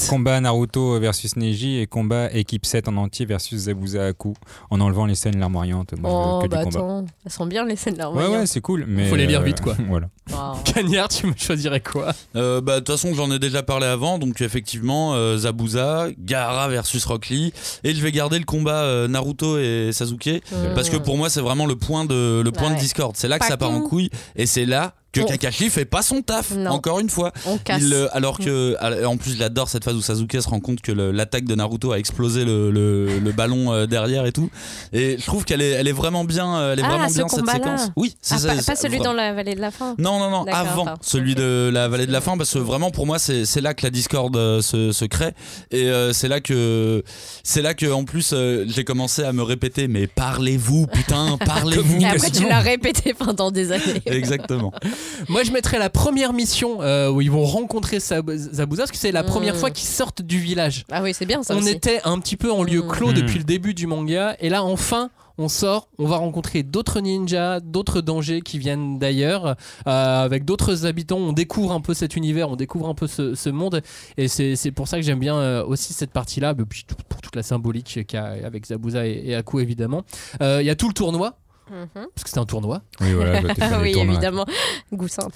combat, 0.08 0.40
Naruto 0.40 1.00
versus 1.00 1.34
Neji 1.34 1.78
et 1.78 1.88
combat 1.88 2.30
équipe 2.32 2.64
7 2.64 2.86
en 2.86 2.96
entier 2.96 3.26
versus 3.26 3.62
Zabuza 3.62 4.06
Aku 4.06 4.34
en 4.70 4.80
enlevant 4.80 5.06
les 5.06 5.16
scènes 5.16 5.40
larmoyantes. 5.40 5.94
Moi, 5.98 6.10
Oh, 6.12 6.42
que 6.42 6.48
bah 6.48 6.60
attends, 6.60 7.04
elles 7.24 7.32
sont 7.32 7.46
bien 7.46 7.64
les 7.64 7.76
scènes 7.76 7.96
là. 7.96 8.08
Ouais, 8.10 8.26
ouais, 8.26 8.46
c'est 8.46 8.60
cool. 8.60 8.84
Mais 8.86 9.08
Faut 9.08 9.16
les 9.16 9.26
lire 9.26 9.40
euh, 9.40 9.44
vite, 9.44 9.60
quoi. 9.60 9.76
voilà. 9.88 10.08
Wow. 10.30 10.58
Cagnard, 10.64 11.08
tu 11.08 11.26
me 11.26 11.32
choisirais 11.36 11.80
quoi? 11.80 12.12
Euh, 12.36 12.60
bah, 12.60 12.74
de 12.74 12.78
toute 12.84 12.94
façon, 12.94 13.14
j'en 13.14 13.30
ai 13.32 13.38
déjà 13.38 13.62
parlé 13.62 13.86
avant, 13.86 14.18
donc 14.18 14.40
effectivement, 14.40 15.14
euh, 15.14 15.38
Zabuza, 15.38 16.08
Gaara 16.18 16.68
versus 16.68 17.04
Rock 17.04 17.28
Lee, 17.28 17.52
et 17.82 17.94
je 17.94 18.00
vais 18.02 18.12
garder 18.12 18.38
le 18.38 18.44
combat 18.44 18.82
euh, 18.82 19.08
Naruto 19.08 19.58
et 19.58 19.90
Sasuke, 19.92 20.42
parce 20.74 20.88
que 20.88 20.96
pour 20.96 21.16
moi, 21.16 21.28
c'est 21.30 21.40
vraiment 21.40 21.66
le 21.66 21.76
point 21.80 22.04
de, 22.04 22.40
le 22.42 22.50
Bah 22.50 22.60
point 22.60 22.70
de 22.70 22.78
discorde. 22.78 23.16
C'est 23.16 23.28
là 23.28 23.38
que 23.38 23.44
Pas 23.44 23.48
ça 23.48 23.56
part 23.56 23.70
en 23.70 23.80
couille, 23.80 24.10
et 24.36 24.46
c'est 24.46 24.66
là 24.66 24.94
que 25.12 25.20
Kakashi 25.20 25.70
fait 25.70 25.84
pas 25.84 26.02
son 26.02 26.22
taf, 26.22 26.52
Non. 26.52 26.70
encore 26.70 27.00
une 27.00 27.10
fois. 27.10 27.32
On 27.46 27.58
casse. 27.58 27.82
Il, 27.82 27.92
euh, 27.94 28.06
alors 28.12 28.38
que, 28.38 28.76
al- 28.80 29.04
en 29.06 29.16
plus, 29.16 29.36
j'adore 29.36 29.68
cette 29.68 29.84
phase 29.84 29.94
où 29.96 30.02
Sasuke 30.02 30.40
se 30.40 30.48
rend 30.48 30.60
compte 30.60 30.80
que 30.80 30.92
l'attaque 30.92 31.44
de 31.44 31.54
Naruto 31.54 31.92
a 31.92 31.98
explosé 31.98 32.44
le, 32.44 32.70
le- 32.70 33.18
le 33.18 33.32
ballon 33.32 33.72
euh, 33.72 33.86
derrière 33.86 34.26
et 34.26 34.32
tout. 34.32 34.50
Et 34.92 35.16
je 35.18 35.26
trouve 35.26 35.44
qu'elle 35.44 35.62
est, 35.62 35.70
elle 35.70 35.88
est 35.88 35.92
vraiment 35.92 36.24
bien, 36.24 36.56
euh, 36.56 36.72
elle 36.72 36.78
est 36.78 36.82
Ah, 36.84 36.88
vraiment 36.90 37.08
ce 37.08 37.14
bien 37.14 37.28
cette 37.28 37.46
séquence. 37.50 37.90
Oui, 37.96 38.16
c'est 38.22 38.34
Ah, 38.36 38.38
ça. 38.60 38.72
pas, 38.72 38.76
celui 38.76 38.98
dans 38.98 39.12
la 39.12 39.32
vallée 39.32 39.54
de 39.54 39.60
la 39.60 39.70
fin. 39.70 39.94
non, 39.98 40.18
non, 40.18 40.30
non, 40.30 40.44
avant 40.52 40.94
celui 41.00 41.34
de 41.34 41.70
la 41.72 41.88
vallée 41.88 42.06
de 42.06 42.12
la 42.12 42.20
fin, 42.20 42.36
parce 42.36 42.52
que 42.52 42.58
vraiment 42.58 42.90
pour 42.90 43.06
moi 43.06 43.18
c'est 43.18 43.44
c'est 43.44 43.60
là 43.60 43.74
que 43.74 43.82
la 43.84 43.90
discorde 43.90 44.36
euh, 44.36 44.60
se, 44.62 44.92
se 44.92 45.04
crée 45.04 45.32
et 45.70 45.84
euh, 45.90 46.12
c'est 46.12 46.28
là 46.28 46.40
que 46.40 47.02
c'est 47.42 47.62
là 47.62 47.74
que 47.74 47.90
en 47.90 48.04
plus 48.04 48.30
euh, 48.32 48.64
j'ai 48.68 48.84
commencé 48.84 49.22
à 49.24 49.32
me 49.32 49.42
répéter 49.42 49.88
mais 49.88 50.06
parlez-vous 50.06 50.86
putain 50.86 51.38
parlez-vous 51.46 52.04
après, 52.04 52.30
tu 52.30 52.46
l'as 52.48 52.60
répété 52.60 53.14
pendant 53.14 53.50
des 53.50 53.72
années. 53.72 54.02
exactement 54.06 54.72
Moi, 55.28 55.42
je 55.44 55.52
mettrais 55.52 55.78
la 55.78 55.90
première 55.90 56.32
mission 56.32 56.80
euh, 56.82 57.10
où 57.10 57.20
ils 57.20 57.30
vont 57.30 57.44
rencontrer 57.44 58.00
Sab- 58.00 58.30
Zabuza, 58.34 58.82
parce 58.82 58.90
que 58.92 58.96
c'est 58.96 59.12
la 59.12 59.22
Mm. 59.22 59.26
première 59.26 59.56
fois 59.56 59.70
qu'ils 59.70 59.88
sortent 59.88 60.22
du 60.22 60.38
village. 60.38 60.84
Ah 60.90 61.02
oui, 61.02 61.12
c'est 61.14 61.26
bien 61.26 61.42
ça 61.42 61.54
on 61.54 61.58
aussi. 61.58 61.70
était 61.70 62.00
un 62.04 62.18
petit 62.20 62.36
peu 62.36 62.50
en 62.52 62.62
lieu 62.62 62.82
Mm. 62.82 62.88
clos 62.88 63.10
Mm. 63.10 63.14
depuis 63.14 63.38
le 63.38 63.44
début 63.44 63.74
du 63.74 63.86
manga, 63.86 64.36
et 64.40 64.48
là, 64.48 64.62
enfin. 64.64 65.10
On 65.42 65.48
sort, 65.48 65.88
on 65.96 66.06
va 66.06 66.18
rencontrer 66.18 66.62
d'autres 66.62 67.00
ninjas, 67.00 67.60
d'autres 67.60 68.02
dangers 68.02 68.42
qui 68.42 68.58
viennent 68.58 68.98
d'ailleurs, 68.98 69.46
euh, 69.86 70.22
avec 70.24 70.44
d'autres 70.44 70.84
habitants. 70.84 71.16
On 71.16 71.32
découvre 71.32 71.72
un 71.72 71.80
peu 71.80 71.94
cet 71.94 72.14
univers, 72.14 72.50
on 72.50 72.56
découvre 72.56 72.86
un 72.90 72.94
peu 72.94 73.06
ce, 73.06 73.34
ce 73.34 73.48
monde, 73.48 73.80
et 74.18 74.28
c'est 74.28 74.54
c'est 74.54 74.70
pour 74.70 74.86
ça 74.86 74.98
que 74.98 75.02
j'aime 75.02 75.18
bien 75.20 75.36
euh, 75.36 75.64
aussi 75.64 75.94
cette 75.94 76.10
partie-là, 76.10 76.54
puis 76.68 76.84
tout- 76.86 76.94
pour 77.08 77.22
toute 77.22 77.36
la 77.36 77.42
symbolique 77.42 78.04
qu'il 78.06 78.06
y 78.12 78.16
a 78.18 78.36
avec 78.44 78.66
Zabuza 78.66 79.06
et, 79.06 79.22
et 79.28 79.34
Aku 79.34 79.60
évidemment. 79.62 80.02
Euh, 80.42 80.58
Il 80.60 80.66
y 80.66 80.70
a 80.70 80.74
tout 80.74 80.88
le 80.88 80.94
tournoi, 80.94 81.38
Mhm. 81.70 82.06
parce 82.14 82.24
que 82.24 82.30
c'est 82.30 82.38
un 82.38 82.44
tournoi. 82.44 82.82
Oui, 83.00 83.12
voilà. 83.12 83.40
oui, 83.82 83.94
évidemment. 83.96 84.44
Goût 84.92 85.08
simple. 85.08 85.34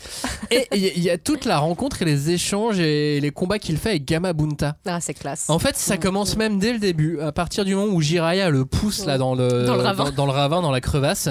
Et 0.50 0.66
il 0.72 0.78
y, 0.80 0.88
a- 0.88 0.92
il 0.96 1.02
y 1.02 1.10
a 1.10 1.16
toute 1.18 1.44
la 1.44 1.58
rencontre 1.58 2.02
et 2.02 2.04
les 2.04 2.30
échanges 2.30 2.80
et 2.80 3.20
les 3.20 3.30
combats 3.30 3.58
qu'il 3.60 3.76
fait 3.78 3.90
avec 3.90 4.04
Gamabunta. 4.04 4.76
Ah, 4.86 5.00
c'est 5.00 5.14
classe. 5.14 5.48
En 5.48 5.58
fait, 5.58 5.76
ça 5.76 5.96
Mm, 5.96 6.00
commence 6.00 6.34
mm. 6.34 6.38
même 6.38 6.58
dès 6.58 6.72
le 6.72 6.78
début. 6.80 7.20
À 7.20 7.32
partir 7.32 7.64
du 7.64 7.74
moment 7.74 7.92
où 7.92 8.00
Jiraya 8.00 8.50
le 8.50 8.64
pousse 8.64 9.06
là 9.06 9.16
dans 9.18 9.34
le, 9.34 9.64
Dans 9.64 9.76
le 9.76 9.82
ravin. 9.82 10.04
dans, 10.06 10.10
dans 10.10 10.26
le 10.26 10.32
ravin, 10.32 10.60
dans 10.62 10.72
la 10.72 10.80
crevasse, 10.80 11.28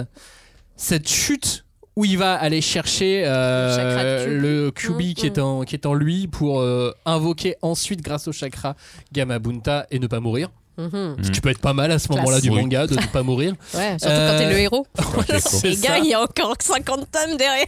cette 0.77 1.09
chute 1.09 1.65
où 1.95 2.05
il 2.05 2.17
va 2.17 2.33
aller 2.33 2.61
chercher 2.61 3.23
euh, 3.27 4.25
Le 4.27 4.37
le 4.65 4.71
Kyuubi 4.71 5.11
Mm, 5.11 5.13
qui, 5.13 5.25
est 5.27 5.37
en, 5.39 5.61
qui 5.63 5.75
est 5.75 5.85
en 5.85 5.93
lui 5.93 6.27
pour 6.27 6.61
euh, 6.61 6.91
invoquer 7.05 7.55
ensuite, 7.61 8.01
grâce 8.01 8.27
au 8.27 8.31
chakra, 8.31 8.75
Gamabunta 9.11 9.85
et 9.91 9.99
ne 9.99 10.07
pas 10.07 10.19
mourir. 10.19 10.49
Mhm. 10.77 11.17
Ce 11.23 11.29
qui 11.31 11.39
peut 11.41 11.49
être 11.49 11.59
pas 11.59 11.73
mal 11.73 11.91
à 11.91 11.99
ce 11.99 12.11
moment-là 12.13 12.41
du 12.41 12.49
manga 12.49 12.87
de 12.87 12.95
ne 12.95 13.05
pas 13.07 13.21
mourir. 13.23 13.53
Ouais, 13.75 13.97
surtout 13.99 14.05
quand 14.15 14.37
t'es 14.37 14.45
Euh, 14.45 14.49
le 14.49 14.59
héros. 14.59 14.87
C'est 15.39 15.69
Les 15.69 15.75
gars, 15.77 15.99
il 15.99 16.05
y 16.07 16.13
a 16.13 16.21
encore 16.21 16.55
50 16.59 17.07
tonnes 17.11 17.37
derrière. 17.37 17.67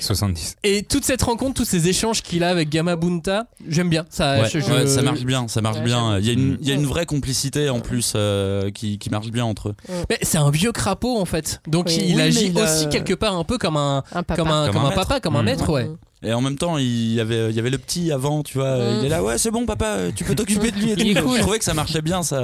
70. 0.00 0.56
Et 0.64 0.82
toute 0.82 1.04
cette 1.04 1.22
rencontre, 1.22 1.54
tous 1.54 1.64
ces 1.64 1.88
échanges 1.88 2.22
qu'il 2.22 2.44
a 2.44 2.50
avec 2.50 2.68
Gamabunta, 2.68 3.46
j'aime 3.68 3.88
bien. 3.88 4.04
Ça, 4.10 4.40
Ouais, 4.40 4.48
je- 4.52 4.58
je- 4.58 4.72
ouais, 4.72 4.86
ça 4.86 5.02
marche 5.02 5.24
bien 5.24 5.46
ça 5.48 5.60
marche 5.60 5.76
Ouais, 5.78 5.84
bien 5.84 6.18
il 6.18 6.26
y 6.26 6.30
a 6.30 6.32
une 6.32 6.58
il 6.60 6.68
y 6.68 6.72
a 6.72 6.74
une 6.74 6.86
vraie 6.86 7.06
complicité 7.06 7.68
en 7.70 7.80
plus 7.80 8.12
euh, 8.16 8.70
qui, 8.70 8.98
qui 8.98 9.10
marche 9.10 9.28
bien 9.30 9.44
entre 9.44 9.70
eux 9.70 9.74
Mais 10.10 10.18
c'est 10.22 10.38
un 10.38 10.50
vieux 10.50 10.72
crapaud 10.72 11.18
en 11.18 11.24
fait. 11.24 11.60
Donc 11.66 11.86
Oui. 11.88 11.98
il 12.08 12.16
Oui, 12.16 12.22
agit 12.22 12.52
aussi 12.56 12.88
quelque 12.88 13.14
part 13.14 13.36
un 13.36 13.44
peu 13.44 13.58
comme 13.58 13.76
un, 13.76 14.02
Un 14.12 14.22
papa. 14.22 14.36
comme 14.36 14.48
un, 14.50 14.66
Comme 14.66 14.74
comme 14.74 14.84
un 14.86 14.90
papa, 14.90 15.20
comme 15.20 15.36
un 15.36 15.42
Mm. 15.42 15.46
maître, 15.46 15.68
ouais. 15.70 15.84
Mhm. 15.84 15.96
Et 16.24 16.32
en 16.32 16.40
même 16.40 16.56
temps 16.56 16.78
il 16.78 17.12
y 17.14 17.20
avait 17.20 17.50
il 17.50 17.56
y 17.56 17.58
avait 17.58 17.70
le 17.70 17.78
petit 17.78 18.10
avant 18.12 18.42
tu 18.42 18.58
vois 18.58 18.76
Mm. 18.78 18.98
il 19.00 19.06
est 19.06 19.08
là 19.08 19.22
ouais 19.22 19.38
c'est 19.38 19.50
bon 19.50 19.66
papa 19.66 19.98
tu 20.14 20.24
peux 20.24 20.34
t'occuper 20.34 20.70
de 20.70 20.76
lui 20.78 20.90
et 20.90 20.94
Il 20.98 21.20
cool. 21.22 21.36
je 21.36 21.40
trouvais 21.42 21.58
que 21.58 21.64
ça 21.64 21.74
marchait 21.74 22.02
bien 22.02 22.22
ça 22.22 22.42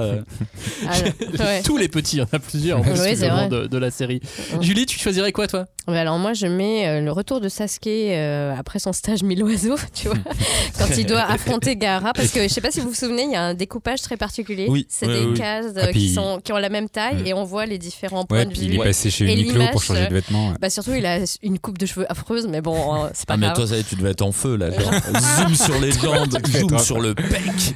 Ah, 0.86 0.94
ouais. 1.38 1.62
Tous 1.64 1.76
les 1.76 1.88
petits, 1.88 2.16
il 2.16 2.18
y 2.20 2.22
en 2.22 2.26
a 2.32 2.38
plusieurs 2.38 2.78
en 2.78 2.82
plus, 2.82 2.92
de, 2.92 3.66
de 3.66 3.78
la 3.78 3.90
série. 3.90 4.20
Julie, 4.60 4.86
tu 4.86 4.98
choisirais 4.98 5.32
quoi 5.32 5.46
toi? 5.46 5.66
Ouais, 5.90 5.98
alors 5.98 6.18
moi 6.18 6.32
je 6.32 6.46
mets 6.46 6.86
euh, 6.86 7.00
le 7.00 7.10
retour 7.12 7.40
de 7.40 7.48
Sasuke 7.48 7.86
euh, 7.88 8.54
après 8.56 8.78
son 8.78 8.92
stage 8.92 9.22
mille 9.22 9.42
oiseaux, 9.42 9.76
tu 9.94 10.08
vois, 10.08 10.16
quand 10.78 10.86
il 10.96 11.04
doit 11.06 11.22
affronter 11.22 11.76
Gaara, 11.76 12.12
parce 12.12 12.28
que 12.28 12.42
je 12.42 12.48
sais 12.48 12.60
pas 12.60 12.70
si 12.70 12.80
vous 12.80 12.88
vous 12.90 12.94
souvenez, 12.94 13.22
il 13.24 13.32
y 13.32 13.36
a 13.36 13.42
un 13.42 13.54
découpage 13.54 14.00
très 14.02 14.16
particulier. 14.16 14.66
Oui, 14.68 14.86
c'est 14.88 15.06
oui, 15.06 15.12
des 15.14 15.26
oui. 15.26 15.34
cases 15.34 15.66
euh, 15.76 15.82
Ah, 15.84 15.86
puis- 15.90 16.00
qui 16.00 16.14
sont 16.14 16.40
qui 16.44 16.52
ont 16.52 16.58
la 16.58 16.68
même 16.68 16.88
taille 16.88 17.22
Mm. 17.22 17.26
et 17.26 17.34
on 17.34 17.44
voit 17.44 17.66
les 17.66 17.78
différents 17.78 18.24
points 18.24 18.38
Ouais, 18.38 18.44
de 18.46 18.50
puis 18.50 18.60
vue. 18.60 18.74
il 18.74 18.80
est 18.80 18.84
passé 18.84 19.10
chez 19.10 19.24
Et 19.28 19.32
Uniqlo 19.32 19.64
pour 19.72 19.82
changer 19.82 20.02
euh, 20.02 20.06
de 20.08 20.14
vêtements. 20.14 20.48
ouais. 20.50 20.54
Bah 20.60 20.70
surtout 20.70 20.92
il 20.94 21.04
a 21.06 21.18
une 21.42 21.58
coupe 21.58 21.76
de 21.78 21.86
cheveux 21.86 22.06
affreuse, 22.10 22.46
mais 22.48 22.60
bon, 22.60 22.76
euh, 23.04 23.08
c'est 23.14 23.26
pas 23.26 23.34
Ah 23.34 23.36
mais 23.36 23.46
grave. 23.46 23.56
toi 23.56 23.66
ça 23.66 23.82
tu 23.82 23.96
devais 23.96 24.10
être 24.10 24.22
en 24.22 24.32
feu 24.32 24.56
là 24.56 24.70
genre 24.70 24.92
zoom 25.38 25.54
sur 25.54 25.80
les 25.80 25.92
jambes 25.92 26.38
zoom 26.48 26.78
sur 26.78 27.00
le 27.00 27.14
pec 27.14 27.26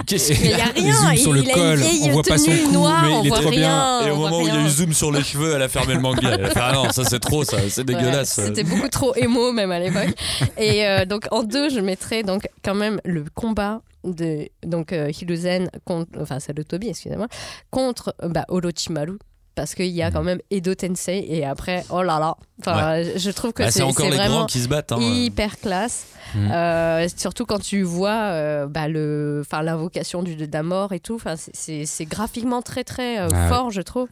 qu'est-ce 0.07 0.33
Mais 0.33 0.37
qu'il 0.39 0.47
il 0.47 0.51
y 0.51 0.55
a 0.61 0.65
rien, 0.67 0.93
zooms 0.95 1.17
sur 1.17 1.33
le 1.33 1.43
il 1.43 1.51
a 1.51 1.55
col, 1.55 1.79
une 1.81 2.11
on 2.11 2.13
voit 2.13 2.23
pas 2.23 2.39
son 2.39 2.51
cou, 2.53 2.73
noire, 2.73 3.03
mais 3.05 3.15
il 3.23 3.27
est 3.27 3.31
trop 3.31 3.51
bien. 3.51 4.07
Et 4.07 4.11
au 4.11 4.17
moment 4.17 4.39
où 4.39 4.47
il 4.47 4.55
y 4.55 4.57
a 4.57 4.61
eu 4.61 4.69
zoom 4.69 4.93
sur 4.93 5.11
les 5.11 5.23
cheveux, 5.25 5.55
elle 5.57 5.63
a 5.63 5.69
fermé 5.69 5.95
le 5.95 6.01
manga. 6.01 6.31
Elle 6.35 6.45
a 6.45 6.51
fait, 6.51 6.61
ah 6.63 6.73
non, 6.75 6.91
ça 6.93 7.05
c'est 7.05 7.19
trop, 7.21 7.45
ça, 7.45 7.57
c'est 7.69 7.85
Ouais, 7.89 7.95
dégueulasse. 8.07 8.41
C'était 8.45 8.65
beaucoup 8.65 8.89
trop 8.89 9.15
émo 9.17 9.53
même 9.53 9.71
à 9.73 9.79
l'époque. 9.81 10.15
Et 10.59 10.87
euh, 10.87 11.05
donc 11.05 11.27
en 11.31 11.43
deux, 11.43 11.69
je 11.71 11.81
mettrais 11.81 12.23
donc 12.23 12.47
quand 12.63 12.75
même 12.75 13.01
le 13.05 13.25
combat 13.35 13.81
de 14.05 14.49
donc 14.67 14.93
euh, 14.93 15.11
Hiruzen 15.11 15.71
contre 15.87 16.11
enfin 16.21 16.39
c'est 16.39 16.57
le 16.57 16.63
Tobi 16.65 16.89
excusez-moi 16.91 17.27
contre 17.71 18.15
bah, 18.23 18.45
Orochimaru 18.49 19.19
parce 19.55 19.75
qu'il 19.75 19.87
y 19.87 20.03
a 20.03 20.11
quand 20.11 20.19
Mhm. 20.21 20.27
même 20.27 20.41
Edo 20.51 20.75
Tensei 20.75 21.25
et 21.29 21.45
après 21.47 21.85
oh 21.89 22.03
là 22.03 22.19
là 22.19 22.37
enfin 22.61 23.03
je 23.17 23.31
trouve 23.31 23.53
que 23.55 23.63
Bah, 23.63 23.71
c'est 23.71 23.83
encore 23.83 24.11
les 24.11 24.17
vraiment 24.17 24.35
grands 24.41 24.47
qui 24.47 24.61
se 24.61 24.69
battent. 24.69 24.93
hein. 24.93 24.99
hyper 25.01 25.59
classe 25.59 26.07
Mhm. 26.35 26.51
Euh, 26.51 27.07
surtout 27.17 27.47
quand 27.47 27.61
tu 27.61 27.83
vois 27.83 28.11
euh, 28.33 28.67
bah, 28.67 28.89
le 28.89 29.43
enfin 29.47 29.63
l'invocation 29.63 30.23
du 30.25 30.35
de 30.35 30.49
la 30.53 30.63
mort 30.65 30.93
et 30.93 30.99
tout 30.99 31.15
enfin 31.15 31.37
c'est- 31.37 32.05
graphiquement 32.07 32.61
très 32.61 32.83
très 32.83 33.21
euh, 33.21 33.29
Ah 33.33 33.43
ouais. 33.43 33.49
fort 33.49 33.71
je 33.71 33.81
trouve 33.83 34.09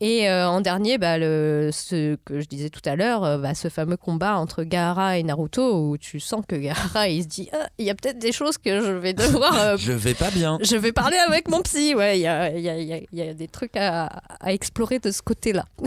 et 0.00 0.28
euh, 0.30 0.48
en 0.48 0.60
dernier 0.60 0.96
bah, 0.98 1.18
le 1.18 1.70
ce 1.72 2.16
que 2.24 2.40
je 2.40 2.46
disais 2.46 2.70
tout 2.70 2.80
à 2.86 2.96
l'heure 2.96 3.22
euh, 3.24 3.38
bah, 3.38 3.54
ce 3.54 3.68
fameux 3.68 3.96
combat 3.96 4.36
entre 4.36 4.62
Gaara 4.64 5.18
et 5.18 5.22
Naruto 5.22 5.88
où 5.90 5.98
tu 5.98 6.20
sens 6.20 6.42
que 6.48 6.56
Gaara 6.56 7.08
il 7.08 7.22
se 7.22 7.28
dit 7.28 7.48
Ah, 7.52 7.68
il 7.78 7.84
y 7.86 7.90
a 7.90 7.94
peut-être 7.94 8.18
des 8.18 8.32
choses 8.32 8.56
que 8.58 8.80
je 8.80 8.92
vais 8.92 9.12
devoir 9.12 9.54
euh, 9.60 9.76
Je 9.78 9.92
vais 9.92 10.14
pas 10.14 10.30
bien. 10.30 10.58
je 10.62 10.76
vais 10.76 10.92
parler 10.92 11.18
avec 11.18 11.48
mon 11.48 11.60
psy 11.62 11.94
ouais 11.94 12.18
il 12.18 12.22
y 12.22 12.26
a, 12.26 12.50
il 12.50 12.60
y, 12.62 12.68
a, 12.68 12.78
il 12.78 12.86
y 12.88 12.92
a- 12.94 13.00
y 13.12 13.28
a 13.28 13.34
des 13.34 13.48
trucs 13.48 13.76
à, 13.76 14.06
à 14.40 14.52
explorer 14.52 14.98
de 15.00 15.10
ce 15.10 15.20
côté 15.22 15.52
là 15.52 15.64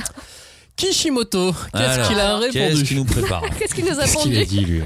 Kishimoto, 0.76 1.54
qu'est-ce 1.74 2.08
qu'il 2.08 2.20
a 2.20 2.40
Qu'est-ce 2.52 2.58
répondu 2.60 2.84
qu'il 2.84 2.98
nous 2.98 3.06
prépare 3.06 3.44
qu'est-ce 3.60 3.76
qu'il 3.76 3.86
nous 3.86 3.92
a 4.00 4.04
Qu'est-ce 4.04 4.18
qu'il 4.18 4.38
a 4.38 4.40
pondu 4.42 4.46
dit 4.46 4.66
lui 4.66 4.82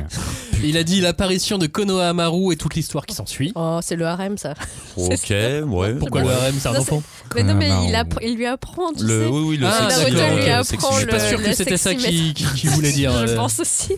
Il 0.63 0.77
a 0.77 0.83
dit 0.83 0.99
l'apparition 1.01 1.57
de 1.57 1.65
Konoha 1.67 2.09
Amaru 2.09 2.51
et 2.53 2.57
toute 2.57 2.75
l'histoire 2.75 3.05
qui 3.05 3.15
s'ensuit. 3.15 3.51
Oh, 3.55 3.79
c'est 3.81 3.95
le 3.95 4.05
harem, 4.05 4.37
ça. 4.37 4.53
Ok, 4.97 5.29
ouais. 5.29 5.93
Pourquoi 5.95 6.21
le 6.23 6.29
harem, 6.29 6.55
c'est 6.59 6.67
un 6.67 6.75
enfant 6.75 7.01
Mais 7.35 7.43
non, 7.43 7.53
mais 7.55 7.67
Konoha 7.69 7.85
il, 7.87 7.95
Amaru. 7.95 8.11
app- 8.11 8.19
il 8.23 8.35
lui 8.35 8.45
apprend, 8.45 8.91
tu 8.93 9.03
Le, 9.05 9.23
sais. 9.23 9.27
oui, 9.27 9.43
oui, 9.47 9.57
le 9.57 9.67
Ah, 9.67 9.87
sexy- 9.89 10.11
d'accord, 10.13 10.35
lui 10.37 10.49
apprend 10.49 10.91
Je 10.91 10.97
suis 10.97 11.07
pas 11.07 11.19
sûr 11.19 11.41
que 11.41 11.53
c'était 11.53 11.77
ça 11.77 11.95
qui, 11.95 12.33
qui- 12.33 12.45
qui 12.55 12.67
voulait 12.67 12.91
dire. 12.91 13.11
Je 13.27 13.31
euh. 13.31 13.35
pense 13.35 13.59
aussi. 13.59 13.93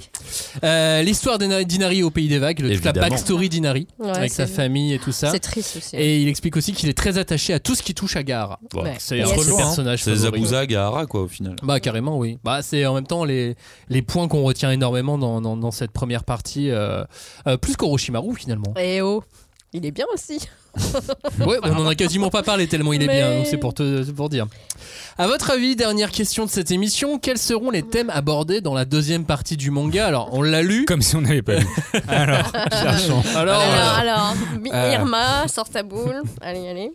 Euh, 0.63 1.01
L'histoire 1.01 1.39
d'Ina- 1.39 1.63
d'Inari 1.63 2.03
au 2.03 2.11
pays 2.11 2.27
des 2.27 2.37
vagues, 2.39 2.59
le- 2.59 2.75
toute 2.75 2.85
la 2.85 2.93
backstory 2.93 3.49
d'Inari 3.49 3.87
Ouais, 3.97 4.09
avec 4.11 4.31
sa 4.31 4.45
famille 4.47 4.93
et 4.93 4.99
tout 4.99 5.11
ça. 5.11 5.31
C'est 5.31 5.39
triste 5.39 5.77
aussi. 5.77 5.95
Et 5.95 6.21
il 6.21 6.27
explique 6.27 6.55
aussi 6.55 6.73
qu'il 6.73 6.87
est 6.87 6.93
très 6.97 7.17
attaché 7.17 7.53
à 7.53 7.59
tout 7.59 7.73
ce 7.73 7.81
qui 7.81 7.93
touche 7.95 8.15
à 8.15 8.23
Ouais. 8.75 8.95
C'est 8.99 9.21
un 9.21 9.27
personnages 9.57 10.03
C'est. 10.03 10.15
Zabuza 10.15 10.65
Gaara, 10.67 11.05
quoi, 11.07 11.21
au 11.23 11.27
final. 11.27 11.55
Bah 11.63 11.78
carrément 11.79 12.17
oui. 12.17 12.37
Bah 12.43 12.61
c'est 12.61 12.85
en 12.85 12.93
même 12.95 13.07
temps 13.07 13.23
les, 13.23 13.55
les 13.89 14.01
points 14.01 14.27
qu'on 14.27 14.43
retient 14.43 14.71
énormément 14.71 15.17
dans, 15.17 15.41
dans, 15.41 15.57
dans 15.57 15.71
cette 15.71 15.91
première 15.91 16.23
partie, 16.23 16.69
euh, 16.71 17.03
euh, 17.47 17.57
plus 17.57 17.75
qu'Orochimaru 17.75 18.35
finalement. 18.35 18.73
Et 18.77 19.01
oh, 19.01 19.23
il 19.73 19.85
est 19.85 19.91
bien 19.91 20.05
aussi. 20.13 20.39
Ouais, 21.45 21.57
on 21.63 21.71
en 21.73 21.87
a 21.87 21.95
quasiment 21.95 22.29
pas 22.29 22.43
parlé 22.43 22.67
tellement 22.67 22.93
il 22.93 23.01
est 23.01 23.07
Mais- 23.07 23.15
bien, 23.17 23.37
donc 23.37 23.47
c'est 23.47 23.57
pour 23.57 23.73
te 23.73 24.03
pour 24.11 24.29
dire. 24.29 24.45
À 25.17 25.25
votre 25.25 25.49
avis, 25.49 25.75
dernière 25.75 26.11
question 26.11 26.45
de 26.45 26.49
cette 26.49 26.69
émission, 26.69 27.17
quels 27.17 27.39
seront 27.39 27.71
les 27.71 27.81
thèmes 27.81 28.11
abordés 28.11 28.61
dans 28.61 28.75
la 28.75 28.85
deuxième 28.85 29.25
partie 29.25 29.57
du 29.57 29.71
manga? 29.71 30.05
Alors 30.05 30.29
on 30.31 30.43
l'a 30.43 30.61
lu. 30.61 30.85
Comme 30.85 31.01
si 31.01 31.15
on 31.15 31.21
n'avait 31.21 31.41
pas 31.41 31.55
vu. 31.55 31.67
Alors, 32.07 32.51
cherchons. 32.71 33.23
Alors, 33.35 33.59
Alors, 33.59 33.61
euh, 33.61 33.99
alors, 33.99 34.33
euh. 34.73 34.91
Irma, 34.93 35.47
sors 35.47 35.69
ta 35.69 35.81
boule. 35.81 36.21
Allez, 36.41 36.67
allez. 36.67 36.91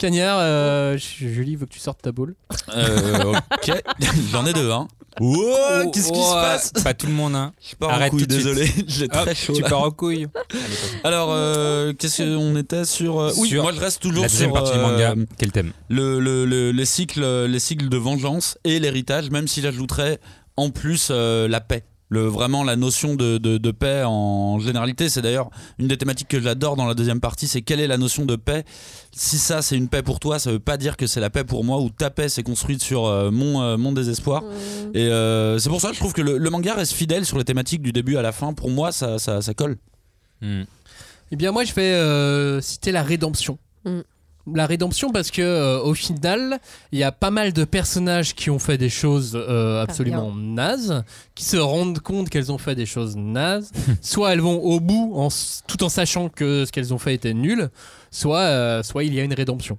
Cagnard, 0.00 0.38
euh, 0.40 0.96
Julie 0.96 1.56
veut 1.56 1.66
que 1.66 1.72
tu 1.72 1.78
sortes 1.78 2.00
ta 2.00 2.10
boule. 2.10 2.34
Euh, 2.74 3.34
ok, 3.34 3.82
j'en 4.32 4.46
ai 4.46 4.52
deux, 4.54 4.70
hein. 4.70 4.88
Wow, 5.20 5.90
qu'est-ce 5.92 6.08
qui 6.10 6.18
se 6.18 6.30
Oh, 6.30 6.32
passe 6.34 6.72
Pas 6.82 6.94
tout 6.94 7.06
le 7.06 7.12
monde, 7.12 7.34
hein. 7.36 7.52
Je 7.60 7.74
pars 7.76 7.90
Arrête 7.90 8.08
en 8.08 8.16
couille, 8.16 8.22
tout 8.22 8.26
de 8.28 8.32
suite. 8.40 8.46
désolé, 8.46 8.72
j'ai 8.88 9.04
Hop, 9.04 9.10
très 9.12 9.34
chaud. 9.34 9.52
tu 9.52 9.60
là. 9.62 9.68
pars 9.68 9.82
aux 9.82 9.90
couilles. 9.92 10.26
Alors, 11.04 11.28
euh, 11.32 11.92
qu'est-ce 11.92 12.22
qu'on 12.22 12.56
était 12.56 12.84
sur 12.86 13.20
euh, 13.20 13.30
Oui, 13.36 13.48
Sur 13.48 13.62
moi 13.62 13.72
je 13.74 13.80
reste 13.80 14.00
toujours 14.00 14.22
La 14.22 14.28
deuxième 14.28 14.50
sur 14.50 14.54
partie 14.54 14.72
du 14.72 14.78
manga, 14.78 15.10
euh, 15.16 15.26
quel 15.36 15.52
thème 15.52 15.72
le, 15.90 16.18
le, 16.20 16.46
le- 16.46 16.70
les 16.72 16.84
cycles, 16.86 17.44
les 17.46 17.58
cycles 17.60 17.88
de 17.90 17.96
vengeance 17.98 18.56
et 18.64 18.78
l'héritage, 18.80 19.30
même 19.30 19.48
si 19.48 19.60
j'ajouterais 19.60 20.18
en 20.56 20.70
plus 20.70 21.08
euh, 21.10 21.46
la 21.48 21.60
paix. 21.60 21.84
Le, 22.10 22.26
vraiment 22.26 22.64
la 22.64 22.74
notion 22.74 23.14
de, 23.14 23.38
de, 23.38 23.56
de 23.56 23.70
paix 23.70 24.02
en 24.04 24.58
généralité, 24.58 25.08
c'est 25.08 25.22
d'ailleurs 25.22 25.48
une 25.78 25.86
des 25.86 25.96
thématiques 25.96 26.26
que 26.26 26.40
j'adore 26.40 26.74
dans 26.74 26.86
la 26.86 26.94
deuxième 26.94 27.20
partie, 27.20 27.46
c'est 27.46 27.62
quelle 27.62 27.78
est 27.78 27.86
la 27.86 27.98
notion 27.98 28.26
de 28.26 28.34
paix. 28.34 28.64
Si 29.12 29.38
ça 29.38 29.62
c'est 29.62 29.76
une 29.76 29.88
paix 29.88 30.02
pour 30.02 30.18
toi, 30.18 30.40
ça 30.40 30.50
veut 30.50 30.58
pas 30.58 30.76
dire 30.76 30.96
que 30.96 31.06
c'est 31.06 31.20
la 31.20 31.30
paix 31.30 31.44
pour 31.44 31.62
moi, 31.62 31.78
ou 31.80 31.88
ta 31.88 32.10
paix 32.10 32.28
s'est 32.28 32.42
construite 32.42 32.82
sur 32.82 33.06
euh, 33.06 33.30
mon, 33.30 33.62
euh, 33.62 33.76
mon 33.76 33.92
désespoir. 33.92 34.42
Et 34.92 35.06
euh, 35.06 35.58
c'est 35.58 35.68
pour 35.68 35.80
ça 35.80 35.88
que 35.88 35.94
je 35.94 36.00
trouve 36.00 36.12
que 36.12 36.20
le, 36.20 36.36
le 36.36 36.50
manga 36.50 36.74
reste 36.74 36.92
fidèle 36.92 37.24
sur 37.24 37.38
les 37.38 37.44
thématiques 37.44 37.80
du 37.80 37.92
début 37.92 38.16
à 38.16 38.22
la 38.22 38.32
fin. 38.32 38.54
Pour 38.54 38.70
moi, 38.70 38.90
ça, 38.90 39.18
ça, 39.20 39.40
ça 39.40 39.54
colle. 39.54 39.76
Hmm. 40.42 40.64
Eh 41.30 41.36
bien 41.36 41.52
moi 41.52 41.62
je 41.62 41.72
vais 41.74 41.92
euh, 41.92 42.60
citer 42.60 42.90
la 42.90 43.04
rédemption. 43.04 43.56
La 44.54 44.66
rédemption 44.66 45.10
parce 45.10 45.30
que 45.30 45.42
euh, 45.42 45.80
au 45.80 45.94
final, 45.94 46.60
il 46.92 46.98
y 46.98 47.02
a 47.02 47.12
pas 47.12 47.30
mal 47.30 47.52
de 47.52 47.64
personnages 47.64 48.34
qui 48.34 48.50
ont 48.50 48.58
fait 48.58 48.78
des 48.78 48.88
choses 48.88 49.32
euh, 49.34 49.82
absolument 49.82 50.34
nazes, 50.34 51.04
qui 51.34 51.44
se 51.44 51.56
rendent 51.56 52.00
compte 52.00 52.28
qu'elles 52.30 52.52
ont 52.52 52.58
fait 52.58 52.74
des 52.74 52.86
choses 52.86 53.16
nazes. 53.16 53.70
soit 54.00 54.32
elles 54.32 54.40
vont 54.40 54.60
au 54.60 54.80
bout 54.80 55.12
en 55.14 55.28
tout 55.66 55.82
en 55.84 55.88
sachant 55.88 56.28
que 56.28 56.64
ce 56.64 56.72
qu'elles 56.72 56.92
ont 56.94 56.98
fait 56.98 57.14
était 57.14 57.34
nul, 57.34 57.70
soit 58.10 58.40
euh, 58.40 58.82
soit 58.82 59.04
il 59.04 59.14
y 59.14 59.20
a 59.20 59.24
une 59.24 59.34
rédemption. 59.34 59.78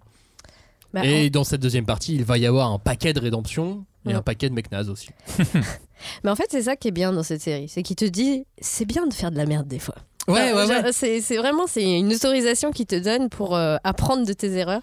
Bah, 0.93 1.05
Et 1.05 1.29
dans 1.29 1.43
cette 1.43 1.61
deuxième 1.61 1.85
partie, 1.85 2.15
il 2.15 2.25
va 2.25 2.37
y 2.37 2.45
avoir 2.45 2.71
un 2.71 2.79
paquet 2.79 3.13
de 3.13 3.19
rédemption 3.19 3.85
et 4.07 4.13
un 4.13 4.21
paquet 4.21 4.49
de 4.49 4.55
mecs 4.55 4.71
nazes 4.71 4.89
aussi. 4.89 5.09
Mais 6.23 6.31
en 6.31 6.35
fait, 6.35 6.47
c'est 6.49 6.63
ça 6.63 6.75
qui 6.75 6.87
est 6.87 6.91
bien 6.91 7.13
dans 7.13 7.23
cette 7.23 7.41
série. 7.41 7.69
C'est 7.69 7.83
qu'il 7.83 7.95
te 7.95 8.05
dit, 8.05 8.45
c'est 8.59 8.85
bien 8.85 9.07
de 9.07 9.13
faire 9.13 9.31
de 9.31 9.37
la 9.37 9.45
merde 9.45 9.67
des 9.67 9.79
fois. 9.79 9.95
Ouais, 10.27 10.53
ouais, 10.53 10.65
ouais. 10.65 10.91
C'est 10.91 11.19
c'est 11.21 11.37
vraiment 11.37 11.65
c'est 11.67 11.83
une 11.99 12.13
autorisation 12.13 12.71
qui 12.71 12.85
te 12.85 12.95
donne 12.95 13.29
pour 13.29 13.55
euh, 13.55 13.77
apprendre 13.83 14.25
de 14.25 14.33
tes 14.33 14.51
erreurs. 14.53 14.81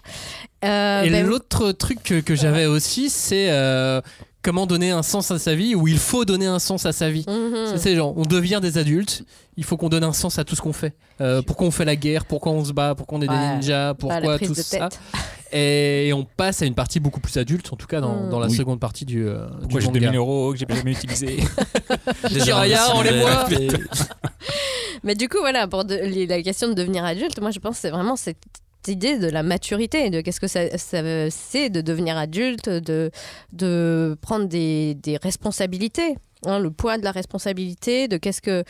Euh, 0.65 1.03
Et 1.03 1.09
ben, 1.09 1.25
l'autre 1.25 1.71
truc 1.71 2.03
que, 2.03 2.19
que 2.19 2.35
j'avais 2.35 2.65
aussi, 2.65 3.09
c'est 3.09 3.49
euh, 3.49 4.01
comment 4.41 4.65
donner 4.65 4.91
un 4.91 5.03
sens 5.03 5.31
à 5.31 5.39
sa 5.39 5.55
vie, 5.55 5.75
ou 5.75 5.87
il 5.87 5.97
faut 5.97 6.25
donner 6.25 6.45
un 6.47 6.59
sens 6.59 6.85
à 6.85 6.91
sa 6.91 7.09
vie. 7.09 7.25
mhm. 7.27 7.67
C'est- 7.71 7.77
C'est 7.77 7.95
genre, 7.95 8.13
on 8.17 8.23
devient 8.25 8.59
des 8.61 8.77
adultes, 8.77 9.23
il 9.55 9.63
faut 9.63 9.77
qu'on 9.77 9.89
donne 9.89 10.03
un 10.03 10.13
sens 10.13 10.37
à 10.39 10.43
tout 10.43 10.55
ce 10.55 10.61
qu'on 10.61 10.73
fait. 10.73 10.93
Euh, 11.21 11.41
pourquoi 11.41 11.67
on 11.67 11.71
fait 11.71 11.85
la 11.85 11.95
guerre, 11.95 12.25
pourquoi 12.25 12.51
on 12.51 12.63
se 12.65 12.73
bat, 12.73 12.93
pourquoi 12.95 13.17
on 13.17 13.21
est 13.21 13.27
des 13.27 13.33
ninjas, 13.55 13.93
pourquoi 13.93 14.37
tout 14.39 14.53
ça. 14.55 14.89
Et 15.51 16.11
on 16.13 16.25
passe 16.25 16.61
à 16.61 16.65
une 16.67 16.75
partie 16.75 16.99
beaucoup 16.99 17.19
plus 17.19 17.35
adulte, 17.37 17.73
en 17.73 17.75
tout 17.75 17.87
cas 17.87 18.01
dans, 18.01 18.25
Mm. 18.27 18.29
dans 18.29 18.39
la 18.39 18.47
Oui. 18.47 18.55
seconde 18.55 18.79
partie 18.79 19.03
du, 19.03 19.27
euh, 19.27 19.47
du 19.47 19.61
Pourquoi 19.61 19.79
j'ai 19.79 19.87
manga. 19.87 19.99
2000 20.01 20.15
euros 20.17 20.51
que 20.53 20.59
j'ai 20.59 20.65
jamais 20.69 20.91
utilisé 20.91 21.37
Jiraya, 22.29 22.77
Déjà, 22.85 22.95
enlève-moi. 22.95 23.45
mais- 23.49 23.67
Mais 25.03 25.15
du 25.15 25.29
coup, 25.29 25.39
voilà, 25.39 25.67
pour 25.67 25.83
la 25.87 26.41
question 26.41 26.67
de 26.69 26.73
devenir 26.73 27.03
adulte, 27.05 27.39
moi 27.41 27.51
je 27.51 27.59
pense 27.59 27.75
que 27.75 27.81
c'est 27.81 27.89
vraiment 27.89 28.15
cette 28.15 28.37
idée 28.87 29.19
de 29.19 29.27
la 29.27 29.43
maturité, 29.43 30.09
de 30.09 30.21
qu'est-ce 30.21 30.39
que 30.39 30.47
ça, 30.47 30.61
c'est 30.77 31.69
de 31.69 31.81
devenir 31.81 32.17
adulte, 32.17 32.69
de, 32.69 33.11
de 33.51 34.17
prendre 34.21 34.45
des, 34.47 34.95
des 34.95 35.17
responsabilités. 35.17 36.15
hein, 36.45 36.59
le 36.59 36.71
poids 36.71 36.97
de 36.97 37.03
la 37.03 37.11
responsabilité, 37.11 38.07
de 38.07 38.17
qu'est-ce 38.17 38.41
que, 38.41 38.63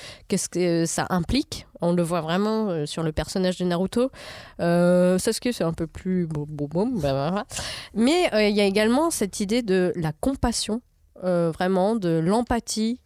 que 0.52 0.86
ça 0.86 1.08
implique. 1.10 1.66
On 1.82 1.94
le 1.94 2.04
voit 2.04 2.22
vraiment 2.22 2.70
euh, 2.70 2.86
sur 2.86 3.04
le 3.04 3.12
personnage 3.12 3.58
de 3.58 3.66
Naruto. 3.66 4.12
Euh, 4.60 5.18
Sasuke, 5.18 5.50
c'est 5.54 5.64
un 5.64 5.74
peu 5.74 5.88
plus... 5.88 6.28
Mais 7.94 8.34
euh, 8.34 8.48
il 8.48 8.56
y 8.56 8.62
a 8.62 8.66
également 8.66 9.10
cette 9.12 9.40
idée 9.40 9.62
de 9.62 9.94
la 9.96 10.12
compassion, 10.12 10.82
euh, 11.24 11.52
vraiment, 11.52 11.96
de 11.96 12.20
l'empathie, 12.20 13.00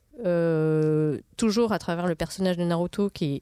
toujours 1.37 1.73
à 1.73 1.79
travers 1.79 2.07
le 2.07 2.15
personnage 2.15 2.57
de 2.57 2.63
Naruto 2.63 3.09
qui 3.09 3.41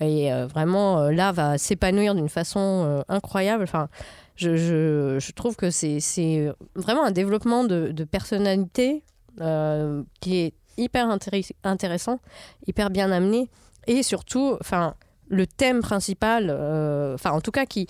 est 0.00 0.32
euh, 0.32 0.46
vraiment 0.46 1.00
euh, 1.00 1.10
là 1.12 1.32
va 1.32 1.58
s'épanouir 1.58 2.14
d'une 2.14 2.28
façon 2.28 2.84
euh, 2.86 3.02
incroyable. 3.08 3.62
Enfin, 3.62 3.88
je, 4.36 5.30
trouve 5.32 5.56
que 5.56 5.70
c'est 5.70 6.52
vraiment 6.74 7.04
un 7.04 7.12
développement 7.12 7.64
de, 7.64 8.04
personnalité 8.04 9.04
euh, 9.40 10.02
qui 10.20 10.38
est 10.38 10.54
hyper 10.76 11.08
intéressant, 11.62 12.18
hyper 12.66 12.90
bien 12.90 13.12
amené 13.12 13.48
et 13.86 14.02
surtout, 14.02 14.56
enfin, 14.60 14.94
le 15.28 15.46
thème 15.46 15.80
principal, 15.80 16.48
euh, 16.50 17.14
enfin 17.14 17.30
en 17.30 17.40
tout 17.40 17.50
cas 17.50 17.66
qui 17.66 17.86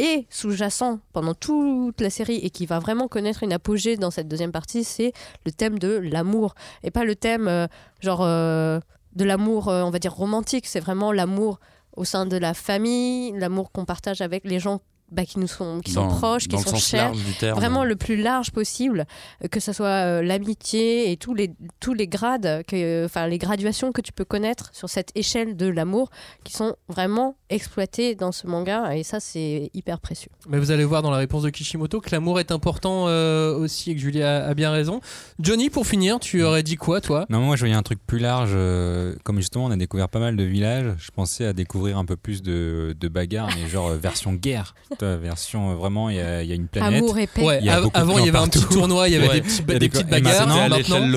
est 0.00 0.26
sous-jacent 0.30 1.00
pendant 1.12 1.34
toute 1.34 2.00
la 2.00 2.10
série 2.10 2.36
et 2.36 2.50
qui 2.50 2.66
va 2.66 2.78
vraiment 2.78 3.08
connaître 3.08 3.42
une 3.42 3.52
apogée 3.52 3.96
dans 3.96 4.10
cette 4.10 4.28
deuxième 4.28 4.52
partie, 4.52 4.84
c'est 4.84 5.12
le 5.44 5.52
thème 5.52 5.78
de 5.78 5.88
l'amour 5.88 6.54
et 6.82 6.90
pas 6.90 7.04
le 7.04 7.14
thème 7.14 7.48
euh, 7.48 7.66
genre 8.00 8.22
euh, 8.22 8.80
de 9.14 9.24
l'amour, 9.24 9.68
euh, 9.68 9.82
on 9.82 9.90
va 9.90 9.98
dire 9.98 10.14
romantique. 10.14 10.66
C'est 10.66 10.80
vraiment 10.80 11.12
l'amour 11.12 11.60
au 11.96 12.04
sein 12.04 12.26
de 12.26 12.36
la 12.36 12.54
famille, 12.54 13.32
l'amour 13.36 13.72
qu'on 13.72 13.84
partage 13.84 14.20
avec 14.20 14.44
les 14.44 14.60
gens 14.60 14.80
bah, 15.10 15.24
qui 15.24 15.38
nous 15.38 15.46
sont, 15.46 15.80
qui 15.80 15.92
sont 15.92 16.06
Dans- 16.06 16.14
proches, 16.16 16.46
qui 16.48 16.58
sont 16.58 16.76
chers. 16.76 17.12
Vraiment 17.54 17.84
le 17.84 17.96
plus 17.96 18.16
large 18.16 18.50
possible, 18.50 19.06
que 19.50 19.60
ce 19.60 19.72
soit 19.72 19.86
euh, 19.86 20.22
l'amitié 20.22 21.10
et 21.12 21.16
tous 21.16 21.34
les, 21.34 21.50
tous 21.80 21.94
les 21.94 22.06
grades, 22.08 22.62
que, 22.66 23.04
enfin 23.04 23.26
les 23.26 23.38
graduations 23.38 23.92
que 23.92 24.00
tu 24.00 24.12
peux 24.12 24.24
connaître 24.24 24.70
sur 24.72 24.88
cette 24.88 25.10
échelle 25.14 25.56
de 25.56 25.66
l'amour 25.66 26.10
qui 26.44 26.52
sont 26.52 26.76
vraiment 26.88 27.36
exploitées 27.48 28.14
dans 28.14 28.32
ce 28.32 28.46
manga 28.46 28.94
et 28.96 29.02
ça 29.02 29.18
c'est 29.20 29.70
hyper 29.74 30.00
précieux. 30.00 30.30
Mais 30.48 30.58
vous 30.58 30.70
allez 30.70 30.84
voir 30.84 31.02
dans 31.02 31.10
la 31.10 31.16
réponse 31.18 31.42
de 31.42 31.50
Kishimoto 31.50 32.00
que 32.00 32.10
l'amour 32.12 32.38
est 32.40 32.52
important 32.52 33.06
euh, 33.08 33.54
aussi 33.56 33.90
et 33.90 33.94
que 33.94 34.00
Julie 34.00 34.22
a, 34.22 34.46
a 34.46 34.54
bien 34.54 34.70
raison. 34.70 35.00
Johnny, 35.40 35.70
pour 35.70 35.86
finir, 35.86 36.20
tu 36.20 36.42
aurais 36.42 36.62
dit 36.62 36.76
quoi, 36.76 37.00
toi? 37.00 37.26
Non, 37.28 37.40
moi 37.40 37.56
je 37.56 37.60
voyais 37.62 37.74
un 37.74 37.82
truc 37.82 37.98
plus 38.06 38.18
large. 38.18 38.50
euh, 38.54 39.14
comme 39.24 39.36
justement 39.38 39.64
on 39.66 39.70
a 39.70 39.76
découvert 39.76 40.08
pas 40.08 40.20
mal 40.20 40.36
de 40.36 40.44
villages, 40.44 40.92
je 40.98 41.10
pensais 41.10 41.44
à 41.46 41.52
découvrir 41.52 41.98
un 41.98 42.04
peu 42.04 42.16
plus 42.16 42.42
de, 42.42 42.94
de 42.98 43.08
bagarres, 43.08 43.50
mais 43.60 43.68
genre 43.68 43.88
euh, 43.90 43.96
version 43.96 44.32
guerre. 44.32 44.74
Toi, 45.00 45.16
version 45.16 45.70
euh, 45.70 45.74
vraiment, 45.76 46.10
il 46.10 46.16
y, 46.16 46.20
a 46.20 46.42
il 46.42 46.48
y 46.48 46.52
a 46.52 46.54
une 46.54 46.68
planète. 46.68 46.98
Amour 47.02 47.18
et 47.18 47.26
paix. 47.26 47.42
Ouais, 47.42 47.58
Il 47.62 47.66
y 47.66 47.70
a 47.70 47.76
av- 47.76 47.84
beaucoup 47.84 47.96
de 47.96 48.02
avant 48.02 48.18
il 48.18 48.26
y 48.26 48.28
avait 48.28 48.36
un 48.38 48.48
petit 48.48 48.64
tournoi, 48.66 49.08
il 49.08 49.14
y 49.14 49.16
avait 49.16 49.28
Ouais. 49.28 49.34
des, 49.36 49.40
petits- 49.40 49.62
Il 49.66 49.72
y 49.72 49.76
a 49.76 49.78
des 49.78 49.78
des- 49.78 49.88
petites 49.88 50.06
et 50.08 50.10
bagarres. 50.10 50.46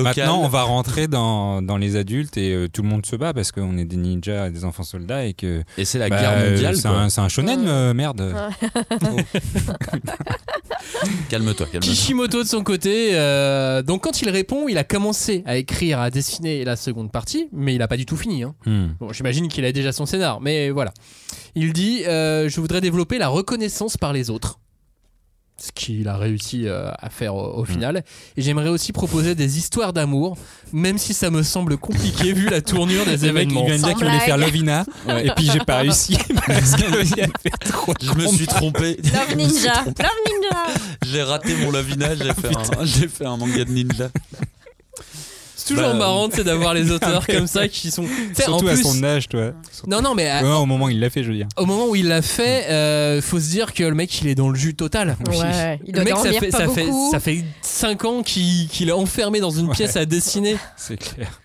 maintenant, 0.02 0.40
on 0.42 0.48
va 0.48 0.62
rentrer 0.62 1.06
dans, 1.06 1.60
dans 1.60 1.76
les 1.76 1.96
adultes 1.96 2.36
et 2.38 2.54
euh, 2.54 2.66
tout 2.68 2.80
le 2.82 2.88
monde 2.88 3.04
se 3.04 3.14
bat 3.16 3.34
parce 3.34 3.52
qu'on 3.52 3.76
est 3.76 3.84
des 3.84 3.96
ninjas, 3.96 4.48
des 4.50 4.64
enfants 4.64 4.84
soldats 4.84 5.26
et 5.26 5.34
que 5.34 5.62
Et 5.76 5.84
c'est 5.84 5.98
la 5.98 6.08
bah, 6.08 6.18
guerre 6.18 6.50
mondiale. 6.50 6.76
C'est 7.10 7.20
un, 7.20 7.28
shonen, 7.28 7.64
euh, 7.68 7.92
merde. 7.94 8.34
Calme-toi, 11.28 11.66
calme-toi. 11.66 11.80
Kishimoto 11.80 12.42
de 12.42 12.48
son 12.48 12.62
côté, 12.62 13.10
euh, 13.12 13.82
donc 13.82 14.02
quand 14.02 14.22
il 14.22 14.28
répond, 14.30 14.66
il 14.68 14.78
a 14.78 14.84
commencé 14.84 15.42
à 15.46 15.56
écrire, 15.56 16.00
à 16.00 16.10
dessiner 16.10 16.64
la 16.64 16.76
seconde 16.76 17.10
partie, 17.10 17.48
mais 17.52 17.74
il 17.74 17.82
a 17.82 17.88
pas 17.88 17.96
du 17.96 18.06
tout 18.06 18.16
fini. 18.16 18.42
hein. 18.42 18.54
Hmm. 18.66 18.88
Bon, 19.00 19.12
j'imagine 19.12 19.48
qu'il 19.48 19.64
a 19.64 19.72
déjà 19.72 19.92
son 19.92 20.06
scénar, 20.06 20.40
mais 20.40 20.70
voilà. 20.70 20.92
Il 21.56 21.72
dit 21.72 22.02
euh, 22.06 22.48
Je 22.48 22.60
voudrais 22.60 22.80
développer 22.80 23.18
la 23.18 23.28
reconnaissance 23.28 23.73
par 23.98 24.12
les 24.12 24.30
autres. 24.30 24.58
Ce 25.56 25.70
qu'il 25.70 26.08
a 26.08 26.16
réussi 26.16 26.66
euh, 26.66 26.90
à 26.98 27.10
faire 27.10 27.36
au, 27.36 27.60
au 27.60 27.64
final. 27.64 28.02
Et 28.36 28.42
j'aimerais 28.42 28.70
aussi 28.70 28.90
proposer 28.92 29.36
des 29.36 29.56
histoires 29.56 29.92
d'amour, 29.92 30.36
même 30.72 30.98
si 30.98 31.14
ça 31.14 31.30
me 31.30 31.44
semble 31.44 31.76
compliqué 31.78 32.32
vu 32.32 32.48
la 32.48 32.60
tournure 32.60 33.04
des 33.04 33.12
mec, 33.12 33.20
il 33.22 33.28
événements. 33.28 33.64
vient 33.64 33.76
de 33.76 33.82
dire 33.82 33.88
Sans 33.90 33.94
qu'il 33.94 34.04
voulait 34.06 34.18
faire. 34.18 34.36
Lovina 34.36 34.84
et 35.22 35.30
puis 35.36 35.48
j'ai 35.52 35.60
pas 35.60 35.78
réussi 35.78 36.18
parce 36.46 36.74
qu'il 36.74 37.20
a 37.20 37.26
fait 37.40 37.50
trop 37.70 37.94
Je 38.02 38.12
me 38.14 38.26
suis 38.26 38.48
trompé. 38.48 38.98
Love 39.04 39.36
Ninja, 39.36 39.84
Love 39.84 40.20
Ninja. 40.26 40.64
J'ai 41.06 41.22
raté 41.22 41.54
mon 41.58 41.70
Lavina, 41.70 42.16
j'ai 42.16 42.34
fait, 42.34 42.56
un, 42.56 42.84
j'ai 42.84 43.06
fait 43.06 43.24
un 43.26 43.36
manga 43.36 43.64
de 43.64 43.70
ninja. 43.70 44.08
C'est 45.66 45.74
toujours 45.74 45.90
Bah, 45.92 45.94
marrant 45.94 46.28
sais, 46.30 46.44
d'avoir 46.44 46.74
les 46.74 46.90
auteurs 46.92 47.26
comme 47.26 47.46
ça 47.46 47.68
qui 47.68 47.90
sont. 47.90 48.04
sais, 48.34 48.42
en 48.44 48.58
Surtout 48.58 48.68
à 48.68 48.72
plus- 48.74 48.82
son 48.82 49.02
âge, 49.02 49.28
toi. 49.28 49.52
Non, 49.86 50.02
non, 50.02 50.14
mais 50.14 50.28
à- 50.28 50.42
Ouais, 50.42 50.56
au 50.56 50.66
moment 50.66 50.84
où 50.86 50.90
il 50.90 51.00
l'a 51.00 51.08
fait, 51.08 51.22
je 51.22 51.30
veux 51.30 51.36
dire. 51.36 51.48
au 51.56 51.64
moment 51.64 51.86
où 51.88 51.96
il 51.96 52.08
l'a 52.08 52.20
fait, 52.20 52.66
euh, 52.70 53.22
faut 53.22 53.40
se 53.40 53.48
dire 53.48 53.72
que 53.72 53.82
le 53.82 53.94
mec 53.94 54.20
il 54.20 54.28
est 54.28 54.34
dans 54.34 54.50
le 54.50 54.56
jus 54.56 54.74
total. 54.74 55.16
Ouais, 55.26 55.80
il 55.86 55.88
Le 55.88 55.92
doit 55.92 56.04
mec, 56.04 56.16
ça 56.16 56.22
dormir 56.24 56.40
fait, 56.40 56.48
pas 56.50 56.58
ça, 56.58 56.68
fait, 56.68 56.84
beaucoup. 56.84 57.10
ça 57.10 57.20
fait 57.20 57.44
5 57.62 58.04
ans 58.04 58.22
qu'il 58.22 58.88
est 58.88 58.92
enfermé 58.92 59.40
dans 59.40 59.50
une 59.50 59.68
Ouais. 59.68 59.74
pièce 59.74 59.96
à 59.96 60.04
dessiner. 60.04 60.56
C'est 60.76 60.98
clair. 60.98 61.40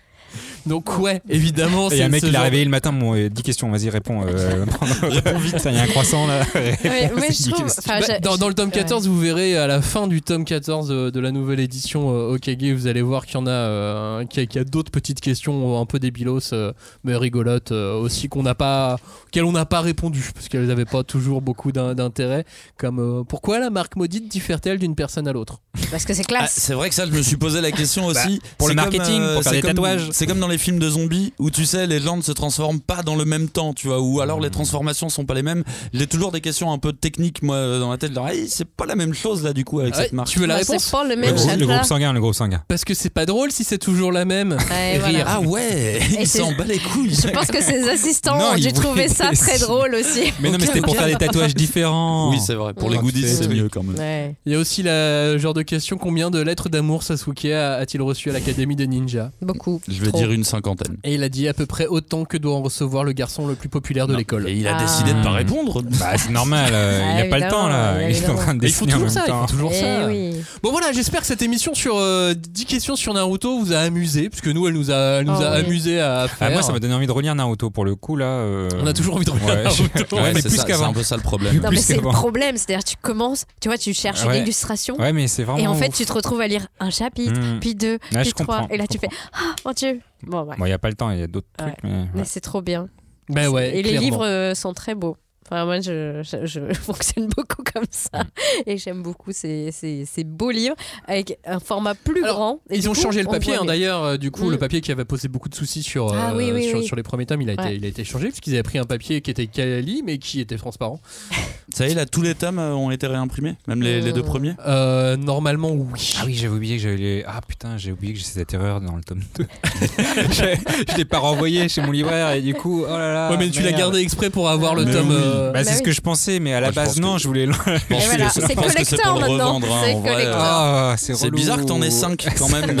Donc, 0.66 0.98
ouais, 0.98 1.22
évidemment. 1.28 1.88
Il 1.90 1.92
y 1.92 1.94
a 1.94 1.98
c'est 1.98 2.04
un 2.04 2.08
mec 2.10 2.22
qui 2.22 2.30
l'a 2.30 2.42
réveillé 2.42 2.64
le 2.64 2.70
matin, 2.70 2.92
bon, 2.92 3.14
euh, 3.16 3.28
10 3.30 3.42
questions, 3.42 3.70
vas-y, 3.70 3.88
réponds. 3.90 4.22
euh, 4.26 4.64
réponds 5.02 5.38
vite. 5.38 5.56
Il 5.64 5.74
y 5.74 5.78
a 5.78 5.82
un 5.82 5.86
croissant 5.86 6.26
là. 6.26 6.42
Ouais, 6.54 7.10
je 7.30 7.50
trouve- 7.50 7.66
Bah, 7.86 8.18
dans, 8.20 8.36
dans 8.36 8.48
le 8.48 8.54
tome 8.54 8.68
ouais. 8.68 8.74
14, 8.74 9.08
vous 9.08 9.18
verrez 9.18 9.56
à 9.56 9.66
la 9.66 9.80
fin 9.82 10.06
du 10.06 10.22
tome 10.22 10.44
14 10.44 10.88
de, 10.88 11.10
de 11.10 11.20
la 11.20 11.30
nouvelle 11.32 11.60
édition 11.60 12.10
euh, 12.14 12.34
Okage, 12.34 12.56
vous 12.74 12.86
allez 12.86 13.02
voir 13.02 13.26
qu'il 13.26 13.34
y 13.36 13.38
en 13.38 13.46
a, 13.46 13.50
euh, 13.50 14.24
qu'il 14.26 14.46
y 14.54 14.58
a, 14.58 14.64
d'autres 14.64 14.90
petites 14.90 15.20
questions 15.20 15.80
un 15.80 15.86
peu 15.86 15.98
débilos, 15.98 16.52
euh, 16.52 16.72
mais 17.04 17.16
rigolotes 17.16 17.72
euh, 17.72 17.94
aussi 17.94 18.28
qu'on 18.28 18.42
n'a 18.42 18.54
pas, 18.54 18.96
auxquelles 19.26 19.44
on 19.44 19.52
n'a 19.52 19.64
pas 19.66 19.80
répondu 19.80 20.30
parce 20.34 20.48
qu'elles 20.48 20.66
n'avaient 20.66 20.84
pas 20.84 21.02
toujours 21.04 21.40
beaucoup 21.42 21.72
d'in- 21.72 21.94
d'intérêt. 21.94 22.44
Comme 22.76 22.98
euh, 23.00 23.22
pourquoi 23.24 23.58
la 23.58 23.70
marque 23.70 23.96
maudite 23.96 24.28
diffère-t-elle 24.28 24.78
d'une 24.78 24.94
personne 24.94 25.26
à 25.28 25.32
l'autre? 25.32 25.60
Parce 25.90 26.04
que 26.04 26.14
c'est 26.14 26.22
Ah, 26.22 26.28
classe. 26.28 26.54
c'est 26.56 26.74
vrai 26.74 26.88
que 26.88 26.94
ça, 26.94 27.06
je 27.06 27.10
me 27.12 27.22
suis 27.22 27.36
posé 27.36 27.60
la 27.60 27.70
question 27.72 28.06
aussi. 28.06 28.40
pour 28.58 28.68
le 28.68 28.74
comme, 28.74 28.84
marketing, 28.84 29.22
pour 29.34 29.42
faire 29.42 29.52
des 29.52 29.60
comme- 29.60 29.70
tatouages. 29.70 30.08
C'est 30.12 30.26
comme 30.26 30.40
dans 30.40 30.48
les 30.48 30.58
films 30.60 30.78
de 30.78 30.88
zombies 30.90 31.32
où 31.38 31.50
tu 31.50 31.64
sais, 31.64 31.86
les 31.86 32.00
gens 32.00 32.16
ne 32.16 32.22
se 32.22 32.32
transforment 32.32 32.80
pas 32.80 33.02
dans 33.02 33.16
le 33.16 33.24
même 33.24 33.48
temps, 33.48 33.72
tu 33.74 33.88
vois, 33.88 34.00
ou 34.00 34.20
alors 34.20 34.40
les 34.40 34.50
transformations 34.50 35.08
sont 35.08 35.24
pas 35.24 35.34
les 35.34 35.42
mêmes. 35.42 35.64
J'ai 35.92 36.06
toujours 36.06 36.30
des 36.32 36.40
questions 36.40 36.70
un 36.72 36.78
peu 36.78 36.92
techniques, 36.92 37.42
moi, 37.42 37.78
dans 37.78 37.90
la 37.90 37.98
tête. 37.98 38.14
Genre, 38.14 38.28
Hey, 38.28 38.46
c'est 38.48 38.68
pas 38.68 38.86
la 38.86 38.94
même 38.96 39.14
chose 39.14 39.42
là, 39.42 39.52
du 39.52 39.64
coup, 39.64 39.80
avec 39.80 39.94
Ouais, 39.94 40.02
cette 40.04 40.12
marque. 40.12 40.28
Tu 40.28 40.38
veux 40.38 40.46
la 40.46 40.54
Bah, 40.54 40.60
réponse 40.60 40.84
c'est 40.84 40.90
pas 40.92 41.04
le 41.04 41.10
Le, 41.10 41.16
même 41.16 41.34
groupe- 41.34 41.46
le 41.46 41.58
chakra. 41.58 41.74
groupe 41.74 41.84
sanguin, 41.86 42.12
le 42.12 42.20
groupe 42.20 42.34
sanguin. 42.34 42.62
Parce 42.68 42.84
que 42.84 42.94
c'est 42.94 43.10
pas 43.10 43.26
drôle 43.26 43.50
si 43.50 43.64
c'est 43.64 43.78
toujours 43.78 44.12
la 44.12 44.24
même. 44.24 44.52
Ouais, 44.70 44.98
voilà. 44.98 45.24
Ah 45.26 45.40
ouais, 45.40 46.00
il 46.20 46.26
s'en 46.28 46.52
bat 46.52 46.64
les 46.64 46.78
couilles. 46.78 47.14
Je 47.14 47.28
pense 47.28 47.46
que 47.46 47.62
ses 47.62 47.88
assistants 47.88 48.38
Non, 48.38 48.52
ont 48.52 48.54
dû 48.56 48.72
trouver 48.72 49.08
ça 49.08 49.30
très 49.32 49.58
drôle 49.58 49.94
aussi. 49.94 50.32
Mais 50.40 50.50
non, 50.50 50.58
mais 50.60 50.66
c'était 50.66 50.80
pour 50.82 50.94
faire 50.96 51.06
des 51.06 51.14
tatouages 51.16 51.54
différents. 51.54 52.30
Oui, 52.30 52.38
c'est 52.44 52.54
vrai. 52.54 52.74
Pour 52.74 52.90
les 52.90 52.98
goodies, 52.98 53.26
c'est- 53.26 53.48
mieux 53.48 53.68
quand 53.68 53.82
même. 53.82 53.96
Ouais. 53.98 54.34
Il 54.46 54.52
y 54.52 54.54
a 54.54 54.58
aussi 54.58 54.82
le 54.84 55.36
genre 55.38 55.54
de 55.54 55.62
question 55.62 55.96
combien 55.98 56.30
de 56.30 56.40
lettres 56.40 56.68
d'amour 56.68 57.02
Sasuke 57.02 57.46
a-t-il 57.46 58.02
reçu 58.02 58.30
à 58.30 58.32
l'Académie 58.32 58.76
des 58.76 58.86
ninjas 58.86 59.30
Beaucoup. 59.42 59.80
Je 59.88 60.00
vais 60.04 60.12
dire 60.12 60.30
une 60.30 60.39
cinquantaine. 60.44 60.96
Et 61.04 61.14
il 61.14 61.22
a 61.22 61.28
dit 61.28 61.48
à 61.48 61.54
peu 61.54 61.66
près 61.66 61.86
autant 61.86 62.24
que 62.24 62.36
doit 62.36 62.54
en 62.54 62.62
recevoir 62.62 63.04
le 63.04 63.12
garçon 63.12 63.46
le 63.46 63.54
plus 63.54 63.68
populaire 63.68 64.06
de 64.06 64.14
l'école. 64.16 64.48
Et 64.48 64.54
il 64.54 64.66
a 64.66 64.76
Ah. 64.76 64.82
décidé 64.82 65.12
de 65.12 65.22
pas 65.22 65.30
répondre. 65.30 65.82
Bah, 65.82 66.16
c'est 66.16 66.30
normal, 66.30 66.70
euh, 66.72 67.00
il 67.16 67.20
Ah, 67.22 67.24
a 67.26 67.28
pas 67.28 67.38
le 67.38 67.48
temps 67.50 67.68
là. 67.68 68.08
Il 68.08 68.16
est 68.16 68.28
en 68.28 68.34
train 68.36 68.54
de 68.54 68.64
il 68.66 68.72
faut 68.72 68.84
en 68.84 68.88
toujours 68.88 69.00
même 69.02 69.10
ça, 69.10 69.22
il 69.26 69.30
temps. 69.30 69.46
faut 69.46 69.52
toujours 69.52 69.70
Eh 69.74 69.80
ça. 69.80 70.06
oui. 70.06 70.34
Bon 70.62 70.70
voilà, 70.72 70.92
j'espère 70.92 71.20
que 71.20 71.26
cette 71.26 71.42
émission 71.42 71.74
sur 71.74 71.96
euh, 71.96 72.34
10 72.34 72.64
questions 72.66 72.96
sur 72.96 73.12
Naruto 73.14 73.58
vous 73.58 73.72
a 73.72 73.78
amusé, 73.78 74.28
puisque 74.30 74.48
nous 74.48 74.66
elle 74.68 74.74
nous 74.74 74.90
a, 74.90 74.94
elle 75.20 75.26
nous 75.26 75.34
Oh, 75.38 75.42
a 75.42 75.52
oui. 75.54 75.64
amusé 75.66 76.00
à 76.00 76.28
faire. 76.28 76.48
Ah, 76.48 76.52
moi, 76.52 76.62
ça 76.62 76.72
m'a 76.72 76.78
donné 76.78 76.94
envie 76.94 77.06
de 77.06 77.12
relire 77.12 77.34
Naruto 77.34 77.70
pour 77.70 77.84
le 77.84 77.94
coup 77.96 78.16
là. 78.16 78.26
euh, 78.26 78.68
On 78.82 78.86
a 78.86 78.92
toujours 78.92 79.16
envie 79.16 79.24
de 79.24 79.30
regarder 79.30 79.52
Ouais, 79.52 79.64
Naruto. 79.64 80.16
Ouais, 80.16 80.32
mais 80.34 80.40
c'est 80.40 80.48
plus 80.48 80.56
ça, 80.58 80.62
c'est 80.62 80.72
qu'avant. 80.72 80.86
un 80.88 80.92
peu 80.92 81.02
ça 81.02 81.16
le 81.16 81.22
problème. 81.22 81.54
Non, 81.56 81.62
mais 81.64 81.68
Plus 81.68 81.84
c'est 81.84 81.94
le 81.94 82.00
qu'avant. 82.00 82.12
problème. 82.12 82.56
C'est-à-dire, 82.56 82.84
tu 82.84 82.96
commences, 83.00 83.44
tu 83.60 83.68
vois, 83.68 83.78
tu 83.78 83.92
cherches 83.94 84.24
une 84.24 84.34
illustration. 84.42 84.96
Ouais, 84.98 85.12
mais 85.12 85.26
c'est 85.28 85.44
vraiment. 85.44 85.58
Et 85.58 85.66
en 85.66 85.74
fait, 85.74 85.90
tu 85.90 86.04
te 86.04 86.12
retrouves 86.12 86.40
à 86.40 86.46
lire 86.48 86.66
un 86.80 86.90
chapitre, 86.90 87.40
Hmm. 87.40 87.60
puis 87.60 87.74
deux, 87.74 87.98
puis 88.10 88.32
trois. 88.32 88.66
Et 88.70 88.76
là, 88.76 88.86
tu 88.86 88.98
fais 88.98 89.08
Ah, 89.32 89.54
mon 89.64 89.72
Dieu. 89.72 90.00
Bon, 90.22 90.42
ouais. 90.44 90.56
Bon, 90.56 90.64
il 90.64 90.68
n'y 90.68 90.74
a 90.74 90.78
pas 90.78 90.88
le 90.88 90.94
temps, 90.96 91.10
il 91.10 91.18
y 91.18 91.22
a 91.22 91.26
d'autres 91.26 91.48
Ouais. 91.60 91.72
trucs. 91.76 91.92
Mais, 92.14 92.24
c'est 92.24 92.40
trop 92.40 92.62
bien. 92.62 92.88
Ben 93.28 93.48
ouais, 93.48 93.76
Et 93.76 93.82
les 93.82 93.96
livres 93.98 94.24
euh, 94.26 94.54
sont 94.54 94.72
très 94.74 94.94
beaux. 94.94 95.16
Enfin, 95.46 95.64
moi, 95.64 95.80
je, 95.80 96.22
je, 96.22 96.46
je 96.46 96.72
fonctionne 96.74 97.28
beaucoup 97.36 97.62
comme 97.64 97.84
ça. 97.90 98.22
Et 98.66 98.76
j'aime 98.78 99.02
beaucoup 99.02 99.32
ces, 99.32 99.70
ces, 99.72 100.04
ces 100.04 100.22
beaux 100.22 100.50
livres 100.50 100.76
avec 101.08 101.38
un 101.44 101.58
format 101.58 101.94
plus 101.94 102.22
Alors, 102.22 102.36
grand. 102.36 102.60
Et 102.70 102.76
Ils 102.76 102.88
ont 102.88 102.92
coup, 102.92 103.00
changé 103.00 103.22
le 103.22 103.28
on 103.28 103.32
papier 103.32 103.56
hein, 103.56 103.64
d'ailleurs. 103.64 104.04
euh, 104.04 104.16
du 104.16 104.30
coup, 104.30 104.44
Mm. 104.48 104.52
le 104.52 104.58
papier 104.58 104.80
qui 104.80 104.92
avait 104.92 105.04
posé 105.04 105.26
beaucoup 105.28 105.48
de 105.48 105.54
soucis 105.54 105.82
sur, 105.82 106.12
Ah 106.14 106.30
euh, 106.32 106.36
oui, 106.36 106.50
oui, 106.54 106.68
sur, 106.68 106.78
oui. 106.78 106.86
sur 106.86 106.94
les 106.94 107.02
premiers 107.02 107.26
tomes, 107.26 107.42
il 107.42 107.50
a, 107.50 107.54
Ouais. 107.54 107.66
été, 107.68 107.74
il 107.76 107.84
a 107.84 107.88
été 107.88 108.04
changé 108.04 108.28
puisqu'ils 108.28 108.52
avaient 108.54 108.62
pris 108.62 108.78
un 108.78 108.84
papier 108.84 109.20
qui 109.22 109.30
était 109.30 109.46
quali 109.48 110.02
mais 110.04 110.18
qui 110.18 110.40
était 110.40 110.56
transparent. 110.56 111.00
Ça 111.74 111.86
y 111.86 111.92
est, 111.92 111.94
là, 111.94 112.04
tous 112.04 112.22
les 112.22 112.34
tomes 112.34 112.58
euh, 112.58 112.74
ont 112.74 112.90
été 112.90 113.06
réimprimés, 113.06 113.54
même 113.68 113.80
les, 113.82 114.00
les 114.00 114.12
deux 114.12 114.22
premiers? 114.24 114.54
Euh, 114.66 115.16
normalement, 115.16 115.70
oui. 115.72 116.14
Ah 116.20 116.24
oui, 116.26 116.34
j'avais 116.34 116.54
oublié 116.54 116.76
que 116.76 116.82
j'avais. 116.82 117.24
Ah 117.26 117.40
putain, 117.46 117.76
j'ai 117.76 117.92
oublié 117.92 118.12
que 118.12 118.18
j'ai 118.18 118.24
cette 118.24 118.52
erreur 118.54 118.80
dans 118.80 118.96
le 118.96 119.02
tome 119.04 119.22
2. 119.36 119.46
je 120.30 120.44
je 120.90 120.96
l'ai 120.96 121.04
pas 121.04 121.18
renvoyé 121.18 121.68
chez 121.68 121.80
mon 121.80 121.92
libraire 121.92 122.32
et 122.32 122.40
du 122.42 122.54
coup, 122.54 122.82
oh 122.84 122.88
là 122.88 123.12
là. 123.14 123.30
ouais, 123.30 123.36
mais 123.36 123.50
tu 123.50 123.62
l'as 123.62 123.70
gardé 123.72 124.00
exprès 124.00 124.30
pour 124.30 124.48
avoir 124.48 124.74
le 124.74 124.84
Mais 124.84 124.92
tome. 124.92 125.08
oui. 125.10 125.14
Euh, 125.30 125.52
Bah, 125.52 125.64
c'est 125.64 125.64
Bah 125.64 125.72
ce 125.72 125.76
oui. 125.78 125.82
que 125.84 125.92
je 125.92 126.00
pensais, 126.00 126.40
mais 126.40 126.52
à 126.54 126.60
la 126.60 126.70
base, 126.72 126.98
non, 127.00 127.14
que- 127.14 127.20
je 127.22 127.26
voulais. 127.28 127.46
c'est 127.46 128.18
le 128.18 129.20
maintenant. 129.20 129.60
hein, 129.62 130.94
C'est 130.98 131.12
euh, 131.12 131.16
Ah, 131.26 131.30
bizarre 131.30 131.58
que 131.58 131.64
t'en 131.64 131.82
aies 131.82 131.90
5 131.90 132.26
quand 132.38 132.48
même. 132.48 132.70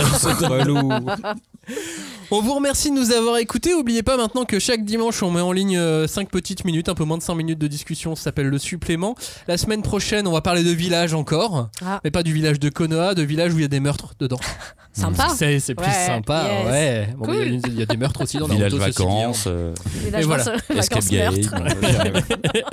On 2.32 2.40
vous 2.40 2.54
remercie 2.54 2.90
de 2.90 2.94
nous 2.96 3.10
avoir 3.10 3.38
écoutés. 3.38 3.72
N'oubliez 3.72 4.04
pas 4.04 4.16
maintenant 4.16 4.44
que 4.44 4.60
chaque 4.60 4.84
dimanche, 4.84 5.20
on 5.22 5.32
met 5.32 5.40
en 5.40 5.50
ligne 5.50 5.80
5 6.06 6.30
petites 6.30 6.64
minutes, 6.64 6.88
un 6.88 6.94
peu 6.94 7.02
moins 7.04 7.18
de 7.18 7.22
5 7.24 7.34
minutes 7.34 7.58
de 7.58 7.66
discussion. 7.66 8.14
Ça 8.14 8.24
s'appelle 8.24 8.46
le 8.46 8.58
supplément. 8.58 9.16
La 9.48 9.58
semaine 9.58 9.82
prochaine, 9.82 10.28
on 10.28 10.32
va 10.32 10.40
parler 10.40 10.62
de 10.62 10.70
village 10.70 11.12
encore. 11.12 11.70
Ah. 11.84 12.00
Mais 12.04 12.12
pas 12.12 12.22
du 12.22 12.32
village 12.32 12.60
de 12.60 12.68
Konoha, 12.68 13.14
de 13.14 13.22
village 13.22 13.52
où 13.52 13.58
il 13.58 13.62
y 13.62 13.64
a 13.64 13.68
des 13.68 13.80
meurtres 13.80 14.14
dedans. 14.20 14.38
Sympa. 15.00 15.28
C'est 15.36 15.58
c'est 15.60 15.74
plus 15.74 15.86
Ouais, 15.86 16.06
sympa. 16.06 16.44
yes. 16.48 16.66
Ouais. 16.70 17.08
Bon, 17.16 17.24
Cool. 17.26 17.36
mais 17.38 17.46
il 17.46 17.52
y 17.52 17.56
a- 17.56 17.60
il 17.68 17.78
y, 17.78 17.82
a 17.82 17.86
des 17.86 17.96
meurtres 17.96 18.22
aussi 18.22 18.36
dans 18.38 18.46
Village 18.46 18.72
ceci 18.72 18.78
dit, 18.96 19.02
hein. 19.02 19.06
vacances, 19.28 19.44
euh, 19.46 19.72
Village 20.04 20.22
Et 20.22 20.26
voilà. 20.26 20.44
escape 20.76 21.04
game. 21.08 21.34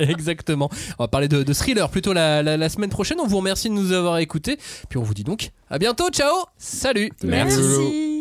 Exactement. 0.00 0.68
On 0.98 1.04
va 1.04 1.08
parler 1.08 1.28
de, 1.28 1.42
de 1.42 1.52
thriller 1.52 1.88
plutôt 1.88 2.12
la, 2.12 2.42
la- 2.42 2.56
la 2.56 2.68
semaine 2.68 2.90
prochaine. 2.90 3.18
On 3.20 3.26
vous 3.26 3.38
remercie 3.38 3.68
de 3.68 3.74
nous 3.74 3.92
avoir 3.92 4.18
écoutés. 4.18 4.58
Puis 4.88 4.98
on 4.98 5.02
vous 5.02 5.14
dit 5.14 5.24
donc 5.24 5.50
à 5.70 5.78
bientôt. 5.78 6.08
Ciao. 6.10 6.32
Salut. 6.56 7.10
Merci. 7.22 8.16